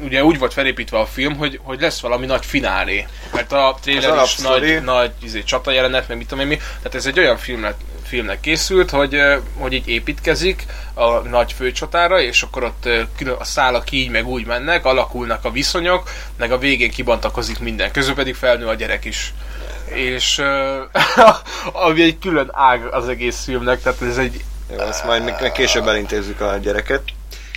ugye 0.02 0.24
úgy 0.24 0.38
volt 0.38 0.52
felépítve 0.52 0.98
a 0.98 1.06
film, 1.06 1.36
hogy, 1.36 1.60
hogy 1.62 1.80
lesz 1.80 2.00
valami 2.00 2.26
nagy 2.26 2.46
finálé. 2.46 3.06
Mert 3.32 3.52
a 3.52 3.78
trailer 3.80 4.22
is 4.22 4.36
nagy, 4.36 4.82
nagy 4.82 5.12
izé, 5.22 5.42
csata 5.42 5.70
jelenet, 5.70 6.08
meg 6.08 6.16
mit 6.16 6.28
tudom 6.28 6.42
én 6.42 6.50
mi. 6.50 6.56
Tehát 6.56 6.94
ez 6.94 7.06
egy 7.06 7.18
olyan 7.18 7.36
filmnek, 7.36 7.74
filmnek 8.06 8.40
készült, 8.40 8.90
hogy, 8.90 9.20
hogy 9.54 9.72
így 9.72 9.88
építkezik 9.88 10.66
a 10.94 11.18
nagy 11.18 11.52
főcsatára, 11.52 12.20
és 12.20 12.42
akkor 12.42 12.64
ott 12.64 12.88
a 13.38 13.44
szálak 13.44 13.90
így 13.90 14.10
meg 14.10 14.26
úgy 14.26 14.46
mennek, 14.46 14.84
alakulnak 14.84 15.44
a 15.44 15.50
viszonyok, 15.50 16.10
meg 16.36 16.52
a 16.52 16.58
végén 16.58 16.90
kibontakozik 16.90 17.58
minden. 17.58 17.90
Közül 17.90 18.14
pedig 18.14 18.34
felnő 18.34 18.66
a 18.66 18.74
gyerek 18.74 19.04
is. 19.04 19.34
És 19.84 20.42
ami 21.86 22.02
egy 22.02 22.18
külön 22.18 22.50
ág 22.52 22.84
az 22.90 23.08
egész 23.08 23.44
filmnek, 23.44 23.82
tehát 23.82 24.02
ez 24.02 24.18
egy... 24.18 24.44
Jó, 24.70 24.78
azt 24.78 25.04
majd 25.04 25.24
még 25.24 25.52
később 25.52 25.86
elintézzük 25.86 26.40
a 26.40 26.56
gyereket. 26.56 27.02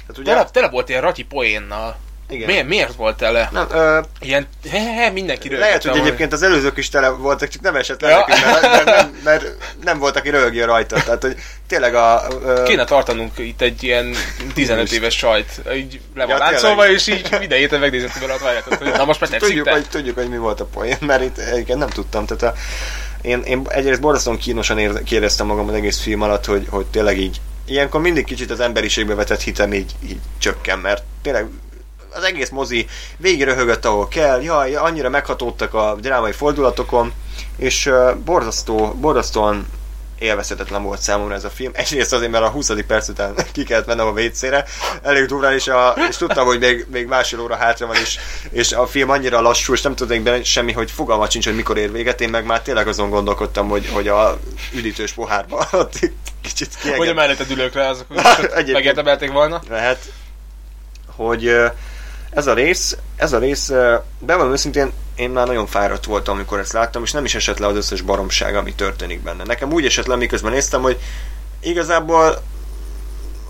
Tehát 0.07 0.17
ugye... 0.17 0.31
tele, 0.31 0.49
tele 0.51 0.69
volt 0.69 0.89
ilyen 0.89 1.01
ratyi 1.01 1.23
poénnal. 1.23 1.97
Igen. 2.29 2.47
Miért, 2.47 2.67
miért 2.67 2.95
volt 2.95 3.17
tele? 3.17 3.49
Nem, 3.51 3.67
ö, 3.71 3.99
Ilyen, 4.19 4.47
he, 4.69 4.79
he, 4.79 5.09
mindenki 5.09 5.55
Lehet, 5.55 5.83
hogy 5.83 5.99
egyébként 5.99 6.33
az 6.33 6.43
előzők 6.43 6.77
is 6.77 6.89
tele 6.89 7.09
voltak, 7.09 7.49
csak 7.49 7.61
nem 7.61 7.75
esett 7.75 8.01
le 8.01 8.09
ja. 8.09 8.25
nekünk, 8.27 8.45
mert, 8.45 8.61
mert, 8.61 8.85
nem, 8.85 9.19
mert 9.23 9.45
nem 9.83 9.99
volt, 9.99 10.15
aki 10.15 10.29
röhögjön 10.29 10.65
rajta. 10.65 11.03
Tehát, 11.03 11.21
hogy 11.21 11.35
tényleg 11.67 11.95
a... 11.95 12.27
Ö... 12.43 12.63
Kéne 12.63 12.83
tartanunk 12.83 13.37
itt 13.37 13.61
egy 13.61 13.83
ilyen 13.83 14.15
15 14.53 14.91
éves 14.91 15.17
sajt, 15.17 15.61
így 15.75 15.99
le 16.15 16.25
van 16.25 16.37
ja, 16.37 16.37
láncolva, 16.37 16.89
és 16.89 17.07
így 17.07 17.35
minden 17.39 17.57
héten 17.57 17.79
megnézettük 17.79 18.21
vele 18.21 18.33
a 18.33 18.37
twilight 18.37 18.97
Na 18.97 19.05
most 19.05 19.19
már 19.19 19.29
tudjuk, 19.29 19.69
hogy, 19.69 19.89
tudjuk, 19.89 20.15
hogy 20.15 20.29
mi 20.29 20.37
volt 20.37 20.59
a 20.59 20.65
poén, 20.65 20.97
mert 21.09 21.23
itt 21.23 21.37
egyébként 21.37 21.79
nem 21.79 21.89
tudtam. 21.89 22.25
Tehát 22.25 22.55
a, 22.55 22.59
én, 23.21 23.41
én 23.41 23.65
egyrészt 23.69 24.01
borzasztóan 24.01 24.37
kínosan 24.37 25.03
kérdeztem 25.03 25.45
magam 25.45 25.67
az 25.67 25.73
egész 25.73 26.01
film 26.01 26.21
alatt, 26.21 26.45
hogy, 26.45 26.67
hogy 26.69 26.85
tényleg 26.85 27.19
így 27.19 27.41
ilyenkor 27.65 28.01
mindig 28.01 28.25
kicsit 28.25 28.51
az 28.51 28.59
emberiségbe 28.59 29.15
vetett 29.15 29.41
hitem 29.41 29.73
így, 29.73 29.91
így 30.03 30.19
csökken, 30.37 30.79
mert 30.79 31.03
tényleg 31.21 31.47
az 32.09 32.23
egész 32.23 32.49
mozi 32.49 32.87
végig 33.17 33.43
röhögött, 33.43 33.85
ahol 33.85 34.07
kell, 34.07 34.41
jaj, 34.41 34.75
annyira 34.75 35.09
meghatódtak 35.09 35.73
a 35.73 35.95
drámai 35.99 36.31
fordulatokon, 36.31 37.13
és 37.57 37.85
uh, 37.85 38.15
borzasztó, 38.15 38.95
borzasztóan 38.99 39.67
élvezhetetlen 40.19 40.83
volt 40.83 41.01
számomra 41.01 41.33
ez 41.33 41.43
a 41.43 41.49
film. 41.49 41.71
Egyrészt 41.75 42.13
azért, 42.13 42.31
mert 42.31 42.43
a 42.43 42.49
20. 42.49 42.71
perc 42.87 43.07
után 43.07 43.33
ki 43.51 43.63
kellett 43.63 43.85
mennem 43.85 44.07
a 44.07 44.21
WC-re, 44.21 44.65
elég 45.01 45.25
durván, 45.25 45.53
és, 45.53 45.67
a, 45.67 45.95
és 46.09 46.17
tudtam, 46.17 46.45
hogy 46.45 46.59
még, 46.59 46.85
még 46.91 47.07
másfél 47.07 47.39
óra 47.39 47.55
hátra 47.55 47.87
van, 47.87 47.95
és, 47.95 48.19
és 48.51 48.71
a 48.71 48.87
film 48.87 49.09
annyira 49.09 49.41
lassú, 49.41 49.73
és 49.73 49.81
nem 49.81 49.95
tudnék 49.95 50.23
benne 50.23 50.43
semmi, 50.43 50.71
hogy 50.71 50.91
fogalma 50.91 51.29
sincs, 51.29 51.45
hogy 51.45 51.55
mikor 51.55 51.77
ér 51.77 51.91
véget. 51.91 52.21
Én 52.21 52.29
meg 52.29 52.45
már 52.45 52.61
tényleg 52.61 52.87
azon 52.87 53.09
gondolkodtam, 53.09 53.69
hogy, 53.69 53.89
hogy 53.91 54.07
a 54.07 54.39
üdítős 54.73 55.11
pohárba 55.11 55.67
kicsit 56.41 56.75
kieged. 56.81 56.97
Hogy 56.97 57.07
a 57.07 57.13
melletted 57.13 57.51
ülők 57.51 57.73
rá, 57.73 57.89
azok 57.89 58.07
megérdemelték 58.73 59.31
volna. 59.31 59.61
Lehet, 59.69 60.11
hogy 61.15 61.55
ez 62.29 62.47
a 62.47 62.53
rész, 62.53 62.97
ez 63.15 63.33
a 63.33 63.39
rész, 63.39 63.71
bevallom 64.19 64.51
őszintén, 64.51 64.91
én 65.15 65.29
már 65.29 65.47
nagyon 65.47 65.65
fáradt 65.65 66.05
voltam, 66.05 66.35
amikor 66.35 66.59
ezt 66.59 66.73
láttam, 66.73 67.03
és 67.03 67.11
nem 67.11 67.25
is 67.25 67.35
esett 67.35 67.57
le 67.57 67.67
az 67.67 67.75
összes 67.75 68.01
baromság, 68.01 68.55
ami 68.55 68.73
történik 68.73 69.21
benne. 69.21 69.43
Nekem 69.43 69.73
úgy 69.73 69.85
esett 69.85 70.05
le, 70.05 70.15
miközben 70.15 70.51
néztem, 70.51 70.81
hogy 70.81 70.99
igazából 71.59 72.41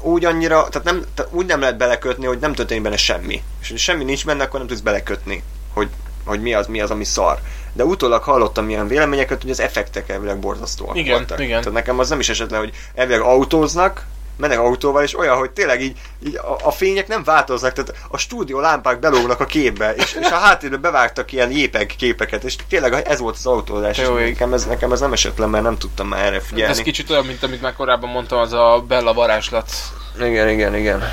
úgy 0.02 0.26
annyira, 0.26 0.68
tehát, 0.70 0.88
nem, 0.88 1.04
tehát 1.14 1.34
úgy 1.34 1.46
nem 1.46 1.60
lehet 1.60 1.78
belekötni, 1.78 2.26
hogy 2.26 2.40
nem 2.40 2.54
történik 2.54 2.84
benne 2.84 2.98
semmi. 2.98 3.44
És 3.62 3.70
ha 3.70 3.78
semmi 3.78 4.04
nincs 4.04 4.26
benne, 4.26 4.44
akkor 4.44 4.60
nem 4.60 4.68
tudsz 4.68 4.80
belekötni, 4.80 5.44
hogy, 5.74 5.90
hogy 6.26 6.42
mi, 6.42 6.54
az, 6.54 6.68
mi 6.68 6.82
az, 6.82 6.92
ami 6.92 7.04
szar. 7.04 7.40
De 7.74 7.86
utólag 7.86 8.24
hallottam 8.24 8.70
ilyen 8.70 8.88
véleményeket, 8.88 9.42
hogy 9.42 9.52
az 9.52 9.60
effektek 9.60 10.10
elvileg 10.10 10.40
borzasztóak 10.40 10.98
igen, 10.98 11.14
voltak. 11.14 11.40
Igen. 11.40 11.60
Tehát 11.62 11.74
nekem 11.74 12.00
az 12.00 12.10
nem 12.10 12.20
is 12.20 12.30
esett 12.30 12.50
le, 12.50 12.58
hogy 12.58 12.72
elvileg 12.94 13.22
autóznak, 13.22 14.06
mennek 14.40 14.60
autóval, 14.60 15.04
és 15.04 15.18
olyan, 15.18 15.38
hogy 15.38 15.52
tényleg 15.52 15.82
így, 15.82 15.98
így 16.26 16.36
a, 16.36 16.58
a 16.64 16.72
fények 16.72 17.08
nem 17.08 17.24
változnak, 17.24 17.74
tehát 17.74 17.94
a 18.10 18.18
stúdió 18.18 18.60
lámpák 18.60 19.00
belógnak 19.00 19.40
a 19.40 19.46
képbe, 19.46 19.94
és, 19.94 20.18
és 20.22 20.30
a 20.30 20.36
háttérbe 20.36 20.78
bevágtak 20.78 21.32
ilyen 21.32 21.52
jépeg 21.52 21.94
képeket, 21.98 22.44
és 22.44 22.56
tényleg 22.70 22.94
ez 22.94 23.20
volt 23.20 23.36
az 23.36 23.46
autózás, 23.46 23.98
Jó, 23.98 24.18
nekem 24.18 24.54
ez, 24.54 24.66
nekem 24.66 24.92
ez 24.92 25.00
nem 25.00 25.14
esett 25.14 25.38
le, 25.38 25.46
mert 25.46 25.64
nem 25.64 25.78
tudtam 25.78 26.08
már 26.08 26.26
erre 26.26 26.40
figyelni. 26.40 26.72
Ez 26.72 26.82
kicsit 26.82 27.10
olyan, 27.10 27.26
mint 27.26 27.44
amit 27.44 27.62
már 27.62 27.74
korábban 27.74 28.10
mondtam, 28.10 28.40
az 28.40 28.54
a 28.54 28.84
Bella 28.88 29.14
varázslat. 29.14 29.72
Igen, 30.20 30.50
igen, 30.50 30.76
igen. 30.76 31.04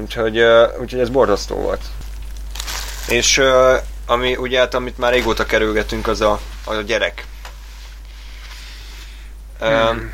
Úgyhogy, 0.00 0.40
uh, 0.40 0.80
úgyhogy 0.80 1.00
ez 1.00 1.08
borzasztó 1.08 1.56
volt. 1.56 1.80
És 3.08 3.38
uh, 3.38 3.74
ami 4.06 4.36
ugye, 4.36 4.58
hát, 4.58 4.74
amit 4.74 4.98
már 4.98 5.12
régóta 5.12 5.44
kerülgetünk, 5.44 6.06
az 6.06 6.20
a, 6.20 6.40
az 6.64 6.76
a 6.76 6.82
gyerek. 6.82 7.26
Hmm. 9.58 10.12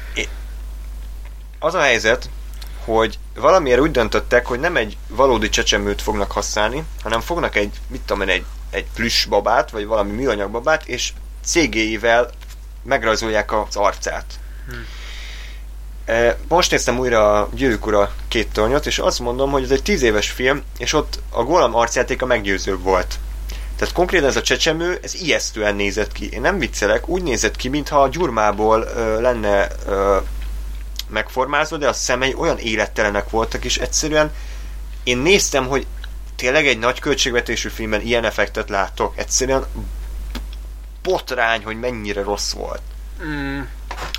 Az 1.64 1.74
a 1.74 1.80
helyzet, 1.80 2.28
hogy 2.84 3.18
valamiért 3.34 3.80
úgy 3.80 3.90
döntöttek, 3.90 4.46
hogy 4.46 4.60
nem 4.60 4.76
egy 4.76 4.96
valódi 5.08 5.48
csecsemőt 5.48 6.02
fognak 6.02 6.32
használni, 6.32 6.84
hanem 7.02 7.20
fognak 7.20 7.56
egy, 7.56 7.80
mit 7.86 8.00
tudom 8.00 8.22
én, 8.22 8.28
egy, 8.28 8.44
egy 8.70 8.86
plüss 8.94 9.24
babát, 9.24 9.70
vagy 9.70 9.86
valami 9.86 10.10
műanyag 10.10 10.50
babát, 10.50 10.86
és 10.86 11.12
cégéivel 11.44 12.30
megrajzolják 12.82 13.52
az 13.52 13.76
arcát. 13.76 14.24
Hmm. 14.66 14.86
Most 16.48 16.70
néztem 16.70 16.98
újra 16.98 17.40
a 17.40 17.48
Gyűrűk 17.52 17.86
Ura 17.86 18.12
két 18.28 18.52
tornyot, 18.52 18.86
és 18.86 18.98
azt 18.98 19.18
mondom, 19.18 19.50
hogy 19.50 19.62
ez 19.62 19.70
egy 19.70 19.82
tíz 19.82 20.02
éves 20.02 20.30
film, 20.30 20.62
és 20.78 20.92
ott 20.92 21.18
a 21.30 21.42
gólam 21.42 21.74
arcjátéka 21.74 22.26
meggyőzőbb 22.26 22.82
volt. 22.82 23.18
Tehát 23.76 23.94
konkrétan 23.94 24.28
ez 24.28 24.36
a 24.36 24.42
csecsemő, 24.42 24.98
ez 25.02 25.14
ijesztően 25.14 25.74
nézett 25.74 26.12
ki. 26.12 26.28
Én 26.32 26.40
nem 26.40 26.58
viccelek, 26.58 27.08
úgy 27.08 27.22
nézett 27.22 27.56
ki, 27.56 27.68
mintha 27.68 28.02
a 28.02 28.08
gyurmából 28.08 28.82
ö, 28.82 29.20
lenne 29.20 29.68
ö, 29.86 30.16
megformázva, 31.12 31.76
de 31.76 31.88
a 31.88 31.92
szemei 31.92 32.34
olyan 32.34 32.58
élettelenek 32.58 33.30
voltak, 33.30 33.64
és 33.64 33.78
egyszerűen 33.78 34.32
én 35.04 35.18
néztem, 35.18 35.66
hogy 35.66 35.86
tényleg 36.36 36.66
egy 36.66 36.78
nagy 36.78 36.98
költségvetésű 36.98 37.68
filmben 37.68 38.00
ilyen 38.00 38.24
effektet 38.24 38.68
látok. 38.68 39.12
Egyszerűen 39.16 39.64
botrány, 41.02 41.64
hogy 41.64 41.80
mennyire 41.80 42.22
rossz 42.22 42.52
volt. 42.52 42.80
Mm, 43.24 43.60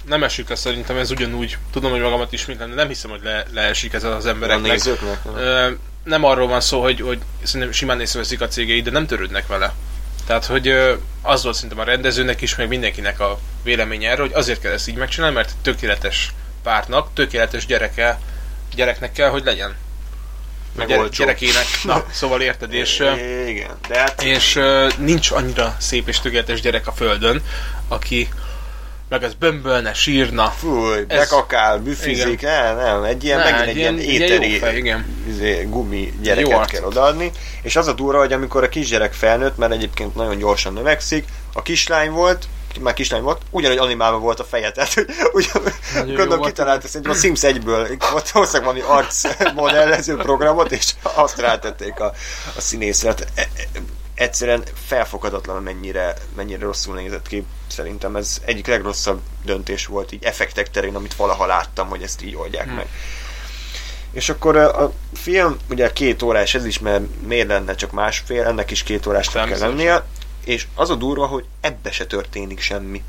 nem 0.06 0.24
esik 0.24 0.50
le 0.50 0.56
szerintem, 0.56 0.98
ez 0.98 1.12
ugyanúgy. 1.12 1.58
Tudom, 1.72 1.91
hogy 1.91 2.00
magamat 2.00 2.34
ismétlem, 2.34 2.70
de 2.70 2.76
nem 2.76 2.88
hiszem, 2.88 3.10
hogy 3.10 3.24
le, 3.24 3.46
leesik 3.54 3.94
ez 3.94 4.04
az 4.04 4.26
embereknek. 4.26 4.70
A 4.70 4.74
nézőknek? 4.74 5.24
Nem. 5.36 5.80
nem 6.04 6.24
arról 6.24 6.48
van 6.48 6.62
szó, 6.62 6.82
hogy, 6.82 7.02
hogy 7.02 7.22
szerintem 7.44 7.72
simán 7.72 8.02
észreveszik 8.02 8.41
a 8.41 8.48
cégei, 8.48 8.82
de 8.82 8.91
nem 8.91 9.06
törődnek 9.06 9.48
vele. 9.48 9.74
Tehát, 10.26 10.46
hogy 10.46 10.68
az 11.22 11.44
volt 11.44 11.56
szerintem 11.56 11.80
a 11.80 11.84
rendezőnek 11.84 12.41
is, 12.41 12.56
meg 12.56 12.68
mindenkinek 12.68 13.20
a 13.20 13.39
véleménye 13.64 14.10
erről, 14.10 14.26
hogy 14.26 14.36
azért 14.36 14.60
kell 14.60 14.72
ezt 14.72 14.88
így 14.88 14.96
megcsinálni, 14.96 15.36
mert 15.36 15.56
tökéletes 15.62 16.34
pártnak 16.64 17.09
tökéletes 17.14 17.66
gyereke, 17.66 18.20
gyereknek 18.76 19.11
kell, 19.11 19.30
hogy 19.30 19.43
legyen. 19.43 19.76
Meg 20.76 20.88
gyere, 20.88 21.07
gyerekének. 21.18 21.66
Na, 21.84 22.05
szóval 22.11 22.41
érted, 22.41 22.74
és, 22.74 23.03
igen, 23.47 23.78
de 23.88 23.99
hát... 23.99 24.24
és 24.24 24.59
nincs 24.97 25.32
annyira 25.32 25.76
szép 25.80 26.07
és 26.07 26.20
tökéletes 26.20 26.61
gyerek 26.61 26.88
a 26.88 26.91
földön, 26.91 27.43
aki 27.88 28.30
meg 29.14 29.24
az 29.24 29.34
bömbölne, 29.34 29.93
sírna. 29.93 30.49
Fúj, 30.49 30.97
ez... 31.07 31.18
bekakál, 31.18 31.80
büfizik, 31.80 32.41
nem, 32.41 32.76
nem, 32.76 33.03
egy 33.03 33.24
ilyen, 33.24 33.39
ne, 33.39 33.51
megint 33.51 33.68
egy 33.68 33.78
ilyen, 33.78 33.99
ilyen 33.99 34.22
éteri 34.22 34.57
fej, 34.57 34.78
igen. 34.78 35.05
Izé, 35.28 35.64
gumi 35.70 36.14
gyereket 36.22 36.51
jó 36.51 36.59
kell 36.59 36.84
odaadni. 36.84 37.32
És 37.61 37.76
az 37.76 37.88
a 37.88 37.93
durva, 37.93 38.20
hogy 38.20 38.34
amikor 38.34 38.64
a 38.64 38.70
kisgyerek 38.70 39.14
felnőtt, 39.14 39.57
mert 39.57 39.72
egyébként 39.72 40.16
nagyon 40.16 40.38
gyorsan 40.38 40.74
növekszik, 40.74 41.26
a 41.53 41.61
kislány 41.61 42.09
volt, 42.09 42.47
már 42.80 42.93
kislány 42.93 43.21
volt, 43.21 43.41
ugyanúgy 43.49 43.78
animálva 43.78 44.19
volt 44.19 44.39
a 44.39 44.43
feje, 44.43 44.71
tehát 44.71 45.05
ugyan, 45.34 45.74
gondolom 46.05 46.41
kitalálta 46.41 46.88
szerintem 46.88 47.11
a 47.11 47.15
Sims 47.15 47.39
1-ből 47.43 48.07
volt 48.11 48.30
hozzák 48.30 48.61
valami 48.61 48.82
arc 48.82 49.21
modellező 49.53 50.15
programot, 50.15 50.71
és 50.71 50.93
azt 51.01 51.39
rátették 51.39 51.99
a, 51.99 52.13
a 52.57 52.61
színészre. 52.61 53.13
E, 53.36 53.41
e, 53.41 53.47
egyszerűen 54.15 54.63
felfoghatatlan, 54.86 55.63
mennyire, 55.63 56.13
mennyire 56.36 56.59
rosszul 56.59 56.95
nézett 56.95 57.28
ki. 57.28 57.45
Szerintem 57.67 58.15
ez 58.15 58.41
egyik 58.45 58.67
legrosszabb 58.67 59.19
döntés 59.45 59.86
volt 59.86 60.11
így 60.11 60.24
effektek 60.24 60.71
terén, 60.71 60.95
amit 60.95 61.15
valaha 61.15 61.45
láttam, 61.45 61.88
hogy 61.88 62.01
ezt 62.01 62.24
így 62.24 62.36
oldják 62.36 62.65
hmm. 62.65 62.76
meg. 62.76 62.88
És 64.11 64.30
akkor 64.30 64.57
a 64.57 64.91
film 65.13 65.57
ugye 65.69 65.93
két 65.93 66.21
órás 66.21 66.55
ez 66.55 66.65
is, 66.65 66.80
mert 66.80 67.03
miért 67.26 67.47
lenne 67.47 67.76
csak 67.76 67.91
másfél, 67.91 68.43
ennek 68.43 68.71
is 68.71 68.84
két 68.84 69.05
órás 69.05 69.30
kell 69.30 69.57
lennie 69.57 70.03
és 70.46 70.68
az 70.76 70.89
a 70.89 70.96
durva, 70.96 71.26
hogy 71.26 71.46
ebbe 71.62 71.91
se 71.91 72.06
történik 72.06 72.60
semmi. 72.60 73.04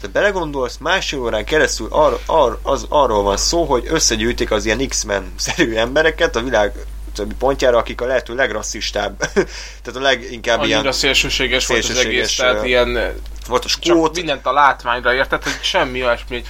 Tehát 0.00 0.10
belegondolsz, 0.10 0.76
másfél 0.76 1.20
órán 1.20 1.44
keresztül 1.44 1.86
ar, 1.90 2.18
ar, 2.26 2.58
az, 2.62 2.86
arról 2.88 3.22
van 3.22 3.36
szó, 3.36 3.64
hogy 3.64 3.86
összegyűjtik 3.88 4.50
az 4.50 4.64
ilyen 4.64 4.88
X-Men-szerű 4.88 5.74
embereket 5.74 6.36
a 6.36 6.42
világ 6.42 6.72
többi 7.14 7.34
pontjára, 7.34 7.78
akik 7.78 8.00
a 8.00 8.06
lehető 8.06 8.34
legrasszistább, 8.34 9.18
tehát 9.82 9.96
a 9.96 10.00
leginkább 10.00 10.60
Annyira 10.60 10.80
ilyen... 10.80 10.92
szélsőséges, 10.92 11.64
szélsőséges 11.64 11.96
volt 11.96 12.06
az 12.06 12.12
egész, 12.12 12.36
tehát 12.36 12.64
ilyen... 12.64 13.14
Volt 13.46 13.64
a 13.64 13.68
skót. 13.68 14.16
mindent 14.16 14.46
a 14.46 14.52
látványra 14.52 15.14
érted, 15.14 15.42
hogy 15.42 15.58
semmi 15.60 16.02
olyasmi, 16.02 16.42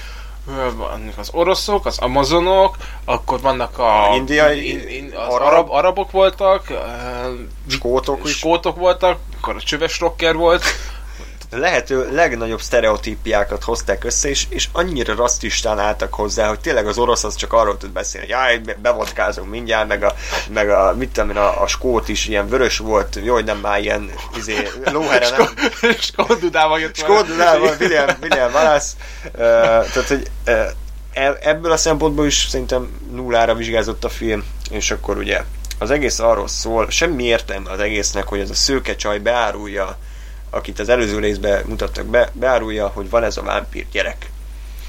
vannak 0.76 1.18
az 1.18 1.28
oroszok, 1.32 1.86
az 1.86 1.98
amazonok, 1.98 2.76
akkor 3.04 3.40
vannak 3.40 3.78
a, 3.78 4.12
indiai, 4.14 4.70
in, 4.70 4.88
in, 4.88 5.14
az 5.16 5.34
arab. 5.34 5.46
arab, 5.46 5.70
arabok 5.70 6.10
voltak, 6.10 6.72
skótok 7.68 8.26
skótok 8.26 8.76
voltak, 8.76 9.18
akkor 9.36 9.56
a 9.56 9.60
csöves 9.60 10.00
rocker 10.00 10.34
volt, 10.34 10.62
lehető 11.50 12.12
legnagyobb 12.12 12.60
sztereotípiákat 12.60 13.64
hozták 13.64 14.04
össze, 14.04 14.28
és, 14.28 14.46
és 14.48 14.68
annyira 14.72 15.14
rasszistán 15.14 15.78
álltak 15.78 16.14
hozzá, 16.14 16.48
hogy 16.48 16.60
tényleg 16.60 16.86
az 16.86 16.98
orosz 16.98 17.24
az 17.24 17.34
csak 17.34 17.52
arról 17.52 17.76
tud 17.76 17.90
beszélni, 17.90 18.32
hogy 18.32 18.36
jaj, 18.36 18.76
bevodkázunk 18.82 19.50
mindjárt, 19.50 19.88
meg 19.88 20.04
a, 20.04 20.14
meg 20.52 20.70
a 20.70 20.94
mit 20.98 21.10
tudom 21.10 21.30
én, 21.30 21.36
a, 21.36 21.62
a 21.62 21.66
skót 21.66 22.08
is 22.08 22.26
ilyen 22.26 22.48
vörös 22.48 22.78
volt, 22.78 23.18
jó, 23.22 23.32
hogy 23.32 23.44
nem 23.44 23.58
már 23.58 23.80
ilyen 23.80 24.10
izé, 24.36 24.68
lóhere, 24.84 25.30
nem? 25.30 25.48
Skódudával 26.00 26.80
jött 26.80 26.96
Skódudával, 26.96 27.74
William, 27.80 28.08
William 28.22 28.52
Wallace. 28.52 28.92
Uh, 29.24 29.30
tehát, 29.32 30.08
hogy 30.08 30.30
uh, 30.46 30.70
ebből 31.40 31.72
a 31.72 31.76
szempontból 31.76 32.26
is 32.26 32.46
szerintem 32.48 32.88
nullára 33.12 33.54
vizsgázott 33.54 34.04
a 34.04 34.08
film, 34.08 34.44
és 34.70 34.90
akkor 34.90 35.16
ugye 35.16 35.42
az 35.78 35.90
egész 35.90 36.18
arról 36.18 36.48
szól, 36.48 36.90
semmi 36.90 37.24
értelme 37.24 37.70
az 37.70 37.80
egésznek, 37.80 38.26
hogy 38.26 38.40
ez 38.40 38.50
a 38.50 38.54
szőke 38.54 38.96
csaj 38.96 39.18
beárulja 39.18 39.98
akit 40.50 40.78
az 40.78 40.88
előző 40.88 41.18
részben 41.18 41.64
mutattak 41.66 42.06
be, 42.06 42.30
beárulja, 42.32 42.86
hogy 42.86 43.10
van 43.10 43.24
ez 43.24 43.36
a 43.36 43.42
vámpír 43.42 43.86
gyerek. 43.92 44.30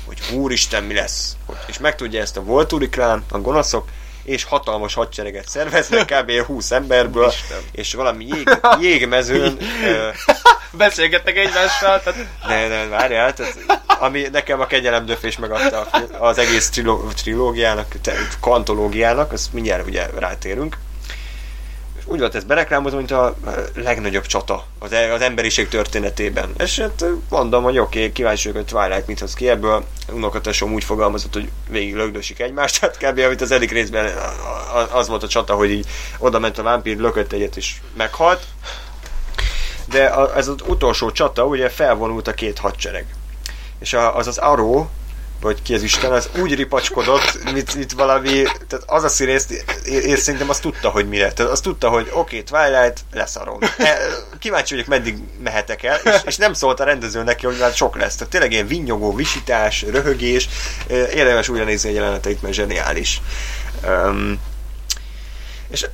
Hogy 0.06 0.20
úristen, 0.34 0.84
mi 0.84 0.94
lesz. 0.94 1.38
És 1.68 1.80
megtudja 1.80 2.22
ezt 2.22 2.38
a 2.38 2.44
Volturi 2.44 2.90
klán, 2.90 3.24
a 3.32 3.38
gonoszok, 3.38 3.88
és 4.24 4.44
hatalmas 4.44 4.94
hadsereget 4.94 5.48
szerveznek, 5.48 6.06
kb. 6.06 6.32
20 6.48 6.72
emberből, 6.72 7.28
Isten. 7.28 7.58
és 7.72 7.94
valami 7.94 8.26
jég, 8.26 8.50
jégmezőn... 8.80 9.58
Beszélgettek 10.72 11.38
egymással, 11.38 12.02
tehát... 12.02 12.26
Ne, 12.48 12.68
ne, 12.68 12.88
várjál, 12.88 13.34
tehát, 13.34 13.58
ami 13.86 14.28
nekem 14.32 14.60
a 14.60 14.66
kegyelemdöfés 14.66 15.38
megadta 15.38 15.82
az 16.20 16.38
egész 16.38 16.70
trilógiának, 17.16 17.96
kantológiának, 18.40 19.32
azt 19.32 19.54
mindjárt 19.54 19.88
ugye 19.88 20.06
rátérünk 20.18 20.78
úgy 22.10 22.20
volt 22.20 22.36
ez 22.36 22.44
bereklámozva, 22.44 22.98
mint 22.98 23.12
a 23.12 23.36
legnagyobb 23.76 24.26
csata 24.26 24.66
az, 24.80 24.92
e- 24.92 25.14
az 25.14 25.22
emberiség 25.22 25.68
történetében. 25.68 26.54
És 26.58 26.80
hát 26.80 27.06
mondom, 27.30 27.64
hogy 27.64 27.78
oké, 27.78 28.00
okay, 28.00 28.12
kíváncsi 28.12 28.52
vagyok, 28.52 28.70
hogy 28.70 28.80
Twilight 28.80 29.08
mit 29.08 29.20
hoz 29.20 29.34
ki 29.34 29.50
ebből. 29.50 29.84
Unokatesom 30.12 30.74
úgy 30.74 30.84
fogalmazott, 30.84 31.34
hogy 31.34 31.50
végig 31.70 31.96
lögdösik 31.96 32.40
egymást, 32.40 32.80
tehát 32.80 32.98
kb. 32.98 33.20
amit 33.20 33.42
az 33.42 33.52
egyik 33.52 33.72
részben 33.72 34.14
az 34.92 35.08
volt 35.08 35.24
a 35.24 35.28
csata, 35.28 35.56
hogy 35.56 35.72
így 35.72 35.88
oda 36.18 36.40
ment 36.40 36.58
a 36.58 36.64
vámpír, 36.64 36.98
lökött 36.98 37.32
egyet 37.32 37.58
és 37.58 37.76
meghalt. 37.98 38.44
De 39.86 40.14
ez 40.36 40.48
az 40.48 40.56
utolsó 40.68 41.12
csata, 41.12 41.46
ugye 41.46 41.70
felvonult 41.70 42.28
a 42.28 42.34
két 42.34 42.60
hadsereg. 42.60 43.06
És 43.80 43.94
az 44.14 44.28
az 44.28 44.38
Arrow, 44.38 44.86
vagy 45.42 45.62
ki 45.62 45.74
az 45.74 45.84
Isten, 45.84 46.12
az 46.12 46.30
úgy 46.42 46.56
ripacskodott, 46.56 47.52
mint, 47.54 47.76
mint 47.76 47.92
valami, 47.92 48.44
tehát 48.68 48.86
az 48.86 49.04
a 49.04 49.08
színész, 49.08 49.48
én 49.86 50.16
szerintem 50.16 50.50
azt 50.50 50.62
tudta, 50.62 50.90
hogy 50.90 51.08
mire. 51.08 51.32
Tehát 51.32 51.52
azt 51.52 51.64
tudta, 51.64 51.90
hogy 51.90 52.10
oké, 52.14 52.40
okay, 52.40 52.44
Twilight, 52.44 53.00
leszarom. 53.14 53.58
E, 53.78 53.98
kíváncsi 54.40 54.74
vagyok, 54.74 54.90
meddig 54.90 55.18
mehetek 55.44 55.84
el, 55.84 56.00
és, 56.04 56.22
és 56.26 56.38
nem 56.38 56.54
szólt 56.54 56.80
a 56.80 56.84
rendező 56.84 57.24
neki, 57.24 57.46
hogy 57.46 57.58
már 57.60 57.74
sok 57.74 57.96
lesz. 57.96 58.16
Tehát 58.16 58.32
tényleg 58.32 58.52
ilyen 58.52 58.68
vinyogó, 58.68 59.16
visítás, 59.16 59.82
röhögés, 59.82 60.50
e, 60.90 60.94
érdemes 60.94 61.50
újra 61.50 61.64
nézni 61.64 61.90
egy 61.90 61.96
jeleneteit, 61.96 62.42
mert 62.42 62.54
zseniális. 62.54 63.22
Um, 63.88 64.40
és 65.70 65.86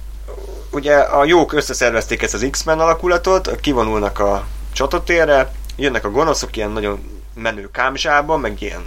ugye 0.71 0.95
a 0.95 1.25
jók 1.25 1.53
összeszervezték 1.53 2.21
ezt 2.21 2.33
az 2.33 2.47
X-Men 2.51 2.79
alakulatot, 2.79 3.55
kivonulnak 3.61 4.19
a 4.19 4.45
csatatérre, 4.73 5.51
jönnek 5.75 6.05
a 6.05 6.11
gonoszok 6.11 6.57
ilyen 6.57 6.71
nagyon 6.71 7.14
menő 7.35 7.69
kámzsába, 7.71 8.37
meg 8.37 8.61
ilyen 8.61 8.83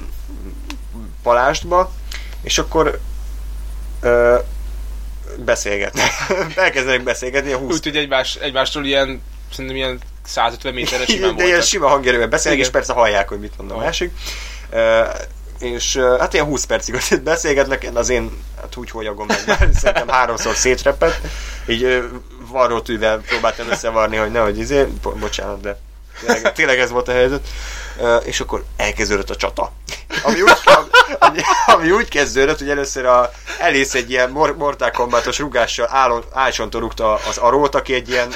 palástba, 1.22 1.92
és 2.42 2.58
akkor 2.58 3.00
ö, 4.00 4.38
beszélgetnek. 5.36 6.10
Elkezdenek 6.56 7.02
beszélgetni. 7.02 7.52
A 7.52 7.58
20... 7.58 7.74
Úgy, 7.74 7.84
hogy 7.84 7.96
egymás, 7.96 8.34
egymástól 8.34 8.84
ilyen, 8.84 9.22
szerintem 9.52 9.76
ilyen 9.76 10.00
150 10.24 10.74
méterre 10.74 11.04
simán 11.06 11.20
De 11.20 11.26
voltak. 11.26 11.46
ilyen 11.46 11.60
sima 11.60 11.88
hangerővel 11.88 12.28
beszélnek, 12.28 12.60
és 12.60 12.70
persze 12.70 12.92
hallják, 12.92 13.28
hogy 13.28 13.40
mit 13.40 13.56
mond 13.58 13.70
a 13.70 13.74
oh. 13.74 13.80
másik. 13.80 14.12
Uh, 14.72 15.08
és 15.58 15.96
hát 16.18 16.32
ilyen 16.32 16.46
20 16.46 16.64
percig 16.64 16.94
ott 16.94 17.22
beszélgetnek, 17.22 17.90
az 17.94 18.08
én 18.08 18.30
hát 18.60 18.76
úgy 18.76 18.90
holyagom 18.90 19.26
meg 19.26 19.42
már, 19.46 19.68
szerintem 19.80 20.08
háromszor 20.08 20.56
szétrepett, 20.56 21.20
így 21.66 22.10
varrótűvel 22.50 23.20
próbáltam 23.20 23.70
összevarni, 23.70 24.16
hogy 24.16 24.30
nehogy 24.30 24.58
izé, 24.58 24.84
bo- 25.02 25.18
bocsánat, 25.18 25.60
de 25.60 25.78
tényleg, 26.20 26.52
tényleg 26.52 26.78
ez 26.78 26.90
volt 26.90 27.08
a 27.08 27.12
helyzet. 27.12 27.48
És 28.24 28.40
akkor 28.40 28.64
elkezdődött 28.76 29.30
a 29.30 29.36
csata 29.36 29.72
ami 30.22 30.42
úgy, 30.42 30.52
ami, 31.18 31.38
ami 31.66 31.90
úgy 31.90 32.08
kezdődött, 32.08 32.58
hogy 32.58 32.70
először 32.70 33.04
a, 33.04 33.30
elész 33.58 33.94
egy 33.94 34.10
ilyen 34.10 34.30
Mortal 34.30 34.90
Kombatos 34.90 35.38
rugással 35.38 35.88
állon, 35.90 36.24
álcsontól 36.32 36.80
rúgta 36.80 37.14
az 37.14 37.36
arót, 37.36 37.74
aki 37.74 37.94
egy 37.94 38.08
ilyen 38.08 38.32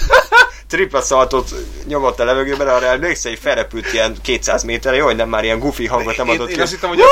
tripla 0.73 1.01
szaltot 1.01 1.55
nyomott 1.87 2.21
a 2.21 2.25
levegőben, 2.25 2.69
arra 2.69 2.87
emlékszel, 2.87 3.31
hogy 3.31 3.41
felrepült 3.41 3.93
ilyen 3.93 4.17
200 4.23 4.63
méterre, 4.63 4.97
jó, 4.97 5.05
hogy 5.05 5.17
nem 5.17 5.29
már 5.29 5.45
ilyen 5.45 5.59
goofy 5.59 5.87
hangot 5.87 6.17
nem 6.17 6.29
adott 6.29 6.49
én, 6.49 6.53
én, 6.53 6.57
én 6.57 6.63
azt 6.63 6.73
hittem, 6.73 6.89
hogy 6.89 7.01
a, 7.01 7.05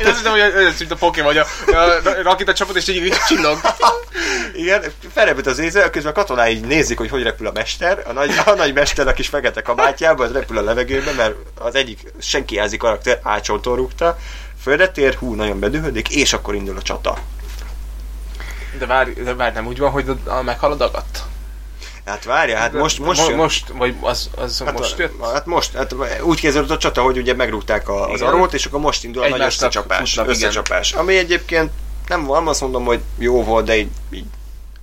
én 0.00 0.06
azt 0.06 0.16
hittem, 0.16 0.32
hogy 0.32 0.40
ez 0.40 0.78
mint 0.78 0.90
a 0.90 0.96
Pokémon, 0.96 1.36
a, 1.36 1.76
a 1.76 2.22
rakita 2.22 2.52
csapat, 2.52 2.76
és 2.76 2.88
így 2.88 3.14
csillog. 3.28 3.60
Igen, 4.54 4.84
felrepült 5.14 5.46
az 5.46 5.58
éze, 5.58 5.90
közben 5.90 6.12
a 6.12 6.14
katonái 6.14 6.54
így 6.54 6.64
nézik, 6.64 6.98
hogy 6.98 7.10
hogy 7.10 7.22
repül 7.22 7.46
a 7.46 7.52
mester, 7.54 8.02
a 8.06 8.12
nagy, 8.12 8.34
a 8.44 8.54
nagy 8.54 8.72
mester 8.74 9.08
a 9.08 9.12
kis 9.12 9.28
fekete 9.28 9.62
kabátjában, 9.62 10.26
az 10.26 10.32
repül 10.32 10.58
a 10.58 10.62
levegőben, 10.62 11.14
mert 11.14 11.34
az 11.58 11.74
egyik 11.74 11.98
senki 12.20 12.54
jelzi 12.54 12.76
karakter 12.76 13.18
ácsoltól 13.42 13.76
rúgta, 13.76 14.18
földre 14.62 14.88
tér, 14.88 15.14
hú, 15.14 15.34
nagyon 15.34 15.58
bedühödik, 15.58 16.08
és 16.08 16.32
akkor 16.32 16.54
indul 16.54 16.76
a 16.76 16.82
csata. 16.82 17.18
De 18.78 18.86
várj, 18.86 19.10
de 19.10 19.34
várj 19.34 19.54
nem 19.54 19.66
úgy 19.66 19.78
van, 19.78 19.90
hogy 19.90 20.08
a, 20.08 20.30
a 20.30 20.42
meghal 20.42 20.72
a 20.72 20.74
dagat? 20.74 21.24
Hát 22.04 22.24
várja, 22.24 22.56
hát 22.56 22.72
most, 22.72 22.98
most, 22.98 23.20
most, 23.20 23.36
most 23.36 23.68
vagy 23.68 23.94
az, 24.00 24.30
az 24.36 24.62
hát, 24.64 24.78
most 24.78 24.98
jött? 24.98 25.24
Hát 25.32 25.46
most, 25.46 25.72
hát 25.72 25.94
úgy 26.22 26.40
kezdődött 26.40 26.70
a 26.70 26.76
csata, 26.78 27.02
hogy 27.02 27.18
ugye 27.18 27.34
megrúgták 27.34 27.88
a, 27.88 28.10
az 28.10 28.22
arót, 28.22 28.54
és 28.54 28.66
akkor 28.66 28.80
most 28.80 29.04
indul 29.04 29.22
a 29.22 29.28
nagy 29.28 29.40
összecsapás. 29.40 30.14
Futnak, 30.14 30.30
összecsapás. 30.30 30.90
Igen. 30.90 31.00
Ami 31.00 31.16
egyébként 31.16 31.70
nem 32.08 32.24
van, 32.24 32.48
azt 32.48 32.60
mondom, 32.60 32.84
hogy 32.84 33.00
jó 33.18 33.44
volt, 33.44 33.64
de 33.64 33.76
így, 33.76 33.90
így 34.10 34.24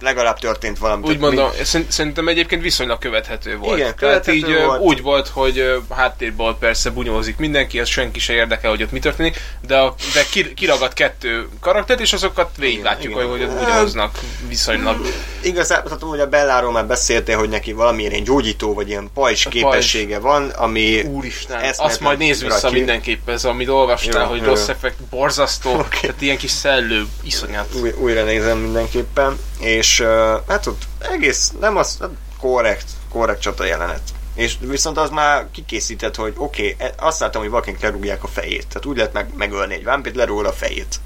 legalább 0.02 0.40
történt 0.40 0.78
valami. 0.78 1.08
Úgy 1.08 1.18
mondom, 1.18 1.50
mi... 1.74 1.82
szerintem 1.90 2.28
egyébként 2.28 2.62
viszonylag 2.62 3.00
követhető 3.00 3.58
volt. 3.58 3.78
Igen, 3.78 3.96
követhető 3.96 4.40
Tehát 4.40 4.58
így 4.58 4.66
volt. 4.66 4.82
úgy 4.82 5.02
volt, 5.02 5.28
hogy 5.28 5.82
háttérból 5.96 6.58
persze 6.60 6.90
bunyózik 6.90 7.38
mindenki, 7.38 7.80
ez 7.80 7.88
senki 7.88 8.20
se 8.20 8.34
érdekel, 8.34 8.70
hogy 8.70 8.84
ott 8.84 8.92
mi 8.92 9.00
történik, 9.00 9.42
de, 9.68 9.78
a, 9.78 9.96
de 10.14 10.40
kiragad 10.56 10.94
kettő 10.94 11.48
karaktert, 11.60 12.00
és 12.00 12.14
azokat 12.14 12.50
végiglátjuk, 12.58 13.14
hogy, 13.14 13.26
hogy 13.30 13.42
ugyanaznak 13.42 14.20
viszonylag. 14.48 15.02
Igazából, 15.42 15.84
tehát, 15.84 16.04
hogy 16.04 16.20
a 16.20 16.28
Belláról 16.28 16.72
már 16.72 16.86
beszéltél, 16.86 17.38
hogy 17.38 17.50
neki 17.50 17.72
valamilyen 17.72 18.12
ilyen 18.12 18.24
gyógyító, 18.24 18.74
vagy 18.74 18.90
ilyen 18.90 19.10
pajzs 19.14 19.48
képessége 19.50 20.20
van, 20.20 20.50
ami... 20.50 21.02
Úristen, 21.02 21.74
azt 21.78 22.00
majd 22.00 22.18
nézd 22.18 22.44
vissza 22.44 22.68
ki. 22.68 22.74
mindenképp, 22.74 23.30
ez 23.30 23.46
amit 23.46 23.68
olvastál, 23.70 24.24
jó, 24.24 24.30
hogy 24.30 24.40
jó. 24.40 24.46
rossz 24.46 24.68
effekt, 24.68 25.04
borzasztó, 25.10 25.74
okay. 25.80 26.00
tehát 26.02 26.22
ilyen 26.22 26.38
kis 26.38 26.52
szellő, 26.52 27.06
iszonyat. 27.24 27.68
Új, 27.82 27.92
újra 28.00 28.24
nézem 28.24 28.58
mindenképpen, 28.58 29.38
és 29.60 30.02
hát 30.48 30.66
ott 30.66 30.88
egész, 31.00 31.54
nem 31.60 31.78
az, 31.78 31.98
hát 32.00 32.10
korrekt, 32.40 32.90
korrekt 33.10 33.42
csata 33.42 33.66
jelenet. 33.66 34.02
És 34.36 34.56
viszont 34.60 34.98
az 34.98 35.10
már 35.10 35.48
kikészített, 35.52 36.16
hogy 36.16 36.34
oké, 36.38 36.74
okay, 36.74 36.88
e, 36.88 36.94
azt 36.98 37.20
láttam, 37.20 37.42
hogy 37.42 37.50
valakinek 37.50 37.82
lerúgják 37.82 38.24
a 38.24 38.28
fejét. 38.28 38.68
Tehát 38.68 38.86
úgy 38.86 38.98
lehet 38.98 39.14
meg, 39.14 39.30
megölni 39.38 39.74
egy 39.74 39.84
vámpit, 39.84 40.16
lerúgol 40.16 40.46
a 40.46 40.52
fejét. 40.52 41.00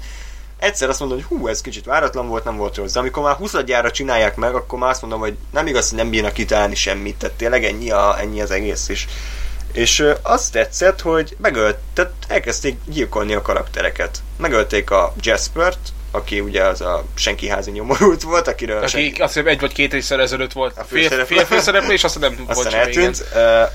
Egyszer 0.58 0.88
azt 0.88 1.00
mondom, 1.00 1.18
hogy 1.18 1.26
hú, 1.26 1.48
ez 1.48 1.60
kicsit 1.60 1.84
váratlan 1.84 2.28
volt, 2.28 2.44
nem 2.44 2.56
volt. 2.56 2.92
De 2.92 2.98
amikor 2.98 3.22
már 3.22 3.34
20 3.34 3.54
csinálják 3.90 4.36
meg, 4.36 4.54
akkor 4.54 4.78
már 4.78 4.90
azt 4.90 5.00
mondom, 5.00 5.20
hogy 5.20 5.36
nem 5.50 5.66
igaz, 5.66 5.88
hogy 5.88 5.98
nem 5.98 6.10
bírnak 6.10 6.32
kitalálni 6.32 6.74
semmit. 6.74 7.16
Tehát 7.16 7.36
tényleg 7.36 7.64
ennyi, 7.64 7.90
a, 7.90 8.20
ennyi 8.20 8.40
az 8.40 8.50
egész 8.50 8.88
is. 8.88 9.08
És 9.72 10.06
azt 10.22 10.52
tetszett, 10.52 11.00
hogy 11.00 11.36
megölt, 11.40 11.78
tehát 11.92 12.12
elkezdték 12.28 12.78
gyilkolni 12.86 13.34
a 13.34 13.42
karaktereket. 13.42 14.22
Megölték 14.36 14.90
a 14.90 15.12
Jaspert, 15.20 15.92
aki 16.14 16.40
ugye 16.40 16.62
az 16.62 16.80
a 16.80 17.04
senki 17.14 17.48
házi 17.48 17.70
nyomorult 17.70 18.22
volt, 18.22 18.48
akiről... 18.48 18.76
Aki 18.76 18.88
senki... 18.88 19.22
azt 19.22 19.32
hiszem 19.32 19.48
egy 19.48 19.60
vagy 19.60 19.72
két 19.72 19.94
évszer 19.94 20.20
ezelőtt 20.20 20.52
volt 20.52 20.78
a 20.78 20.84
főszereplő, 20.84 21.92
és 21.92 22.04
aztán 22.04 22.20
nem 22.30 22.44
aztán 22.46 22.54
volt 22.54 22.72
eltűnt. 22.72 23.24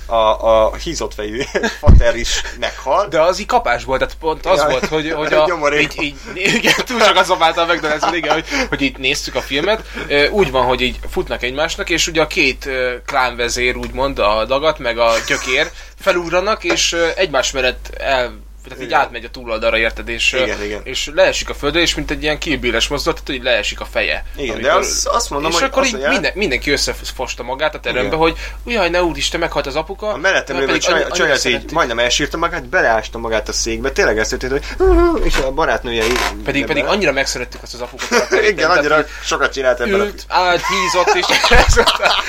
A, 0.06 0.66
a 0.66 0.76
hízott 0.76 1.14
fejű 1.14 1.42
fater 1.82 2.16
is 2.16 2.42
meghal. 2.60 3.08
De 3.08 3.22
az 3.22 3.40
így 3.40 3.46
kapás 3.46 3.84
volt, 3.84 4.00
tehát 4.00 4.16
pont 4.20 4.46
az 4.46 4.60
ja, 4.60 4.70
volt, 4.70 4.86
hogy, 4.86 5.12
hogy 5.22 5.34
a, 5.34 5.74
így, 5.80 5.96
így, 6.02 6.16
igen, 6.34 6.74
túl 6.86 7.00
csak 7.00 7.16
az 7.16 7.30
a 7.30 7.38
McDonald's, 7.38 8.16
igen, 8.16 8.34
hogy, 8.34 8.46
hogy 8.70 8.82
itt 8.82 8.98
néztük 8.98 9.36
a 9.36 9.42
filmet, 9.42 9.84
úgy 10.32 10.52
van, 10.52 10.66
hogy 10.66 10.82
így 10.82 11.00
futnak 11.10 11.44
egymásnak, 11.44 11.90
és 11.90 12.08
ugye 12.08 12.22
a 12.22 12.28
két 12.28 12.70
klánvezér 13.06 13.76
úgymond, 13.76 14.20
a 14.20 14.46
dagat, 14.46 14.80
meg 14.80 14.98
a 14.98 15.12
gyökér 15.28 15.72
felugranak, 16.00 16.64
és 16.64 16.96
egymás 17.16 17.52
mellett 17.52 17.90
el 17.98 18.48
tehát 18.70 18.84
így 18.84 18.94
átmegy 18.94 19.26
a 19.26 19.30
túloldalra, 19.30 19.78
érted, 19.78 20.10
és, 20.10 20.34
igen, 20.34 20.64
igen. 20.64 20.82
és 20.84 21.12
leesik 21.16 21.50
a 21.50 21.54
földre, 21.54 21.82
és 21.82 21.96
mint 21.96 22.12
egy 22.12 22.24
ilyen 22.24 22.38
kilbíles 22.38 22.88
mozdulat, 22.88 23.24
tehát 23.24 23.42
hogy 23.42 23.52
leesik 23.52 23.80
a 23.80 23.86
feje. 23.86 24.26
Igen, 24.36 24.56
amikor, 24.56 24.72
de 24.72 24.78
az, 24.78 25.08
azt 25.12 25.30
mondom, 25.30 25.52
és 25.52 25.58
hogy 25.58 25.68
akkor 25.68 25.86
így 25.86 25.92
mondja, 25.92 26.10
minden, 26.10 26.32
mindenki 26.36 26.72
összefosta 26.72 27.44
magát 27.44 27.76
a 27.76 27.80
terembe, 27.80 28.16
hogy 28.16 28.38
ujjaj, 28.64 28.90
ne 28.90 29.04
úristen, 29.04 29.40
meghalt 29.40 29.68
az 29.68 29.76
apuka. 29.76 30.08
A 30.08 30.18
mellettem 30.18 30.60
lévő 30.60 30.78
csaj, 30.78 31.06
így 31.46 31.72
majdnem 31.72 32.00
elsírta 32.00 32.38
magát, 32.38 32.66
beleásta 32.66 33.18
magát 33.18 33.50
a 33.50 33.54
székbe, 33.54 33.92
tényleg 33.92 34.18
ezt 34.18 34.30
történt, 34.30 34.52
hogy 34.78 35.24
és 35.24 35.38
a 35.38 35.52
barátnője 35.52 36.04
Pedig, 36.44 36.66
pedig 36.66 36.84
annyira 36.84 37.12
megszerettük 37.12 37.64
azt 37.64 37.74
az 37.74 37.82
apukot. 37.82 38.28
Igen, 38.52 38.70
annyira 38.70 39.06
sokat 39.24 39.54
csinált 39.54 39.80
ebben. 39.80 40.00
Ült, 40.00 40.26
állt, 40.28 40.62
hízott, 40.68 41.16
és 41.16 41.26
ez 41.68 41.76
volt 41.76 41.90
a, 42.00 42.24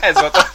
ez 0.00 0.14
volt 0.20 0.36
a, 0.36 0.46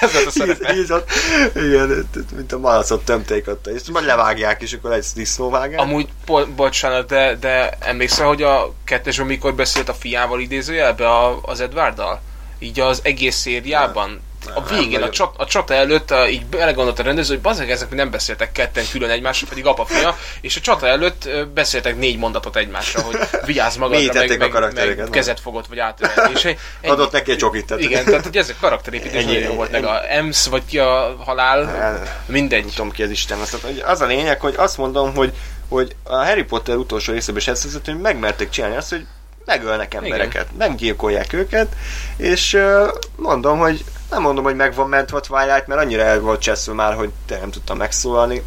ez 0.00 0.12
volt 0.12 0.26
a 0.26 0.30
szerepe. 0.30 0.72
Hízott, 0.72 1.10
igen, 1.54 2.08
mint 2.36 2.52
a 2.52 2.58
malacot 2.58 3.04
tömték 3.04 3.48
ott, 3.48 3.66
és 3.66 3.82
majd 3.92 4.06
levágják, 4.16 4.62
és 4.62 4.72
akkor 4.72 4.92
egy 4.92 5.06
disznóvágás. 5.14 5.80
Amúgy, 5.80 6.08
po- 6.24 6.50
bocsánat, 6.50 7.06
de, 7.06 7.36
de 7.36 7.70
emlékszel, 7.80 8.26
hogy 8.26 8.42
a 8.42 8.72
kettesben 8.84 9.26
mikor 9.26 9.54
beszélt 9.54 9.88
a 9.88 9.94
fiával 9.94 10.40
idézőjelbe 10.40 11.08
a, 11.08 11.38
az 11.42 11.60
Edwarddal? 11.60 12.20
Így 12.58 12.80
az 12.80 13.00
egész 13.02 13.36
szériában 13.36 14.20
a 14.54 14.62
végén, 14.74 15.02
a, 15.02 15.10
csat, 15.10 15.34
a 15.36 15.46
csata 15.46 15.74
előtt 15.74 16.10
a, 16.10 16.28
így 16.28 16.46
belegondolt 16.46 16.98
a 16.98 17.02
rendező, 17.02 17.34
hogy 17.34 17.42
bazeg, 17.42 17.70
ezek 17.70 17.90
nem 17.90 18.10
beszéltek 18.10 18.52
ketten 18.52 18.84
külön 18.90 19.10
egymásra, 19.10 19.46
pedig 19.48 19.66
apa 19.66 19.84
fia, 19.84 20.16
és 20.40 20.56
a 20.56 20.60
csata 20.60 20.86
előtt 20.86 21.28
beszéltek 21.54 21.96
négy 21.96 22.18
mondatot 22.18 22.56
egymásra, 22.56 23.00
hogy 23.02 23.16
vigyázz 23.46 23.76
magadra, 23.76 24.12
meg, 24.12 24.38
meg, 24.38 24.96
meg 24.96 25.08
kezet 25.10 25.40
fogott, 25.40 25.66
vagy 25.66 25.78
átölelni. 25.78 26.58
Adott 26.82 27.12
neki 27.12 27.30
egy 27.30 27.36
csokit. 27.36 27.74
Igen, 27.78 28.04
tehát 28.04 28.24
hogy 28.24 28.36
ezek 28.36 28.56
karakterépítés 28.60 29.24
nagyon 29.24 29.42
jó 29.42 29.54
volt, 29.54 29.70
meg 29.70 29.84
a 29.84 30.12
Ems, 30.12 30.46
vagy 30.46 30.62
ki 30.66 30.78
a 30.78 31.16
halál, 31.24 32.02
mindegy. 32.26 32.60
Nem 32.60 32.70
tudom 32.74 32.90
ki 32.90 33.02
az 33.02 33.10
Isten. 33.10 33.38
Az 33.84 34.00
a 34.00 34.06
lényeg, 34.06 34.40
hogy 34.40 34.54
azt 34.56 34.76
mondom, 34.76 35.14
hogy 35.14 35.32
hogy 35.68 35.96
a 36.02 36.14
Harry 36.14 36.42
Potter 36.42 36.76
utolsó 36.76 37.12
részében 37.12 37.40
is 37.40 37.48
ezt 37.48 37.80
hogy 37.84 38.00
megmerték 38.00 38.48
csinálni 38.48 38.76
azt, 38.76 38.90
hogy 38.90 39.06
megölnek 39.44 39.94
embereket, 39.94 40.46
Igen. 40.52 40.68
meggyilkolják 40.68 41.32
őket, 41.32 41.76
és 42.16 42.58
mondom, 43.16 43.58
hogy 43.58 43.84
nem 44.14 44.22
mondom, 44.22 44.44
hogy 44.44 44.56
meg 44.56 44.74
van 44.74 44.88
mentve 44.88 45.16
a 45.16 45.20
Twilight, 45.20 45.66
mert 45.66 45.80
annyira 45.80 46.02
el 46.02 46.20
volt 46.20 46.40
cseszve 46.40 46.72
már, 46.72 46.94
hogy 46.94 47.10
te 47.26 47.38
nem 47.38 47.50
tudtam 47.50 47.76
megszólalni, 47.76 48.42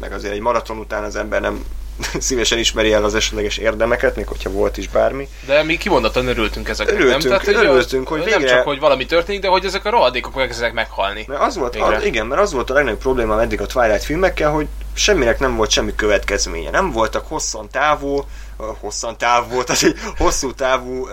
meg 0.00 0.12
azért 0.12 0.32
egy 0.32 0.40
maraton 0.40 0.78
után 0.78 1.04
az 1.04 1.16
ember 1.16 1.40
nem 1.40 1.64
szívesen 2.18 2.58
ismeri 2.58 2.92
el 2.92 3.04
az 3.04 3.14
esetleges 3.14 3.56
érdemeket, 3.56 4.16
még 4.16 4.26
hogyha 4.26 4.50
volt 4.50 4.76
is 4.76 4.88
bármi. 4.88 5.28
De 5.46 5.62
mi 5.62 5.76
kimondottan 5.76 6.26
örültünk 6.26 6.68
ezeknek, 6.68 6.94
örültünk, 6.94 7.22
nem? 7.22 7.40
Tehát, 7.40 7.64
örültünk, 7.64 8.08
hogy 8.08 8.24
végre... 8.24 8.38
Nem 8.38 8.48
csak, 8.48 8.64
hogy 8.64 8.78
valami 8.78 9.06
történik, 9.06 9.40
de 9.40 9.48
hogy 9.48 9.64
ezek 9.64 9.84
a 9.84 9.90
rohadékok 9.90 10.40
elkezdenek 10.40 10.72
meghalni. 10.72 11.24
Mert 11.28 11.40
az 11.40 11.56
volt, 11.56 11.76
az, 11.76 12.04
igen, 12.04 12.26
mert 12.26 12.40
az 12.40 12.52
volt 12.52 12.70
a 12.70 12.74
legnagyobb 12.74 13.00
probléma 13.00 13.40
eddig 13.40 13.60
a 13.60 13.66
Twilight 13.66 14.04
filmekkel, 14.04 14.50
hogy 14.50 14.66
semminek 14.94 15.38
nem 15.38 15.56
volt 15.56 15.70
semmi 15.70 15.94
következménye. 15.94 16.70
Nem 16.70 16.90
voltak 16.90 17.26
hosszan 17.28 17.68
távú, 17.70 18.24
hosszan 18.56 19.18
távú, 19.18 19.64
tehát 19.64 19.82
egy 19.88 19.96
hosszú 20.18 20.52
távú 20.52 21.08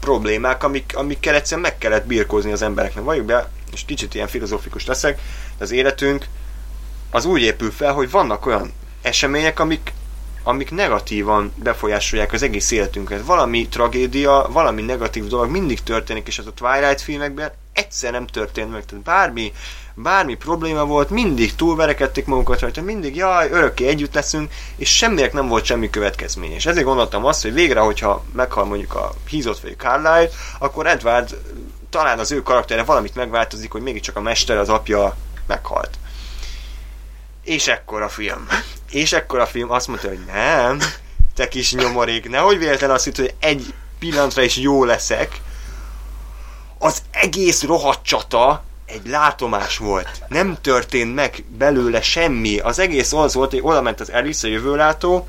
problémák, 0.00 0.64
amik, 0.64 0.92
amikkel 0.96 1.34
egyszerűen 1.34 1.66
meg 1.68 1.78
kellett 1.78 2.06
birkózni 2.06 2.52
az 2.52 2.62
embereknek. 2.62 3.04
Valljuk 3.04 3.26
be, 3.26 3.50
és 3.72 3.84
kicsit 3.84 4.14
ilyen 4.14 4.28
filozófikus 4.28 4.86
leszek, 4.86 5.20
de 5.58 5.64
az 5.64 5.70
életünk 5.70 6.26
az 7.10 7.24
úgy 7.24 7.42
épül 7.42 7.70
fel, 7.70 7.92
hogy 7.92 8.10
vannak 8.10 8.46
olyan 8.46 8.72
események, 9.02 9.60
amik, 9.60 9.92
amik 10.42 10.70
negatívan 10.70 11.52
befolyásolják 11.56 12.32
az 12.32 12.42
egész 12.42 12.70
életünket. 12.70 13.24
Valami 13.24 13.68
tragédia, 13.68 14.48
valami 14.52 14.82
negatív 14.82 15.26
dolog 15.26 15.50
mindig 15.50 15.82
történik, 15.82 16.26
és 16.26 16.38
az 16.38 16.46
a 16.46 16.52
Twilight 16.52 17.00
filmekben 17.00 17.52
egyszer 17.72 18.12
nem 18.12 18.26
történt 18.26 18.72
meg. 18.72 18.84
Tehát 18.84 19.04
bármi, 19.04 19.52
bármi 20.02 20.34
probléma 20.34 20.84
volt, 20.84 21.10
mindig 21.10 21.54
túlverekedték 21.54 22.26
magukat 22.26 22.60
rajta, 22.60 22.82
mindig 22.82 23.16
jaj, 23.16 23.50
örökké 23.50 23.86
együtt 23.86 24.14
leszünk, 24.14 24.52
és 24.76 24.96
semminek 24.96 25.32
nem 25.32 25.48
volt 25.48 25.64
semmi 25.64 25.90
következmény. 25.90 26.52
És 26.52 26.66
ezért 26.66 26.84
gondoltam 26.84 27.24
azt, 27.24 27.42
hogy 27.42 27.52
végre, 27.52 27.80
hogyha 27.80 28.24
meghal 28.32 28.64
mondjuk 28.64 28.94
a 28.94 29.12
hízott 29.28 29.60
vagy 29.60 29.76
Carlyle, 29.76 30.28
akkor 30.58 30.86
Edward 30.86 31.36
talán 31.90 32.18
az 32.18 32.32
ő 32.32 32.42
karaktere 32.42 32.82
valamit 32.82 33.14
megváltozik, 33.14 33.72
hogy 33.72 33.82
mégiscsak 33.82 34.16
a 34.16 34.20
mester, 34.20 34.56
az 34.56 34.68
apja 34.68 35.16
meghalt. 35.46 35.98
És 37.44 37.68
ekkor 37.68 38.02
a 38.02 38.08
film. 38.08 38.46
És 38.90 39.12
ekkor 39.12 39.38
a 39.38 39.46
film 39.46 39.70
azt 39.70 39.86
mondta, 39.86 40.08
hogy 40.08 40.24
nem, 40.32 40.78
te 41.34 41.48
kis 41.48 41.74
nyomorék, 41.74 42.28
nehogy 42.28 42.58
véletlen 42.58 42.90
azt 42.90 43.04
hitt, 43.04 43.16
hogy 43.16 43.34
egy 43.38 43.74
pillanatra 43.98 44.42
is 44.42 44.56
jó 44.56 44.84
leszek. 44.84 45.40
Az 46.78 47.02
egész 47.10 47.62
rohadt 47.62 48.04
csata 48.04 48.64
egy 48.92 49.06
látomás 49.06 49.78
volt. 49.78 50.08
Nem 50.28 50.58
történt 50.60 51.14
meg 51.14 51.44
belőle 51.58 52.02
semmi. 52.02 52.58
Az 52.58 52.78
egész 52.78 53.12
az 53.12 53.34
volt, 53.34 53.50
hogy 53.50 53.60
oda 53.62 53.82
ment 53.82 54.00
az 54.00 54.08
Alice, 54.08 54.48
a 54.48 54.50
jövőlátó, 54.50 55.28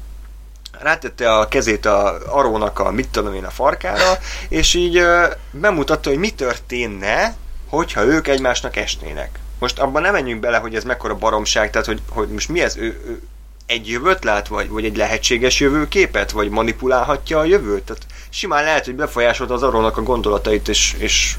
rátette 0.80 1.34
a 1.34 1.48
kezét 1.48 1.86
a 1.86 2.18
Arónak 2.26 2.80
a 2.80 2.92
mit 2.92 3.08
tudom 3.08 3.34
én 3.34 3.46
a 3.46 3.50
farkára, 3.50 4.18
és 4.50 4.74
így 4.74 4.98
ö, 4.98 5.26
bemutatta, 5.52 6.10
hogy 6.10 6.18
mi 6.18 6.30
történne, 6.30 7.36
hogyha 7.70 8.04
ők 8.04 8.28
egymásnak 8.28 8.76
esnének. 8.76 9.40
Most 9.60 9.80
abban 9.80 10.02
nem 10.02 10.14
menjünk 10.14 10.42
bele, 10.42 10.58
hogy 10.58 10.76
ez 10.76 10.84
mekkora 10.84 11.16
baromság, 11.16 11.70
tehát 11.70 11.88
hogy, 11.88 12.02
hogy 12.10 12.30
most 12.30 12.50
mi 12.50 12.62
ez, 12.62 12.78
ő, 12.78 13.02
ő 13.06 13.22
egy 13.66 13.90
jövőt 13.90 14.24
lát, 14.24 14.48
vagy, 14.48 14.70
vagy 14.70 14.86
egy 14.86 14.98
lehetséges 14.98 15.60
jövőképet, 15.60 16.32
vagy 16.32 16.50
manipulálhatja 16.50 17.40
a 17.40 17.44
jövőt. 17.44 17.84
Tehát 17.84 18.06
simán 18.30 18.64
lehet, 18.64 18.86
hogy 18.86 18.96
befolyásolta 18.96 19.54
az 19.54 19.64
Arónak 19.64 19.98
a 19.98 20.04
gondolatait, 20.04 20.68
és, 20.68 20.96
és 20.98 21.36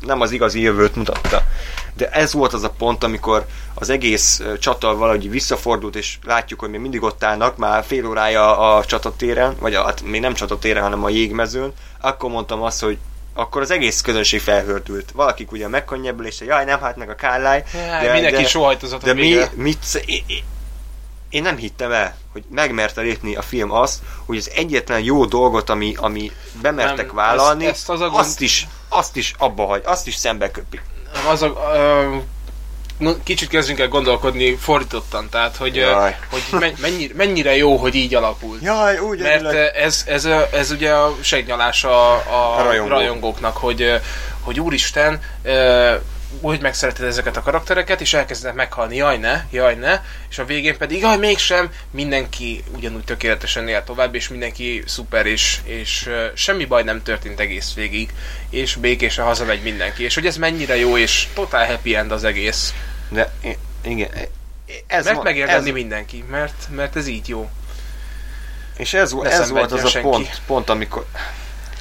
nem 0.00 0.20
az 0.20 0.30
igazi 0.30 0.60
jövőt 0.60 0.96
mutatta. 0.96 1.42
De 1.96 2.10
ez 2.10 2.32
volt 2.32 2.52
az 2.52 2.62
a 2.62 2.70
pont, 2.70 3.04
amikor 3.04 3.46
az 3.74 3.90
egész 3.90 4.42
csata 4.58 4.96
valahogy 4.96 5.30
visszafordult, 5.30 5.96
és 5.96 6.18
látjuk, 6.24 6.60
hogy 6.60 6.70
még 6.70 6.80
mindig 6.80 7.02
ott 7.02 7.24
állnak, 7.24 7.56
már 7.56 7.84
fél 7.84 8.06
órája 8.06 8.76
a 8.76 8.84
csatatéren, 8.84 9.56
vagy 9.58 9.74
a, 9.74 9.84
hát 9.84 10.02
még 10.02 10.20
nem 10.20 10.34
csatatéren, 10.34 10.82
hanem 10.82 11.04
a 11.04 11.08
jégmezőn, 11.08 11.72
akkor 12.00 12.30
mondtam 12.30 12.62
azt, 12.62 12.82
hogy 12.82 12.98
akkor 13.34 13.62
az 13.62 13.70
egész 13.70 14.00
közönség 14.00 14.40
felhördült. 14.40 15.10
Valakik 15.14 15.52
ugye 15.52 15.68
megkannyebbül, 15.68 16.26
és 16.26 16.40
jaj, 16.40 16.64
nem 16.64 16.80
hát 16.80 16.96
meg 16.96 17.10
a 17.10 17.14
Kárláj. 17.14 17.64
De, 17.72 18.12
mindenki 18.12 18.42
de, 18.42 18.48
sóhajtozott 18.48 19.02
De 19.02 19.12
mi, 19.12 19.36
mit, 19.54 20.02
én, 20.06 20.24
én 21.28 21.42
nem 21.42 21.56
hittem 21.56 21.92
el, 21.92 22.16
hogy 22.32 22.44
megmerte 22.50 23.00
lépni 23.00 23.36
a 23.36 23.42
film 23.42 23.70
azt, 23.70 23.98
hogy 24.24 24.36
az 24.36 24.50
egyetlen 24.54 25.00
jó 25.00 25.24
dolgot, 25.24 25.70
ami, 25.70 25.94
ami 25.98 26.32
bemertek 26.62 27.06
nem, 27.06 27.14
vállalni, 27.14 27.64
ezt, 27.64 27.74
ezt 27.74 27.88
az 27.88 27.98
gond... 27.98 28.14
azt, 28.14 28.40
is, 28.40 28.66
azt 28.88 29.16
is 29.16 29.34
abba 29.38 29.66
hagy, 29.66 29.82
azt 29.84 30.06
is 30.06 30.14
szembe 30.14 30.50
köpi. 30.50 30.80
Az 31.28 31.42
a, 31.42 31.46
uh, 31.48 32.22
kicsit 33.22 33.48
kezdünk 33.48 33.78
el 33.78 33.88
gondolkodni 33.88 34.56
fordítottan, 34.56 35.28
tehát 35.30 35.56
hogy, 35.56 35.76
Jaj. 35.76 36.16
hogy 36.30 36.74
mennyire, 36.80 37.14
mennyire 37.16 37.56
jó, 37.56 37.76
hogy 37.76 37.94
így 37.94 38.14
alakult. 38.14 38.62
Jaj, 38.62 38.98
úgy 38.98 39.18
Mert 39.18 39.52
ez, 39.52 40.04
ez, 40.06 40.24
ez, 40.24 40.48
ez 40.52 40.70
ugye 40.70 40.92
a 40.92 41.16
segnyalás 41.20 41.84
a, 41.84 42.12
a, 42.12 42.58
a 42.58 42.62
rajongó. 42.62 42.88
rajongóknak, 42.88 43.56
hogy, 43.56 44.00
hogy 44.40 44.60
úristen, 44.60 45.20
úgy 46.40 46.60
megszereted 46.60 47.04
ezeket 47.04 47.36
a 47.36 47.42
karaktereket, 47.42 48.00
és 48.00 48.14
elkezdett 48.14 48.54
meghalni, 48.54 48.96
jaj 48.96 49.18
ne, 49.18 49.44
jaj 49.50 49.74
ne, 49.74 50.02
és 50.30 50.38
a 50.38 50.44
végén 50.44 50.76
pedig, 50.78 51.00
jaj 51.00 51.16
mégsem, 51.16 51.70
mindenki 51.90 52.64
ugyanúgy 52.74 53.04
tökéletesen 53.04 53.68
él 53.68 53.84
tovább, 53.84 54.14
és 54.14 54.28
mindenki 54.28 54.82
szuper, 54.86 55.26
és, 55.26 55.60
és 55.64 56.06
uh, 56.06 56.24
semmi 56.34 56.64
baj 56.64 56.82
nem 56.82 57.02
történt 57.02 57.40
egész 57.40 57.74
végig, 57.74 58.12
és 58.50 58.74
békésen 58.74 59.24
hazamegy 59.24 59.62
mindenki, 59.62 60.04
és 60.04 60.14
hogy 60.14 60.26
ez 60.26 60.36
mennyire 60.36 60.76
jó, 60.76 60.98
és 60.98 61.28
totál 61.34 61.66
happy 61.66 61.96
end 61.96 62.12
az 62.12 62.24
egész. 62.24 62.74
De 63.08 63.32
igen, 63.82 64.10
ez 64.86 65.04
mert 65.04 65.22
megérdemli 65.22 65.68
ez... 65.68 65.74
mindenki, 65.74 66.24
mert, 66.30 66.66
mert 66.70 66.96
ez 66.96 67.06
így 67.06 67.28
jó. 67.28 67.50
És 68.76 68.94
ez, 68.94 69.14
ez 69.22 69.50
volt 69.50 69.72
az 69.72 69.90
senki. 69.90 70.08
a 70.08 70.10
pont, 70.10 70.40
pont 70.46 70.70
amikor, 70.70 71.06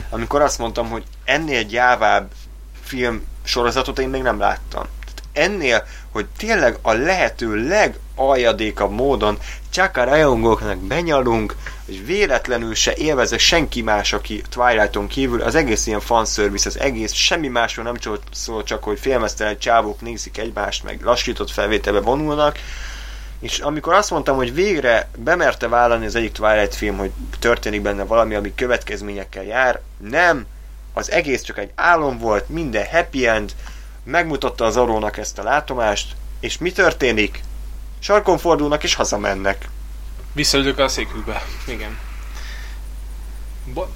amikor 0.09 0.41
azt 0.41 0.57
mondtam, 0.57 0.89
hogy 0.89 1.03
ennél 1.23 1.63
gyávább 1.63 2.31
film 2.83 3.23
sorozatot 3.45 3.99
én 3.99 4.09
még 4.09 4.21
nem 4.21 4.39
láttam. 4.39 4.83
Tehát 4.83 5.21
ennél, 5.33 5.85
hogy 6.11 6.25
tényleg 6.37 6.77
a 6.81 6.93
lehető 6.93 7.67
legaljadékabb 7.67 8.91
módon 8.91 9.37
csak 9.69 9.97
a 9.97 10.03
rajongóknak 10.03 10.77
benyalunk, 10.77 11.55
hogy 11.85 12.05
véletlenül 12.05 12.75
se 12.75 12.93
élvezze 12.95 13.37
senki 13.37 13.81
más, 13.81 14.13
aki 14.13 14.41
Twilighton 14.49 15.07
kívül, 15.07 15.41
az 15.41 15.55
egész 15.55 15.87
ilyen 15.87 15.99
fanservice, 15.99 16.69
az 16.69 16.79
egész, 16.79 17.13
semmi 17.13 17.47
másról 17.47 17.85
nem 17.85 18.17
szól, 18.31 18.63
csak 18.63 18.83
hogy 18.83 18.99
félmeztelen 18.99 19.57
csávók 19.57 20.01
nézik 20.01 20.37
egymást, 20.37 20.83
meg 20.83 21.01
lassított 21.03 21.51
felvételbe 21.51 21.99
vonulnak, 21.99 22.57
és 23.39 23.59
amikor 23.59 23.93
azt 23.93 24.11
mondtam, 24.11 24.35
hogy 24.35 24.53
végre 24.53 25.09
bemerte 25.17 25.67
vállalni 25.67 26.05
az 26.05 26.15
egyik 26.15 26.31
Twilight 26.31 26.75
film, 26.75 26.97
hogy 26.97 27.11
történik 27.39 27.81
benne 27.81 28.03
valami, 28.03 28.35
ami 28.35 28.55
következményekkel 28.55 29.43
jár, 29.43 29.81
nem, 29.97 30.45
az 30.97 31.11
egész 31.11 31.41
csak 31.41 31.57
egy 31.57 31.71
álom 31.75 32.17
volt, 32.17 32.49
minden 32.49 32.85
happy 32.91 33.27
end, 33.27 33.55
megmutatta 34.03 34.65
az 34.65 34.77
arónak 34.77 35.17
ezt 35.17 35.39
a 35.39 35.43
látomást, 35.43 36.15
és 36.39 36.57
mi 36.57 36.71
történik? 36.71 37.43
Sarkon 37.99 38.37
fordulnak 38.37 38.83
és 38.83 38.93
hazamennek. 38.95 39.69
Visszaülök 40.33 40.79
a 40.79 40.87
székükbe, 40.87 41.43
igen. 41.67 41.97
Bo- 43.73 43.95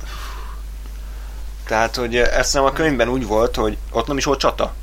Tehát, 1.68 1.96
hogy 1.96 2.18
ezt 2.18 2.54
nem 2.54 2.64
a 2.64 2.72
könyvben 2.72 3.08
úgy 3.10 3.26
volt, 3.26 3.56
hogy 3.56 3.78
ott 3.92 4.08
nem 4.08 4.18
is 4.18 4.26
volt 4.26 4.40
csata. 4.40 4.74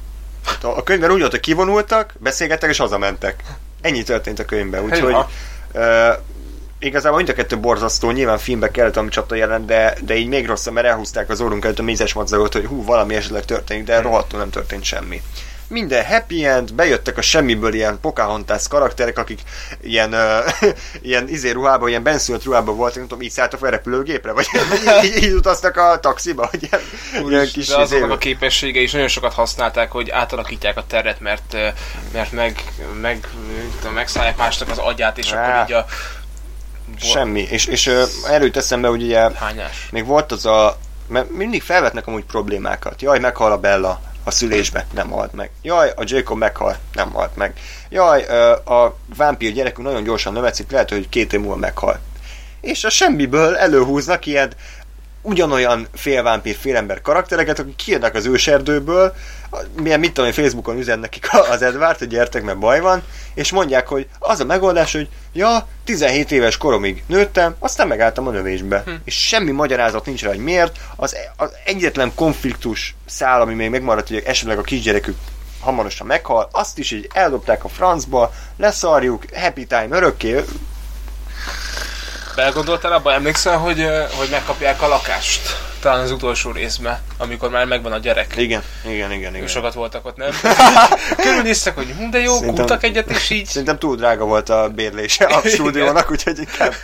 A 0.62 0.82
könyvben 0.82 1.10
úgy 1.10 1.18
volt, 1.18 1.30
hogy 1.30 1.40
kivonultak, 1.40 2.14
beszélgettek 2.18 2.70
és 2.70 2.78
hazamentek. 2.78 3.42
Ennyi 3.80 4.02
történt 4.02 4.38
a 4.38 4.44
könyvben, 4.44 4.84
úgyhogy 4.84 5.16
igazából 6.78 7.16
mind 7.16 7.28
a 7.28 7.34
kettő 7.34 7.58
borzasztó, 7.58 8.10
nyilván 8.10 8.38
filmbe 8.38 8.70
kellett, 8.70 8.96
ami 8.96 9.08
csata 9.08 9.34
jelent, 9.34 9.66
de, 9.66 9.96
de 10.04 10.16
így 10.16 10.28
még 10.28 10.46
rosszabb, 10.46 10.74
mert 10.74 10.86
elhúzták 10.86 11.28
az 11.28 11.40
orrunk 11.40 11.64
előtt 11.64 11.78
a 11.78 11.82
mézes 11.82 12.12
madzagot, 12.12 12.52
hogy 12.52 12.66
hú, 12.66 12.84
valami 12.84 13.14
esetleg 13.14 13.44
történik, 13.44 13.84
de 13.84 14.00
rohadtul 14.00 14.38
nem 14.38 14.50
történt 14.50 14.84
semmi. 14.84 15.22
Minden 15.68 16.04
happy 16.04 16.44
end, 16.44 16.74
bejöttek 16.74 17.18
a 17.18 17.22
semmiből 17.22 17.74
ilyen 17.74 18.00
Pocahontas 18.00 18.68
karakterek, 18.68 19.18
akik 19.18 19.40
ilyen, 19.80 20.14
uh, 20.14 20.70
ilyen 21.02 21.28
izé 21.28 21.50
ruhában, 21.50 21.88
ilyen 21.88 22.02
benszült 22.02 22.44
ruhában 22.44 22.76
voltak, 22.76 22.96
nem 22.96 23.06
tudom, 23.06 23.22
így 23.22 23.30
szálltak 23.30 23.62
a 23.62 23.68
repülőgépre, 23.68 24.32
vagy 24.32 24.46
így, 25.04 25.22
így, 25.22 25.32
utaztak 25.32 25.76
a 25.76 25.98
taxiba, 26.00 26.46
hogy 26.50 26.62
ilyen, 26.62 26.84
Úr, 27.24 27.32
ilyen 27.32 27.48
kis 27.52 27.66
de 27.66 27.76
azoknak 27.76 28.10
a 28.10 28.18
képessége 28.18 28.80
is 28.80 28.92
nagyon 28.92 29.08
sokat 29.08 29.32
használták, 29.32 29.90
hogy 29.90 30.10
átalakítják 30.10 30.76
a 30.76 30.84
teret, 30.86 31.20
mert, 31.20 31.56
mert 32.12 32.32
meg, 32.32 32.62
meg 33.00 33.28
tudom, 33.78 33.94
megszállják 33.94 34.36
másnak 34.36 34.70
az 34.70 34.78
agyát, 34.78 35.18
és 35.18 35.32
Á. 35.32 35.42
akkor 35.42 35.68
így 35.68 35.74
a 35.74 35.86
Semmi. 37.00 37.46
És, 37.50 37.66
és 37.66 37.86
erről 38.28 38.50
eszembe, 38.52 38.88
hogy 38.88 39.02
ugye 39.02 39.30
Hányás. 39.34 39.88
még 39.90 40.06
volt 40.06 40.32
az 40.32 40.46
a 40.46 40.78
mert 41.08 41.30
mindig 41.30 41.62
felvetnek 41.62 42.06
amúgy 42.06 42.24
problémákat. 42.24 43.02
Jaj, 43.02 43.18
meghal 43.18 43.52
a 43.52 43.58
Bella. 43.58 44.00
a 44.24 44.30
szülésbe, 44.30 44.86
nem 44.92 45.10
halt 45.10 45.32
meg. 45.32 45.50
Jaj, 45.62 45.92
a 45.96 46.02
Jacob 46.04 46.38
meghal, 46.38 46.76
nem 46.92 47.10
halt 47.12 47.36
meg. 47.36 47.52
Jaj, 47.88 48.24
a 48.64 48.96
vámpír 49.16 49.52
gyerekünk 49.52 49.86
nagyon 49.86 50.02
gyorsan 50.02 50.32
növekszik, 50.32 50.70
lehet, 50.70 50.90
hogy 50.90 51.08
két 51.08 51.32
év 51.32 51.40
múlva 51.40 51.56
meghal. 51.56 51.98
És 52.60 52.84
a 52.84 52.90
semmiből 52.90 53.56
előhúznak 53.56 54.26
ilyen 54.26 54.52
ugyanolyan 55.26 55.86
félvámpír, 55.92 56.56
félember 56.60 57.00
karaktereket, 57.00 57.58
akik 57.58 57.76
kijönnek 57.76 58.14
az 58.14 58.26
őserdőből, 58.26 59.14
milyen 59.82 60.00
mit 60.00 60.12
tudom, 60.12 60.32
Facebookon 60.32 60.78
üzen 60.78 60.98
nekik 60.98 61.28
az 61.50 61.62
Edward, 61.62 61.98
hogy 61.98 62.08
gyertek, 62.08 62.42
mert 62.42 62.58
baj 62.58 62.80
van, 62.80 63.02
és 63.34 63.52
mondják, 63.52 63.88
hogy 63.88 64.06
az 64.18 64.40
a 64.40 64.44
megoldás, 64.44 64.92
hogy 64.92 65.08
ja, 65.32 65.66
17 65.84 66.32
éves 66.32 66.56
koromig 66.56 67.02
nőttem, 67.06 67.54
aztán 67.58 67.88
megálltam 67.88 68.26
a 68.26 68.30
növésbe. 68.30 68.82
Hm. 68.84 68.90
És 69.04 69.26
semmi 69.26 69.50
magyarázat 69.50 70.06
nincs 70.06 70.22
rá, 70.22 70.28
hogy 70.28 70.38
miért. 70.38 70.78
Az, 70.96 71.16
az 71.36 71.50
egyetlen 71.64 72.12
konfliktus 72.14 72.94
szál, 73.06 73.40
ami 73.40 73.54
még 73.54 73.70
megmaradt, 73.70 74.08
hogy 74.08 74.22
esetleg 74.26 74.58
a 74.58 74.62
kisgyerekük 74.62 75.16
hamarosan 75.60 76.06
meghal, 76.06 76.48
azt 76.52 76.78
is 76.78 76.90
így 76.90 77.10
eldobták 77.12 77.64
a 77.64 77.68
francba, 77.68 78.32
leszarjuk, 78.56 79.24
happy 79.34 79.66
time 79.66 79.96
örökké, 79.96 80.44
Belgondoltál 82.36 82.92
abban, 82.92 83.14
emlékszel, 83.14 83.58
hogy, 83.58 83.86
hogy 84.16 84.28
megkapják 84.30 84.82
a 84.82 84.88
lakást? 84.88 85.56
Talán 85.86 86.00
az 86.00 86.10
utolsó 86.10 86.50
részben, 86.50 86.98
amikor 87.18 87.50
már 87.50 87.66
megvan 87.66 87.92
a 87.92 87.98
gyerek. 87.98 88.36
Igen, 88.36 88.62
igen, 88.84 89.12
igen. 89.12 89.34
igen. 89.34 89.46
Sokat 89.46 89.74
voltak 89.74 90.06
ott, 90.06 90.16
nem? 90.16 90.30
Körülnéztek, 91.22 91.74
hogy 91.74 91.94
hm, 91.98 92.10
de 92.10 92.18
jó, 92.18 92.38
szerintem, 92.38 92.78
egyet, 92.80 93.10
és 93.10 93.30
így... 93.30 93.46
Szerintem 93.46 93.78
túl 93.78 93.96
drága 93.96 94.24
volt 94.24 94.48
a 94.48 94.68
bérlése 94.68 95.24
a 95.24 95.40
stúdiónak, 95.48 96.10
úgyhogy 96.10 96.38
inkább... 96.38 96.74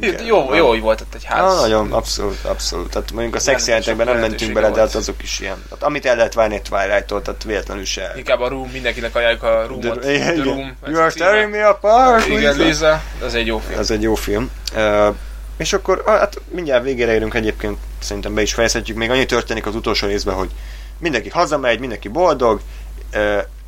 inkább 0.00 0.26
jó, 0.26 0.54
jó, 0.54 0.68
hogy 0.68 0.80
volt 0.80 1.00
ott 1.00 1.14
egy 1.14 1.24
ház. 1.24 1.54
Na, 1.54 1.60
nagyon, 1.60 1.92
abszolút, 1.92 2.44
abszolút. 2.44 2.90
Tehát 2.90 3.12
mondjuk 3.12 3.34
a 3.34 3.38
szex 3.38 3.66
jelentekben 3.66 4.06
nem 4.06 4.18
mentünk 4.18 4.52
bele, 4.52 4.70
de 4.70 4.80
hát 4.80 4.94
azok 4.94 5.22
is 5.22 5.40
ilyen. 5.40 5.62
Tehát, 5.68 5.82
amit 5.82 6.06
el 6.06 6.16
lehet 6.16 6.34
várni 6.34 6.62
Twilight-tól, 6.62 7.22
tehát 7.22 7.44
véletlenül 7.44 7.84
se. 7.84 8.12
Inkább 8.16 8.40
a 8.40 8.48
Room, 8.48 8.68
mindenkinek 8.72 9.14
ajánljuk 9.14 9.42
a 9.42 9.66
Roomot. 9.66 10.00
The, 10.00 10.18
the 10.18 10.42
Room. 10.42 10.76
You 10.86 11.00
are 11.00 11.12
tearing 11.12 11.50
me 11.50 11.66
apart, 11.66 12.26
Igen, 12.26 12.56
Lisa. 12.56 13.02
Ez 13.24 13.34
egy 13.34 13.46
jó 13.46 13.58
film. 13.58 13.78
Ez 13.78 13.90
egy 13.90 14.02
jó 14.02 14.14
film. 14.14 14.50
Uh, 14.74 15.14
és 15.58 15.72
akkor 15.72 16.02
hát 16.06 16.40
mindjárt 16.50 16.84
végére 16.84 17.12
érünk 17.12 17.34
egyébként, 17.34 17.78
szerintem 17.98 18.34
be 18.34 18.42
is 18.42 18.54
fejezhetjük. 18.54 18.96
Még 18.96 19.10
annyi 19.10 19.26
történik 19.26 19.66
az 19.66 19.74
utolsó 19.74 20.06
részben, 20.06 20.34
hogy 20.34 20.50
mindenki 20.98 21.28
hazamegy, 21.28 21.80
mindenki 21.80 22.08
boldog, 22.08 22.60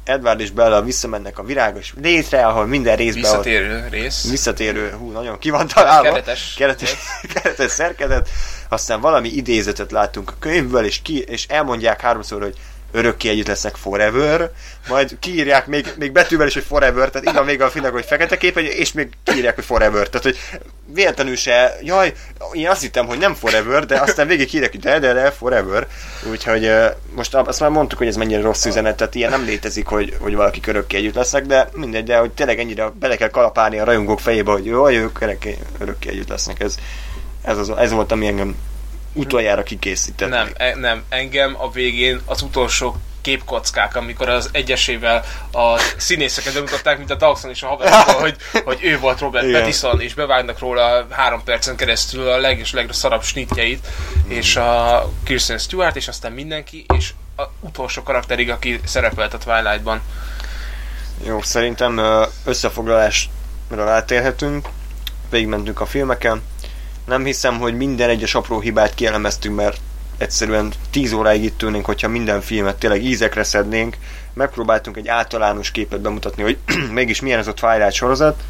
Edward 0.05 0.41
és 0.41 0.51
Bella 0.51 0.83
visszamennek 0.83 1.39
a 1.39 1.43
virágos 1.43 1.95
létre, 2.03 2.47
ahol 2.47 2.67
minden 2.67 2.97
részben... 2.97 3.23
Visszatérő 3.23 3.83
ott, 3.85 3.91
rész. 3.91 4.29
Visszatérő, 4.31 4.91
hú, 4.91 5.11
nagyon 5.11 5.39
ki 5.39 5.51
van 5.51 5.67
találva. 5.67 6.09
Keretes. 6.09 6.55
Keretes, 6.57 6.97
keretes 7.35 7.71
szerkezet. 7.71 8.29
Aztán 8.69 9.01
valami 9.01 9.29
idézetet 9.29 9.91
látunk 9.91 10.31
a 10.31 10.35
könyvből, 10.39 10.85
és, 10.85 11.03
ki, 11.03 11.19
és 11.19 11.47
elmondják 11.49 12.01
háromszor, 12.01 12.43
hogy 12.43 12.57
örökké 12.93 13.29
együtt 13.29 13.47
lesznek 13.47 13.77
forever, 13.77 14.51
majd 14.89 15.17
kiírják 15.21 15.67
még, 15.67 15.93
még 15.99 16.13
betűvel 16.13 16.47
is, 16.47 16.55
hogy 16.55 16.65
forever, 16.65 17.11
tehát 17.11 17.29
innen 17.29 17.45
még 17.45 17.63
a 17.63 17.71
finnek, 17.71 17.93
hogy 17.93 18.05
fekete 18.05 18.37
kép, 18.37 18.59
és 18.59 18.93
még 18.93 19.09
kiírják, 19.25 19.55
hogy 19.55 19.65
forever, 19.65 20.09
tehát 20.09 20.23
hogy 20.27 20.39
véletlenül 20.95 21.37
se, 21.37 21.77
jaj, 21.83 22.13
én 22.53 22.69
azt 22.69 22.81
hittem, 22.81 23.07
hogy 23.07 23.19
nem 23.19 23.35
forever, 23.35 23.87
de 23.87 24.01
aztán 24.01 24.27
végig 24.27 24.49
kiírják, 24.49 24.71
hogy 24.71 24.81
de, 24.81 24.99
de, 24.99 25.13
de, 25.13 25.31
forever, 25.31 25.87
úgyhogy 26.31 26.73
most 27.15 27.35
azt 27.35 27.61
már 27.61 27.71
mondtuk, 27.71 27.99
hogy 27.99 28.07
ez 28.07 28.17
mennyire 28.17 28.41
rossz 28.41 28.65
üzenet, 28.65 28.97
tehát 28.97 29.15
ilyen 29.15 29.31
nem 29.31 29.45
létezik, 29.45 29.87
hogy, 29.87 30.17
hogy 30.21 30.35
valaki 30.35 30.61
örökké 30.67 30.97
együtt 30.97 31.15
lesznek, 31.15 31.47
de 31.47 31.69
mindegy, 31.75 32.05
de 32.05 32.17
hogy 32.17 32.31
tényleg 32.31 32.59
ennyire 32.59 32.93
bele 32.99 33.17
kell 33.17 33.31
kalapálni 33.31 33.79
a 33.79 33.85
rajongók 33.85 34.21
fejébe, 34.21 34.53
hogy 34.53 34.65
jó, 34.65 34.91
ők 34.91 35.21
örökké 35.21 36.09
együtt 36.09 36.29
lesznek, 36.29 36.61
ez, 36.61 36.75
ez, 37.43 37.59
az, 37.59 37.71
ez 37.71 37.91
volt, 37.91 38.13
ami 38.13 38.27
engem 38.27 38.55
utoljára 39.13 39.63
kikészített. 39.63 40.29
Nem, 40.29 40.51
e, 40.57 40.75
nem, 40.75 41.05
engem 41.09 41.55
a 41.59 41.71
végén 41.71 42.21
az 42.25 42.43
utolsó 42.43 42.97
képkockák, 43.21 43.97
amikor 43.97 44.29
az 44.29 44.49
egyesével 44.53 45.25
a 45.53 45.79
színészeket 45.97 46.55
bemutatták, 46.55 46.99
mint 46.99 47.11
a 47.11 47.15
Dawson 47.15 47.51
és 47.51 47.63
a 47.63 47.67
haverokból, 47.67 48.21
hogy, 48.21 48.37
hogy 48.65 48.79
ő 48.83 48.99
volt 48.99 49.21
Robert 49.21 49.45
Igen. 49.45 49.57
Pattinson, 49.57 50.01
és 50.01 50.15
bevágnak 50.15 50.59
róla 50.59 51.07
három 51.11 51.45
percen 51.45 51.77
keresztül 51.77 52.29
a 52.29 52.39
leg 52.39 52.59
és 52.59 52.73
legrosszabb 52.73 53.23
snitjeit, 53.23 53.87
mm. 54.27 54.31
és 54.31 54.57
a 54.57 55.11
Kirsten 55.25 55.59
Stewart, 55.59 55.97
és 55.97 56.09
aztán 56.09 56.33
mindenki, 56.33 56.85
és 56.97 57.13
az 57.37 57.47
utolsó 57.61 58.03
karakterig, 58.03 58.51
aki 58.51 58.81
szerepelt 58.85 59.35
a 59.35 59.39
Twilight-ban. 59.39 60.01
Jó, 61.25 61.43
szerintem 61.43 62.01
összefoglalásra 62.45 63.91
átérhetünk, 63.91 64.69
végigmentünk 65.31 65.81
a 65.81 65.87
filmeken, 65.87 66.43
nem 67.11 67.25
hiszem, 67.25 67.59
hogy 67.59 67.77
minden 67.77 68.09
egyes 68.09 68.35
apró 68.35 68.61
hibát 68.61 68.95
kielemeztünk, 68.95 69.57
mert 69.57 69.81
egyszerűen 70.19 70.73
10 70.91 71.13
óráig 71.13 71.45
itt 71.45 71.63
ülnénk, 71.63 71.85
hogyha 71.85 72.09
minden 72.09 72.41
filmet 72.41 72.77
tényleg 72.77 73.05
ízekre 73.05 73.45
szednénk. 73.45 73.97
Megpróbáltunk 74.33 74.97
egy 74.97 75.09
általános 75.09 75.71
képet 75.71 76.01
bemutatni, 76.01 76.43
hogy 76.43 76.59
mégis 76.93 77.21
milyen 77.21 77.39
ez 77.39 77.47
a 77.47 77.55
Twilight 77.55 77.93
sorozat. 77.93 78.43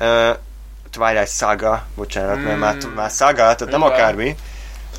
Uh, 0.00 0.36
Twilight 0.90 1.28
Saga, 1.28 1.86
bocsánat, 1.94 2.36
mm. 2.36 2.42
mert 2.42 2.58
már, 2.58 2.76
már 2.94 3.10
Saga, 3.10 3.54
tehát 3.54 3.70
nem 3.70 3.82
akármi. 3.82 4.28
Uh, 4.92 4.98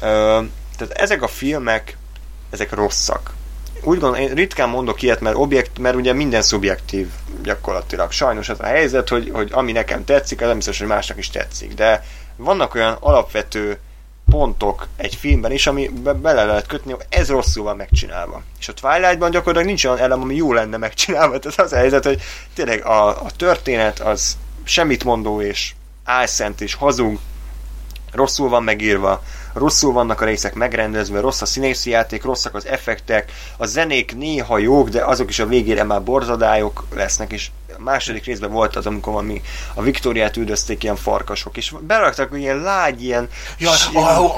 tehát 0.77 0.93
ezek 0.93 1.21
a 1.21 1.27
filmek, 1.27 1.97
ezek 2.49 2.73
rosszak. 2.73 3.33
Úgy 3.83 3.99
gondolom, 3.99 4.15
én 4.27 4.33
ritkán 4.33 4.69
mondok 4.69 5.01
ilyet, 5.01 5.19
mert, 5.19 5.35
objekt, 5.35 5.79
mert 5.79 5.95
ugye 5.95 6.13
minden 6.13 6.41
szubjektív 6.41 7.07
gyakorlatilag. 7.43 8.11
Sajnos 8.11 8.49
az 8.49 8.59
a 8.59 8.65
helyzet, 8.65 9.09
hogy, 9.09 9.29
hogy 9.33 9.49
ami 9.51 9.71
nekem 9.71 10.05
tetszik, 10.05 10.41
az 10.41 10.47
nem 10.47 10.55
biztos, 10.55 10.79
hogy 10.79 10.87
másnak 10.87 11.17
is 11.17 11.29
tetszik. 11.29 11.73
De 11.73 12.03
vannak 12.43 12.75
olyan 12.75 12.97
alapvető 12.99 13.79
pontok 14.29 14.87
egy 14.97 15.15
filmben 15.15 15.51
is, 15.51 15.67
ami 15.67 15.87
be- 15.87 16.13
bele 16.13 16.45
lehet 16.45 16.67
kötni, 16.67 16.91
hogy 16.91 17.05
ez 17.09 17.29
rosszul 17.29 17.63
van 17.63 17.75
megcsinálva. 17.75 18.41
És 18.59 18.67
a 18.67 18.73
Twilightban 18.73 19.31
gyakorlatilag 19.31 19.67
nincs 19.67 19.85
olyan 19.85 19.97
elem, 19.97 20.21
ami 20.21 20.35
jó 20.35 20.53
lenne 20.53 20.77
megcsinálva. 20.77 21.39
Tehát 21.39 21.59
az 21.59 21.73
a 21.73 21.77
helyzet, 21.77 22.05
hogy 22.05 22.21
tényleg 22.53 22.85
a, 22.85 23.07
a 23.07 23.31
történet 23.37 23.99
az 23.99 24.37
semmit 24.63 25.03
mondó 25.03 25.41
és 25.41 25.73
álszent 26.03 26.61
és 26.61 26.73
hazug, 26.73 27.19
rosszul 28.11 28.49
van 28.49 28.63
megírva, 28.63 29.23
rosszul 29.53 29.93
vannak 29.93 30.21
a 30.21 30.25
részek 30.25 30.53
megrendezve, 30.53 31.19
rossz 31.19 31.41
a 31.41 31.45
színészi 31.45 31.89
játék, 31.89 32.23
rosszak 32.23 32.55
az 32.55 32.65
effektek, 32.65 33.31
a 33.57 33.65
zenék 33.65 34.15
néha 34.15 34.57
jók, 34.57 34.89
de 34.89 35.05
azok 35.05 35.29
is 35.29 35.39
a 35.39 35.45
végére 35.45 35.83
már 35.83 36.01
borzadályok 36.01 36.83
lesznek, 36.95 37.31
és 37.31 37.49
a 37.77 37.81
második 37.83 38.25
részben 38.25 38.51
volt 38.51 38.75
az, 38.75 38.85
amikor 38.85 39.15
ami 39.15 39.41
a 39.73 39.81
Viktoriát 39.81 40.37
üldözték 40.37 40.83
ilyen 40.83 40.95
farkasok, 40.95 41.57
és 41.57 41.73
beraktak 41.79 42.29
ilyen 42.33 42.57
lágy, 42.57 43.03
ilyen, 43.03 43.29
ja, 43.57 43.71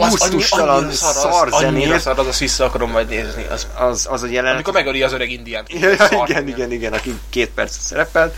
gusztustalan 0.09 0.91
szar 0.91 1.49
zenét. 1.59 1.99
szar, 1.99 2.19
az, 2.19 2.27
azt 2.27 2.39
vissza 2.39 2.65
akarom 2.65 2.91
majd 2.91 3.09
nézni. 3.09 3.45
Az, 3.49 3.67
az, 3.75 4.07
az 4.09 4.23
a 4.23 4.27
jelenet. 4.27 4.53
Amikor 4.53 4.73
megöli 4.73 5.03
az 5.03 5.13
öreg 5.13 5.31
indiánt. 5.31 5.73
Ja, 5.73 5.89
igen, 6.27 6.47
igen, 6.47 6.71
igen, 6.71 6.93
aki 6.93 7.19
két 7.29 7.49
perc 7.49 7.77
szerepelt. 7.77 8.35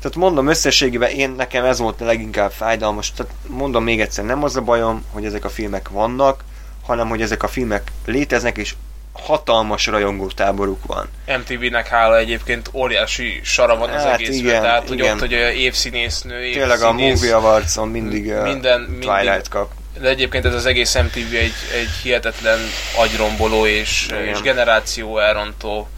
Tehát 0.00 0.16
mondom 0.16 0.48
összességében 0.48 1.10
én 1.10 1.30
nekem 1.30 1.64
ez 1.64 1.78
volt 1.78 2.00
a 2.00 2.04
leginkább 2.04 2.50
fájdalmas. 2.50 3.12
Tehát 3.12 3.32
mondom 3.46 3.84
még 3.84 4.00
egyszer, 4.00 4.24
nem 4.24 4.44
az 4.44 4.56
a 4.56 4.60
bajom, 4.60 5.04
hogy 5.12 5.24
ezek 5.24 5.44
a 5.44 5.48
filmek 5.48 5.88
vannak, 5.88 6.44
hanem 6.86 7.08
hogy 7.08 7.22
ezek 7.22 7.42
a 7.42 7.48
filmek 7.48 7.92
léteznek, 8.06 8.56
és 8.56 8.74
hatalmas 9.12 9.86
rajongótáboruk 9.86 10.86
van. 10.86 11.08
MTV-nek 11.38 11.88
hála 11.88 12.18
egyébként 12.18 12.70
óriási 12.72 13.40
sara 13.42 13.76
van 13.76 13.90
az 13.90 14.02
hát 14.02 14.14
egészben, 14.14 14.38
igen, 14.38 14.62
tehát 14.62 14.90
igen. 14.90 14.98
hogy 14.98 15.08
ott, 15.10 15.18
hogy 15.18 15.32
évszínésznő, 15.56 16.34
évszínész, 16.34 16.56
Tényleg 16.56 16.82
a 16.82 16.92
Movie 16.92 17.36
Awards-on 17.36 17.88
mindig 17.88 18.32
minden, 18.42 18.84
Twilight 18.84 19.24
mindig, 19.24 19.48
kap. 19.48 19.70
De 20.00 20.08
egyébként 20.08 20.44
ez 20.44 20.54
az 20.54 20.66
egész 20.66 20.94
MTV 20.94 21.34
egy, 21.34 21.52
egy 21.72 21.90
hihetetlen 22.02 22.58
agyromboló 22.98 23.66
és, 23.66 24.08
és 24.30 24.40
generáció 24.40 25.18
elrontó 25.18 25.88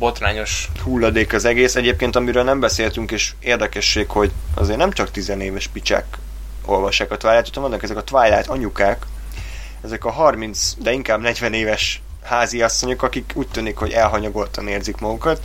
botrányos 0.00 0.68
hulladék 0.82 1.32
az 1.32 1.44
egész. 1.44 1.76
Egyébként, 1.76 2.16
amiről 2.16 2.42
nem 2.42 2.60
beszéltünk, 2.60 3.10
és 3.10 3.32
érdekesség, 3.40 4.08
hogy 4.08 4.30
azért 4.54 4.78
nem 4.78 4.92
csak 4.92 5.10
tizenéves 5.10 5.66
picsák 5.66 6.04
olvassák 6.64 7.10
a 7.10 7.16
Twilight, 7.16 7.54
hanem 7.54 7.70
vannak 7.70 7.82
ezek 7.82 7.96
a 7.96 8.04
Twilight 8.04 8.46
anyukák, 8.46 9.06
ezek 9.84 10.04
a 10.04 10.10
30, 10.10 10.74
de 10.78 10.92
inkább 10.92 11.20
40 11.20 11.52
éves 11.52 12.02
háziasszonyok, 12.22 13.02
akik 13.02 13.32
úgy 13.34 13.48
tűnik, 13.48 13.76
hogy 13.76 13.92
elhanyagoltan 13.92 14.68
érzik 14.68 14.96
magukat, 14.96 15.40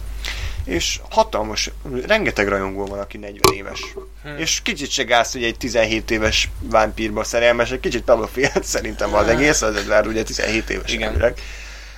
és 0.64 1.00
hatalmas, 1.10 1.72
rengeteg 2.06 2.48
rajongó 2.48 2.86
van, 2.86 3.00
aki 3.00 3.18
40 3.18 3.40
éves. 3.56 3.82
Hmm. 4.24 4.38
És 4.38 4.62
kicsit 4.62 4.90
se 4.90 5.04
gáz, 5.04 5.32
hogy 5.32 5.44
egy 5.44 5.58
17 5.58 6.12
éves 6.12 6.50
vámpírba 6.60 7.24
szerelmes, 7.24 7.72
egy 7.72 7.80
kicsit 7.80 8.04
pedofil 8.04 8.52
szerintem 8.64 9.14
az 9.14 9.28
egész, 9.28 9.62
az 9.62 9.76
Edward 9.76 10.08
ugye 10.08 10.24
17 10.24 10.70
éves 10.70 10.94
Igen. 10.94 11.08
Emberek. 11.08 11.42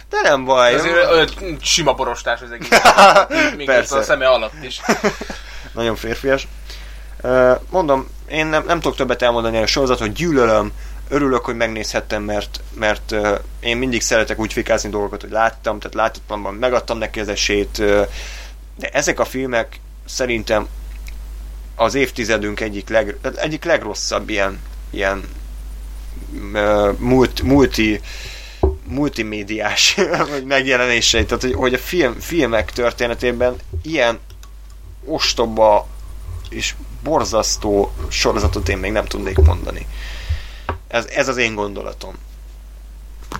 De 0.09 0.17
nem 0.23 0.45
baj. 0.45 0.75
Olyan 1.11 1.27
sima 1.61 1.93
borostás 1.93 2.41
az 2.41 2.51
egész. 2.51 2.81
még 3.57 3.65
Persze. 3.65 3.97
a 3.97 4.03
szeme 4.03 4.27
alatt 4.27 4.63
is. 4.63 4.81
Nagyon 5.73 5.95
férfias. 5.95 6.47
Mondom, 7.69 8.07
én 8.27 8.45
nem, 8.45 8.63
nem 8.65 8.79
tudok 8.79 8.97
többet 8.97 9.21
elmondani 9.21 9.57
a 9.57 9.65
sorozat, 9.65 9.99
hogy 9.99 10.11
gyűlölöm, 10.11 10.71
örülök, 11.09 11.45
hogy 11.45 11.55
megnézhettem, 11.55 12.23
mert, 12.23 12.61
mert 12.73 13.15
én 13.59 13.77
mindig 13.77 14.01
szeretek 14.01 14.39
úgy 14.39 14.53
fikázni 14.53 14.89
dolgokat, 14.89 15.21
hogy 15.21 15.31
láttam, 15.31 15.79
tehát 15.79 15.95
látottamban 15.95 16.53
megadtam 16.53 16.97
neki 16.97 17.19
az 17.19 17.27
esélyt, 17.27 17.77
de 18.75 18.89
ezek 18.91 19.19
a 19.19 19.25
filmek 19.25 19.79
szerintem 20.05 20.67
az 21.75 21.95
évtizedünk 21.95 22.59
egyik, 22.59 22.89
leg, 22.89 23.17
egyik 23.35 23.63
legrosszabb 23.63 24.29
ilyen, 24.29 24.59
ilyen 24.89 25.23
multi, 26.97 27.43
multi 27.43 28.01
multimédiás 28.87 29.97
megjelenései, 30.43 31.25
tehát 31.25 31.43
hogy, 31.43 31.53
hogy 31.53 31.73
a 31.73 31.77
film, 31.77 32.19
filmek 32.19 32.71
történetében 32.71 33.55
ilyen 33.81 34.19
ostoba 35.05 35.87
és 36.49 36.73
borzasztó 37.03 37.91
sorozatot 38.07 38.69
én 38.69 38.77
még 38.77 38.91
nem 38.91 39.05
tudnék 39.05 39.37
mondani. 39.37 39.87
Ez, 40.87 41.05
ez 41.05 41.27
az 41.27 41.37
én 41.37 41.55
gondolatom. 41.55 42.15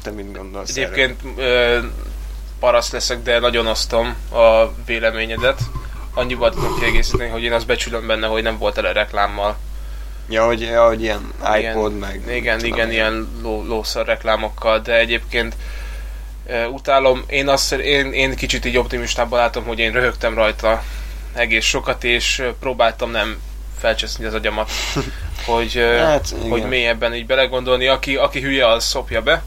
Te 0.02 0.12
mit 0.12 0.34
gondolsz 0.34 0.70
Egyébként 0.70 1.22
ö, 1.36 1.80
paraszt 2.60 2.92
leszek, 2.92 3.24
de 3.24 3.40
nagyon 3.40 3.68
osztom 3.68 4.16
a 4.32 4.74
véleményedet. 4.86 5.60
Annyival 6.14 6.52
tudom 6.52 6.80
kiegészíteni, 6.80 7.30
hogy 7.30 7.44
én 7.44 7.54
azt 7.54 7.66
becsülöm 7.66 8.08
benne, 8.08 8.28
hogy 8.28 8.44
nem 8.44 8.58
volt 8.58 8.78
ele 8.78 8.92
reklámmal. 8.92 9.58
Ja, 10.30 10.46
hogy, 10.46 10.62
ja, 10.62 10.88
hogy 10.88 11.02
ilyen 11.02 11.34
iPod, 11.58 11.92
igen, 11.92 11.92
meg... 11.92 12.36
Igen, 12.36 12.66
igen, 12.66 12.92
ilyen 12.92 13.40
ló, 13.42 13.64
lószar 13.64 14.06
reklámokkal, 14.06 14.80
de 14.80 14.98
egyébként 14.98 15.56
uh, 16.46 16.74
utálom. 16.74 17.24
Én, 17.28 17.48
azt, 17.48 17.72
én, 17.72 18.14
én 18.14 18.36
kicsit 18.36 18.66
így 18.66 18.78
optimistában 18.78 19.40
látom, 19.40 19.66
hogy 19.66 19.80
én 19.80 19.92
röhögtem 19.92 20.36
rajta 20.36 20.84
egész 21.34 21.66
sokat, 21.66 22.04
és 22.04 22.44
próbáltam 22.60 23.12
nem 23.12 23.38
felcseszni 23.80 24.26
az 24.26 24.34
agyamat, 24.34 24.70
hogy, 25.46 25.74
hát, 25.98 26.34
hogy 26.50 26.64
mélyebben 26.64 27.14
így 27.14 27.26
belegondolni. 27.26 27.88
Aki, 27.88 28.16
aki 28.16 28.42
hülye, 28.42 28.68
az 28.68 28.84
szopja 28.84 29.22
be, 29.22 29.44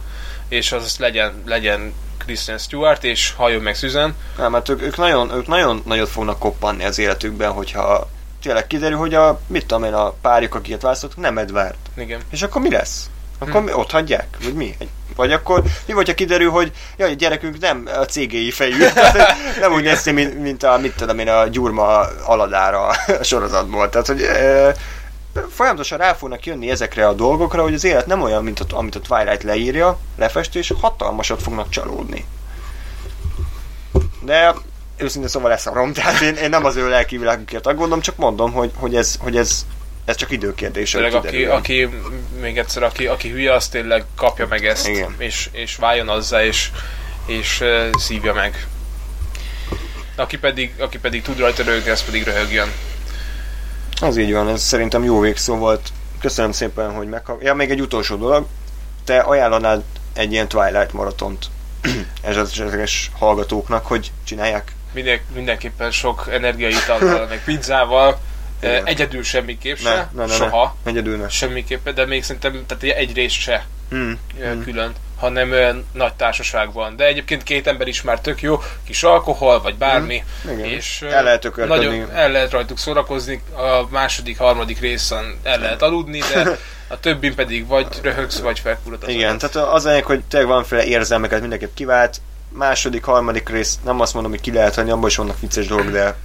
és 0.49 0.73
az 0.73 0.97
legyen, 0.99 1.43
legyen 1.47 1.95
Christian 2.19 2.59
Stewart, 2.59 3.05
és 3.05 3.33
halljon 3.37 3.63
meg 3.63 3.77
Susan. 3.77 4.15
Nem, 4.37 4.51
mert 4.51 4.69
ők, 4.69 4.83
ők, 4.83 4.97
nagyon, 4.97 5.35
ők 5.35 5.47
nagyon 5.47 5.83
nagyot 5.87 6.09
fognak 6.09 6.39
koppanni 6.39 6.85
az 6.85 6.99
életükben, 6.99 7.53
hogyha 7.53 8.09
tényleg 8.41 8.67
kiderül, 8.67 8.99
hogy 8.99 9.15
a, 9.15 9.41
mit 9.47 9.67
tudom 9.67 9.85
én, 9.85 9.93
a 9.93 10.11
párjuk, 10.11 10.55
akiket 10.55 10.83
választottak, 10.83 11.19
nem 11.19 11.39
Edward. 11.39 11.77
Igen. 11.97 12.21
És 12.31 12.43
akkor 12.43 12.61
mi 12.61 12.71
lesz? 12.71 13.11
Akkor 13.39 13.61
hm. 13.61 13.65
mi, 13.65 13.73
ott 13.73 13.91
hagyják? 13.91 14.37
Vagy 14.43 14.55
mi? 14.55 14.77
Vagy 15.17 15.33
akkor 15.33 15.63
mi 15.87 15.93
vagy, 15.93 16.09
ha 16.09 16.15
kiderül, 16.15 16.51
hogy 16.51 16.73
jaj, 16.97 17.11
a 17.11 17.15
gyerekünk 17.15 17.59
nem 17.59 17.89
a 17.97 18.05
cégéi 18.05 18.51
fejű, 18.51 18.85
nem 19.61 19.73
úgy 19.73 19.83
néz 19.83 20.05
mint, 20.05 20.41
mint 20.41 20.63
a, 20.63 20.79
mit 20.79 20.97
tudom 20.97 21.19
én, 21.19 21.29
a 21.29 21.47
gyurma 21.47 21.99
aladára 22.25 22.87
a 22.87 22.97
sorozatból. 23.23 23.89
Tehát, 23.89 24.07
hogy 24.07 24.23
e, 24.23 24.75
folyamatosan 25.51 25.99
rá 25.99 26.13
fognak 26.13 26.47
jönni 26.47 26.71
ezekre 26.71 27.09
a 27.09 27.13
dolgokra, 27.13 27.63
hogy 27.63 27.75
az 27.75 27.85
élet 27.85 28.07
nem 28.07 28.23
olyan, 28.23 28.45
mint 28.45 28.61
a, 28.61 28.77
amit 28.77 28.95
a 28.95 29.01
Twilight 29.01 29.43
leírja, 29.43 29.99
lefestő, 30.19 30.59
és 30.59 30.75
hatalmasat 30.81 31.43
fognak 31.43 31.69
csalódni. 31.69 32.25
De 34.23 34.55
őszintén 35.01 35.31
szóval 35.31 35.51
leszarom, 35.51 35.93
tehát 35.93 36.21
én, 36.21 36.35
én 36.35 36.49
nem 36.49 36.65
az 36.65 36.77
ő 36.77 36.89
lelki 36.89 37.19
világukért 37.19 37.67
aggódom, 37.67 38.01
csak 38.01 38.17
mondom, 38.17 38.53
hogy, 38.53 38.71
hogy, 38.75 38.97
ez, 38.97 39.17
hogy 39.21 39.37
ez, 39.37 39.67
ez 40.05 40.17
csak 40.17 40.31
időkérdése. 40.31 40.99
Tényleg, 40.99 41.15
aki, 41.15 41.45
aki, 41.45 41.89
még 42.41 42.59
egyszer, 42.59 42.83
aki, 42.83 43.07
aki 43.07 43.29
hülye, 43.29 43.53
az 43.53 43.69
tényleg 43.69 44.05
kapja 44.17 44.47
meg 44.47 44.67
ezt, 44.67 44.89
Igen. 44.89 45.15
És, 45.19 45.49
és 45.53 45.77
váljon 45.77 46.09
azzá, 46.09 46.45
és, 46.45 46.71
és 47.27 47.61
uh, 47.61 47.97
szívja 47.99 48.33
meg. 48.35 48.67
Aki 50.17 50.39
pedig, 50.39 50.73
aki 50.79 50.99
pedig 50.99 51.23
tud 51.23 51.39
rajta 51.39 51.63
röhögni, 51.63 51.91
az 51.91 52.05
pedig 52.05 52.25
röhögjön. 52.25 52.69
Az 54.01 54.17
így 54.17 54.33
van, 54.33 54.49
ez 54.49 54.63
szerintem 54.63 55.05
jó 55.05 55.21
végszó 55.21 55.57
volt. 55.57 55.89
Köszönöm 56.21 56.53
szépen, 56.53 56.95
hogy 56.95 57.09
meghallgatsz. 57.09 57.47
Ja, 57.47 57.55
még 57.55 57.71
egy 57.71 57.81
utolsó 57.81 58.17
dolog. 58.17 58.47
Te 59.05 59.19
ajánlanád 59.19 59.83
egy 60.13 60.33
ilyen 60.33 60.49
Twilight 60.49 60.93
maratont 60.93 61.47
esetleges 62.23 63.11
hallgatóknak, 63.19 63.87
hogy 63.87 64.13
csinálják? 64.25 64.73
Minden, 64.93 65.21
mindenképpen 65.35 65.91
sok 65.91 66.29
energiaitallal, 66.31 67.27
meg 67.27 67.45
pizzával. 67.45 68.19
Igen. 68.61 68.87
Egyedül 68.87 69.23
semmiképp 69.23 69.77
se, 69.77 69.95
ne, 69.95 70.07
ne, 70.13 70.27
ne, 70.27 70.35
soha. 70.35 70.77
Ne. 70.85 70.91
Egyedül 70.91 71.17
ne. 71.17 71.29
Semmiképpen, 71.29 71.95
de 71.95 72.07
még 72.07 72.25
szerintem 72.25 72.65
tehát 72.67 72.97
egy 72.97 73.15
rész 73.15 73.33
se 73.33 73.67
hmm. 73.89 74.19
külön, 74.39 74.85
hmm. 74.85 74.95
hanem 75.19 75.51
olyan 75.51 75.87
nagy 75.93 76.15
társaságban. 76.15 76.97
De 76.97 77.07
egyébként 77.07 77.43
két 77.43 77.67
ember 77.67 77.89
is 77.89 78.03
már 78.03 78.21
tök 78.21 78.43
jó, 78.43 78.63
kis 78.85 79.03
alkohol, 79.03 79.61
vagy 79.61 79.75
bármi. 79.77 80.25
Igen. 80.45 80.65
És 80.65 81.03
el 81.03 81.23
lehet 81.23 81.57
nagyon 81.67 82.11
el 82.15 82.31
lehet 82.31 82.51
rajtuk 82.51 82.79
szórakozni, 82.79 83.43
a 83.53 83.87
második, 83.91 84.39
harmadik 84.39 84.81
részen 84.81 85.39
el 85.43 85.59
lehet 85.59 85.83
aludni, 85.83 86.19
de 86.33 86.59
a 86.89 87.01
többin 87.01 87.35
pedig 87.35 87.67
vagy 87.67 87.87
röhögsz, 88.03 88.39
vagy 88.39 88.59
felkurat 88.59 89.09
Igen, 89.09 89.35
adat. 89.35 89.51
tehát 89.51 89.69
az 89.73 89.87
anyag, 89.87 90.05
hogy 90.05 90.21
tényleg 90.21 90.49
valamiféle 90.49 90.85
érzelmeket 90.85 91.41
mindenképp 91.41 91.75
kivált, 91.75 92.21
második, 92.53 93.05
harmadik 93.05 93.49
rész, 93.49 93.79
nem 93.85 94.01
azt 94.01 94.13
mondom, 94.15 94.33
hogy 94.33 94.41
ki 94.41 94.53
lehet 94.53 94.75
hagyni, 94.75 94.91
abban 94.91 95.09
is 95.09 95.17
vannak 95.17 95.41
vicces 95.41 95.67
dolgok, 95.67 95.91
de 95.91 96.17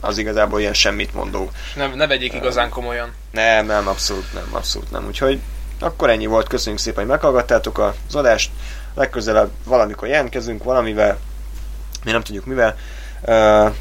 az 0.00 0.18
igazából 0.18 0.60
ilyen 0.60 0.74
semmit 0.74 1.14
mondó. 1.14 1.50
Ne, 1.74 1.94
ne 1.94 2.06
vegyék 2.06 2.32
igazán 2.32 2.70
komolyan. 2.70 3.12
Nem, 3.30 3.66
nem, 3.66 3.88
abszolút 3.88 4.32
nem, 4.32 4.48
abszolút 4.50 4.90
nem. 4.90 5.06
Úgyhogy 5.06 5.40
akkor 5.80 6.10
ennyi 6.10 6.26
volt, 6.26 6.48
köszönjük 6.48 6.80
szépen, 6.80 7.00
hogy 7.00 7.12
meghallgattátok 7.12 7.78
az 7.78 8.14
adást. 8.14 8.50
Legközelebb 8.94 9.50
valamikor 9.64 10.08
jelentkezünk 10.08 10.62
valamivel, 10.62 11.18
mi 12.04 12.10
nem 12.10 12.22
tudjuk 12.22 12.46
mivel. 12.46 12.76
Uh, 13.22 13.74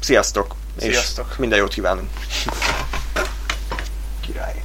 sziasztok! 0.00 0.54
Sziasztok! 0.76 1.26
És 1.30 1.36
minden 1.36 1.58
jót 1.58 1.72
kívánunk! 1.74 2.08
Király! 4.20 4.62